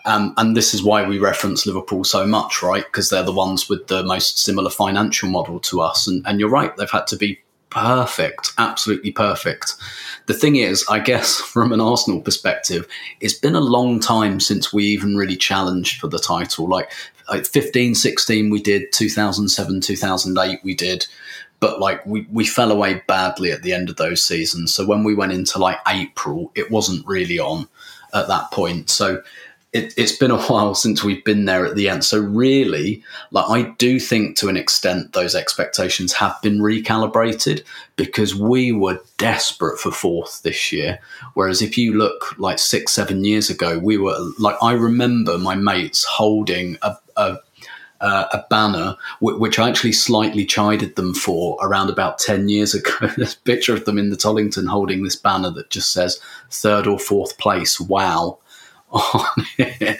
Um, 0.05 0.33
and 0.39 0.57
this 0.57 0.75
is 0.75 0.83
why 0.83 1.07
we 1.07 1.19
reference 1.19 1.67
Liverpool 1.67 2.03
so 2.03 2.27
much, 2.27 2.63
right? 2.63 2.85
Because 2.85 3.11
they're 3.11 3.23
the 3.23 3.33
ones 3.33 3.69
with 3.69 3.89
the 3.89 4.03
most 4.03 4.39
similar 4.39 4.71
financial 4.71 5.29
model 5.29 5.61
to 5.61 5.83
us. 5.83 6.07
And, 6.07 6.25
and 6.27 6.41
you're 6.41 6.49
right, 6.49 6.75
they've 6.77 6.91
had 6.91 7.07
to 7.09 7.17
be 7.17 7.41
perfect, 7.71 8.53
absolutely 8.59 9.13
perfect. 9.13 9.75
The 10.27 10.35
thing 10.35 10.57
is, 10.57 10.85
I 10.89 10.99
guess 10.99 11.37
from 11.41 11.73
an 11.73 11.81
Arsenal 11.81 12.21
perspective, 12.21 12.87
it's 13.21 13.39
been 13.39 13.55
a 13.55 13.61
long 13.61 14.01
time 14.01 14.41
since 14.41 14.73
we 14.73 14.85
even 14.85 15.17
really 15.17 15.37
challenged 15.37 16.01
for 16.01 16.09
the 16.09 16.19
title. 16.19 16.69
Like, 16.69 16.91
like 17.29 17.47
15, 17.47 17.95
16 17.95 18.51
we 18.51 18.63
did, 18.63 18.93
2007, 18.93 19.81
2008 19.81 20.61
we 20.65 20.75
did, 20.75 21.07
but 21.61 21.81
like 21.81 22.05
we, 22.07 22.27
we 22.33 22.47
fell 22.47 22.71
away 22.71 23.03
badly 23.07 23.53
at 23.53 23.63
the 23.63 23.73
end 23.73 23.91
of 23.91 23.97
those 23.97 24.23
seasons. 24.23 24.75
So 24.75 24.87
when 24.87 25.05
we 25.05 25.15
went 25.15 25.33
into 25.33 25.59
like 25.59 25.79
April, 25.87 26.51
it 26.55 26.71
wasn't 26.71 27.07
really 27.07 27.39
on 27.39 27.69
at 28.15 28.29
that 28.29 28.51
point. 28.51 28.91
So 28.91 29.23
it, 29.73 29.97
has 29.99 30.13
been 30.13 30.31
a 30.31 30.41
while 30.43 30.75
since 30.75 31.05
we've 31.05 31.25
been 31.25 31.45
there 31.45 31.67
at 31.67 31.77
the 31.77 31.89
end. 31.89 32.05
So 32.05 32.19
really, 32.19 33.03
like 33.31 33.49
I 33.49 33.71
do 33.79 34.01
think 34.01 34.37
to 34.39 34.49
an 34.49 34.57
extent 34.57 35.13
those 35.13 35.35
expectations 35.35 36.13
have 36.15 36.41
been 36.43 36.59
recalibrated 36.59 37.65
because 37.97 38.35
we 38.35 38.73
were 38.73 39.01
desperate 39.17 39.79
for 39.79 39.91
fourth 39.91 40.43
this 40.43 40.73
year. 40.73 40.99
Whereas 41.35 41.63
if 41.63 41.77
you 41.77 41.95
look 41.95 42.39
like 42.39 42.59
six, 42.59 42.93
seven 42.93 43.25
years 43.25 43.51
ago, 43.51 43.79
we 43.79 43.99
were 43.99 44.17
like 44.39 44.57
I 44.63 44.73
remember 44.73 45.39
my 45.39 45.55
mates 45.55 46.05
holding 46.05 46.79
a, 46.83 46.97
a 47.17 47.39
uh, 48.01 48.29
a 48.33 48.45
banner 48.49 48.97
which 49.21 49.59
I 49.59 49.69
actually 49.69 49.91
slightly 49.91 50.45
chided 50.45 50.95
them 50.95 51.15
for 51.15 51.59
around 51.61 51.91
about 51.91 52.21
10 52.21 52.49
years 52.49 52.73
ago. 52.77 52.93
A 53.03 53.27
picture 53.43 53.75
of 53.75 53.87
them 53.87 53.99
in 53.99 54.11
the 54.11 54.17
Tollington 54.17 54.69
holding 54.69 55.03
this 55.03 55.17
banner 55.17 55.51
that 55.51 55.71
just 55.71 55.93
says 55.93 56.21
third 56.49 56.87
or 56.87 57.01
fourth 57.01 57.39
place. 57.39 57.81
Wow 57.81 58.39
on 58.91 59.47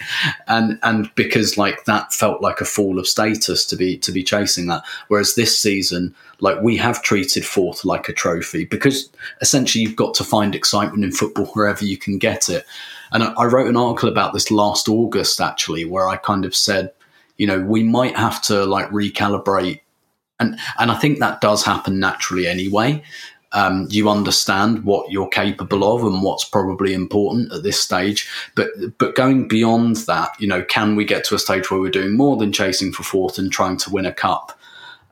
and 0.49 0.79
and 0.83 1.15
because 1.15 1.59
like 1.59 1.85
that 1.85 2.13
felt 2.13 2.41
like 2.41 2.61
a 2.61 2.65
fall 2.65 2.99
of 2.99 3.07
status 3.07 3.67
to 3.67 3.77
be 3.77 3.99
to 3.99 4.13
be 4.13 4.23
chasing 4.23 4.67
that. 4.67 4.83
Whereas 5.09 5.35
this 5.35 5.59
season 5.59 6.15
like 6.41 6.61
we 6.63 6.77
have 6.77 7.03
treated 7.03 7.45
fourth 7.45 7.85
like 7.85 8.09
a 8.09 8.13
trophy 8.13 8.65
because 8.65 9.11
essentially 9.41 9.83
you've 9.83 9.97
got 9.97 10.15
to 10.15 10.25
find 10.25 10.55
excitement 10.55 11.05
in 11.05 11.13
football 11.13 11.47
wherever 11.47 11.85
you 11.85 11.97
can 11.97 12.19
get 12.19 12.49
it. 12.49 12.65
And 13.13 13.23
I, 13.23 13.33
I 13.35 13.45
wrote 13.47 13.69
an 13.69 13.77
article 13.77 14.09
about 14.09 14.33
this 14.33 14.51
last 14.51 14.89
august 14.89 15.41
actually 15.41 15.85
where 15.85 16.09
i 16.09 16.17
kind 16.17 16.45
of 16.45 16.55
said 16.55 16.93
you 17.37 17.47
know 17.47 17.61
we 17.61 17.83
might 17.83 18.17
have 18.17 18.43
to 18.43 18.65
like 18.65 18.89
recalibrate. 18.89 19.81
And 20.41 20.59
and 20.79 20.91
i 20.91 20.95
think 20.95 21.19
that 21.19 21.41
does 21.41 21.65
happen 21.65 21.99
naturally 21.99 22.47
anyway 22.47 23.03
um, 23.53 23.89
you 23.91 24.09
understand 24.09 24.85
what 24.85 25.11
you're 25.11 25.29
capable 25.29 25.85
of 25.85 26.05
and 26.05 26.23
what's 26.23 26.45
probably 26.45 26.93
important 26.93 27.53
at 27.53 27.63
this 27.63 27.81
stage. 27.81 28.29
But 28.55 28.69
but 28.99 29.15
going 29.15 29.49
beyond 29.49 29.97
that, 30.07 30.31
you 30.39 30.47
know, 30.47 30.63
can 30.65 30.97
we 30.97 31.05
get 31.05 31.25
to 31.25 31.35
a 31.35 31.39
stage 31.39 31.71
where 31.71 31.81
we're 31.81 31.91
doing 31.91 32.17
more 32.17 32.37
than 32.37 32.53
chasing 32.53 32.93
for 32.93 33.03
fourth 33.03 33.39
and 33.39 33.51
trying 33.51 33.79
to 33.79 33.91
win 33.91 34.07
a 34.07 34.13
cup? 34.13 34.59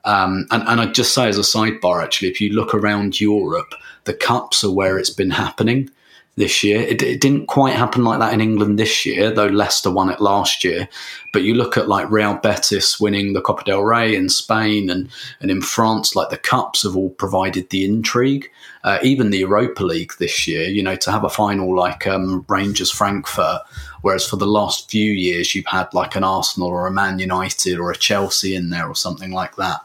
Um, 0.05 0.47
and, 0.51 0.63
and 0.67 0.79
I'd 0.79 0.95
just 0.95 1.13
say 1.13 1.27
as 1.27 1.37
a 1.37 1.41
sidebar, 1.41 2.01
actually, 2.01 2.29
if 2.29 2.39
you 2.39 2.53
look 2.53 2.73
around 2.73 3.19
Europe, 3.19 3.73
the 4.05 4.13
cups 4.13 4.63
are 4.63 4.71
where 4.71 4.97
it's 4.97 5.09
been 5.09 5.31
happening 5.31 5.89
this 6.37 6.63
year. 6.63 6.79
It, 6.79 7.01
it, 7.01 7.19
didn't 7.19 7.47
quite 7.47 7.75
happen 7.75 8.03
like 8.03 8.19
that 8.19 8.33
in 8.33 8.41
England 8.41 8.77
this 8.77 9.05
year, 9.05 9.31
though 9.31 9.47
Leicester 9.47 9.89
won 9.89 10.09
it 10.09 10.21
last 10.21 10.63
year. 10.63 10.87
But 11.33 11.41
you 11.41 11.55
look 11.55 11.77
at 11.77 11.89
like 11.89 12.09
Real 12.11 12.35
Betis 12.35 12.99
winning 12.99 13.33
the 13.33 13.41
Copa 13.41 13.63
del 13.63 13.81
Rey 13.81 14.15
in 14.15 14.29
Spain 14.29 14.89
and, 14.89 15.09
and 15.41 15.49
in 15.49 15.61
France, 15.61 16.15
like 16.15 16.29
the 16.29 16.37
Cups 16.37 16.83
have 16.83 16.95
all 16.95 17.09
provided 17.09 17.69
the 17.69 17.83
intrigue. 17.83 18.49
Uh, 18.83 18.99
even 19.01 19.31
the 19.31 19.39
Europa 19.39 19.83
League 19.83 20.13
this 20.19 20.47
year, 20.47 20.69
you 20.69 20.83
know, 20.83 20.95
to 20.95 21.11
have 21.11 21.23
a 21.23 21.29
final 21.29 21.75
like 21.75 22.05
um, 22.05 22.45
Rangers 22.47 22.91
Frankfurt, 22.91 23.61
whereas 24.01 24.25
for 24.25 24.37
the 24.37 24.45
last 24.45 24.89
few 24.89 25.11
years 25.11 25.55
you've 25.55 25.65
had 25.65 25.91
like 25.93 26.15
an 26.15 26.23
Arsenal 26.23 26.69
or 26.69 26.87
a 26.87 26.91
Man 26.91 27.19
United 27.19 27.79
or 27.79 27.91
a 27.91 27.97
Chelsea 27.97 28.55
in 28.55 28.69
there 28.69 28.87
or 28.87 28.95
something 28.95 29.31
like 29.31 29.55
that. 29.55 29.81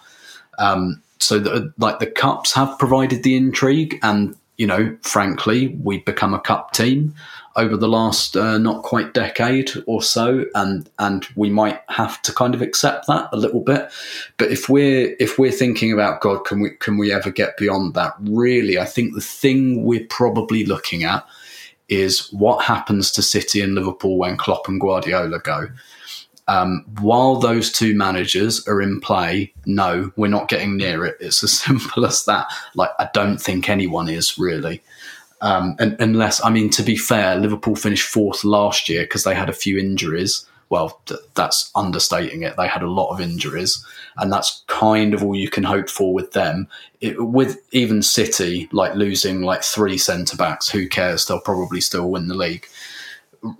Um, 0.58 1.02
so 1.18 1.38
the, 1.38 1.72
like 1.78 1.98
the 1.98 2.06
cups 2.06 2.52
have 2.52 2.78
provided 2.78 3.22
the 3.22 3.36
intrigue 3.36 3.98
and 4.02 4.36
you 4.62 4.68
know, 4.68 4.96
frankly, 5.02 5.76
we've 5.82 6.04
become 6.04 6.34
a 6.34 6.40
cup 6.40 6.70
team 6.70 7.12
over 7.56 7.76
the 7.76 7.88
last 7.88 8.36
uh, 8.36 8.58
not 8.58 8.84
quite 8.84 9.12
decade 9.12 9.72
or 9.86 10.00
so, 10.00 10.44
and 10.54 10.88
and 11.00 11.26
we 11.34 11.50
might 11.50 11.80
have 11.88 12.22
to 12.22 12.32
kind 12.32 12.54
of 12.54 12.62
accept 12.62 13.08
that 13.08 13.28
a 13.32 13.36
little 13.36 13.58
bit. 13.58 13.90
But 14.36 14.52
if 14.52 14.68
we're 14.68 15.16
if 15.18 15.36
we're 15.36 15.50
thinking 15.50 15.92
about 15.92 16.20
God, 16.20 16.44
can 16.44 16.60
we 16.60 16.70
can 16.78 16.96
we 16.96 17.12
ever 17.12 17.32
get 17.32 17.56
beyond 17.56 17.94
that? 17.94 18.14
Really, 18.20 18.78
I 18.78 18.84
think 18.84 19.16
the 19.16 19.20
thing 19.20 19.82
we're 19.82 20.06
probably 20.08 20.64
looking 20.64 21.02
at 21.02 21.26
is 21.88 22.32
what 22.32 22.64
happens 22.64 23.10
to 23.10 23.20
City 23.20 23.62
and 23.62 23.74
Liverpool 23.74 24.16
when 24.16 24.36
Klopp 24.36 24.68
and 24.68 24.80
Guardiola 24.80 25.40
go. 25.40 25.66
Um, 26.52 26.84
while 27.00 27.36
those 27.36 27.72
two 27.72 27.94
managers 27.94 28.68
are 28.68 28.82
in 28.82 29.00
play, 29.00 29.54
no, 29.64 30.12
we're 30.16 30.28
not 30.28 30.48
getting 30.48 30.76
near 30.76 31.06
it. 31.06 31.16
It's 31.18 31.42
as 31.42 31.52
simple 31.60 32.04
as 32.04 32.26
that. 32.26 32.46
Like, 32.74 32.90
I 32.98 33.08
don't 33.14 33.38
think 33.38 33.70
anyone 33.70 34.10
is 34.10 34.38
really. 34.38 34.82
Um, 35.40 35.76
and, 35.78 35.96
unless, 35.98 36.44
I 36.44 36.50
mean, 36.50 36.68
to 36.70 36.82
be 36.82 36.96
fair, 36.96 37.36
Liverpool 37.36 37.74
finished 37.74 38.06
fourth 38.06 38.44
last 38.44 38.90
year 38.90 39.04
because 39.04 39.24
they 39.24 39.34
had 39.34 39.48
a 39.48 39.54
few 39.54 39.78
injuries, 39.78 40.44
well, 40.68 41.00
th- 41.06 41.20
that's 41.34 41.70
understating 41.74 42.42
it. 42.42 42.56
They 42.58 42.68
had 42.68 42.82
a 42.82 42.90
lot 42.90 43.12
of 43.12 43.20
injuries, 43.20 43.82
and 44.18 44.30
that's 44.30 44.62
kind 44.66 45.14
of 45.14 45.24
all 45.24 45.34
you 45.34 45.48
can 45.48 45.64
hope 45.64 45.88
for 45.88 46.12
with 46.12 46.32
them. 46.32 46.68
It, 47.00 47.24
with 47.24 47.62
even 47.72 48.02
City, 48.02 48.68
like 48.72 48.94
losing 48.94 49.40
like 49.40 49.62
three 49.62 49.96
centre 49.96 50.36
backs, 50.36 50.68
who 50.68 50.86
cares? 50.86 51.24
They'll 51.24 51.40
probably 51.40 51.80
still 51.80 52.10
win 52.10 52.28
the 52.28 52.34
league 52.34 52.66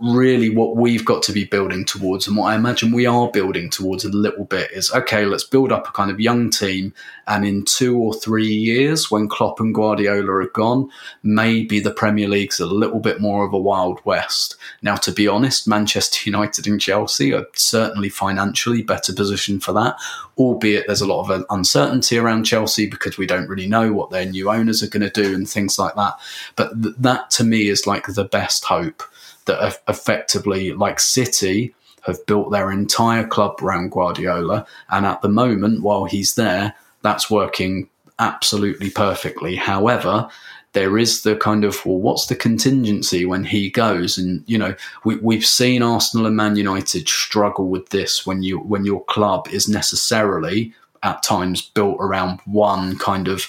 really 0.01 0.49
what 0.49 0.77
we've 0.77 1.05
got 1.05 1.23
to 1.25 1.33
be 1.33 1.45
building 1.45 1.85
towards 1.85 2.29
and 2.29 2.37
what 2.37 2.53
I 2.53 2.55
imagine 2.55 2.93
we 2.93 3.05
are 3.05 3.29
building 3.31 3.69
towards 3.69 4.05
a 4.05 4.11
little 4.11 4.45
bit 4.45 4.71
is 4.71 4.93
okay, 4.93 5.25
let's 5.27 5.43
build 5.43 5.73
up 5.73 5.89
a 5.89 5.93
kind 5.93 6.11
of 6.11 6.21
young 6.21 6.51
team. 6.51 6.95
And 7.27 7.45
in 7.45 7.65
two 7.65 7.99
or 7.99 8.15
three 8.15 8.53
years, 8.53 9.11
when 9.11 9.29
Klopp 9.29 9.59
and 9.59 9.75
Guardiola 9.75 10.31
are 10.31 10.49
gone, 10.49 10.89
maybe 11.25 11.81
the 11.81 11.91
Premier 11.91 12.29
League's 12.29 12.61
a 12.61 12.67
little 12.67 13.01
bit 13.01 13.21
more 13.21 13.45
of 13.45 13.53
a 13.53 13.59
Wild 13.59 14.01
West. 14.05 14.57
Now, 14.83 14.95
to 14.97 15.11
be 15.11 15.27
honest, 15.27 15.67
Manchester 15.67 16.21
United 16.31 16.67
and 16.67 16.81
Chelsea 16.81 17.33
are 17.33 17.47
certainly 17.55 18.09
financially 18.09 18.83
better 18.83 19.13
positioned 19.13 19.65
for 19.65 19.73
that, 19.73 19.97
albeit 20.39 20.87
there's 20.87 21.01
a 21.01 21.07
lot 21.07 21.29
of 21.29 21.45
uncertainty 21.51 22.19
around 22.19 22.45
Chelsea 22.45 22.89
because 22.89 23.19
we 23.19 23.27
don't 23.27 23.49
really 23.49 23.69
know 23.69 23.93
what 23.93 24.11
their 24.11 24.27
new 24.27 24.49
owners 24.49 24.83
are 24.83 24.89
going 24.89 25.09
to 25.09 25.23
do 25.23 25.35
and 25.35 25.49
things 25.49 25.79
like 25.79 25.95
that. 25.97 26.15
But 26.55 26.81
th- 26.83 26.95
that 26.99 27.31
to 27.33 27.45
me 27.45 27.69
is 27.69 27.87
like 27.87 28.07
the 28.07 28.25
best 28.25 28.65
hope 28.65 29.03
that 29.47 29.81
effectively, 29.89 30.73
like 30.73 31.01
City, 31.01 31.75
have 32.03 32.25
built 32.27 32.51
their 32.51 32.71
entire 32.71 33.27
club 33.27 33.63
around 33.63 33.93
Guardiola. 33.93 34.67
And 34.91 35.07
at 35.07 35.23
the 35.23 35.29
moment, 35.29 35.83
while 35.83 36.05
he's 36.05 36.35
there, 36.35 36.75
that's 37.03 37.31
working 37.31 37.89
absolutely 38.19 38.91
perfectly. 38.91 39.57
However, 39.57 40.29
there 40.73 40.97
is 40.97 41.23
the 41.23 41.37
kind 41.37 41.65
of 41.65 41.85
well, 41.85 41.99
what's 41.99 42.27
the 42.27 42.35
contingency 42.35 43.25
when 43.25 43.45
he 43.45 43.71
goes? 43.71 44.17
And 44.19 44.43
you 44.47 44.59
know, 44.59 44.75
we, 45.05 45.17
we've 45.17 45.47
seen 45.47 45.83
Arsenal 45.83 46.27
and 46.27 46.37
Man 46.37 46.57
United 46.57 47.09
struggle 47.09 47.69
with 47.69 47.91
this 47.91 48.27
when 48.27 48.43
you 48.43 48.59
when 48.59 48.85
your 48.85 49.05
club 49.05 49.49
is 49.49 49.69
necessarily 49.69 50.73
at 51.03 51.23
times 51.23 51.63
built 51.63 51.97
around 52.01 52.41
one 52.45 52.97
kind 52.99 53.29
of 53.29 53.47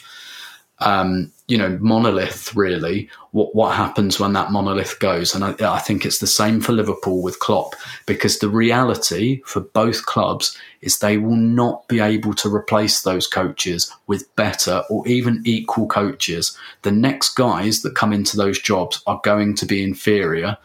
um, 0.86 1.32
you 1.48 1.58
know 1.58 1.78
monolith 1.82 2.56
really 2.56 3.10
what 3.32 3.54
what 3.54 3.76
happens 3.76 4.20
when 4.20 4.34
that 4.34 4.52
monolith 4.52 5.00
goes. 5.00 5.36
And 5.36 5.44
I, 5.44 5.56
I, 5.76 5.80
think 5.80 6.06
it's 6.06 6.20
the 6.20 6.28
same 6.28 6.62
for 6.62 6.72
Liverpool 6.72 7.22
with 7.22 7.40
Klopp 7.40 7.76
because 8.06 8.40
the 8.40 8.50
reality 8.50 9.42
for 9.46 9.60
both 9.60 10.06
clubs 10.06 10.58
is 10.82 11.00
they 11.00 11.18
will 11.18 11.36
not 11.36 11.88
be 11.88 12.00
able 12.00 12.34
to 12.36 12.54
replace 12.54 13.02
those 13.02 13.28
coaches 13.28 13.92
with 14.08 14.34
better 14.36 14.84
or 14.90 15.08
even 15.08 15.42
equal 15.46 15.88
coaches. 15.88 16.58
The 16.84 16.92
next 16.92 17.36
guys 17.36 17.82
that 17.82 17.96
come 17.96 18.14
into 18.14 18.38
those 18.38 18.60
jobs 18.60 19.02
are 19.08 19.20
going 19.24 19.56
to 19.56 19.66
be 19.66 19.84
inferior 19.84 20.58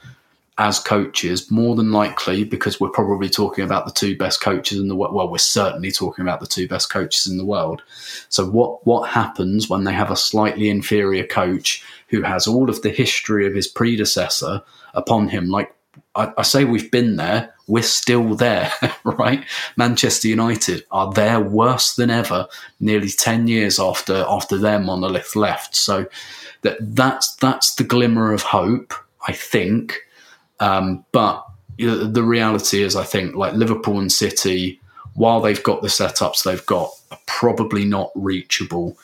as 0.58 0.80
coaches, 0.80 1.50
more 1.52 1.76
than 1.76 1.92
likely, 1.92 2.42
because 2.42 2.80
we're 2.80 2.90
probably 2.90 3.28
talking 3.28 3.64
about 3.64 3.86
the 3.86 3.92
two 3.92 4.16
best 4.16 4.40
coaches 4.40 4.80
in 4.80 4.88
the 4.88 4.96
world. 4.96 5.14
Well, 5.14 5.30
we're 5.30 5.38
certainly 5.38 5.92
talking 5.92 6.22
about 6.22 6.40
the 6.40 6.46
two 6.46 6.66
best 6.66 6.90
coaches 6.90 7.28
in 7.28 7.38
the 7.38 7.44
world. 7.44 7.82
So, 8.28 8.44
what 8.44 8.84
what 8.84 9.08
happens 9.08 9.68
when 9.68 9.84
they 9.84 9.92
have 9.92 10.10
a 10.10 10.16
slightly 10.16 10.68
inferior 10.68 11.24
coach 11.24 11.84
who 12.08 12.22
has 12.22 12.46
all 12.46 12.68
of 12.68 12.82
the 12.82 12.90
history 12.90 13.46
of 13.46 13.54
his 13.54 13.68
predecessor 13.68 14.62
upon 14.94 15.28
him? 15.28 15.48
Like 15.48 15.72
I, 16.16 16.32
I 16.36 16.42
say, 16.42 16.64
we've 16.64 16.90
been 16.90 17.16
there. 17.16 17.54
We're 17.68 17.82
still 17.82 18.34
there, 18.34 18.72
right? 19.04 19.44
Manchester 19.76 20.26
United 20.26 20.84
are 20.90 21.12
there 21.12 21.38
worse 21.38 21.94
than 21.94 22.10
ever, 22.10 22.48
nearly 22.80 23.10
ten 23.10 23.46
years 23.46 23.78
after 23.78 24.24
after 24.28 24.58
their 24.58 24.80
monolith 24.80 25.36
left. 25.36 25.76
So, 25.76 26.06
that 26.62 26.78
that's 26.80 27.36
that's 27.36 27.76
the 27.76 27.84
glimmer 27.84 28.32
of 28.32 28.42
hope. 28.42 28.92
I 29.28 29.32
think 29.32 30.00
um, 30.60 31.04
but 31.12 31.44
the 31.78 32.24
reality 32.24 32.82
is, 32.82 32.96
I 32.96 33.04
think, 33.04 33.36
like 33.36 33.54
Liverpool 33.54 34.00
and 34.00 34.10
City, 34.10 34.80
while 35.14 35.40
they've 35.40 35.62
got 35.62 35.82
the 35.82 35.88
setups 35.88 36.42
they've 36.42 36.66
got, 36.66 36.90
are 37.10 37.18
probably 37.26 37.84
not 37.84 38.10
reachable. 38.14 38.98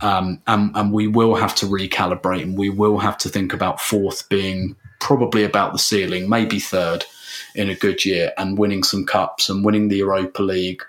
Um, 0.00 0.40
and, 0.46 0.70
and 0.76 0.92
we 0.92 1.08
will 1.08 1.34
have 1.34 1.54
to 1.56 1.66
recalibrate 1.66 2.42
and 2.42 2.56
we 2.56 2.70
will 2.70 2.98
have 2.98 3.18
to 3.18 3.28
think 3.28 3.52
about 3.52 3.80
fourth 3.80 4.28
being 4.28 4.76
probably 5.00 5.42
about 5.42 5.72
the 5.72 5.78
ceiling, 5.78 6.28
maybe 6.28 6.60
third 6.60 7.04
in 7.54 7.68
a 7.68 7.74
good 7.74 8.04
year, 8.04 8.32
and 8.38 8.58
winning 8.58 8.82
some 8.82 9.04
cups 9.04 9.48
and 9.48 9.64
winning 9.64 9.88
the 9.88 9.96
Europa 9.96 10.42
League 10.42 10.82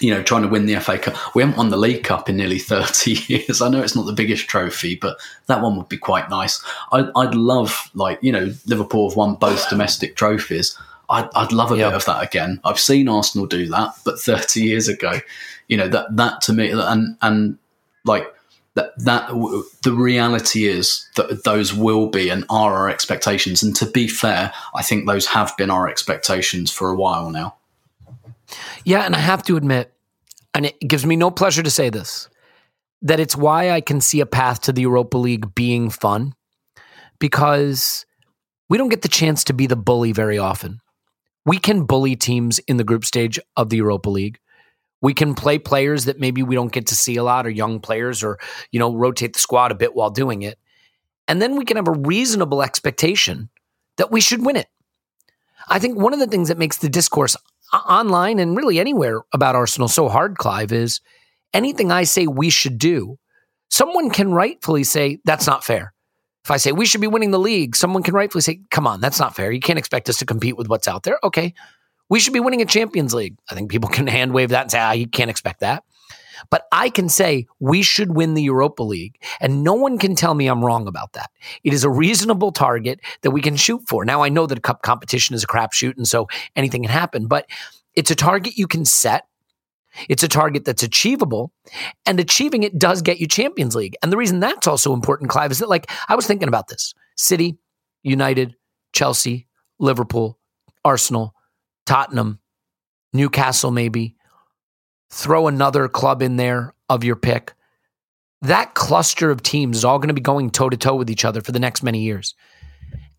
you 0.00 0.12
know, 0.12 0.22
trying 0.22 0.42
to 0.42 0.48
win 0.48 0.66
the 0.66 0.78
FA 0.80 0.98
Cup. 0.98 1.34
We 1.34 1.42
haven't 1.42 1.56
won 1.56 1.70
the 1.70 1.76
League 1.76 2.04
Cup 2.04 2.28
in 2.28 2.36
nearly 2.36 2.58
30 2.58 3.12
years. 3.32 3.60
I 3.60 3.68
know 3.68 3.82
it's 3.82 3.96
not 3.96 4.06
the 4.06 4.12
biggest 4.12 4.46
trophy, 4.48 4.94
but 4.94 5.18
that 5.46 5.62
one 5.62 5.76
would 5.76 5.88
be 5.88 5.98
quite 5.98 6.30
nice. 6.30 6.62
I'd, 6.92 7.10
I'd 7.16 7.34
love, 7.34 7.90
like, 7.94 8.18
you 8.22 8.32
know, 8.32 8.52
Liverpool 8.66 9.08
have 9.08 9.16
won 9.16 9.34
both 9.34 9.68
domestic 9.68 10.16
trophies. 10.16 10.78
I'd, 11.10 11.28
I'd 11.34 11.52
love 11.52 11.72
a 11.72 11.76
yep. 11.76 11.88
bit 11.88 11.96
of 11.96 12.04
that 12.04 12.22
again. 12.22 12.60
I've 12.64 12.78
seen 12.78 13.08
Arsenal 13.08 13.46
do 13.46 13.66
that, 13.68 13.94
but 14.04 14.20
30 14.20 14.60
years 14.60 14.88
ago, 14.88 15.20
you 15.68 15.76
know, 15.76 15.88
that, 15.88 16.14
that 16.16 16.42
to 16.42 16.52
me, 16.52 16.70
and, 16.70 17.16
and 17.22 17.58
like, 18.04 18.32
that, 18.74 18.96
that 18.98 19.28
the 19.82 19.92
reality 19.92 20.66
is 20.66 21.08
that 21.16 21.42
those 21.42 21.74
will 21.74 22.08
be 22.08 22.28
and 22.28 22.44
are 22.48 22.74
our 22.74 22.88
expectations. 22.88 23.60
And 23.60 23.74
to 23.74 23.86
be 23.86 24.06
fair, 24.06 24.52
I 24.74 24.82
think 24.82 25.06
those 25.06 25.26
have 25.26 25.56
been 25.56 25.70
our 25.70 25.88
expectations 25.88 26.70
for 26.70 26.90
a 26.90 26.94
while 26.94 27.30
now. 27.30 27.57
Yeah, 28.84 29.02
and 29.02 29.14
I 29.14 29.18
have 29.18 29.42
to 29.44 29.56
admit, 29.56 29.92
and 30.54 30.66
it 30.66 30.80
gives 30.80 31.04
me 31.04 31.16
no 31.16 31.30
pleasure 31.30 31.62
to 31.62 31.70
say 31.70 31.90
this, 31.90 32.28
that 33.02 33.20
it's 33.20 33.36
why 33.36 33.70
I 33.70 33.80
can 33.80 34.00
see 34.00 34.20
a 34.20 34.26
path 34.26 34.62
to 34.62 34.72
the 34.72 34.82
Europa 34.82 35.18
League 35.18 35.54
being 35.54 35.90
fun 35.90 36.34
because 37.18 38.06
we 38.68 38.78
don't 38.78 38.88
get 38.88 39.02
the 39.02 39.08
chance 39.08 39.44
to 39.44 39.52
be 39.52 39.66
the 39.66 39.76
bully 39.76 40.12
very 40.12 40.38
often. 40.38 40.80
We 41.46 41.58
can 41.58 41.84
bully 41.84 42.16
teams 42.16 42.58
in 42.60 42.76
the 42.76 42.84
group 42.84 43.04
stage 43.04 43.38
of 43.56 43.70
the 43.70 43.76
Europa 43.76 44.10
League. 44.10 44.38
We 45.00 45.14
can 45.14 45.34
play 45.34 45.58
players 45.58 46.06
that 46.06 46.18
maybe 46.18 46.42
we 46.42 46.54
don't 46.54 46.72
get 46.72 46.88
to 46.88 46.96
see 46.96 47.16
a 47.16 47.22
lot 47.22 47.46
or 47.46 47.50
young 47.50 47.80
players 47.80 48.22
or, 48.24 48.38
you 48.72 48.80
know, 48.80 48.94
rotate 48.94 49.34
the 49.34 49.38
squad 49.38 49.70
a 49.70 49.76
bit 49.76 49.94
while 49.94 50.10
doing 50.10 50.42
it. 50.42 50.58
And 51.28 51.40
then 51.40 51.56
we 51.56 51.64
can 51.64 51.76
have 51.76 51.88
a 51.88 51.92
reasonable 51.92 52.62
expectation 52.62 53.48
that 53.96 54.10
we 54.10 54.20
should 54.20 54.44
win 54.44 54.56
it. 54.56 54.66
I 55.68 55.78
think 55.78 55.98
one 55.98 56.12
of 56.12 56.20
the 56.20 56.26
things 56.26 56.48
that 56.48 56.58
makes 56.58 56.78
the 56.78 56.88
discourse 56.88 57.36
online 57.72 58.38
and 58.38 58.56
really 58.56 58.78
anywhere 58.78 59.22
about 59.32 59.54
Arsenal 59.54 59.88
so 59.88 60.08
hard, 60.08 60.38
Clive, 60.38 60.72
is 60.72 61.00
anything 61.52 61.90
I 61.90 62.04
say 62.04 62.26
we 62.26 62.50
should 62.50 62.78
do, 62.78 63.18
someone 63.70 64.10
can 64.10 64.32
rightfully 64.32 64.84
say 64.84 65.18
that's 65.24 65.46
not 65.46 65.64
fair. 65.64 65.92
If 66.44 66.50
I 66.50 66.56
say 66.56 66.72
we 66.72 66.86
should 66.86 67.00
be 67.00 67.06
winning 67.06 67.30
the 67.30 67.38
league, 67.38 67.76
someone 67.76 68.02
can 68.02 68.14
rightfully 68.14 68.42
say, 68.42 68.60
come 68.70 68.86
on, 68.86 69.00
that's 69.00 69.18
not 69.20 69.36
fair. 69.36 69.52
You 69.52 69.60
can't 69.60 69.78
expect 69.78 70.08
us 70.08 70.18
to 70.18 70.26
compete 70.26 70.56
with 70.56 70.68
what's 70.68 70.88
out 70.88 71.02
there. 71.02 71.18
Okay. 71.22 71.52
We 72.08 72.20
should 72.20 72.32
be 72.32 72.40
winning 72.40 72.62
a 72.62 72.66
Champions 72.66 73.12
League. 73.12 73.36
I 73.50 73.54
think 73.54 73.70
people 73.70 73.88
can 73.92 74.06
hand 74.06 74.32
wave 74.32 74.50
that 74.50 74.62
and 74.62 74.70
say, 74.70 74.78
ah, 74.78 74.92
you 74.92 75.06
can't 75.06 75.30
expect 75.30 75.60
that. 75.60 75.84
But 76.50 76.66
I 76.72 76.90
can 76.90 77.08
say 77.08 77.46
we 77.60 77.82
should 77.82 78.14
win 78.14 78.34
the 78.34 78.42
Europa 78.42 78.82
League, 78.82 79.20
and 79.40 79.62
no 79.62 79.74
one 79.74 79.98
can 79.98 80.14
tell 80.14 80.34
me 80.34 80.46
I'm 80.46 80.64
wrong 80.64 80.86
about 80.86 81.12
that. 81.14 81.30
It 81.64 81.72
is 81.72 81.84
a 81.84 81.90
reasonable 81.90 82.52
target 82.52 83.00
that 83.22 83.30
we 83.30 83.40
can 83.40 83.56
shoot 83.56 83.82
for. 83.88 84.04
Now, 84.04 84.22
I 84.22 84.28
know 84.28 84.46
that 84.46 84.58
a 84.58 84.60
cup 84.60 84.82
competition 84.82 85.34
is 85.34 85.44
a 85.44 85.46
crapshoot, 85.46 85.96
and 85.96 86.06
so 86.06 86.28
anything 86.56 86.82
can 86.82 86.92
happen, 86.92 87.26
but 87.26 87.46
it's 87.94 88.10
a 88.10 88.14
target 88.14 88.56
you 88.56 88.66
can 88.66 88.84
set. 88.84 89.26
It's 90.08 90.22
a 90.22 90.28
target 90.28 90.64
that's 90.64 90.82
achievable, 90.82 91.50
and 92.06 92.20
achieving 92.20 92.62
it 92.62 92.78
does 92.78 93.02
get 93.02 93.18
you 93.18 93.26
Champions 93.26 93.74
League. 93.74 93.96
And 94.02 94.12
the 94.12 94.16
reason 94.16 94.38
that's 94.38 94.68
also 94.68 94.92
important, 94.92 95.30
Clive, 95.30 95.50
is 95.50 95.58
that, 95.58 95.68
like, 95.68 95.90
I 96.08 96.14
was 96.14 96.26
thinking 96.26 96.46
about 96.46 96.68
this 96.68 96.94
City, 97.16 97.58
United, 98.04 98.54
Chelsea, 98.92 99.48
Liverpool, 99.80 100.38
Arsenal, 100.84 101.34
Tottenham, 101.84 102.38
Newcastle, 103.12 103.70
maybe, 103.70 104.14
throw 105.10 105.46
another 105.46 105.88
club 105.88 106.22
in 106.22 106.36
there 106.36 106.74
of 106.88 107.04
your 107.04 107.16
pick. 107.16 107.54
That 108.42 108.74
cluster 108.74 109.30
of 109.30 109.42
teams 109.42 109.78
is 109.78 109.84
all 109.84 109.98
going 109.98 110.08
to 110.08 110.14
be 110.14 110.20
going 110.20 110.50
toe 110.50 110.68
to 110.68 110.76
toe 110.76 110.94
with 110.94 111.10
each 111.10 111.24
other 111.24 111.40
for 111.40 111.52
the 111.52 111.58
next 111.58 111.82
many 111.82 112.00
years. 112.00 112.34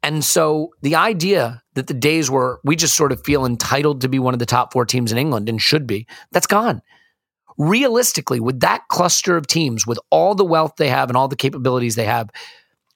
And 0.02 0.24
so 0.24 0.70
the 0.82 0.96
idea 0.96 1.62
that 1.74 1.88
the 1.88 1.94
days 1.94 2.32
where 2.32 2.60
we 2.64 2.76
just 2.76 2.96
sort 2.96 3.12
of 3.12 3.24
feel 3.26 3.46
entitled 3.46 4.02
to 4.02 4.10
be 4.10 4.18
one 4.20 4.34
of 4.34 4.40
the 4.40 4.46
top 4.46 4.72
four 4.72 4.86
teams 4.86 5.12
in 5.12 5.18
England 5.18 5.50
and 5.50 5.62
should 5.62 5.86
be, 5.86 6.08
that's 6.32 6.48
gone. 6.48 6.82
Realistically, 7.58 8.40
with 8.40 8.62
that 8.62 8.88
cluster 8.88 9.36
of 9.36 9.46
teams, 9.46 9.86
with 9.86 10.00
all 10.10 10.36
the 10.36 10.46
wealth 10.46 10.76
they 10.78 10.88
have 10.88 11.10
and 11.10 11.18
all 11.18 11.28
the 11.28 11.36
capabilities 11.36 11.96
they 11.96 12.06
have, 12.06 12.30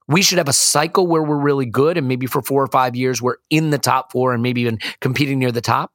we 0.07 0.21
should 0.21 0.37
have 0.37 0.47
a 0.47 0.53
cycle 0.53 1.07
where 1.07 1.23
we're 1.23 1.37
really 1.37 1.65
good 1.65 1.97
and 1.97 2.07
maybe 2.07 2.25
for 2.25 2.41
four 2.41 2.63
or 2.63 2.67
five 2.67 2.95
years 2.95 3.21
we're 3.21 3.37
in 3.49 3.69
the 3.69 3.77
top 3.77 4.11
four 4.11 4.33
and 4.33 4.41
maybe 4.41 4.61
even 4.61 4.79
competing 5.01 5.39
near 5.39 5.51
the 5.51 5.61
top. 5.61 5.91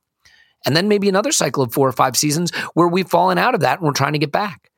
And 0.66 0.76
then 0.76 0.88
maybe 0.88 1.08
another 1.08 1.32
cycle 1.32 1.62
of 1.62 1.72
four 1.72 1.88
or 1.88 1.92
five 1.92 2.16
seasons 2.16 2.54
where 2.74 2.88
we've 2.88 3.08
fallen 3.08 3.38
out 3.38 3.54
of 3.54 3.60
that 3.60 3.78
and 3.78 3.86
we're 3.86 3.92
trying 3.92 4.12
to 4.12 4.18
get 4.18 4.32
back. 4.32 4.70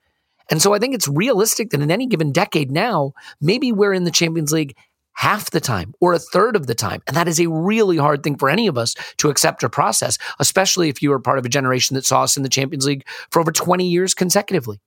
And 0.51 0.61
so 0.61 0.75
I 0.75 0.79
think 0.79 0.95
it's 0.95 1.09
realistic 1.09 1.71
that 1.71 1.81
in 1.81 1.91
any 1.91 2.07
given 2.07 2.33
decade 2.33 2.71
now, 2.71 3.13
maybe 3.41 3.73
we're 3.73 3.95
in 3.95 4.05
the 4.05 4.11
Champions 4.11 4.53
League 4.53 4.77
half 5.15 5.51
the 5.51 5.61
time 5.61 5.95
or 6.01 6.13
a 6.13 6.19
third 6.19 6.57
of 6.57 6.67
the 6.67 6.75
time. 6.75 7.03
And 7.07 7.17
that 7.17 7.29
is 7.29 7.39
a 7.41 7.49
really 7.49 7.97
hard 7.97 8.23
thing 8.23 8.37
for 8.37 8.49
any 8.49 8.67
of 8.67 8.79
us 8.79 8.95
to 9.19 9.29
accept 9.29 9.63
or 9.63 9.69
process, 9.69 10.19
especially 10.39 10.89
if 10.89 11.03
you 11.03 11.13
are 11.13 11.21
part 11.21 11.39
of 11.39 11.45
a 11.45 11.49
generation 11.49 11.95
that 11.95 12.07
saw 12.07 12.23
us 12.23 12.37
in 12.37 12.43
the 12.43 12.49
Champions 12.49 12.87
League 12.87 13.07
for 13.31 13.41
over 13.41 13.53
20 13.53 13.87
years 13.87 14.15
consecutively. 14.15 14.81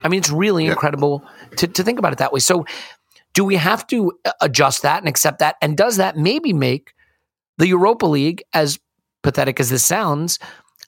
I 0.00 0.08
mean, 0.08 0.18
it's 0.18 0.30
really 0.30 0.64
yeah. 0.64 0.70
incredible 0.70 1.24
to, 1.56 1.66
to 1.66 1.82
think 1.82 1.98
about 1.98 2.12
it 2.12 2.18
that 2.18 2.32
way. 2.32 2.40
So, 2.40 2.64
do 3.34 3.44
we 3.44 3.56
have 3.56 3.86
to 3.86 4.12
adjust 4.42 4.82
that 4.82 4.98
and 4.98 5.08
accept 5.08 5.38
that? 5.38 5.56
And 5.62 5.74
does 5.74 5.96
that 5.96 6.18
maybe 6.18 6.52
make 6.52 6.92
the 7.56 7.66
Europa 7.66 8.04
League 8.04 8.42
as 8.52 8.78
pathetic 9.22 9.60
as 9.60 9.70
this 9.70 9.84
sounds, 9.84 10.38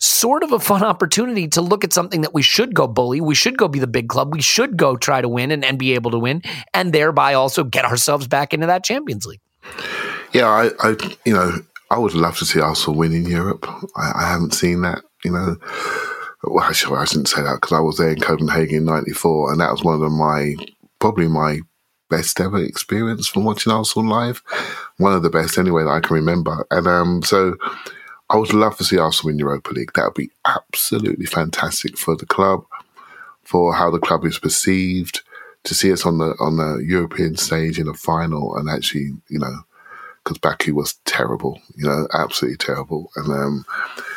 sort 0.01 0.43
of 0.43 0.53
a 0.53 0.59
fun 0.59 0.83
opportunity 0.93 1.49
to 1.49 1.61
look 1.61 1.85
at 1.85 1.93
something 1.93 2.21
that 2.23 2.35
we 2.35 2.43
should 2.43 2.75
go 2.75 2.87
bully. 2.87 3.21
We 3.21 3.35
should 3.35 3.57
go 3.57 3.69
be 3.69 3.79
the 3.79 3.87
big 3.87 4.09
club. 4.09 4.33
We 4.33 4.43
should 4.43 4.77
go 4.77 4.97
try 4.97 5.21
to 5.21 5.29
win 5.29 5.51
and, 5.51 5.65
and 5.65 5.79
be 5.79 5.95
able 5.95 6.11
to 6.13 6.19
win, 6.19 6.43
and 6.73 6.93
thereby 6.93 7.35
also 7.35 7.65
get 7.65 7.85
ourselves 7.85 8.29
back 8.29 8.53
into 8.53 8.67
that 8.67 8.85
Champions 8.85 9.27
League. 9.27 9.41
Yeah, 10.33 10.49
I, 10.49 10.71
I 10.81 10.97
you 11.25 11.33
know, 11.33 11.53
I 11.91 11.99
would 11.99 12.15
love 12.15 12.39
to 12.39 12.45
see 12.45 12.61
Arsenal 12.61 12.99
win 12.99 13.13
in 13.13 13.27
Europe. 13.27 13.67
I, 13.97 14.13
I 14.17 14.29
haven't 14.31 14.55
seen 14.55 14.83
that, 14.83 15.03
you 15.25 15.31
know. 15.31 15.57
Well, 16.43 16.65
actually, 16.65 16.99
I 16.99 17.05
shouldn't 17.05 17.29
say 17.29 17.41
that 17.43 17.55
because 17.61 17.73
I 17.73 17.81
was 17.81 17.97
there 17.97 18.11
in 18.11 18.21
Copenhagen 18.21 18.77
in 18.79 18.85
'94, 18.85 19.53
and 19.53 19.61
that 19.61 19.71
was 19.71 19.83
one 19.83 20.03
of 20.03 20.13
my 20.13 20.55
probably 20.99 21.29
my 21.29 21.61
best 22.11 22.41
ever 22.41 22.63
experience 22.63 23.27
from 23.27 23.45
watching 23.45 23.73
Arsenal 23.73 24.09
live. 24.09 24.43
One 24.99 25.15
of 25.15 25.23
the 25.23 25.31
best, 25.31 25.59
anyway, 25.59 25.85
that 25.85 25.91
I 25.91 26.01
can 26.01 26.15
remember. 26.15 26.67
And 26.71 26.87
um, 26.87 27.23
so, 27.23 27.57
I 28.31 28.37
would 28.37 28.53
love 28.53 28.77
to 28.79 28.85
see 28.85 28.99
Arsenal 28.99 29.33
in 29.33 29.39
Europa 29.39 29.71
League. 29.71 29.93
That 29.95 30.05
would 30.05 30.15
be 30.15 30.31
absolutely 30.47 31.27
fantastic 31.27 31.99
for 31.99 32.17
the 32.17 32.27
club, 32.27 32.65
for 33.43 33.75
how 33.75 33.91
the 33.91 33.99
club 33.99 34.25
is 34.25 34.39
perceived. 34.39 35.23
To 35.65 35.75
see 35.75 35.91
us 35.91 36.05
on 36.05 36.19
the 36.19 36.35
on 36.41 36.59
the 36.59 36.85
European 36.87 37.37
stage 37.37 37.79
in 37.79 37.89
a 37.89 37.95
final, 37.95 38.55
and 38.55 38.69
actually, 38.69 39.13
you 39.29 39.39
know, 39.39 39.65
because 40.23 40.39
Baku 40.39 40.75
was 40.75 40.95
terrible, 41.05 41.59
you 41.77 41.87
know, 41.87 42.07
absolutely 42.13 42.59
terrible. 42.59 43.11
And 43.17 43.29
um, 43.33 43.67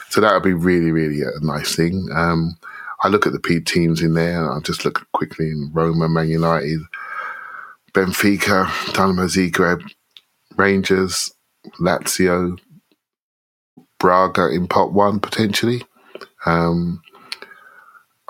so 0.09 0.21
that 0.21 0.33
would 0.33 0.43
be 0.43 0.53
really, 0.53 0.91
really 0.91 1.21
a 1.21 1.39
nice 1.41 1.75
thing. 1.75 2.09
Um, 2.13 2.57
I 3.01 3.09
look 3.09 3.27
at 3.27 3.33
the 3.33 3.39
P 3.39 3.59
teams 3.59 4.01
in 4.01 4.13
there. 4.13 4.51
I'll 4.51 4.61
just 4.61 4.85
look 4.85 5.07
quickly 5.11 5.47
in 5.47 5.69
Roma, 5.73 6.09
Man 6.09 6.29
United, 6.29 6.81
Benfica, 7.93 8.65
Dinamo 8.93 9.27
Zagreb, 9.27 9.89
Rangers, 10.55 11.31
Lazio, 11.79 12.57
Braga 13.99 14.49
in 14.49 14.67
part 14.67 14.91
one 14.91 15.19
potentially. 15.19 15.83
Um, 16.45 17.01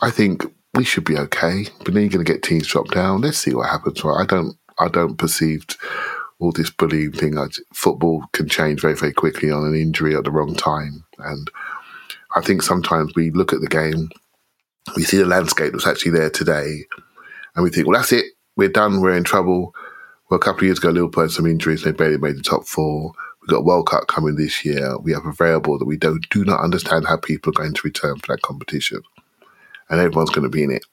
I 0.01 0.11
think 0.11 0.45
we 0.73 0.83
should 0.83 1.05
be 1.05 1.17
okay, 1.17 1.65
but 1.83 1.93
then 1.93 2.03
you're 2.03 2.11
going 2.11 2.25
to 2.25 2.31
get 2.31 2.43
teams 2.43 2.67
dropped 2.67 2.91
down. 2.91 3.21
Let's 3.21 3.37
see 3.37 3.53
what 3.53 3.69
happens. 3.69 4.01
I 4.05 4.25
don't, 4.25 4.55
I 4.79 4.87
don't 4.87 5.17
perceive 5.17 5.65
all 6.39 6.51
this 6.51 6.69
bullying 6.69 7.11
thing. 7.11 7.35
football 7.73 8.23
can 8.31 8.47
change 8.47 8.81
very, 8.81 8.95
very 8.95 9.13
quickly 9.13 9.49
on 9.49 9.65
an 9.65 9.75
injury 9.75 10.15
at 10.15 10.23
the 10.23 10.31
wrong 10.31 10.55
time, 10.55 11.03
and 11.19 11.49
I 12.35 12.41
think 12.41 12.61
sometimes 12.61 13.13
we 13.15 13.31
look 13.31 13.53
at 13.53 13.61
the 13.61 13.67
game, 13.67 14.09
we 14.95 15.03
see 15.03 15.17
the 15.17 15.25
landscape 15.25 15.71
that's 15.71 15.87
actually 15.87 16.11
there 16.11 16.29
today, 16.29 16.85
and 17.55 17.63
we 17.63 17.71
think, 17.71 17.87
well, 17.87 17.99
that's 17.99 18.11
it. 18.11 18.25
We're 18.55 18.69
done. 18.69 19.01
We're 19.01 19.17
in 19.17 19.23
trouble. 19.23 19.73
Well, 20.29 20.39
a 20.39 20.43
couple 20.43 20.59
of 20.59 20.65
years 20.65 20.77
ago, 20.77 20.89
Liverpool 20.89 21.23
had 21.23 21.31
some 21.31 21.47
injuries. 21.47 21.83
They 21.83 21.91
barely 21.91 22.17
made 22.17 22.37
the 22.37 22.43
top 22.43 22.65
four. 22.65 23.13
We've 23.47 23.55
got 23.55 23.63
World 23.63 23.87
Cup 23.87 24.07
coming 24.07 24.35
this 24.35 24.65
year. 24.65 24.97
We 24.97 25.13
have 25.13 25.25
a 25.25 25.31
variable 25.31 25.79
that 25.79 25.85
we 25.85 25.95
don't 25.95 26.27
do 26.29 26.43
not 26.43 26.59
understand 26.59 27.07
how 27.07 27.15
people 27.15 27.51
are 27.51 27.63
going 27.63 27.73
to 27.73 27.81
return 27.81 28.17
for 28.17 28.35
that 28.35 28.41
competition, 28.41 29.01
and 29.89 30.01
everyone's 30.01 30.31
going 30.31 30.43
to 30.43 30.49
be 30.49 30.63
in 30.63 30.71
it, 30.71 30.83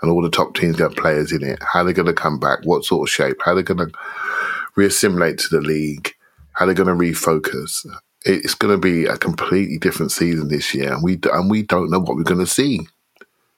and 0.00 0.10
all 0.10 0.22
the 0.22 0.30
top 0.30 0.54
teams 0.54 0.76
got 0.76 0.96
players 0.96 1.32
in 1.32 1.44
it. 1.44 1.58
How 1.62 1.84
they're 1.84 1.92
going 1.92 2.06
to 2.06 2.14
come 2.14 2.38
back? 2.38 2.60
What 2.64 2.86
sort 2.86 3.06
of 3.06 3.12
shape? 3.12 3.42
How 3.44 3.52
they're 3.52 3.62
going 3.62 3.90
to 3.90 3.92
reassimilate 4.74 5.36
to 5.42 5.48
the 5.50 5.60
league? 5.60 6.14
How 6.52 6.64
they're 6.64 6.74
going 6.74 6.88
to 6.88 6.94
refocus? 6.94 7.86
It's 8.24 8.54
going 8.54 8.72
to 8.72 8.80
be 8.80 9.04
a 9.04 9.18
completely 9.18 9.76
different 9.76 10.12
season 10.12 10.48
this 10.48 10.74
year, 10.74 10.94
and 10.94 11.02
we 11.02 11.18
and 11.30 11.50
we 11.50 11.62
don't 11.62 11.90
know 11.90 12.00
what 12.00 12.16
we're 12.16 12.22
going 12.22 12.40
to 12.40 12.46
see. 12.46 12.86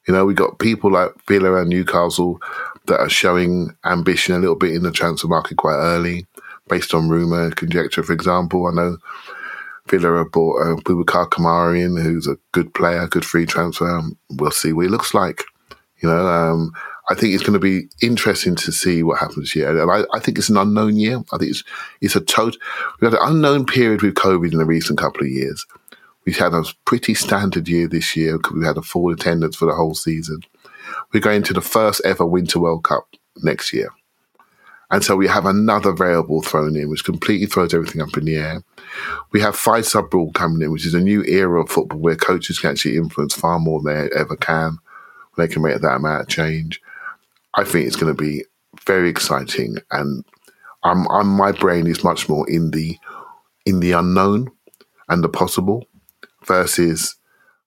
You 0.08 0.12
know, 0.12 0.26
we 0.26 0.34
got 0.34 0.58
people 0.58 0.90
like 0.90 1.12
Villa 1.28 1.54
and 1.60 1.70
Newcastle 1.70 2.40
that 2.86 2.98
are 2.98 3.08
showing 3.08 3.76
ambition 3.84 4.34
a 4.34 4.38
little 4.40 4.56
bit 4.56 4.74
in 4.74 4.82
the 4.82 4.90
transfer 4.90 5.28
market 5.28 5.56
quite 5.56 5.76
early, 5.76 6.26
based 6.68 6.94
on 6.94 7.08
rumor 7.08 7.50
conjecture. 7.50 8.02
For 8.02 8.12
example, 8.12 8.66
I 8.66 8.72
know 8.72 8.98
Villa 9.88 10.18
have 10.18 10.32
bought 10.32 10.62
uh, 10.62 10.76
Boubacar 10.80 11.28
Kamara 11.28 11.78
in, 11.80 11.96
who's 11.96 12.26
a 12.26 12.38
good 12.52 12.72
player, 12.74 13.06
good 13.06 13.24
free 13.24 13.46
transfer. 13.46 14.00
We'll 14.30 14.50
see 14.50 14.72
what 14.72 14.86
he 14.86 14.88
looks 14.88 15.14
like. 15.14 15.44
You 16.00 16.08
know, 16.08 16.26
um, 16.26 16.72
I 17.10 17.14
think 17.14 17.34
it's 17.34 17.42
going 17.42 17.54
to 17.54 17.58
be 17.58 17.88
interesting 18.02 18.56
to 18.56 18.72
see 18.72 19.02
what 19.02 19.18
happens 19.18 19.52
here. 19.52 19.68
And 19.70 19.90
I, 19.90 20.04
I, 20.16 20.20
think 20.20 20.38
it's 20.38 20.48
an 20.48 20.56
unknown 20.56 20.96
year. 20.96 21.22
I 21.32 21.38
think 21.38 21.50
it's 21.50 21.64
it's 22.00 22.16
a 22.16 22.20
total. 22.20 22.58
We've 23.00 23.10
had 23.10 23.20
an 23.20 23.28
unknown 23.28 23.66
period 23.66 24.02
with 24.02 24.14
COVID 24.14 24.52
in 24.52 24.58
the 24.58 24.64
recent 24.64 24.98
couple 24.98 25.22
of 25.22 25.28
years. 25.28 25.66
We've 26.24 26.38
had 26.38 26.54
a 26.54 26.64
pretty 26.86 27.12
standard 27.12 27.68
year 27.68 27.86
this 27.86 28.16
year 28.16 28.38
because 28.38 28.56
we 28.56 28.64
had 28.64 28.78
a 28.78 28.82
full 28.82 29.10
attendance 29.10 29.56
for 29.56 29.66
the 29.66 29.74
whole 29.74 29.94
season. 29.94 30.40
We're 31.12 31.20
going 31.20 31.42
to 31.44 31.52
the 31.52 31.60
first 31.60 32.00
ever 32.04 32.24
Winter 32.24 32.58
World 32.58 32.84
Cup 32.84 33.06
next 33.42 33.72
year. 33.72 33.90
And 34.90 35.02
so 35.02 35.16
we 35.16 35.26
have 35.26 35.46
another 35.46 35.92
variable 35.92 36.42
thrown 36.42 36.76
in, 36.76 36.90
which 36.90 37.04
completely 37.04 37.46
throws 37.46 37.74
everything 37.74 38.02
up 38.02 38.16
in 38.16 38.26
the 38.26 38.36
air. 38.36 38.62
We 39.32 39.40
have 39.40 39.56
five 39.56 39.86
sub 39.86 40.12
rule 40.12 40.30
coming 40.32 40.62
in, 40.62 40.70
which 40.70 40.86
is 40.86 40.94
a 40.94 41.00
new 41.00 41.22
era 41.24 41.62
of 41.62 41.70
football 41.70 41.98
where 41.98 42.16
coaches 42.16 42.58
can 42.58 42.70
actually 42.70 42.96
influence 42.96 43.34
far 43.34 43.58
more 43.58 43.80
than 43.80 43.94
they 43.94 44.16
ever 44.16 44.36
can. 44.36 44.78
They 45.36 45.48
can 45.48 45.62
make 45.62 45.80
that 45.80 45.96
amount 45.96 46.22
of 46.22 46.28
change. 46.28 46.80
I 47.54 47.64
think 47.64 47.86
it's 47.86 47.96
going 47.96 48.14
to 48.14 48.22
be 48.22 48.44
very 48.86 49.08
exciting, 49.08 49.78
and 49.90 50.24
I'm, 50.82 51.08
I'm 51.10 51.28
my 51.28 51.52
brain 51.52 51.86
is 51.86 52.04
much 52.04 52.28
more 52.28 52.48
in 52.48 52.70
the 52.70 52.98
in 53.64 53.80
the 53.80 53.92
unknown 53.92 54.50
and 55.08 55.24
the 55.24 55.28
possible 55.28 55.86
versus 56.44 57.16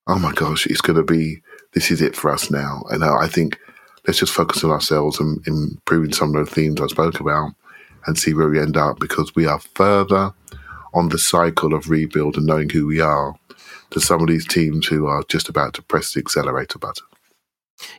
oh 0.07 0.19
my 0.19 0.31
gosh, 0.31 0.67
it's 0.67 0.81
going 0.81 0.97
to 0.97 1.03
be 1.03 1.41
this 1.73 1.91
is 1.91 2.01
it 2.01 2.15
for 2.15 2.31
us 2.31 2.49
now. 2.49 2.83
And 2.89 3.03
I 3.03 3.27
think 3.27 3.59
let's 4.07 4.19
just 4.19 4.33
focus 4.33 4.63
on 4.63 4.71
ourselves 4.71 5.19
and 5.19 5.45
improving 5.45 6.13
some 6.13 6.33
of 6.35 6.47
the 6.47 6.55
themes 6.55 6.81
I 6.81 6.87
spoke 6.87 7.19
about 7.19 7.51
and 8.05 8.17
see 8.17 8.33
where 8.33 8.47
we 8.47 8.59
end 8.59 8.77
up 8.77 8.99
because 8.99 9.35
we 9.35 9.45
are 9.45 9.59
further 9.59 10.33
on 10.93 11.09
the 11.09 11.19
cycle 11.19 11.73
of 11.73 11.89
rebuild 11.89 12.37
and 12.37 12.45
knowing 12.45 12.69
who 12.69 12.87
we 12.87 13.01
are 13.01 13.35
to 13.91 13.99
some 13.99 14.21
of 14.21 14.27
these 14.27 14.47
teams 14.47 14.87
who 14.87 15.07
are 15.07 15.23
just 15.27 15.49
about 15.49 15.73
to 15.73 15.81
press 15.81 16.13
the 16.13 16.19
accelerator 16.19 16.79
button. 16.79 17.05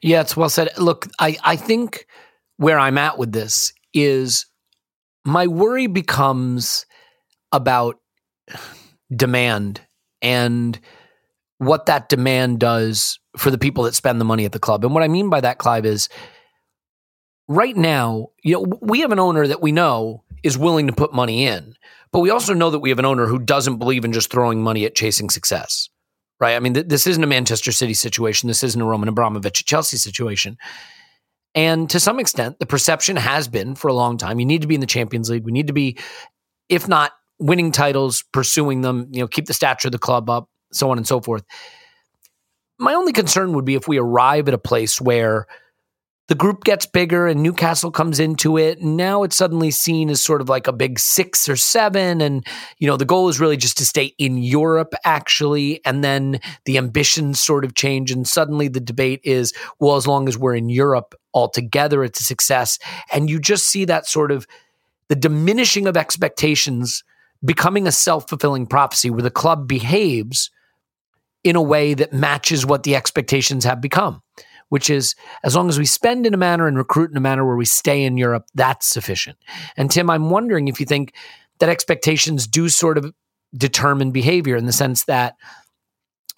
Yeah, 0.02 0.22
it's 0.22 0.36
well 0.36 0.48
said. 0.48 0.70
Look, 0.78 1.06
I, 1.18 1.36
I 1.44 1.56
think 1.56 2.06
where 2.56 2.78
I'm 2.78 2.98
at 2.98 3.18
with 3.18 3.32
this 3.32 3.72
is 3.92 4.46
my 5.24 5.46
worry 5.46 5.86
becomes 5.86 6.86
about 7.52 7.96
demand 9.14 9.80
and 10.20 10.78
what 11.58 11.86
that 11.86 12.08
demand 12.08 12.60
does 12.60 13.18
for 13.38 13.50
the 13.50 13.58
people 13.58 13.84
that 13.84 13.94
spend 13.94 14.20
the 14.20 14.24
money 14.24 14.44
at 14.44 14.52
the 14.52 14.58
club. 14.58 14.84
And 14.84 14.94
what 14.94 15.02
I 15.02 15.08
mean 15.08 15.30
by 15.30 15.40
that, 15.40 15.58
Clive, 15.58 15.86
is 15.86 16.08
right 17.46 17.76
now, 17.76 18.28
you 18.42 18.54
know, 18.54 18.78
we 18.80 19.00
have 19.00 19.12
an 19.12 19.18
owner 19.18 19.46
that 19.46 19.62
we 19.62 19.72
know 19.72 20.24
is 20.42 20.58
willing 20.58 20.86
to 20.86 20.92
put 20.92 21.12
money 21.12 21.46
in, 21.46 21.74
but 22.12 22.20
we 22.20 22.30
also 22.30 22.54
know 22.54 22.70
that 22.70 22.78
we 22.78 22.90
have 22.90 22.98
an 22.98 23.04
owner 23.04 23.26
who 23.26 23.38
doesn't 23.38 23.78
believe 23.78 24.04
in 24.04 24.12
just 24.12 24.30
throwing 24.30 24.62
money 24.62 24.84
at 24.84 24.94
chasing 24.94 25.30
success 25.30 25.88
right? 26.40 26.54
I 26.54 26.60
mean, 26.60 26.74
th- 26.74 26.88
this 26.88 27.06
isn't 27.06 27.22
a 27.22 27.26
Manchester 27.26 27.72
City 27.72 27.94
situation. 27.94 28.48
This 28.48 28.62
isn't 28.62 28.80
a 28.80 28.84
Roman 28.84 29.08
Abramovich 29.08 29.64
Chelsea 29.64 29.96
situation. 29.96 30.56
And 31.54 31.88
to 31.90 31.98
some 31.98 32.20
extent, 32.20 32.58
the 32.58 32.66
perception 32.66 33.16
has 33.16 33.48
been 33.48 33.74
for 33.74 33.88
a 33.88 33.94
long 33.94 34.18
time 34.18 34.38
you 34.38 34.46
need 34.46 34.62
to 34.62 34.68
be 34.68 34.74
in 34.74 34.80
the 34.80 34.86
Champions 34.86 35.30
League. 35.30 35.44
We 35.44 35.52
need 35.52 35.66
to 35.68 35.72
be, 35.72 35.98
if 36.68 36.86
not 36.86 37.12
winning 37.38 37.72
titles, 37.72 38.24
pursuing 38.32 38.82
them, 38.82 39.08
you 39.10 39.20
know, 39.20 39.28
keep 39.28 39.46
the 39.46 39.54
stature 39.54 39.88
of 39.88 39.92
the 39.92 39.98
club 39.98 40.28
up, 40.28 40.48
so 40.72 40.90
on 40.90 40.98
and 40.98 41.06
so 41.06 41.20
forth. 41.20 41.44
My 42.78 42.94
only 42.94 43.12
concern 43.12 43.52
would 43.54 43.64
be 43.64 43.74
if 43.74 43.88
we 43.88 43.98
arrive 43.98 44.48
at 44.48 44.54
a 44.54 44.58
place 44.58 45.00
where 45.00 45.46
the 46.28 46.34
group 46.34 46.62
gets 46.62 46.84
bigger 46.84 47.26
and 47.26 47.42
Newcastle 47.42 47.90
comes 47.90 48.20
into 48.20 48.58
it. 48.58 48.78
And 48.80 48.98
now 48.98 49.22
it's 49.22 49.36
suddenly 49.36 49.70
seen 49.70 50.10
as 50.10 50.22
sort 50.22 50.42
of 50.42 50.48
like 50.50 50.66
a 50.66 50.72
big 50.72 50.98
six 50.98 51.48
or 51.48 51.56
seven. 51.56 52.20
And, 52.20 52.46
you 52.78 52.86
know, 52.86 52.98
the 52.98 53.06
goal 53.06 53.30
is 53.30 53.40
really 53.40 53.56
just 53.56 53.78
to 53.78 53.86
stay 53.86 54.14
in 54.18 54.36
Europe, 54.36 54.94
actually. 55.04 55.80
And 55.86 56.04
then 56.04 56.40
the 56.66 56.76
ambitions 56.76 57.40
sort 57.40 57.64
of 57.64 57.74
change. 57.74 58.12
And 58.12 58.28
suddenly 58.28 58.68
the 58.68 58.78
debate 58.78 59.22
is, 59.24 59.54
well, 59.80 59.96
as 59.96 60.06
long 60.06 60.28
as 60.28 60.36
we're 60.36 60.54
in 60.54 60.68
Europe 60.68 61.14
altogether, 61.32 62.04
it's 62.04 62.20
a 62.20 62.24
success. 62.24 62.78
And 63.10 63.30
you 63.30 63.40
just 63.40 63.66
see 63.66 63.86
that 63.86 64.06
sort 64.06 64.30
of 64.30 64.46
the 65.08 65.16
diminishing 65.16 65.86
of 65.86 65.96
expectations 65.96 67.04
becoming 67.42 67.86
a 67.86 67.92
self 67.92 68.28
fulfilling 68.28 68.66
prophecy 68.66 69.08
where 69.08 69.22
the 69.22 69.30
club 69.30 69.66
behaves 69.66 70.50
in 71.44 71.56
a 71.56 71.62
way 71.62 71.94
that 71.94 72.12
matches 72.12 72.66
what 72.66 72.82
the 72.82 72.96
expectations 72.96 73.64
have 73.64 73.80
become 73.80 74.22
which 74.68 74.90
is 74.90 75.14
as 75.44 75.56
long 75.56 75.68
as 75.68 75.78
we 75.78 75.86
spend 75.86 76.26
in 76.26 76.34
a 76.34 76.38
manner 76.38 76.66
and 76.66 76.76
recruit 76.76 77.10
in 77.10 77.16
a 77.16 77.20
manner 77.20 77.46
where 77.46 77.56
we 77.56 77.64
stay 77.64 78.04
in 78.04 78.16
Europe, 78.16 78.44
that's 78.54 78.86
sufficient. 78.86 79.38
And 79.76 79.90
Tim, 79.90 80.10
I'm 80.10 80.30
wondering 80.30 80.68
if 80.68 80.78
you 80.78 80.86
think 80.86 81.14
that 81.58 81.68
expectations 81.68 82.46
do 82.46 82.68
sort 82.68 82.98
of 82.98 83.12
determine 83.56 84.10
behavior 84.10 84.56
in 84.56 84.66
the 84.66 84.72
sense 84.72 85.04
that 85.04 85.36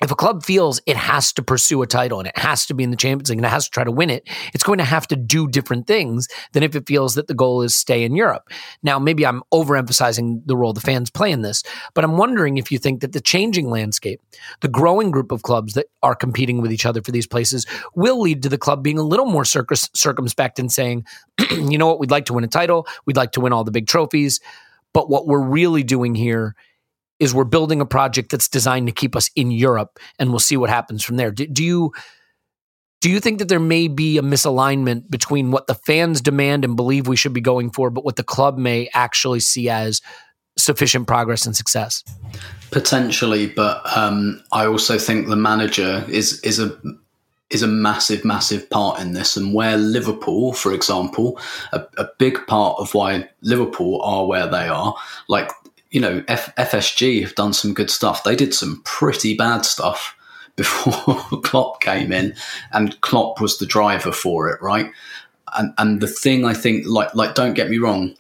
if 0.03 0.11
a 0.11 0.17
club 0.17 0.43
feels 0.43 0.81
it 0.87 0.97
has 0.97 1.33
to 1.35 1.43
pursue 1.43 1.83
a 1.83 1.87
title 1.87 2.19
and 2.19 2.29
it 2.29 2.39
has 2.39 2.67
to 2.67 2.75
be 2.75 2.83
in 2.83 2.91
the 2.91 2.97
Champions 2.97 3.31
League 3.31 3.39
and 3.39 3.47
it 3.47 3.51
has 3.51 3.67
to 3.67 3.71
try 3.71 3.85
to 3.85 3.91
win 3.91 4.11
it, 4.11 4.29
it's 4.55 4.65
going 4.65 4.79
to 4.79 4.85
have 4.85 5.07
to 5.09 5.17
do 5.17 5.47
different 5.47 5.87
things 5.87 6.27
than 6.53 6.63
if 6.63 6.75
it 6.75 6.87
feels 6.87 7.15
that 7.15 7.27
the 7.27 7.35
goal 7.35 7.63
is 7.63 7.77
stay 7.77 8.03
in 8.05 8.17
Europe. 8.17 8.49
Now, 8.83 8.99
maybe 8.99 9.27
I'm 9.27 9.43
overemphasizing 9.53 10.43
the 10.47 10.57
role 10.57 10.73
the 10.73 10.81
fans 10.81 11.11
play 11.11 11.31
in 11.31 11.43
this, 11.43 11.63
but 11.95 12.05
I'm 12.05 12.17
wondering 12.17 12.57
if 12.57 12.73
you 12.73 12.79
think 12.79 13.01
that 13.01 13.13
the 13.13 13.21
changing 13.21 13.69
landscape, 13.69 14.21
the 14.61 14.69
growing 14.69 15.11
group 15.11 15.33
of 15.33 15.43
clubs 15.43 15.75
that 15.75 15.87
are 16.03 16.15
competing 16.15 16.61
with 16.63 16.73
each 16.73 16.87
other 16.87 17.03
for 17.03 17.13
these 17.13 17.27
places, 17.27 17.67
will 17.95 18.21
lead 18.21 18.43
to 18.43 18.49
the 18.49 18.59
club 18.59 18.83
being 18.83 18.99
a 18.99 19.03
little 19.03 19.27
more 19.27 19.45
circumspect 19.45 20.59
and 20.59 20.73
saying, 20.73 21.05
you 21.51 21.79
know 21.79 21.87
what, 21.87 22.01
we'd 22.01 22.11
like 22.11 22.27
to 22.27 22.33
win 22.33 22.45
a 22.45 22.49
title, 22.49 22.87
we'd 23.05 23.17
like 23.17 23.33
to 23.33 23.41
win 23.41 23.53
all 23.53 23.65
the 23.65 23.71
big 23.71 23.87
trophies, 23.87 24.41
but 24.93 25.11
what 25.11 25.27
we're 25.27 25.45
really 25.45 25.83
doing 25.83 26.15
here 26.15 26.55
is 27.21 27.35
we're 27.35 27.45
building 27.45 27.81
a 27.81 27.87
project 27.87 28.31
that's 28.31 28.49
designed 28.49 28.89
to 28.89 28.93
keep 28.93 29.15
us 29.15 29.31
in 29.37 29.51
Europe, 29.51 29.99
and 30.19 30.31
we'll 30.31 30.41
see 30.41 30.57
what 30.57 30.71
happens 30.71 31.05
from 31.05 31.17
there. 31.17 31.31
Do, 31.31 31.47
do 31.47 31.63
you 31.63 31.93
do 33.01 33.09
you 33.09 33.21
think 33.21 33.39
that 33.39 33.49
there 33.49 33.61
may 33.61 33.89
be 33.89 34.19
a 34.19 34.23
misalignment 34.23 35.11
between 35.11 35.51
what 35.51 35.67
the 35.67 35.75
fans 35.75 36.21
demand 36.21 36.65
and 36.65 36.77
believe 36.77 37.09
we 37.09 37.17
should 37.17 37.33
be 37.33 37.41
going 37.41 37.71
for, 37.71 37.89
but 37.89 38.05
what 38.05 38.17
the 38.17 38.23
club 38.23 38.59
may 38.59 38.91
actually 38.93 39.41
see 39.41 39.71
as 39.71 40.03
sufficient 40.59 41.07
progress 41.07 41.47
and 41.47 41.57
success? 41.57 42.05
Potentially, 42.71 43.47
but 43.47 43.81
um, 43.97 44.43
I 44.53 44.67
also 44.67 44.99
think 44.99 45.29
the 45.29 45.37
manager 45.37 46.05
is 46.09 46.41
is 46.41 46.59
a 46.59 46.79
is 47.51 47.63
a 47.63 47.67
massive, 47.67 48.25
massive 48.25 48.69
part 48.71 49.01
in 49.01 49.13
this. 49.13 49.37
And 49.37 49.53
where 49.53 49.77
Liverpool, 49.77 50.53
for 50.53 50.73
example, 50.73 51.39
a, 51.73 51.85
a 51.99 52.09
big 52.19 52.47
part 52.47 52.77
of 52.79 52.95
why 52.95 53.29
Liverpool 53.43 54.01
are 54.03 54.27
where 54.27 54.47
they 54.47 54.69
are, 54.69 54.95
like 55.29 55.51
you 55.91 56.01
know, 56.01 56.25
F- 56.29 56.55
FSG 56.57 57.23
have 57.23 57.35
done 57.35 57.53
some 57.53 57.75
good 57.75 57.91
stuff. 57.91 58.25
They 58.25 58.37
did 58.37 58.55
some 58.55 58.81
pretty 58.85 59.37
bad 59.37 59.65
stuff 59.65 60.17
before 60.57 61.41
Klopp 61.43 61.81
came 61.81 62.13
in, 62.13 62.35
and 62.73 63.01
Klopp 63.01 63.41
was 63.41 63.59
the 63.59 63.67
driver 63.67 64.13
for 64.13 64.49
it, 64.51 64.61
right? 64.61 64.91
And 65.57 65.73
and 65.79 66.01
the 66.01 66.07
thing 66.07 66.45
I 66.45 66.55
think, 66.55 66.87
like 66.87 67.15
like, 67.15 67.35
don't 67.35 67.55
get 67.55 67.71
me 67.71 67.79
wrong, 67.79 68.15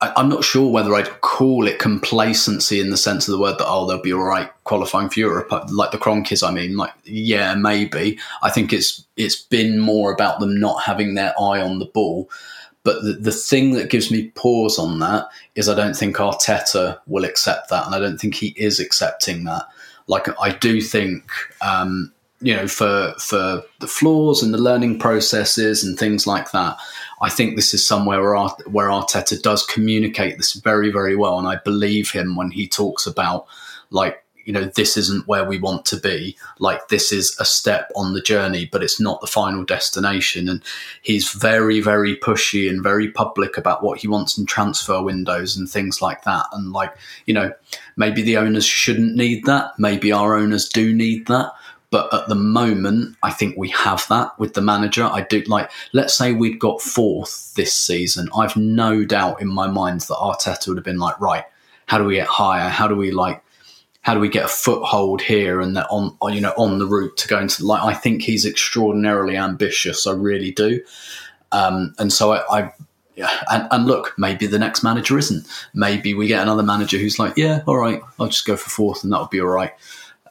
I, 0.00 0.20
am 0.20 0.28
not 0.30 0.44
sure 0.44 0.70
whether 0.70 0.94
I'd 0.94 1.20
call 1.20 1.66
it 1.66 1.78
complacency 1.78 2.80
in 2.80 2.90
the 2.90 2.96
sense 2.96 3.28
of 3.28 3.32
the 3.32 3.38
word 3.38 3.58
that 3.58 3.66
oh 3.68 3.86
they'll 3.86 4.00
be 4.00 4.12
all 4.12 4.22
right 4.22 4.50
qualifying 4.64 5.10
for 5.10 5.20
Europe 5.20 5.52
uh, 5.52 5.66
like 5.70 5.90
the 5.90 5.98
Kroenkes. 5.98 6.46
I 6.46 6.50
mean, 6.50 6.76
like 6.76 6.92
yeah, 7.04 7.54
maybe. 7.54 8.18
I 8.42 8.50
think 8.50 8.72
it's 8.72 9.04
it's 9.16 9.36
been 9.36 9.78
more 9.78 10.12
about 10.12 10.40
them 10.40 10.58
not 10.58 10.82
having 10.82 11.14
their 11.14 11.34
eye 11.38 11.60
on 11.60 11.78
the 11.78 11.86
ball. 11.86 12.30
But 12.82 13.02
the, 13.02 13.12
the 13.12 13.32
thing 13.32 13.72
that 13.72 13.90
gives 13.90 14.10
me 14.10 14.30
pause 14.30 14.78
on 14.78 15.00
that 15.00 15.28
is 15.54 15.68
I 15.68 15.74
don't 15.74 15.96
think 15.96 16.16
Arteta 16.16 16.98
will 17.06 17.24
accept 17.24 17.68
that, 17.70 17.86
and 17.86 17.94
I 17.94 17.98
don't 17.98 18.18
think 18.18 18.34
he 18.34 18.54
is 18.56 18.80
accepting 18.80 19.44
that. 19.44 19.64
Like 20.06 20.28
I 20.40 20.50
do 20.50 20.80
think 20.80 21.30
um, 21.60 22.12
you 22.40 22.56
know 22.56 22.66
for 22.66 23.14
for 23.18 23.62
the 23.80 23.86
flaws 23.86 24.42
and 24.42 24.54
the 24.54 24.58
learning 24.58 24.98
processes 24.98 25.84
and 25.84 25.98
things 25.98 26.26
like 26.26 26.52
that 26.52 26.78
I 27.20 27.28
think 27.28 27.56
this 27.56 27.74
is 27.74 27.86
somewhere 27.86 28.20
where, 28.20 28.36
Art, 28.36 28.68
where 28.70 28.88
Arteta 28.88 29.40
does 29.40 29.64
communicate 29.66 30.36
this 30.36 30.54
very, 30.54 30.90
very 30.90 31.14
well. 31.14 31.38
And 31.38 31.46
I 31.46 31.56
believe 31.56 32.10
him 32.10 32.34
when 32.34 32.50
he 32.50 32.66
talks 32.66 33.06
about, 33.06 33.46
like, 33.90 34.24
you 34.44 34.52
know, 34.52 34.64
this 34.64 34.96
isn't 34.96 35.26
where 35.26 35.44
we 35.44 35.58
want 35.58 35.84
to 35.86 35.96
be. 35.96 36.36
Like, 36.58 36.88
this 36.88 37.12
is 37.12 37.36
a 37.38 37.44
step 37.44 37.90
on 37.94 38.14
the 38.14 38.20
journey, 38.20 38.68
but 38.70 38.82
it's 38.82 39.00
not 39.00 39.20
the 39.20 39.26
final 39.26 39.64
destination. 39.64 40.48
And 40.48 40.62
he's 41.02 41.30
very, 41.30 41.80
very 41.80 42.16
pushy 42.16 42.68
and 42.68 42.82
very 42.82 43.10
public 43.10 43.56
about 43.56 43.82
what 43.82 44.00
he 44.00 44.08
wants 44.08 44.38
in 44.38 44.46
transfer 44.46 45.02
windows 45.02 45.56
and 45.56 45.68
things 45.68 46.02
like 46.02 46.24
that. 46.24 46.46
And, 46.52 46.72
like, 46.72 46.94
you 47.26 47.34
know, 47.34 47.52
maybe 47.96 48.22
the 48.22 48.36
owners 48.36 48.64
shouldn't 48.64 49.16
need 49.16 49.44
that. 49.46 49.78
Maybe 49.78 50.12
our 50.12 50.36
owners 50.36 50.68
do 50.68 50.92
need 50.92 51.26
that. 51.26 51.52
But 51.90 52.14
at 52.14 52.28
the 52.28 52.36
moment, 52.36 53.16
I 53.22 53.32
think 53.32 53.56
we 53.56 53.68
have 53.70 54.06
that 54.08 54.38
with 54.38 54.54
the 54.54 54.60
manager. 54.60 55.04
I 55.04 55.22
do 55.22 55.42
like, 55.48 55.72
let's 55.92 56.16
say 56.16 56.32
we'd 56.32 56.60
got 56.60 56.80
fourth 56.80 57.52
this 57.56 57.74
season. 57.74 58.28
I've 58.32 58.56
no 58.56 59.04
doubt 59.04 59.42
in 59.42 59.48
my 59.48 59.66
mind 59.66 60.02
that 60.02 60.14
Arteta 60.14 60.68
would 60.68 60.76
have 60.76 60.84
been 60.84 61.00
like, 61.00 61.20
right, 61.20 61.44
how 61.86 61.98
do 61.98 62.04
we 62.04 62.14
get 62.14 62.28
higher? 62.28 62.68
How 62.68 62.86
do 62.86 62.94
we 62.94 63.10
like, 63.10 63.42
how 64.02 64.14
do 64.14 64.20
we 64.20 64.28
get 64.28 64.46
a 64.46 64.48
foothold 64.48 65.20
here 65.20 65.60
and 65.60 65.76
that 65.76 65.86
on, 65.90 66.16
you 66.32 66.40
know, 66.40 66.54
on 66.56 66.78
the 66.78 66.86
route 66.86 67.16
to 67.18 67.28
going 67.28 67.48
to 67.48 67.66
like, 67.66 67.82
I 67.82 67.94
think 67.94 68.22
he's 68.22 68.46
extraordinarily 68.46 69.36
ambitious. 69.36 70.06
I 70.06 70.12
really 70.12 70.52
do. 70.52 70.82
Um, 71.52 71.94
and 71.98 72.12
so 72.12 72.32
I, 72.32 72.60
I 72.60 72.72
and, 73.50 73.68
and, 73.70 73.86
look, 73.86 74.14
maybe 74.16 74.46
the 74.46 74.58
next 74.58 74.82
manager 74.82 75.18
isn't. 75.18 75.46
Maybe 75.74 76.14
we 76.14 76.26
get 76.26 76.42
another 76.42 76.62
manager 76.62 76.96
who's 76.96 77.18
like, 77.18 77.36
yeah, 77.36 77.62
all 77.66 77.76
right, 77.76 78.00
I'll 78.18 78.28
just 78.28 78.46
go 78.46 78.56
for 78.56 78.70
fourth 78.70 79.04
and 79.04 79.12
that'll 79.12 79.26
be 79.26 79.40
all 79.40 79.48
right. 79.48 79.74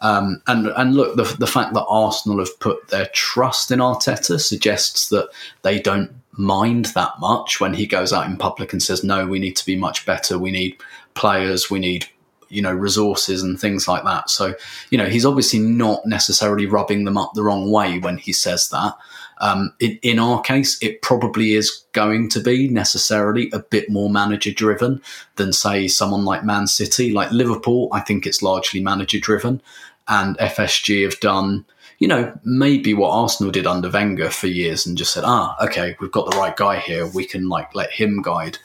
Um, 0.02 0.42
and 0.48 0.68
and 0.68 0.96
look, 0.96 1.18
the 1.18 1.24
the 1.38 1.48
fact 1.48 1.74
that 1.74 1.86
Arsenal 1.90 2.40
have 2.40 2.60
put 2.60 2.88
their 2.88 3.08
trust 3.08 3.70
in 3.70 3.80
Arteta 3.80 4.40
suggests 4.40 5.10
that 5.10 5.30
they 5.62 5.80
don't 5.80 6.12
mind 6.32 6.86
that 6.96 7.20
much 7.20 7.60
when 7.60 7.74
he 7.74 7.86
goes 7.86 8.14
out 8.14 8.26
in 8.26 8.38
public 8.38 8.72
and 8.72 8.82
says, 8.82 9.04
"No, 9.04 9.28
we 9.28 9.40
need 9.40 9.58
to 9.58 9.66
be 9.66 9.76
much 9.76 10.06
better. 10.06 10.40
We 10.40 10.52
need 10.52 10.78
players. 11.16 11.70
We 11.70 11.80
need." 11.80 12.08
You 12.50 12.62
know, 12.62 12.74
resources 12.74 13.44
and 13.44 13.60
things 13.60 13.88
like 13.88 14.04
that. 14.04 14.30
So, 14.30 14.56
you 14.90 14.98
know, 14.98 15.06
he's 15.06 15.26
obviously 15.26 15.60
not 15.60 16.06
necessarily 16.06 16.66
rubbing 16.66 17.06
them 17.06 17.18
up 17.18 17.34
the 17.34 17.44
wrong 17.44 17.72
way 17.72 18.00
when 18.00 18.18
he 18.18 18.34
says 18.34 18.70
that. 18.70 18.96
Um, 19.42 19.74
in, 19.80 19.98
in, 20.02 20.20
our 20.20 20.42
case, 20.42 20.78
it 20.82 21.02
probably 21.02 21.54
is 21.54 21.86
going 21.94 22.28
to 22.32 22.42
be 22.42 22.68
necessarily 22.68 23.50
a 23.54 23.60
bit 23.60 23.90
more 23.90 24.10
manager 24.10 24.52
driven 24.52 25.02
than, 25.38 25.54
say, 25.54 25.88
someone 25.88 26.26
like 26.26 26.44
Man 26.44 26.68
City. 26.68 27.14
Like 27.14 27.32
Liverpool, 27.32 27.88
I 27.94 28.02
think 28.02 28.26
it's 28.26 28.44
largely 28.44 28.82
manager 28.82 29.18
driven 29.18 29.62
and 30.10 30.38
FSG 30.40 31.04
have 31.04 31.20
done, 31.20 31.64
you 32.00 32.08
know, 32.08 32.38
maybe 32.44 32.94
what 32.94 33.12
Arsenal 33.12 33.52
did 33.52 33.68
under 33.68 33.90
Wenger 33.90 34.30
for 34.30 34.48
years 34.48 34.86
and 34.86 34.98
just 34.98 35.14
said, 35.14 35.24
ah, 35.26 35.56
okay, 35.64 35.96
we've 36.02 36.12
got 36.12 36.30
the 36.30 36.38
right 36.38 36.56
guy 36.56 36.80
here. 36.80 37.08
We 37.08 37.26
can 37.26 37.48
like 37.48 37.74
let 37.76 37.92
him 37.92 38.22
guide 38.22 38.58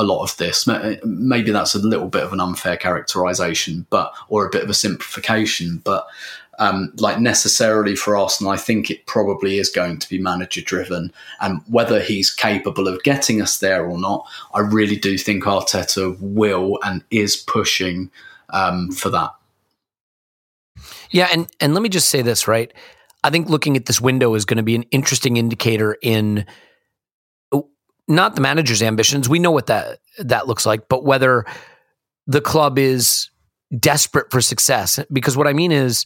a 0.00 0.04
lot 0.04 0.22
of 0.22 0.36
this. 0.38 0.66
Maybe 1.04 1.50
that's 1.50 1.74
a 1.74 1.78
little 1.78 2.08
bit 2.08 2.22
of 2.22 2.32
an 2.32 2.40
unfair 2.40 2.78
characterization, 2.78 3.86
but 3.90 4.14
or 4.28 4.46
a 4.46 4.50
bit 4.50 4.64
of 4.64 4.70
a 4.70 4.74
simplification. 4.74 5.82
But 5.84 6.06
um, 6.58 6.92
like 6.96 7.20
necessarily 7.20 7.94
for 7.94 8.16
Arsenal, 8.16 8.50
I 8.50 8.56
think 8.56 8.90
it 8.90 9.04
probably 9.04 9.58
is 9.58 9.68
going 9.68 9.98
to 9.98 10.08
be 10.08 10.18
manager 10.18 10.62
driven, 10.62 11.12
and 11.40 11.60
whether 11.68 12.00
he's 12.00 12.32
capable 12.32 12.88
of 12.88 13.02
getting 13.02 13.42
us 13.42 13.58
there 13.58 13.84
or 13.84 13.98
not, 13.98 14.26
I 14.54 14.60
really 14.60 14.96
do 14.96 15.18
think 15.18 15.44
Arteta 15.44 16.18
will 16.18 16.78
and 16.82 17.04
is 17.10 17.36
pushing 17.36 18.10
um, 18.48 18.90
for 18.90 19.10
that. 19.10 19.34
Yeah, 21.10 21.28
and 21.30 21.46
and 21.60 21.74
let 21.74 21.82
me 21.82 21.90
just 21.90 22.08
say 22.08 22.22
this, 22.22 22.48
right? 22.48 22.72
I 23.22 23.28
think 23.28 23.50
looking 23.50 23.76
at 23.76 23.84
this 23.84 24.00
window 24.00 24.34
is 24.34 24.46
going 24.46 24.56
to 24.56 24.62
be 24.62 24.76
an 24.76 24.84
interesting 24.84 25.36
indicator 25.36 25.98
in 26.00 26.46
not 28.10 28.34
the 28.34 28.40
manager's 28.40 28.82
ambitions. 28.82 29.28
We 29.28 29.38
know 29.38 29.50
what 29.50 29.66
that 29.66 30.00
that 30.18 30.46
looks 30.46 30.66
like, 30.66 30.88
but 30.88 31.04
whether 31.04 31.44
the 32.26 32.40
club 32.40 32.78
is 32.78 33.30
desperate 33.78 34.30
for 34.30 34.40
success. 34.40 34.98
Because 35.12 35.36
what 35.36 35.46
I 35.46 35.52
mean 35.52 35.72
is, 35.72 36.04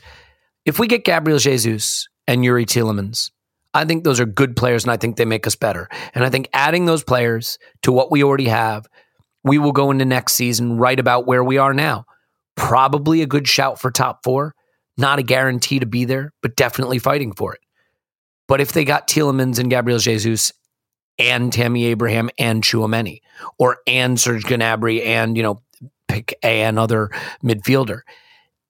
if 0.64 0.78
we 0.78 0.86
get 0.86 1.05
Gabriel 1.05 1.39
Jesus 1.39 2.09
and 2.26 2.43
Youri 2.43 2.66
Tielemans, 2.66 3.31
I 3.72 3.85
think 3.85 4.05
those 4.05 4.20
are 4.20 4.26
good 4.26 4.56
players, 4.56 4.85
and 4.85 4.93
I 4.93 4.97
think 4.97 5.16
they 5.16 5.24
make 5.24 5.47
us 5.47 5.56
better. 5.56 5.89
And 6.14 6.24
I 6.24 6.31
think 6.31 6.48
adding 6.52 6.86
those 6.86 7.02
players 7.02 7.59
to 7.82 7.90
what 7.90 8.10
we 8.10 8.22
already 8.22 8.48
have, 8.48 8.86
we 9.43 9.59
will 9.59 9.72
go 9.72 9.90
into 9.90 10.05
next 10.05 10.35
season 10.35 10.78
right 10.78 11.01
about 11.01 11.26
where 11.26 11.43
we 11.43 11.59
are 11.59 11.74
now. 11.74 12.05
Probably 12.56 13.20
a 13.22 13.26
good 13.26 13.48
shout 13.48 13.81
for 13.81 13.90
top 13.90 14.20
four 14.22 14.55
not 14.97 15.18
a 15.18 15.22
guarantee 15.22 15.81
to 15.81 15.86
be 15.86 16.05
there, 16.05 16.32
but 16.43 16.56
definitely 16.56 16.98
fighting 16.98 17.32
for 17.32 17.55
it. 17.55 17.60
But 18.47 18.60
if 18.60 18.72
they 18.72 18.85
got 18.85 19.09
Tielemans 19.09 19.59
and 19.59 19.70
Gabriel 19.70 19.98
Jesus 19.98 20.52
and 21.18 21.52
Tammy 21.52 21.86
Abraham 21.86 22.30
and 22.38 22.62
Tchouameni, 22.62 23.20
or 23.58 23.78
and 23.86 24.18
Serge 24.18 24.44
Gnabry 24.44 25.04
and, 25.04 25.36
you 25.36 25.42
know, 25.42 25.62
pick 26.08 26.38
another 26.42 27.10
midfielder, 27.42 28.00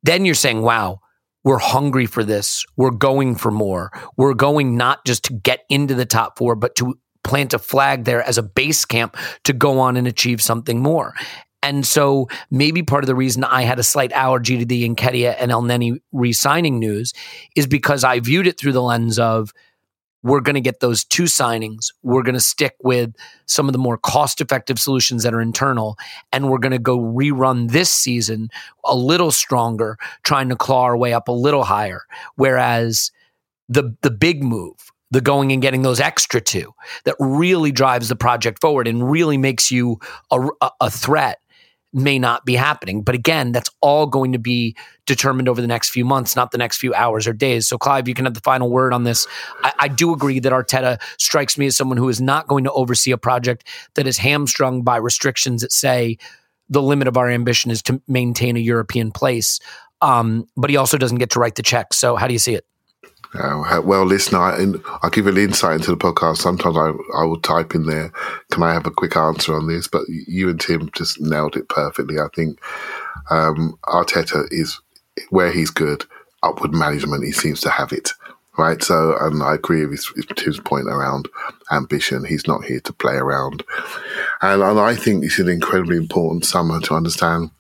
then 0.03 0.25
you're 0.25 0.35
saying, 0.35 0.63
wow, 0.63 1.01
we're 1.43 1.59
hungry 1.59 2.07
for 2.07 2.25
this. 2.25 2.65
We're 2.77 2.91
going 2.91 3.37
for 3.37 3.51
more. 3.51 3.93
We're 4.17 4.35
going 4.35 4.77
not 4.77 5.05
just 5.05 5.25
to 5.25 5.35
get 5.35 5.65
into 5.69 5.95
the 5.95 6.07
top 6.07 6.39
four, 6.39 6.55
but 6.57 6.75
to 6.77 6.99
plant 7.23 7.55
a 7.55 7.59
flag 7.59 8.05
there 8.05 8.23
as 8.23 8.39
a 8.39 8.43
base 8.43 8.85
camp 8.85 9.17
to 9.45 9.53
go 9.53 9.79
on 9.81 9.97
and 9.97 10.07
achieve 10.07 10.41
something 10.41 10.81
more. 10.81 11.15
And 11.63 11.87
so 11.87 12.29
maybe 12.51 12.83
part 12.83 13.05
of 13.05 13.09
the 13.09 13.15
reason 13.15 13.43
I 13.43 13.63
had 13.63 13.79
a 13.79 13.83
slight 13.83 14.13
allergy 14.13 14.59
to 14.59 14.67
the 14.67 14.87
Nketiah 14.87 15.37
and 15.39 15.51
Elneny 15.51 15.99
re-signing 16.13 16.79
news 16.79 17.15
is 17.57 17.67
because 17.67 18.05
I 18.05 18.21
viewed 18.21 18.47
it 18.47 18.59
through 18.59 18.73
the 18.73 18.83
lens 18.83 19.19
of 19.19 19.53
we're 20.25 20.41
going 20.41 20.55
to 20.55 20.61
get 20.61 20.81
those 20.81 21.05
two 21.05 21.25
signings. 21.25 21.93
We're 22.03 22.23
going 22.23 22.35
to 22.35 22.41
stick 22.41 22.75
with 22.83 23.15
some 23.45 23.69
of 23.69 23.75
the 23.75 23.79
more 23.79 23.99
cost 23.99 24.41
effective 24.41 24.79
solutions 24.79 25.23
that 25.23 25.35
are 25.35 25.41
internal. 25.41 25.97
And 26.33 26.51
we're 26.51 26.59
going 26.59 26.73
to 26.73 26.79
go 26.79 26.99
rerun 26.99 27.71
this 27.71 27.91
season 27.91 28.49
a 28.85 28.97
little 28.97 29.31
stronger, 29.31 29.99
trying 30.23 30.49
to 30.49 30.57
claw 30.57 30.85
our 30.85 30.97
way 30.97 31.13
up 31.13 31.29
a 31.29 31.33
little 31.33 31.65
higher. 31.65 32.03
Whereas 32.37 33.13
the, 33.69 33.95
the 34.01 34.11
big 34.11 34.43
move, 34.43 34.91
the 35.11 35.21
going 35.21 35.53
and 35.53 35.61
getting 35.61 35.83
those 35.83 36.01
extra 36.01 36.41
two 36.41 36.73
that 37.05 37.17
really 37.21 37.71
drives 37.71 38.09
the 38.09 38.17
project 38.17 38.63
forward 38.63 38.89
and 38.89 39.09
really 39.09 39.37
makes 39.37 39.71
you 39.71 39.99
a, 40.31 40.49
a 40.81 40.91
threat 40.91 41.39
may 41.95 42.19
not 42.19 42.45
be 42.45 42.57
happening. 42.57 43.03
But 43.03 43.15
again, 43.15 43.53
that's 43.53 43.71
all 43.81 44.07
going 44.07 44.33
to 44.33 44.39
be 44.39 44.77
determined 45.07 45.49
over 45.49 45.61
the 45.61 45.67
next 45.67 45.91
few 45.91 46.05
months, 46.05 46.35
not 46.35 46.51
the 46.51 46.59
next 46.59 46.79
few 46.79 46.93
hours 46.93 47.27
or 47.27 47.33
days. 47.33 47.69
So, 47.69 47.79
Clive, 47.79 48.09
you 48.09 48.15
can 48.15 48.25
have 48.25 48.35
the 48.35 48.41
final 48.41 48.69
word 48.69 48.93
on 48.93 49.05
this. 49.05 49.27
I, 49.63 49.73
I, 49.79 49.89
do 49.89 50.13
agree 50.13 50.41
that 50.41 50.53
Arteta 50.53 51.01
strikes 51.19 51.57
me 51.57 51.67
as 51.67 51.77
someone 51.77 51.97
who 51.97 52.09
is 52.09 52.21
not 52.21 52.49
going 52.49 52.65
to 52.65 52.73
oversee 52.73 53.13
a 53.13 53.19
project 53.19 53.67
that 53.95 54.07
is 54.07 54.19
hamstrung 54.19 54.83
by 54.83 54.97
restrictions 54.97 55.63
that 55.63 55.73
say 55.73 56.19
the 56.69 56.83
limit 56.83 57.07
of 57.07 57.17
our 57.17 57.31
ambition 57.31 57.71
is 57.71 57.83
to 57.83 58.03
maintain 58.09 58.57
a 58.57 58.61
European 58.61 59.13
place. 59.13 59.61
Um, 60.01 60.47
but 60.57 60.71
he 60.71 60.77
also 60.77 60.99
doesn't 60.99 61.19
get 61.19 61.31
to 61.31 61.39
write 61.39 61.55
the 61.55 61.63
check. 61.63 61.95
So, 61.95 62.17
how 62.17 62.27
do 62.27 62.33
you 62.33 62.39
see 62.39 62.55
it? 62.55 62.67
Uh, 63.35 63.81
well, 63.85 64.05
listener, 64.05 64.39
I, 64.39 64.65
I'll 65.03 65.11
give 65.11 65.27
you 65.27 65.33
an 65.33 65.39
insight 65.39 65.77
into 65.77 65.91
the 65.91 65.97
podcast. 65.97 66.37
Sometimes 66.39 66.77
I, 66.77 66.93
I 67.19 67.25
will 67.25 67.41
type 67.41 67.75
in 67.75 67.87
there, 67.87 68.13
can 68.51 68.63
I 68.63 68.73
have 68.73 68.87
a 68.87 68.91
quick 68.91 69.17
answer 69.17 69.55
on 69.55 69.67
this? 69.67 69.89
But 69.89 70.03
you 70.09 70.49
and 70.49 70.61
Tim 70.61 70.91
just 70.95 71.21
nailed 71.21 71.57
it 71.57 71.69
perfectly. 71.69 72.19
I 72.19 72.29
think 72.35 72.61
um, 73.31 73.79
Arteta 73.87 74.47
is 74.51 74.81
where 75.31 75.51
he's 75.51 75.71
good, 75.71 76.05
upward 76.43 76.73
management, 76.73 77.25
he 77.25 77.33
seems 77.33 77.61
to 77.63 77.71
have 77.71 77.93
it. 77.93 78.11
Right. 78.57 78.81
So, 78.85 79.17
and 79.21 79.43
I 79.43 79.55
agree 79.55 79.85
with 79.85 80.07
his, 80.15 80.27
Tim's 80.37 80.61
point 80.61 80.87
around 80.87 81.29
ambition. 81.73 82.25
He's 82.25 82.47
not 82.47 82.65
here 82.65 82.79
to 82.81 82.93
play 82.93 83.15
around. 83.15 83.65
And, 84.43 84.63
and 84.63 84.79
I 84.79 84.95
think 84.95 85.25
is 85.25 85.41
an 85.41 85.49
incredibly 85.49 85.97
important 85.97 86.45
summer 86.45 86.81
to 86.83 86.95
understand 86.95 87.51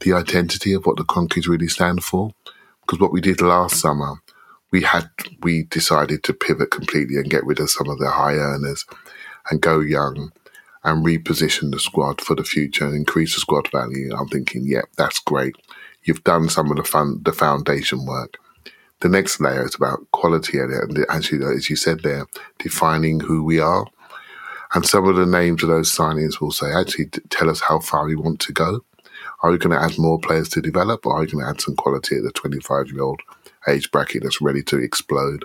the 0.00 0.14
identity 0.14 0.72
of 0.72 0.86
what 0.86 0.96
the 0.96 1.04
Kroenkes 1.04 1.46
really 1.46 1.68
stand 1.68 2.02
for. 2.02 2.32
Because 2.80 3.00
what 3.00 3.12
we 3.12 3.20
did 3.20 3.42
last 3.42 3.76
summer, 3.76 4.14
we 4.70 4.82
had 4.82 5.10
we 5.42 5.64
decided 5.64 6.22
to 6.24 6.32
pivot 6.32 6.70
completely 6.70 7.16
and 7.16 7.30
get 7.30 7.44
rid 7.44 7.60
of 7.60 7.70
some 7.70 7.88
of 7.88 7.98
the 7.98 8.10
high 8.10 8.34
earners 8.34 8.84
and 9.50 9.60
go 9.60 9.80
young 9.80 10.32
and 10.84 11.04
reposition 11.04 11.72
the 11.72 11.80
squad 11.80 12.20
for 12.20 12.34
the 12.34 12.44
future 12.44 12.86
and 12.86 12.94
increase 12.94 13.34
the 13.34 13.40
squad 13.40 13.70
value. 13.70 14.14
I'm 14.16 14.28
thinking, 14.28 14.64
yep, 14.64 14.84
yeah, 14.86 14.94
that's 14.96 15.18
great. 15.18 15.54
You've 16.04 16.24
done 16.24 16.48
some 16.48 16.70
of 16.70 16.76
the 16.76 16.84
fun, 16.84 17.20
the 17.22 17.32
foundation 17.32 18.06
work. 18.06 18.38
The 19.00 19.08
next 19.08 19.40
layer 19.40 19.64
is 19.64 19.74
about 19.74 20.10
quality 20.12 20.58
and 20.58 21.06
actually, 21.08 21.44
as 21.44 21.68
you 21.68 21.76
said 21.76 22.00
there, 22.02 22.26
defining 22.58 23.20
who 23.20 23.44
we 23.44 23.58
are. 23.60 23.86
And 24.72 24.86
some 24.86 25.06
of 25.08 25.16
the 25.16 25.26
names 25.26 25.62
of 25.62 25.68
those 25.68 25.90
signings 25.90 26.40
will 26.40 26.52
say, 26.52 26.72
actually, 26.72 27.06
tell 27.06 27.50
us 27.50 27.60
how 27.60 27.80
far 27.80 28.06
we 28.06 28.14
want 28.14 28.40
to 28.40 28.52
go. 28.52 28.84
Are 29.42 29.50
we 29.50 29.58
going 29.58 29.76
to 29.76 29.82
add 29.82 29.98
more 29.98 30.18
players 30.20 30.48
to 30.50 30.60
develop, 30.60 31.06
or 31.06 31.16
are 31.16 31.20
we 31.20 31.26
going 31.26 31.44
to 31.44 31.50
add 31.50 31.60
some 31.60 31.74
quality 31.76 32.16
at 32.16 32.22
the 32.22 32.30
25 32.32 32.88
year 32.88 33.02
old 33.02 33.20
age 33.68 33.90
bracket 33.90 34.22
that's 34.22 34.40
ready 34.40 34.62
to 34.64 34.78
explode? 34.78 35.44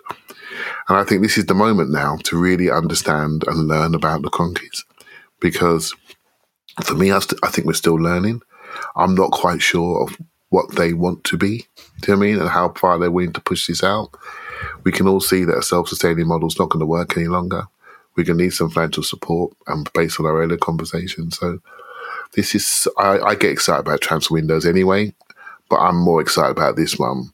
And 0.87 0.97
I 0.97 1.03
think 1.03 1.21
this 1.21 1.37
is 1.37 1.45
the 1.45 1.53
moment 1.53 1.91
now 1.91 2.17
to 2.23 2.39
really 2.39 2.69
understand 2.69 3.43
and 3.47 3.67
learn 3.67 3.95
about 3.95 4.21
the 4.21 4.29
Kroenkes, 4.29 4.83
because 5.39 5.93
for 6.83 6.95
me, 6.95 7.11
I, 7.11 7.19
st- 7.19 7.39
I 7.43 7.49
think 7.49 7.67
we're 7.67 7.73
still 7.73 7.95
learning. 7.95 8.41
I'm 8.95 9.15
not 9.15 9.31
quite 9.31 9.61
sure 9.61 10.03
of 10.03 10.17
what 10.49 10.75
they 10.75 10.93
want 10.93 11.23
to 11.25 11.37
be. 11.37 11.65
Do 12.01 12.11
you 12.11 12.17
know 12.17 12.23
I 12.23 12.25
mean? 12.25 12.39
And 12.39 12.49
how 12.49 12.69
far 12.73 12.99
they're 12.99 13.11
willing 13.11 13.33
to 13.33 13.41
push 13.41 13.67
this 13.67 13.83
out. 13.83 14.09
We 14.83 14.91
can 14.91 15.07
all 15.07 15.21
see 15.21 15.43
that 15.45 15.57
a 15.57 15.63
self-sustaining 15.63 16.27
model 16.27 16.47
is 16.47 16.59
not 16.59 16.69
going 16.69 16.81
to 16.81 16.85
work 16.85 17.17
any 17.17 17.27
longer. 17.27 17.63
We're 18.15 18.23
going 18.23 18.37
to 18.37 18.43
need 18.45 18.53
some 18.53 18.69
financial 18.69 19.03
support, 19.03 19.53
and 19.67 19.91
based 19.93 20.19
on 20.19 20.25
our 20.25 20.41
earlier 20.41 20.57
conversation. 20.57 21.31
So, 21.31 21.59
this 22.33 22.55
is 22.55 22.87
I, 22.97 23.19
I 23.19 23.35
get 23.35 23.51
excited 23.51 23.81
about 23.81 24.01
transfer 24.01 24.33
windows 24.33 24.65
anyway, 24.65 25.13
but 25.69 25.77
I'm 25.77 25.97
more 25.97 26.21
excited 26.21 26.51
about 26.51 26.75
this 26.75 26.97
one. 26.97 27.31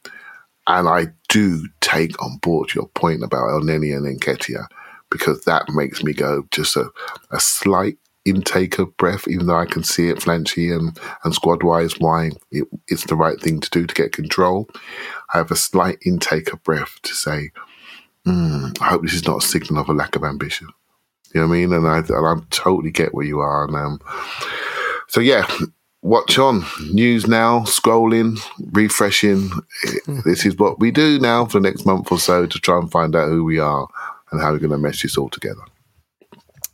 And 0.68 0.88
I 0.88 1.08
do 1.30 1.68
take 1.82 2.22
on 2.22 2.38
board 2.38 2.74
your 2.74 2.88
point 2.90 3.24
about 3.24 3.50
Elneny 3.50 3.96
and 3.96 4.20
Nketiah 4.20 4.68
because 5.10 5.44
that 5.44 5.70
makes 5.70 6.04
me 6.04 6.14
go 6.14 6.46
just 6.52 6.76
a, 6.76 6.90
a 7.32 7.40
slight 7.40 7.98
intake 8.26 8.80
of 8.80 8.96
breath, 8.98 9.28
even 9.28 9.48
though 9.48 9.58
I 9.58 9.66
can 9.66 9.84
see 9.84 10.10
it 10.10 10.20
flanchy 10.20 10.76
and, 10.76 10.98
and 11.24 11.34
squad 11.34 11.64
wise 11.64 12.00
why 12.00 12.32
it, 12.52 12.68
it's 12.88 13.06
the 13.06 13.16
right 13.16 13.40
thing 13.40 13.60
to 13.60 13.70
do 13.70 13.86
to 13.86 13.94
get 13.96 14.12
control. 14.12 14.70
I 15.34 15.38
have 15.38 15.52
a 15.52 15.56
slight 15.56 15.98
intake 16.06 16.54
of 16.54 16.64
breath 16.64 17.00
to 17.04 17.14
say, 17.14 17.52
mm, 18.26 18.80
I 18.82 18.86
hope 18.86 19.02
this 19.02 19.14
is 19.14 19.28
not 19.28 19.44
a 19.44 19.48
signal 19.48 19.82
of 19.82 19.90
a 19.90 19.94
lack 19.94 20.16
of 20.16 20.24
ambition. 20.24 20.68
You 21.34 21.42
know 21.42 21.48
what 21.48 21.56
I 21.56 21.58
mean? 21.58 21.74
And 21.74 21.88
I, 21.88 21.98
and 22.00 22.12
I 22.12 22.36
totally 22.50 22.92
get 22.92 23.14
where 23.14 23.26
you 23.26 23.40
are. 23.40 23.66
And 23.66 23.76
um, 23.76 24.00
so, 25.08 25.20
yeah, 25.20 25.48
watch 26.02 26.38
on. 26.38 26.66
News 26.92 27.28
now, 27.28 27.62
scrolling, 27.62 28.40
refreshing. 28.72 29.50
Hmm. 30.06 30.20
This 30.26 30.46
is 30.46 30.58
what 30.58 30.80
we 30.80 30.92
do 30.92 31.20
now 31.20 31.46
for 31.46 31.60
the 31.60 31.70
next 31.70 31.86
month 31.86 32.12
or 32.12 32.20
so 32.20 32.46
to 32.46 32.60
try 32.60 32.78
and 32.78 32.92
find 32.92 33.16
out 33.16 33.30
who 33.30 33.44
we 33.44 33.60
are 33.60 33.88
and 34.32 34.42
how 34.42 34.52
we're 34.52 34.60
going 34.60 34.72
to 34.72 34.78
mesh 34.78 35.04
this 35.04 35.18
all 35.18 35.30
together. 35.30 35.62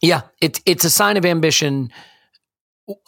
Yeah, 0.01 0.21
it's 0.41 0.61
it's 0.65 0.85
a 0.85 0.89
sign 0.89 1.17
of 1.17 1.25
ambition, 1.25 1.91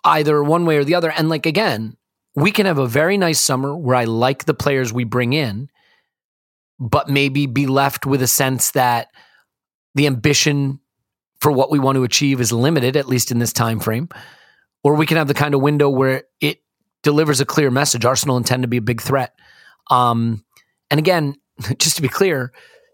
either 0.04 0.44
one 0.44 0.66
way 0.66 0.78
or 0.78 0.84
the 0.84 0.96
other. 0.96 1.12
And 1.12 1.30
like 1.30 1.46
again, 1.46 1.96
we 2.36 2.52
can 2.52 2.66
have 2.66 2.80
a 2.80 2.88
very 2.88 3.18
nice 3.18 3.40
summer 3.40 3.76
where 3.76 3.96
I 3.96 4.06
like 4.06 4.46
the 4.46 4.56
players 4.56 4.92
we 4.92 5.04
bring 5.04 5.34
in, 5.34 5.70
but 6.80 7.10
maybe 7.10 7.46
be 7.46 7.68
left 7.68 8.06
with 8.06 8.24
a 8.24 8.28
sense 8.28 8.72
that 8.72 9.10
the 9.94 10.08
ambition 10.08 10.80
for 11.42 11.52
what 11.52 11.72
we 11.72 11.80
want 11.80 11.96
to 11.96 12.04
achieve 12.04 12.42
is 12.42 12.52
limited, 12.52 12.98
at 12.98 13.08
least 13.08 13.32
in 13.32 13.40
this 13.40 13.54
time 13.54 13.80
frame. 13.80 14.10
Or 14.84 14.96
we 14.96 15.06
can 15.06 15.18
have 15.18 15.28
the 15.28 15.34
kind 15.34 15.54
of 15.54 15.62
window 15.62 15.90
where 15.90 16.24
it 16.40 16.62
delivers 17.04 17.42
a 17.42 17.46
clear 17.46 17.72
message. 17.72 18.06
Arsenal 18.06 18.38
intend 18.38 18.64
to 18.64 18.68
be 18.68 18.78
a 18.78 18.82
big 18.82 19.02
threat. 19.02 19.34
Um, 19.90 20.46
and 20.90 21.00
again, 21.00 21.36
just 21.78 21.98
to 21.98 22.02
be 22.02 22.10
clear, 22.10 22.52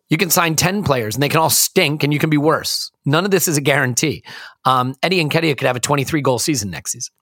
you 0.09 0.17
can 0.17 0.29
sign 0.29 0.55
10 0.55 0.83
players 0.83 1.15
and 1.15 1.23
they 1.23 1.29
can 1.29 1.39
all 1.39 1.49
stink 1.49 2.03
and 2.03 2.13
you 2.13 2.19
can 2.19 2.29
be 2.29 2.37
worse. 2.37 2.91
None 3.05 3.25
of 3.25 3.31
this 3.31 3.47
is 3.47 3.57
a 3.57 3.61
guarantee. 3.61 4.23
Um, 4.63 4.95
Eddie 5.01 5.23
Nketiah 5.23 5.57
could 5.57 5.67
have 5.67 5.75
a 5.75 5.79
23 5.79 6.21
goal 6.21 6.39
season 6.39 6.69
next 6.69 6.91
season. 6.91 7.13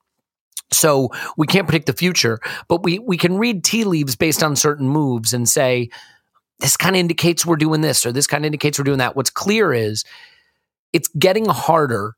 So 0.71 1.09
we 1.37 1.47
can't 1.47 1.67
predict 1.67 1.85
the 1.85 1.93
future, 1.93 2.39
but 2.67 2.83
we, 2.83 2.99
we 2.99 3.17
can 3.17 3.37
read 3.37 3.63
tea 3.63 3.83
leaves 3.83 4.15
based 4.15 4.41
on 4.41 4.55
certain 4.55 4.89
moves 4.89 5.33
and 5.33 5.47
say, 5.47 5.89
this 6.59 6.77
kind 6.77 6.95
of 6.95 6.99
indicates 6.99 7.45
we're 7.45 7.57
doing 7.57 7.81
this 7.81 8.05
or 8.05 8.11
this 8.11 8.27
kind 8.27 8.43
of 8.43 8.47
indicates 8.47 8.79
we're 8.79 8.85
doing 8.85 8.99
that. 8.99 9.15
What's 9.15 9.29
clear 9.29 9.73
is 9.73 10.03
it's 10.93 11.09
getting 11.09 11.45
harder 11.45 12.15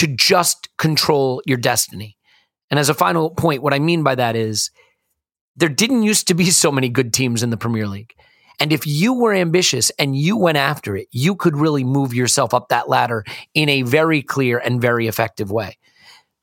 to 0.00 0.06
just 0.06 0.70
control 0.78 1.42
your 1.44 1.58
destiny. 1.58 2.16
And 2.70 2.80
as 2.80 2.88
a 2.88 2.94
final 2.94 3.28
point, 3.28 3.62
what 3.62 3.74
I 3.74 3.78
mean 3.78 4.02
by 4.02 4.14
that 4.14 4.34
is 4.34 4.70
there 5.56 5.68
didn't 5.68 6.04
used 6.04 6.26
to 6.28 6.34
be 6.34 6.48
so 6.48 6.72
many 6.72 6.88
good 6.88 7.12
teams 7.12 7.42
in 7.42 7.50
the 7.50 7.58
Premier 7.58 7.86
League. 7.86 8.14
And 8.58 8.72
if 8.72 8.86
you 8.86 9.12
were 9.12 9.34
ambitious 9.34 9.90
and 9.98 10.16
you 10.16 10.38
went 10.38 10.56
after 10.56 10.96
it, 10.96 11.08
you 11.12 11.36
could 11.36 11.54
really 11.54 11.84
move 11.84 12.14
yourself 12.14 12.54
up 12.54 12.70
that 12.70 12.88
ladder 12.88 13.24
in 13.52 13.68
a 13.68 13.82
very 13.82 14.22
clear 14.22 14.56
and 14.56 14.80
very 14.80 15.06
effective 15.06 15.50
way. 15.50 15.76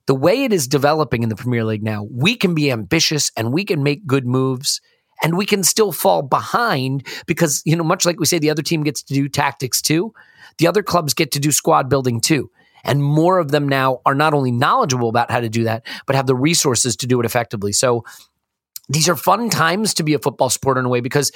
The 0.05 0.13
way 0.13 0.43
it 0.43 0.53
is 0.53 0.67
developing 0.67 1.23
in 1.23 1.29
the 1.29 1.35
Premier 1.35 1.63
League 1.63 1.81
now, 1.81 2.07
we 2.11 2.35
can 2.35 2.53
be 2.53 2.71
ambitious 2.71 3.31
and 3.35 3.51
we 3.51 3.65
can 3.65 3.81
make 3.81 4.05
good 4.05 4.27
moves 4.27 4.81
and 5.23 5.35
we 5.35 5.47
can 5.47 5.63
still 5.63 5.91
fall 5.91 6.21
behind 6.21 7.07
because, 7.25 7.63
you 7.65 7.75
know, 7.75 7.83
much 7.83 8.05
like 8.05 8.19
we 8.19 8.27
say 8.27 8.37
the 8.37 8.51
other 8.51 8.61
team 8.61 8.83
gets 8.83 9.01
to 9.01 9.15
do 9.15 9.27
tactics 9.27 9.81
too, 9.81 10.13
the 10.59 10.67
other 10.67 10.83
clubs 10.83 11.15
get 11.15 11.31
to 11.31 11.39
do 11.39 11.51
squad 11.51 11.89
building 11.89 12.21
too. 12.21 12.51
And 12.87 13.03
more 13.03 13.39
of 13.39 13.51
them 13.51 13.67
now 13.67 14.01
are 14.05 14.15
not 14.15 14.33
only 14.33 14.51
knowledgeable 14.51 15.09
about 15.09 15.29
how 15.29 15.39
to 15.39 15.49
do 15.49 15.65
that, 15.65 15.85
but 16.05 16.15
have 16.15 16.27
the 16.27 16.35
resources 16.35 16.95
to 16.97 17.07
do 17.07 17.19
it 17.19 17.25
effectively. 17.25 17.73
So 17.73 18.03
these 18.89 19.09
are 19.09 19.15
fun 19.15 19.49
times 19.49 19.93
to 19.95 20.03
be 20.03 20.13
a 20.13 20.19
football 20.19 20.49
supporter 20.49 20.79
in 20.79 20.85
a 20.85 20.89
way 20.89 21.01
because 21.01 21.31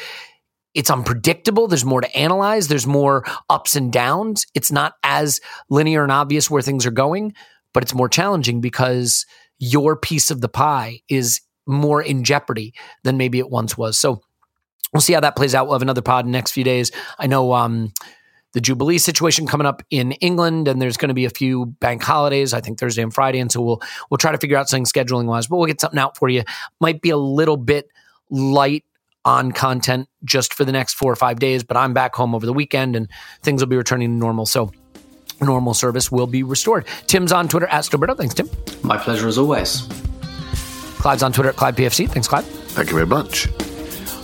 it's 0.73 0.89
unpredictable. 0.89 1.67
There's 1.67 1.83
more 1.83 2.01
to 2.01 2.15
analyze. 2.15 2.67
There's 2.67 2.87
more 2.87 3.25
ups 3.49 3.75
and 3.75 3.91
downs. 3.91 4.45
It's 4.55 4.71
not 4.71 4.93
as 5.03 5.41
linear 5.69 6.03
and 6.03 6.11
obvious 6.11 6.49
where 6.49 6.61
things 6.61 6.85
are 6.85 6.91
going, 6.91 7.33
but 7.73 7.83
it's 7.83 7.93
more 7.93 8.07
challenging 8.07 8.61
because 8.61 9.25
your 9.59 9.95
piece 9.97 10.31
of 10.31 10.41
the 10.41 10.49
pie 10.49 11.01
is 11.09 11.41
more 11.67 12.01
in 12.01 12.23
jeopardy 12.23 12.73
than 13.03 13.17
maybe 13.17 13.39
it 13.39 13.49
once 13.49 13.77
was. 13.77 13.99
So 13.99 14.21
we'll 14.93 15.01
see 15.01 15.13
how 15.13 15.19
that 15.19 15.35
plays 15.35 15.53
out. 15.53 15.65
We'll 15.65 15.75
have 15.75 15.81
another 15.81 16.01
pod 16.01 16.25
in 16.25 16.31
the 16.31 16.37
next 16.37 16.51
few 16.51 16.63
days. 16.63 16.91
I 17.19 17.27
know 17.27 17.53
um, 17.53 17.91
the 18.53 18.61
Jubilee 18.61 18.97
situation 18.97 19.47
coming 19.47 19.67
up 19.67 19.81
in 19.89 20.13
England, 20.13 20.67
and 20.67 20.81
there's 20.81 20.97
going 20.97 21.09
to 21.09 21.15
be 21.15 21.25
a 21.25 21.29
few 21.29 21.67
bank 21.79 22.03
holidays. 22.03 22.53
I 22.53 22.61
think 22.61 22.79
Thursday 22.79 23.01
and 23.01 23.13
Friday, 23.13 23.39
and 23.39 23.51
so 23.51 23.61
we'll 23.61 23.81
we'll 24.09 24.17
try 24.17 24.31
to 24.31 24.37
figure 24.37 24.57
out 24.57 24.69
something 24.69 24.85
scheduling 24.85 25.25
wise. 25.25 25.47
But 25.47 25.57
we'll 25.57 25.67
get 25.67 25.81
something 25.81 25.99
out 25.99 26.17
for 26.17 26.29
you. 26.29 26.43
Might 26.79 27.01
be 27.01 27.09
a 27.09 27.17
little 27.17 27.57
bit 27.57 27.89
light 28.29 28.85
on 29.23 29.51
content 29.51 30.09
just 30.23 30.53
for 30.53 30.65
the 30.65 30.71
next 30.71 30.93
four 30.95 31.11
or 31.11 31.15
five 31.15 31.39
days, 31.39 31.63
but 31.63 31.77
I'm 31.77 31.93
back 31.93 32.15
home 32.15 32.33
over 32.33 32.45
the 32.45 32.53
weekend 32.53 32.95
and 32.95 33.07
things 33.43 33.61
will 33.61 33.67
be 33.67 33.77
returning 33.77 34.09
to 34.09 34.15
normal. 34.15 34.45
So 34.45 34.71
normal 35.41 35.73
service 35.73 36.11
will 36.11 36.27
be 36.27 36.43
restored. 36.43 36.85
Tim's 37.07 37.31
on 37.31 37.47
Twitter 37.47 37.67
at 37.67 37.83
Stillberto. 37.83 38.17
Thanks, 38.17 38.33
Tim. 38.33 38.49
My 38.83 38.97
pleasure 38.97 39.27
as 39.27 39.37
always. 39.37 39.87
Clive's 40.99 41.23
on 41.23 41.33
Twitter 41.33 41.49
at 41.49 41.55
Clive 41.55 41.75
PFC. 41.75 42.09
Thanks, 42.09 42.27
Clyde. 42.27 42.45
Thank 42.45 42.89
you 42.89 42.95
very 42.95 43.07
much. 43.07 43.47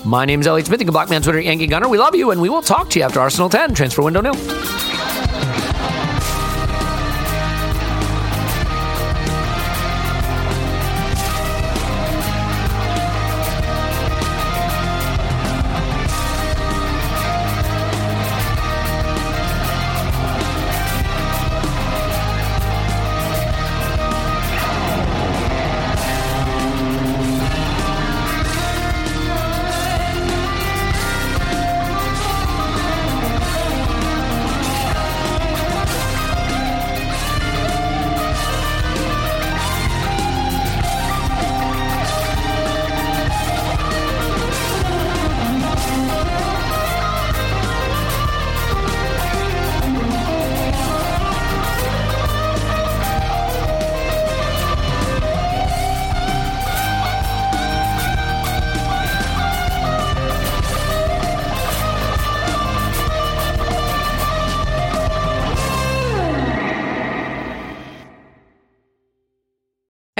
My 0.07 0.23
name 0.23 0.39
is 0.39 0.47
Elliot 0.47 0.67
Smith. 0.67 0.79
You 0.79 0.85
can 0.85 0.93
block 0.93 1.09
me 1.09 1.17
on 1.17 1.21
Twitter, 1.21 1.41
Yankee 1.41 1.67
Gunner. 1.67 1.89
We 1.89 1.97
love 1.97 2.15
you, 2.15 2.31
and 2.31 2.39
we 2.39 2.47
will 2.47 2.61
talk 2.61 2.89
to 2.91 2.99
you 2.99 3.03
after 3.03 3.19
Arsenal 3.19 3.49
10. 3.49 3.73
Transfer 3.73 4.01
window 4.01 4.21
nil. 4.21 4.86